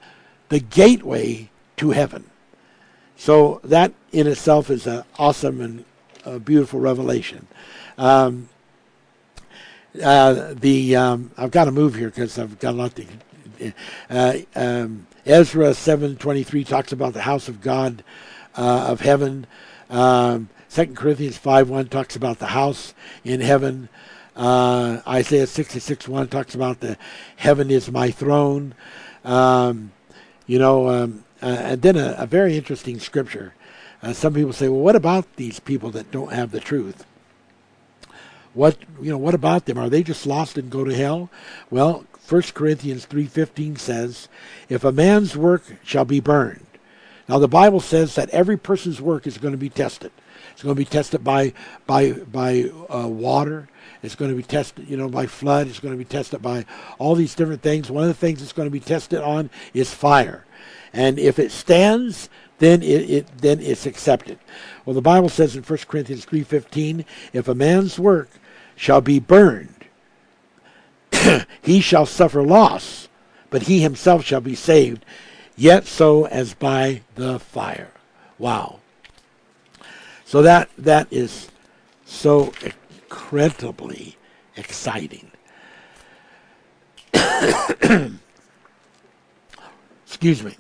the 0.50 0.60
gateway 0.60 1.50
to 1.78 1.92
heaven. 1.92 2.30
So 3.24 3.62
that 3.64 3.94
in 4.12 4.28
itself 4.28 4.70
is 4.70 4.86
an 4.86 5.06
awesome 5.18 5.62
and 5.62 6.44
beautiful 6.44 6.82
revelation. 6.82 7.48
Um, 7.98 8.50
uh, 10.04 10.54
the 10.54 10.98
um, 10.98 11.32
I've 11.38 11.52
got 11.52 11.66
to 11.66 11.72
move 11.72 11.96
here 11.96 12.10
because 12.10 12.38
I've 12.38 12.60
got 12.60 12.74
a 12.74 12.78
lot 12.78 12.94
to. 12.98 13.74
Uh, 14.10 14.40
um, 14.58 15.08
Ezra 15.26 15.74
seven 15.74 16.18
twenty 16.18 16.44
three 16.44 16.66
talks 16.66 16.92
about 16.92 17.14
the 17.14 17.22
house 17.22 17.48
of 17.48 17.62
God 17.62 18.04
uh, 18.58 18.88
of 18.90 19.00
heaven. 19.00 19.48
Um, 19.90 20.50
2 20.72 20.88
Corinthians 20.88 21.38
5 21.38 21.70
1 21.70 21.88
talks 21.88 22.18
about 22.18 22.40
the 22.40 22.48
house 22.48 22.94
in 23.24 23.40
heaven. 23.40 23.88
Uh, 24.36 25.00
Isaiah 25.08 25.48
66 25.48 26.10
1 26.10 26.28
talks 26.28 26.56
about 26.56 26.82
the 26.82 26.98
heaven 27.38 27.72
is 27.72 27.90
my 27.90 28.12
throne. 28.12 28.76
Um, 29.24 29.94
you 30.46 30.60
know, 30.60 30.90
um, 30.90 31.23
and 31.48 31.82
then 31.82 31.98
a, 31.98 32.16
a, 32.20 32.26
very 32.26 32.58
interesting 32.58 33.00
scripture. 33.00 33.54
Uh, 34.02 34.14
some 34.14 34.34
people 34.34 34.54
say, 34.54 34.70
well, 34.70 34.80
what 34.80 34.96
about 34.96 35.36
these 35.36 35.60
people 35.60 35.92
that 35.92 36.12
don't 36.12 36.32
have 36.32 36.52
the 36.52 36.60
truth? 36.60 37.06
What 38.54 38.78
you 39.02 39.10
know? 39.10 39.18
What 39.18 39.34
about 39.34 39.66
them? 39.66 39.78
Are 39.78 39.90
they 39.90 40.04
just 40.04 40.28
lost 40.28 40.58
and 40.58 40.70
go 40.70 40.84
to 40.84 40.96
hell? 40.96 41.30
Well, 41.72 42.06
1 42.30 42.42
Corinthians 42.54 43.06
three 43.06 43.26
fifteen 43.26 43.76
says, 43.76 44.28
"If 44.70 44.84
a 44.84 44.92
man's 44.92 45.36
work 45.36 45.64
shall 45.84 46.06
be 46.06 46.20
burned." 46.20 46.66
Now 47.28 47.40
the 47.40 47.48
Bible 47.48 47.80
says 47.80 48.16
that 48.16 48.30
every 48.30 48.58
person's 48.58 49.02
work 49.02 49.26
is 49.26 49.38
going 49.38 49.54
to 49.54 49.58
be 49.58 49.70
tested. 49.70 50.12
It's 50.52 50.62
going 50.62 50.76
to 50.76 50.80
be 50.80 50.86
tested 50.86 51.24
by 51.24 51.54
by 51.88 52.12
by 52.12 52.70
uh, 52.94 53.08
water. 53.08 53.70
It's 54.04 54.16
going 54.16 54.32
to 54.32 54.38
be 54.38 54.44
tested, 54.44 54.88
you 54.88 54.98
know, 54.98 55.08
by 55.08 55.28
flood. 55.28 55.68
It's 55.68 55.80
going 55.80 55.94
to 55.94 55.98
be 55.98 56.06
tested 56.06 56.42
by 56.42 56.66
all 57.00 57.16
these 57.16 57.36
different 57.36 57.62
things. 57.62 57.90
One 57.90 58.04
of 58.04 58.10
the 58.10 58.14
things 58.14 58.42
it's 58.42 58.54
going 58.54 58.68
to 58.68 58.72
be 58.72 58.82
tested 58.82 59.22
on 59.22 59.50
is 59.74 59.94
fire, 59.94 60.46
and 60.94 61.18
if 61.18 61.40
it 61.40 61.52
stands, 61.52 62.30
then 62.60 62.84
it, 62.84 63.10
it 63.10 63.28
then 63.40 63.60
it's 63.60 63.86
accepted. 63.86 64.40
Well, 64.86 64.94
the 64.94 65.02
Bible 65.02 65.30
says 65.30 65.56
in 65.56 65.64
1 65.64 65.80
Corinthians 65.88 66.24
three 66.26 66.44
fifteen, 66.44 67.06
if 67.34 67.48
a 67.48 67.56
man's 67.56 68.00
work 68.00 68.30
shall 68.76 69.02
be 69.02 69.20
burned, 69.20 69.86
he 71.62 71.82
shall 71.82 72.06
suffer 72.06 72.44
loss, 72.44 73.10
but 73.50 73.64
he 73.64 73.82
himself 73.82 74.24
shall 74.24 74.42
be 74.42 74.56
saved, 74.56 75.04
yet 75.56 75.86
so 75.86 76.26
as 76.28 76.54
by 76.54 77.02
the 77.16 77.40
fire. 77.40 77.92
Wow. 78.38 78.80
So 80.26 80.42
that 80.42 80.70
that 80.78 81.08
is 81.12 81.50
so 82.06 82.54
incredibly 82.62 84.18
exciting. 84.56 85.32
Excuse 90.06 90.44
me. 90.44 90.56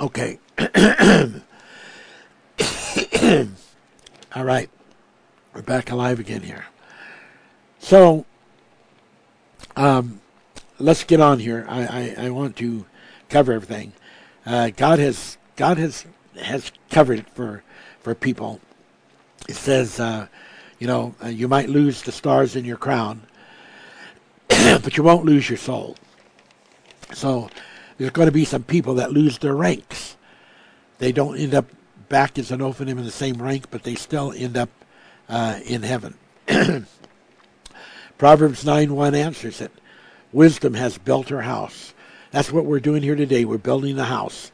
Okay. 0.00 0.38
All 4.34 4.44
right. 4.44 4.70
We're 5.52 5.60
back 5.60 5.90
alive 5.90 6.18
again 6.18 6.40
here. 6.40 6.64
So, 7.80 8.24
um, 9.76 10.22
let's 10.78 11.04
get 11.04 11.20
on 11.20 11.38
here. 11.38 11.66
I, 11.68 12.14
I, 12.18 12.26
I 12.26 12.30
want 12.30 12.56
to 12.56 12.86
cover 13.28 13.52
everything. 13.52 13.92
Uh, 14.46 14.70
God 14.74 14.98
has 14.98 15.36
God 15.56 15.76
has 15.76 16.06
has 16.40 16.72
covered 16.90 17.18
it 17.18 17.28
for 17.28 17.62
for 18.00 18.14
people. 18.14 18.58
It 19.50 19.56
says, 19.56 20.00
uh, 20.00 20.28
you 20.78 20.86
know, 20.86 21.14
uh, 21.22 21.28
you 21.28 21.46
might 21.46 21.68
lose 21.68 22.00
the 22.00 22.12
stars 22.12 22.56
in 22.56 22.64
your 22.64 22.78
crown, 22.78 23.26
but 24.48 24.96
you 24.96 25.02
won't 25.02 25.26
lose 25.26 25.50
your 25.50 25.58
soul. 25.58 25.96
So 27.12 27.50
there's 28.00 28.12
going 28.12 28.28
to 28.28 28.32
be 28.32 28.46
some 28.46 28.62
people 28.62 28.94
that 28.94 29.12
lose 29.12 29.36
their 29.36 29.54
ranks. 29.54 30.16
They 31.00 31.12
don't 31.12 31.36
end 31.36 31.52
up 31.52 31.66
back 32.08 32.38
as 32.38 32.50
an 32.50 32.60
Ophanim 32.60 32.92
in 32.92 33.04
the 33.04 33.10
same 33.10 33.42
rank, 33.42 33.66
but 33.70 33.82
they 33.82 33.94
still 33.94 34.32
end 34.32 34.56
up 34.56 34.70
uh, 35.28 35.60
in 35.66 35.82
heaven. 35.82 36.16
Proverbs 38.16 38.64
9 38.64 38.96
1 38.96 39.14
answers 39.14 39.60
it. 39.60 39.70
Wisdom 40.32 40.72
has 40.72 40.96
built 40.96 41.28
her 41.28 41.42
house. 41.42 41.92
That's 42.30 42.50
what 42.50 42.64
we're 42.64 42.80
doing 42.80 43.02
here 43.02 43.16
today. 43.16 43.44
We're 43.44 43.58
building 43.58 43.96
the 43.96 44.06
house 44.06 44.50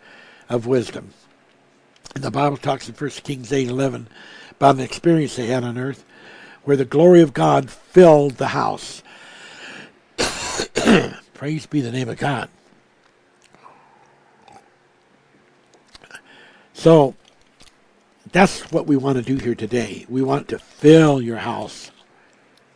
of 0.48 0.66
wisdom. 0.66 1.10
And 2.16 2.24
the 2.24 2.32
Bible 2.32 2.56
talks 2.56 2.88
in 2.88 2.96
1 2.96 3.10
Kings 3.10 3.52
8 3.52 3.68
11 3.68 4.08
about 4.50 4.74
an 4.74 4.80
experience 4.80 5.36
they 5.36 5.46
had 5.46 5.62
on 5.62 5.78
earth 5.78 6.04
where 6.64 6.76
the 6.76 6.84
glory 6.84 7.22
of 7.22 7.32
God 7.32 7.70
filled 7.70 8.38
the 8.38 8.48
house. 8.48 9.04
Praise 11.34 11.66
be 11.66 11.80
the 11.80 11.92
name 11.92 12.08
of 12.08 12.18
God. 12.18 12.48
So 16.76 17.14
that's 18.30 18.70
what 18.70 18.86
we 18.86 18.98
want 18.98 19.16
to 19.16 19.22
do 19.22 19.42
here 19.42 19.54
today. 19.54 20.04
We 20.10 20.20
want 20.20 20.48
to 20.48 20.58
fill 20.58 21.22
your 21.22 21.38
house 21.38 21.90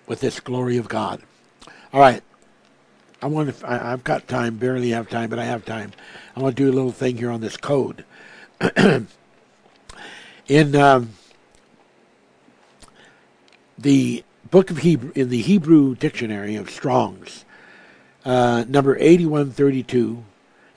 with 0.06 0.20
this 0.20 0.40
glory 0.40 0.78
of 0.78 0.88
God. 0.88 1.20
All 1.92 2.00
right. 2.00 2.22
I 3.20 3.26
want 3.26 3.54
to, 3.54 3.70
I, 3.70 3.90
have 3.90 4.02
got 4.02 4.26
time, 4.26 4.56
barely 4.56 4.88
have 4.90 5.10
time, 5.10 5.28
but 5.28 5.38
I 5.38 5.44
have 5.44 5.66
time. 5.66 5.92
I 6.34 6.40
want 6.40 6.56
to 6.56 6.62
do 6.62 6.70
a 6.70 6.72
little 6.72 6.92
thing 6.92 7.18
here 7.18 7.30
on 7.30 7.42
this 7.42 7.58
code. 7.58 8.06
in 10.48 10.74
um, 10.74 11.10
the 13.76 14.24
book 14.50 14.70
of 14.70 14.78
Hebrew, 14.78 15.12
in 15.14 15.28
the 15.28 15.42
Hebrew 15.42 15.94
dictionary 15.94 16.56
of 16.56 16.70
Strong's, 16.70 17.44
uh, 18.24 18.64
number 18.66 18.96
8132 18.96 20.24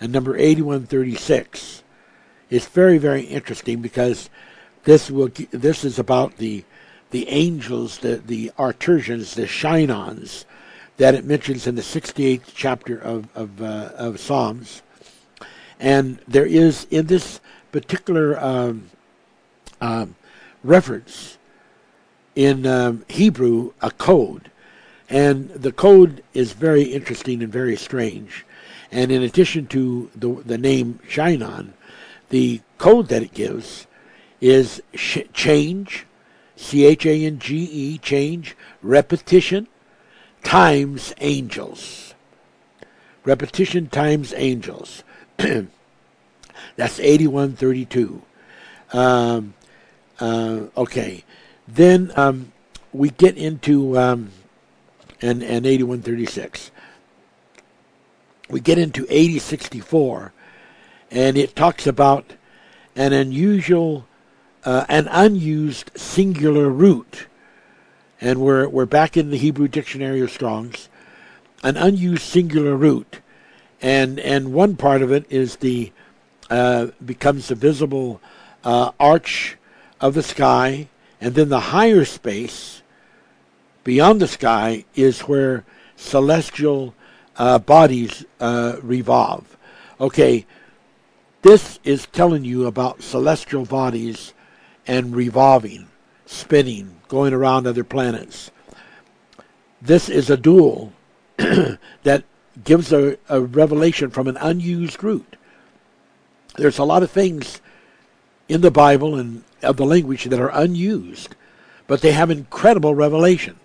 and 0.01 0.11
number 0.11 0.35
8136 0.35 1.82
it's 2.49 2.67
very, 2.67 2.97
very 2.97 3.23
interesting 3.23 3.81
because 3.81 4.29
this 4.83 5.09
will 5.09 5.29
this 5.51 5.83
is 5.83 5.97
about 5.97 6.37
the 6.37 6.63
the 7.11 7.27
angels, 7.29 7.99
the 7.99 8.17
the 8.17 8.51
Arturians, 8.57 9.35
the 9.35 9.43
Shinons, 9.43 10.45
that 10.97 11.15
it 11.15 11.25
mentions 11.25 11.67
in 11.67 11.75
the 11.75 11.81
68th 11.81 12.51
chapter 12.53 12.97
of 12.97 13.27
of, 13.35 13.61
uh, 13.61 13.91
of 13.95 14.19
Psalms, 14.19 14.81
and 15.79 16.19
there 16.27 16.45
is 16.45 16.85
in 16.91 17.07
this 17.07 17.39
particular 17.71 18.39
um, 18.43 18.89
um, 19.79 20.15
reference 20.63 21.37
in 22.35 22.65
um, 22.65 23.05
Hebrew 23.07 23.73
a 23.81 23.91
code, 23.91 24.51
and 25.09 25.49
the 25.49 25.71
code 25.71 26.23
is 26.33 26.53
very 26.53 26.83
interesting 26.83 27.41
and 27.41 27.51
very 27.51 27.75
strange. 27.75 28.45
And 28.91 29.11
in 29.11 29.23
addition 29.23 29.65
to 29.67 30.11
the 30.15 30.43
the 30.45 30.57
name 30.57 30.99
Shinon, 31.07 31.73
the 32.33 32.59
code 32.79 33.09
that 33.09 33.21
it 33.21 33.31
gives 33.35 33.85
is 34.41 34.81
change, 34.97 36.07
C 36.55 36.83
H 36.83 37.05
A 37.05 37.25
N 37.25 37.37
G 37.37 37.57
E, 37.63 37.97
change, 37.99 38.57
repetition, 38.81 39.67
times 40.43 41.13
angels. 41.19 42.15
Repetition 43.23 43.87
times 43.87 44.33
angels. 44.35 45.03
That's 45.37 46.99
8132. 46.99 48.23
Um, 48.93 49.53
uh, 50.19 50.61
okay. 50.75 51.23
Then 51.67 52.11
um, 52.15 52.51
we 52.91 53.11
get 53.11 53.37
into, 53.37 53.95
um, 53.99 54.31
and, 55.21 55.43
and 55.43 55.67
8136. 55.67 56.71
We 58.49 58.59
get 58.59 58.79
into 58.79 59.05
8064, 59.07 60.33
and 61.13 61.37
it 61.37 61.55
talks 61.55 61.87
about 61.87 62.33
an 62.97 63.13
unusual, 63.13 64.05
uh, 64.65 64.85
an 64.89 65.07
unused 65.09 65.91
singular 65.95 66.69
root 66.69 67.27
and 68.23 68.39
we're, 68.39 68.69
we're 68.69 68.85
back 68.85 69.17
in 69.17 69.31
the 69.31 69.37
Hebrew 69.37 69.67
Dictionary 69.67 70.21
of 70.21 70.31
Strong's, 70.31 70.87
an 71.61 71.75
unused 71.75 72.23
singular 72.23 72.73
root. 72.73 73.19
And, 73.81 74.17
and 74.17 74.53
one 74.53 74.77
part 74.77 75.01
of 75.01 75.11
it 75.11 75.25
is 75.29 75.57
the, 75.57 75.91
uh, 76.49 76.87
becomes 77.05 77.49
the 77.49 77.55
visible 77.55 78.21
uh, 78.63 78.91
arch 78.97 79.57
of 79.99 80.13
the 80.13 80.23
sky, 80.23 80.87
and 81.19 81.35
then 81.35 81.49
the 81.49 81.59
higher 81.59 82.05
space 82.05 82.81
beyond 83.83 84.21
the 84.21 84.27
sky 84.29 84.85
is 84.95 85.19
where 85.21 85.65
celestial 85.97 86.95
uh, 87.35 87.59
bodies 87.59 88.23
uh, 88.39 88.77
revolve. 88.81 89.57
Okay, 89.99 90.45
this 91.43 91.77
is 91.83 92.07
telling 92.07 92.45
you 92.45 92.65
about 92.65 93.03
celestial 93.03 93.65
bodies 93.65 94.33
and 94.87 95.13
revolving, 95.13 95.89
spinning, 96.25 96.95
going 97.09 97.33
around 97.33 97.67
other 97.67 97.83
planets. 97.83 98.49
This 99.81 100.07
is 100.07 100.29
a 100.29 100.37
dual 100.37 100.93
that 101.37 102.23
gives 102.63 102.93
a, 102.93 103.17
a 103.27 103.41
revelation 103.41 104.09
from 104.09 104.29
an 104.29 104.37
unused 104.37 105.03
root. 105.03 105.35
There's 106.55 106.77
a 106.77 106.85
lot 106.85 107.03
of 107.03 107.11
things 107.11 107.59
in 108.47 108.61
the 108.61 108.71
Bible 108.71 109.15
and 109.15 109.43
of 109.61 109.75
the 109.75 109.85
language 109.85 110.23
that 110.25 110.39
are 110.39 110.51
unused, 110.53 111.35
but 111.87 112.01
they 112.01 112.13
have 112.13 112.31
incredible 112.31 112.95
revelation. 112.95 113.59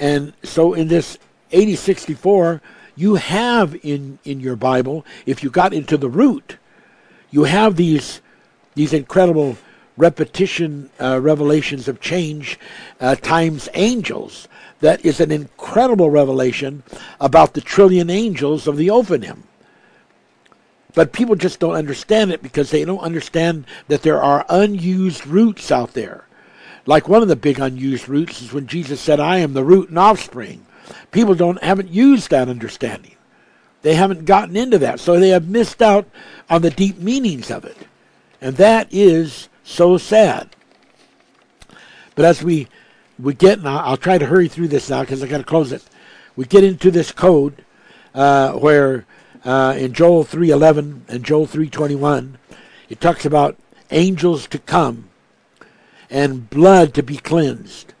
And 0.00 0.32
so 0.42 0.74
in 0.74 0.88
this 0.88 1.18
8064, 1.52 2.60
you 2.96 3.14
have 3.14 3.76
in, 3.84 4.18
in 4.24 4.40
your 4.40 4.56
Bible, 4.56 5.06
if 5.24 5.44
you 5.44 5.50
got 5.50 5.72
into 5.72 5.96
the 5.96 6.08
root, 6.08 6.56
you 7.30 7.44
have 7.44 7.76
these 7.76 8.20
these 8.74 8.92
incredible 8.92 9.56
repetition 9.96 10.90
uh, 11.00 11.20
revelations 11.20 11.88
of 11.88 12.00
change 12.00 12.58
uh, 13.00 13.14
times 13.16 13.68
angels. 13.74 14.48
That 14.80 15.04
is 15.04 15.20
an 15.20 15.30
incredible 15.30 16.10
revelation 16.10 16.82
about 17.20 17.52
the 17.52 17.60
trillion 17.60 18.08
angels 18.08 18.66
of 18.66 18.76
the 18.78 18.88
Ophanim. 18.88 19.42
But 20.94 21.12
people 21.12 21.36
just 21.36 21.60
don't 21.60 21.74
understand 21.74 22.32
it 22.32 22.42
because 22.42 22.70
they 22.70 22.84
don't 22.84 23.00
understand 23.00 23.66
that 23.88 24.02
there 24.02 24.22
are 24.22 24.46
unused 24.48 25.26
roots 25.26 25.70
out 25.70 25.92
there. 25.92 26.24
Like 26.86 27.08
one 27.08 27.22
of 27.22 27.28
the 27.28 27.36
big 27.36 27.60
unused 27.60 28.08
roots 28.08 28.40
is 28.40 28.52
when 28.52 28.66
Jesus 28.66 29.00
said, 29.00 29.20
I 29.20 29.38
am 29.38 29.52
the 29.52 29.64
root 29.64 29.90
and 29.90 29.98
offspring. 29.98 30.66
People 31.12 31.34
don't 31.34 31.62
haven't 31.62 31.90
used 31.90 32.30
that 32.30 32.48
understanding. 32.48 33.16
They 33.82 33.94
haven't 33.94 34.24
gotten 34.24 34.56
into 34.56 34.78
that. 34.78 35.00
So 35.00 35.18
they 35.18 35.30
have 35.30 35.48
missed 35.48 35.80
out 35.80 36.08
on 36.48 36.62
the 36.62 36.70
deep 36.70 36.98
meanings 36.98 37.50
of 37.50 37.64
it. 37.64 37.76
And 38.40 38.56
that 38.56 38.88
is 38.90 39.48
so 39.64 39.96
sad. 39.96 40.48
But 42.14 42.24
as 42.24 42.42
we 42.42 42.68
we 43.18 43.34
get, 43.34 43.58
and 43.58 43.68
I'll, 43.68 43.98
try 43.98 44.16
to 44.16 44.26
hurry 44.26 44.48
through 44.48 44.68
this 44.68 44.88
now 44.88 45.02
because 45.02 45.22
I 45.22 45.26
got 45.26 45.38
to 45.38 45.44
close 45.44 45.72
it. 45.72 45.84
We 46.36 46.46
get 46.46 46.64
into 46.64 46.90
this 46.90 47.12
code 47.12 47.64
uh, 48.14 48.52
where 48.52 49.04
uh, 49.44 49.74
in 49.76 49.92
Joel 49.92 50.24
3:11 50.24 51.02
and 51.08 51.24
Joel 51.24 51.46
3:21, 51.46 52.36
it 52.88 53.00
talks 53.00 53.26
about 53.26 53.58
angels 53.90 54.46
to 54.48 54.58
come 54.58 55.10
and 56.08 56.48
blood 56.48 56.94
to 56.94 57.02
be 57.02 57.16
cleansed. 57.16 57.94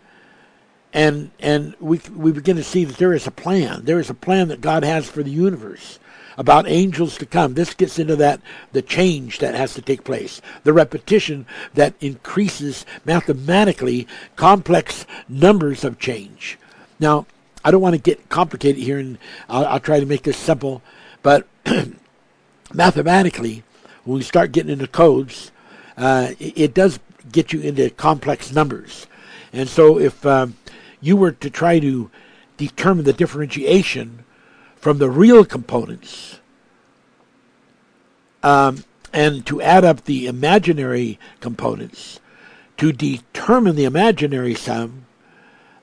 And 0.92 1.30
and 1.38 1.74
we 1.78 2.00
we 2.14 2.32
begin 2.32 2.56
to 2.56 2.64
see 2.64 2.84
that 2.84 2.96
there 2.96 3.14
is 3.14 3.26
a 3.26 3.30
plan. 3.30 3.84
There 3.84 4.00
is 4.00 4.10
a 4.10 4.14
plan 4.14 4.48
that 4.48 4.60
God 4.60 4.82
has 4.82 5.08
for 5.08 5.22
the 5.22 5.30
universe 5.30 5.98
about 6.36 6.66
angels 6.66 7.18
to 7.18 7.26
come. 7.26 7.52
This 7.52 7.74
gets 7.74 7.98
into 7.98 8.16
that 8.16 8.40
the 8.72 8.80
change 8.82 9.40
that 9.40 9.54
has 9.54 9.74
to 9.74 9.82
take 9.82 10.04
place, 10.04 10.40
the 10.64 10.72
repetition 10.72 11.44
that 11.74 11.94
increases 12.00 12.86
mathematically 13.04 14.08
complex 14.36 15.04
numbers 15.28 15.84
of 15.84 15.98
change. 15.98 16.58
Now, 16.98 17.26
I 17.64 17.70
don't 17.70 17.82
want 17.82 17.94
to 17.94 18.00
get 18.00 18.30
complicated 18.30 18.82
here, 18.82 18.98
and 18.98 19.18
I'll, 19.48 19.66
I'll 19.66 19.80
try 19.80 20.00
to 20.00 20.06
make 20.06 20.22
this 20.22 20.38
simple. 20.38 20.82
But 21.22 21.46
mathematically, 22.72 23.62
when 24.04 24.16
we 24.16 24.22
start 24.22 24.52
getting 24.52 24.72
into 24.72 24.86
codes, 24.86 25.52
uh, 25.96 26.32
it, 26.38 26.52
it, 26.56 26.74
does 26.74 26.98
get 27.30 27.52
you 27.52 27.60
into 27.60 27.90
complex 27.90 28.52
numbers. 28.52 29.06
And 29.52 29.68
so 29.68 29.98
if 29.98 30.24
um, 30.24 30.56
you 31.00 31.16
were 31.16 31.32
to 31.32 31.50
try 31.50 31.78
to 31.78 32.10
determine 32.56 33.04
the 33.04 33.12
differentiation 33.12 34.24
from 34.76 34.98
the 34.98 35.10
real 35.10 35.44
components 35.44 36.40
um, 38.42 38.84
and 39.12 39.44
to 39.46 39.60
add 39.60 39.84
up 39.84 40.04
the 40.04 40.26
imaginary 40.26 41.18
components 41.40 42.20
to 42.80 42.92
determine 42.92 43.76
the 43.76 43.84
imaginary 43.84 44.54
sum, 44.54 45.04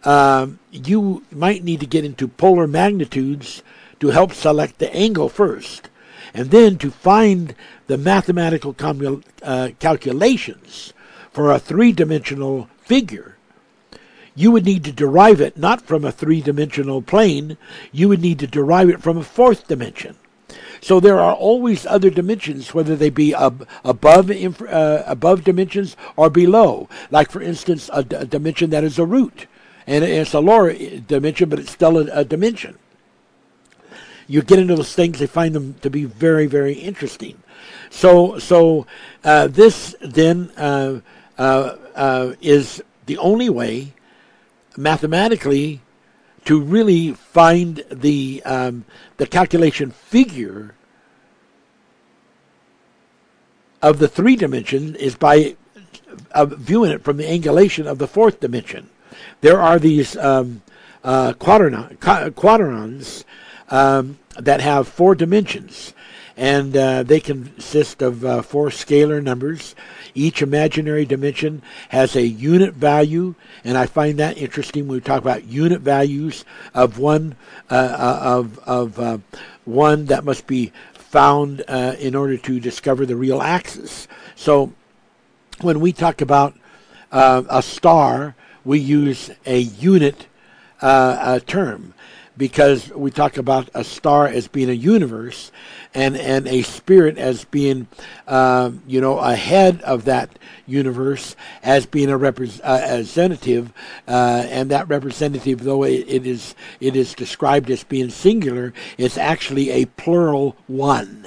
um, 0.03 0.57
you 0.71 1.23
might 1.31 1.63
need 1.63 1.79
to 1.79 1.85
get 1.85 2.03
into 2.03 2.27
polar 2.27 2.65
magnitudes 2.65 3.61
to 3.99 4.09
help 4.09 4.33
select 4.33 4.79
the 4.79 4.93
angle 4.95 5.29
first, 5.29 5.89
and 6.33 6.49
then 6.49 6.77
to 6.77 6.89
find 6.89 7.53
the 7.87 7.97
mathematical 7.97 8.75
uh, 9.43 9.69
calculations 9.79 10.93
for 11.31 11.51
a 11.51 11.59
three 11.59 11.91
dimensional 11.91 12.67
figure. 12.79 13.36
You 14.37 14.51
would 14.51 14.65
need 14.65 14.83
to 14.83 14.91
derive 14.91 15.41
it 15.41 15.57
not 15.57 15.81
from 15.81 16.05
a 16.05 16.11
three 16.11 16.41
dimensional 16.41 17.01
plane, 17.01 17.57
you 17.91 18.07
would 18.07 18.21
need 18.21 18.37
to 18.39 18.45
derive 18.45 18.87
it 18.87 19.01
from 19.01 19.17
a 19.17 19.23
fourth 19.23 19.67
dimension. 19.67 20.15
So 20.79 20.99
there 20.99 21.19
are 21.19 21.33
always 21.33 21.87
other 21.87 22.11
dimensions, 22.11 22.71
whether 22.71 22.95
they 22.95 23.09
be 23.09 23.33
ab- 23.33 23.67
above 23.83 24.29
uh, 24.29 25.03
above 25.07 25.43
dimensions 25.43 25.97
or 26.15 26.29
below. 26.29 26.87
Like 27.09 27.31
for 27.31 27.41
instance, 27.41 27.89
a, 27.91 28.03
d- 28.03 28.15
a 28.15 28.25
dimension 28.25 28.69
that 28.69 28.83
is 28.83 28.99
a 28.99 29.05
root, 29.07 29.47
and 29.87 30.03
it's 30.03 30.35
a 30.35 30.39
lower 30.39 30.71
dimension, 30.71 31.49
but 31.49 31.57
it's 31.57 31.71
still 31.71 31.97
a, 31.97 32.05
a 32.11 32.23
dimension 32.23 32.77
you 34.27 34.41
get 34.41 34.59
into 34.59 34.75
those 34.75 34.93
things, 34.93 35.19
they 35.19 35.27
find 35.27 35.55
them 35.55 35.75
to 35.81 35.89
be 35.89 36.03
very, 36.03 36.47
very 36.47 36.73
interesting. 36.73 37.41
So, 37.89 38.37
so 38.39 38.85
uh, 39.23 39.47
this 39.47 39.95
then 40.01 40.51
uh, 40.57 40.99
uh, 41.37 41.75
uh, 41.95 42.33
is 42.41 42.83
the 43.05 43.17
only 43.17 43.49
way 43.49 43.93
mathematically 44.77 45.81
to 46.45 46.61
really 46.61 47.13
find 47.13 47.83
the 47.91 48.41
um, 48.45 48.85
the 49.17 49.27
calculation 49.27 49.91
figure 49.91 50.75
of 53.81 53.99
the 53.99 54.07
three 54.07 54.35
dimension 54.35 54.95
is 54.95 55.15
by 55.15 55.55
uh, 56.31 56.45
viewing 56.45 56.91
it 56.91 57.03
from 57.03 57.17
the 57.17 57.25
angulation 57.25 57.85
of 57.85 57.97
the 57.97 58.07
fourth 58.07 58.39
dimension. 58.39 58.89
There 59.41 59.59
are 59.59 59.79
these 59.79 60.15
um, 60.17 60.61
uh, 61.03 61.33
quadrons 61.33 63.23
um, 63.69 64.19
that 64.37 64.61
have 64.61 64.87
four 64.87 65.15
dimensions, 65.15 65.93
and 66.37 66.77
uh, 66.77 67.01
they 67.01 67.19
consist 67.19 68.03
of 68.03 68.23
uh, 68.23 68.43
four 68.43 68.69
scalar 68.69 69.21
numbers. 69.21 69.73
Each 70.13 70.43
imaginary 70.43 71.03
dimension 71.03 71.63
has 71.89 72.15
a 72.15 72.25
unit 72.25 72.75
value, 72.75 73.33
and 73.63 73.75
I 73.75 73.87
find 73.87 74.19
that 74.19 74.37
interesting 74.37 74.87
when 74.87 74.97
we 74.97 75.01
talk 75.01 75.19
about 75.19 75.45
unit 75.45 75.81
values 75.81 76.45
of 76.75 76.99
one 76.99 77.35
uh, 77.71 77.73
uh 77.73 78.19
of 78.23 78.59
of 78.59 78.99
uh, 78.99 79.17
one 79.65 80.05
that 80.05 80.23
must 80.23 80.45
be 80.45 80.71
found 80.93 81.63
uh, 81.67 81.95
in 81.99 82.13
order 82.13 82.37
to 82.37 82.59
discover 82.59 83.05
the 83.05 83.15
real 83.15 83.41
axis. 83.41 84.07
So, 84.35 84.73
when 85.61 85.79
we 85.79 85.91
talk 85.91 86.21
about 86.21 86.53
a 87.11 87.63
star, 87.63 88.35
we 88.63 88.79
use 88.79 89.31
a 89.45 89.57
unit 89.59 90.27
term 90.79 91.93
because 92.37 92.89
we 92.89 93.09
talk 93.09 93.37
about 93.37 93.69
a 93.73 93.83
star 93.83 94.27
as 94.27 94.47
being 94.47 94.69
a 94.69 94.73
universe 94.73 95.51
and, 95.97 96.15
and 96.15 96.47
a 96.47 96.61
spirit 96.61 97.17
as 97.17 97.43
being, 97.45 97.87
um, 98.27 98.83
you 98.85 99.01
know, 99.01 99.17
ahead 99.17 99.81
of 99.81 100.05
that 100.05 100.37
universe 100.67 101.35
as 101.63 101.87
being 101.87 102.09
a 102.09 102.17
representative, 102.17 103.73
uh, 104.07 104.45
and 104.47 104.69
that 104.69 104.87
representative, 104.87 105.63
though 105.63 105.83
it, 105.83 106.05
it 106.07 106.27
is 106.27 106.53
it 106.79 106.95
is 106.95 107.15
described 107.15 107.71
as 107.71 107.83
being 107.83 108.11
singular, 108.11 108.73
is 108.99 109.17
actually 109.17 109.71
a 109.71 109.85
plural 109.85 110.55
one, 110.67 111.25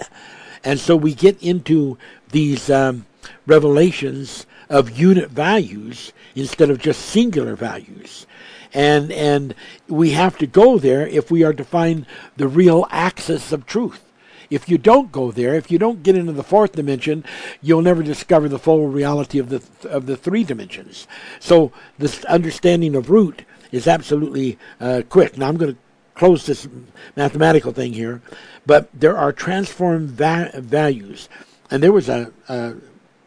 and 0.62 0.78
so 0.78 0.94
we 0.94 1.14
get 1.14 1.42
into 1.42 1.98
these 2.30 2.70
um, 2.70 3.06
revelations 3.46 4.46
of 4.68 4.96
unit 4.96 5.30
values 5.30 6.12
instead 6.36 6.70
of 6.70 6.78
just 6.78 7.00
singular 7.06 7.56
values 7.56 8.24
and 8.72 9.10
and 9.10 9.52
we 9.88 10.10
have 10.10 10.38
to 10.38 10.46
go 10.46 10.78
there 10.78 11.04
if 11.08 11.28
we 11.28 11.42
are 11.42 11.52
to 11.52 11.64
find 11.64 12.06
the 12.36 12.46
real 12.46 12.86
axis 12.92 13.50
of 13.50 13.66
truth. 13.66 14.09
If 14.50 14.68
you 14.68 14.78
don't 14.78 15.12
go 15.12 15.30
there, 15.30 15.54
if 15.54 15.70
you 15.70 15.78
don't 15.78 16.02
get 16.02 16.16
into 16.16 16.32
the 16.32 16.42
fourth 16.42 16.72
dimension, 16.72 17.24
you'll 17.62 17.82
never 17.82 18.02
discover 18.02 18.48
the 18.48 18.58
full 18.58 18.88
reality 18.88 19.38
of 19.38 19.48
the 19.48 19.62
of 19.88 20.06
the 20.06 20.16
three 20.16 20.44
dimensions. 20.44 21.06
So 21.38 21.72
this 21.98 22.24
understanding 22.24 22.96
of 22.96 23.10
root 23.10 23.44
is 23.70 23.86
absolutely 23.86 24.58
uh, 24.80 25.02
quick. 25.08 25.38
Now 25.38 25.48
I'm 25.48 25.56
going 25.56 25.74
to 25.74 25.80
close 26.14 26.44
this 26.44 26.68
mathematical 27.16 27.72
thing 27.72 27.92
here, 27.92 28.20
but 28.66 28.88
there 28.92 29.16
are 29.16 29.32
transformed 29.32 30.10
va- 30.10 30.50
values, 30.54 31.28
and 31.70 31.82
there 31.82 31.92
was 31.92 32.08
a, 32.08 32.32
a 32.48 32.74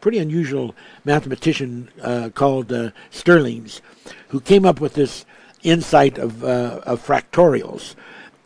pretty 0.00 0.18
unusual 0.18 0.74
mathematician 1.04 1.88
uh, 2.02 2.28
called 2.34 2.70
uh, 2.70 2.90
Stirling's 3.10 3.80
who 4.28 4.40
came 4.40 4.66
up 4.66 4.80
with 4.80 4.94
this 4.94 5.24
insight 5.62 6.18
of, 6.18 6.44
uh, 6.44 6.80
of 6.84 7.04
fractorials. 7.04 7.94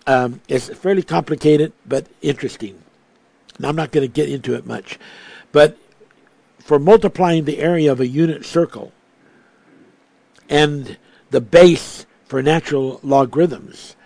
Um, 0.09 0.41
it's 0.49 0.71
fairly 0.71 1.03
complicated, 1.03 1.75
but 1.85 2.07
interesting. 2.23 2.83
I'm 3.63 3.77
not 3.77 3.93
going 3.93 4.09
to 4.09 4.13
get 4.13 4.31
into 4.31 4.55
it 4.55 4.65
much, 4.65 4.99
but 5.53 5.77
for 6.59 6.79
multiplying 6.79 7.45
the 7.45 7.59
area 7.59 7.93
of 7.93 8.01
a 8.01 8.07
unit 8.07 8.47
circle 8.47 8.91
and 10.49 10.97
the 11.29 11.43
base 11.43 12.07
for 12.25 12.43
natural 12.43 13.01
logarithms 13.03 13.97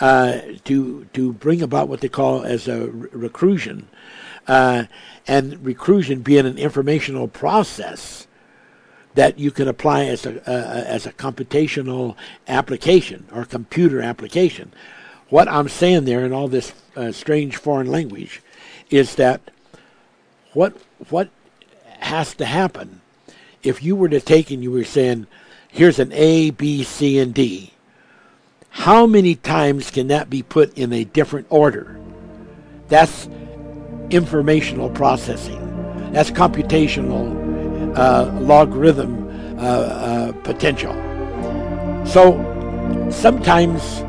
uh, 0.00 0.40
to 0.64 1.04
to 1.12 1.32
bring 1.32 1.62
about 1.62 1.88
what 1.88 2.00
they 2.00 2.08
call 2.08 2.42
as 2.42 2.66
a 2.66 2.88
recursion, 2.88 3.84
uh, 4.48 4.86
and 5.28 5.52
recursion 5.58 6.24
being 6.24 6.46
an 6.46 6.58
informational 6.58 7.28
process 7.28 8.26
that 9.14 9.38
you 9.38 9.52
can 9.52 9.68
apply 9.68 10.06
as 10.06 10.26
a 10.26 10.40
uh, 10.50 10.84
as 10.84 11.06
a 11.06 11.12
computational 11.12 12.16
application 12.48 13.28
or 13.32 13.44
computer 13.44 14.02
application. 14.02 14.72
What 15.30 15.48
I'm 15.48 15.68
saying 15.68 16.04
there 16.04 16.24
in 16.24 16.32
all 16.32 16.48
this 16.48 16.72
uh, 16.96 17.12
strange 17.12 17.56
foreign 17.56 17.90
language 17.90 18.42
is 18.90 19.14
that 19.16 19.40
what 20.52 20.76
what 21.10 21.28
has 21.98 22.34
to 22.34 22.44
happen 22.44 23.00
if 23.62 23.82
you 23.82 23.96
were 23.96 24.08
to 24.08 24.20
take 24.20 24.50
and 24.50 24.62
you 24.62 24.70
were 24.70 24.84
saying 24.84 25.26
here's 25.68 25.98
an 25.98 26.12
A, 26.12 26.50
B, 26.50 26.84
C, 26.84 27.18
and 27.18 27.34
D. 27.34 27.72
How 28.70 29.06
many 29.06 29.34
times 29.34 29.90
can 29.90 30.08
that 30.08 30.28
be 30.28 30.42
put 30.42 30.76
in 30.76 30.92
a 30.92 31.04
different 31.04 31.46
order? 31.48 32.00
That's 32.88 33.28
informational 34.10 34.90
processing. 34.90 35.60
That's 36.12 36.30
computational 36.30 37.96
uh, 37.96 38.32
logarithm 38.40 39.24
uh, 39.58 39.62
uh, 39.62 40.32
potential. 40.42 40.92
So 42.04 42.38
sometimes, 43.10 44.04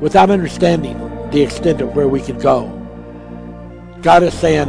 without 0.00 0.30
understanding 0.30 0.98
the 1.30 1.40
extent 1.42 1.80
of 1.80 1.94
where 1.94 2.08
we 2.08 2.20
could 2.20 2.40
go, 2.40 2.68
God 4.02 4.22
is 4.22 4.34
saying, 4.34 4.68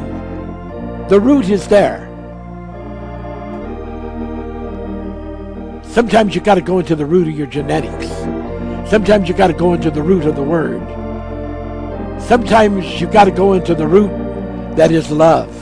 the 1.07 1.19
root 1.19 1.49
is 1.49 1.67
there. 1.67 2.07
Sometimes 5.83 6.35
you 6.35 6.41
got 6.41 6.55
to 6.55 6.61
go 6.61 6.79
into 6.79 6.95
the 6.95 7.05
root 7.05 7.27
of 7.27 7.37
your 7.37 7.47
genetics. 7.47 8.07
Sometimes 8.89 9.27
you 9.27 9.33
got 9.33 9.47
to 9.47 9.53
go 9.53 9.73
into 9.73 9.91
the 9.91 10.01
root 10.01 10.25
of 10.25 10.35
the 10.35 10.43
word. 10.43 10.81
Sometimes 12.21 13.01
you 13.01 13.07
got 13.07 13.25
to 13.25 13.31
go 13.31 13.53
into 13.53 13.75
the 13.75 13.87
root 13.87 14.09
that 14.77 14.91
is 14.91 15.11
love. 15.11 15.53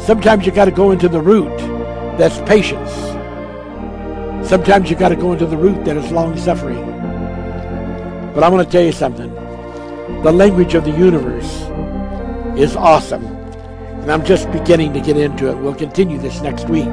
Sometimes 0.00 0.46
you 0.46 0.52
got 0.52 0.66
to 0.66 0.70
go 0.70 0.92
into 0.92 1.08
the 1.08 1.20
root 1.20 1.56
that's 2.18 2.38
patience. 2.48 2.92
Sometimes 4.48 4.90
you 4.90 4.96
got 4.96 5.08
to 5.08 5.16
go 5.16 5.32
into 5.32 5.46
the 5.46 5.56
root 5.56 5.84
that 5.84 5.96
is 5.96 6.12
long 6.12 6.36
suffering. 6.36 6.93
But 8.34 8.42
I'm 8.42 8.50
going 8.50 8.64
to 8.64 8.70
tell 8.70 8.82
you 8.82 8.92
something. 8.92 9.32
The 10.22 10.32
language 10.32 10.74
of 10.74 10.84
the 10.84 10.90
universe 10.90 11.62
is 12.58 12.74
awesome. 12.74 13.24
And 13.24 14.10
I'm 14.10 14.24
just 14.24 14.50
beginning 14.50 14.92
to 14.94 15.00
get 15.00 15.16
into 15.16 15.48
it. 15.48 15.56
We'll 15.56 15.74
continue 15.74 16.18
this 16.18 16.40
next 16.40 16.68
week. 16.68 16.84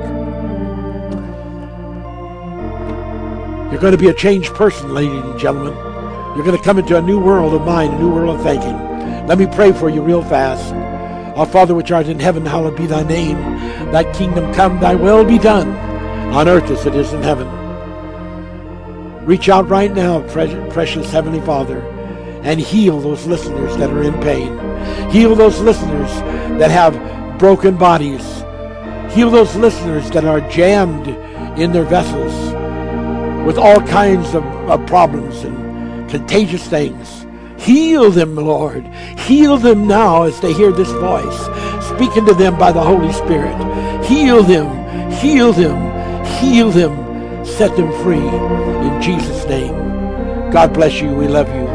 You're 3.71 3.81
going 3.81 3.93
to 3.93 3.97
be 3.97 4.09
a 4.09 4.13
changed 4.13 4.53
person, 4.53 4.93
ladies 4.93 5.23
and 5.23 5.39
gentlemen. 5.39 5.73
You're 6.35 6.45
going 6.45 6.57
to 6.57 6.63
come 6.63 6.77
into 6.77 6.97
a 6.97 7.01
new 7.01 7.19
world 7.19 7.53
of 7.53 7.63
mind, 7.63 7.93
a 7.95 7.99
new 7.99 8.13
world 8.13 8.37
of 8.37 8.43
thinking. 8.43 8.77
Let 9.27 9.37
me 9.37 9.47
pray 9.47 9.71
for 9.71 9.89
you 9.89 10.01
real 10.01 10.23
fast. 10.23 10.73
Our 11.37 11.45
Father 11.45 11.73
which 11.73 11.91
art 11.91 12.07
in 12.07 12.19
heaven, 12.19 12.45
hallowed 12.45 12.77
be 12.77 12.85
thy 12.85 13.03
name. 13.03 13.37
Thy 13.91 14.09
kingdom 14.13 14.53
come, 14.53 14.79
thy 14.79 14.95
will 14.95 15.25
be 15.25 15.37
done, 15.37 15.69
on 16.33 16.47
earth 16.47 16.69
as 16.69 16.85
it 16.85 16.95
is 16.95 17.13
in 17.13 17.23
heaven. 17.23 17.60
Reach 19.25 19.49
out 19.49 19.69
right 19.69 19.93
now, 19.93 20.27
precious 20.29 21.11
Heavenly 21.11 21.41
Father, 21.41 21.79
and 22.41 22.59
heal 22.59 22.99
those 22.99 23.27
listeners 23.27 23.77
that 23.77 23.91
are 23.91 24.01
in 24.01 24.19
pain. 24.19 24.57
Heal 25.11 25.35
those 25.35 25.59
listeners 25.59 26.09
that 26.57 26.71
have 26.71 27.37
broken 27.37 27.77
bodies. 27.77 28.23
Heal 29.13 29.29
those 29.29 29.55
listeners 29.55 30.09
that 30.11 30.25
are 30.25 30.41
jammed 30.49 31.07
in 31.59 31.71
their 31.71 31.83
vessels 31.83 32.33
with 33.45 33.59
all 33.59 33.79
kinds 33.81 34.33
of, 34.33 34.43
of 34.67 34.87
problems 34.87 35.43
and 35.43 36.09
contagious 36.09 36.67
things. 36.67 37.27
Heal 37.59 38.09
them, 38.09 38.35
Lord. 38.35 38.87
Heal 39.19 39.57
them 39.57 39.87
now 39.87 40.23
as 40.23 40.39
they 40.41 40.51
hear 40.51 40.71
this 40.71 40.91
voice, 40.93 41.41
speaking 41.85 42.25
to 42.25 42.33
them 42.33 42.57
by 42.57 42.71
the 42.71 42.81
Holy 42.81 43.13
Spirit. 43.13 43.55
Heal 44.03 44.41
them, 44.41 45.11
heal 45.11 45.53
them, 45.53 46.25
heal 46.39 46.71
them, 46.71 47.45
set 47.45 47.75
them 47.77 47.91
free 48.01 48.80
Jesus' 49.01 49.45
name. 49.45 49.73
God 50.51 50.73
bless 50.73 51.01
you. 51.01 51.13
We 51.13 51.27
love 51.27 51.47
you. 51.47 51.65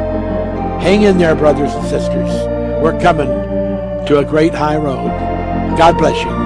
Hang 0.80 1.02
in 1.02 1.18
there, 1.18 1.34
brothers 1.34 1.72
and 1.72 1.84
sisters. 1.88 2.30
We're 2.82 2.98
coming 3.00 3.28
to 4.06 4.18
a 4.18 4.24
great 4.24 4.54
high 4.54 4.76
road. 4.76 5.08
God 5.76 5.98
bless 5.98 6.22
you. 6.24 6.45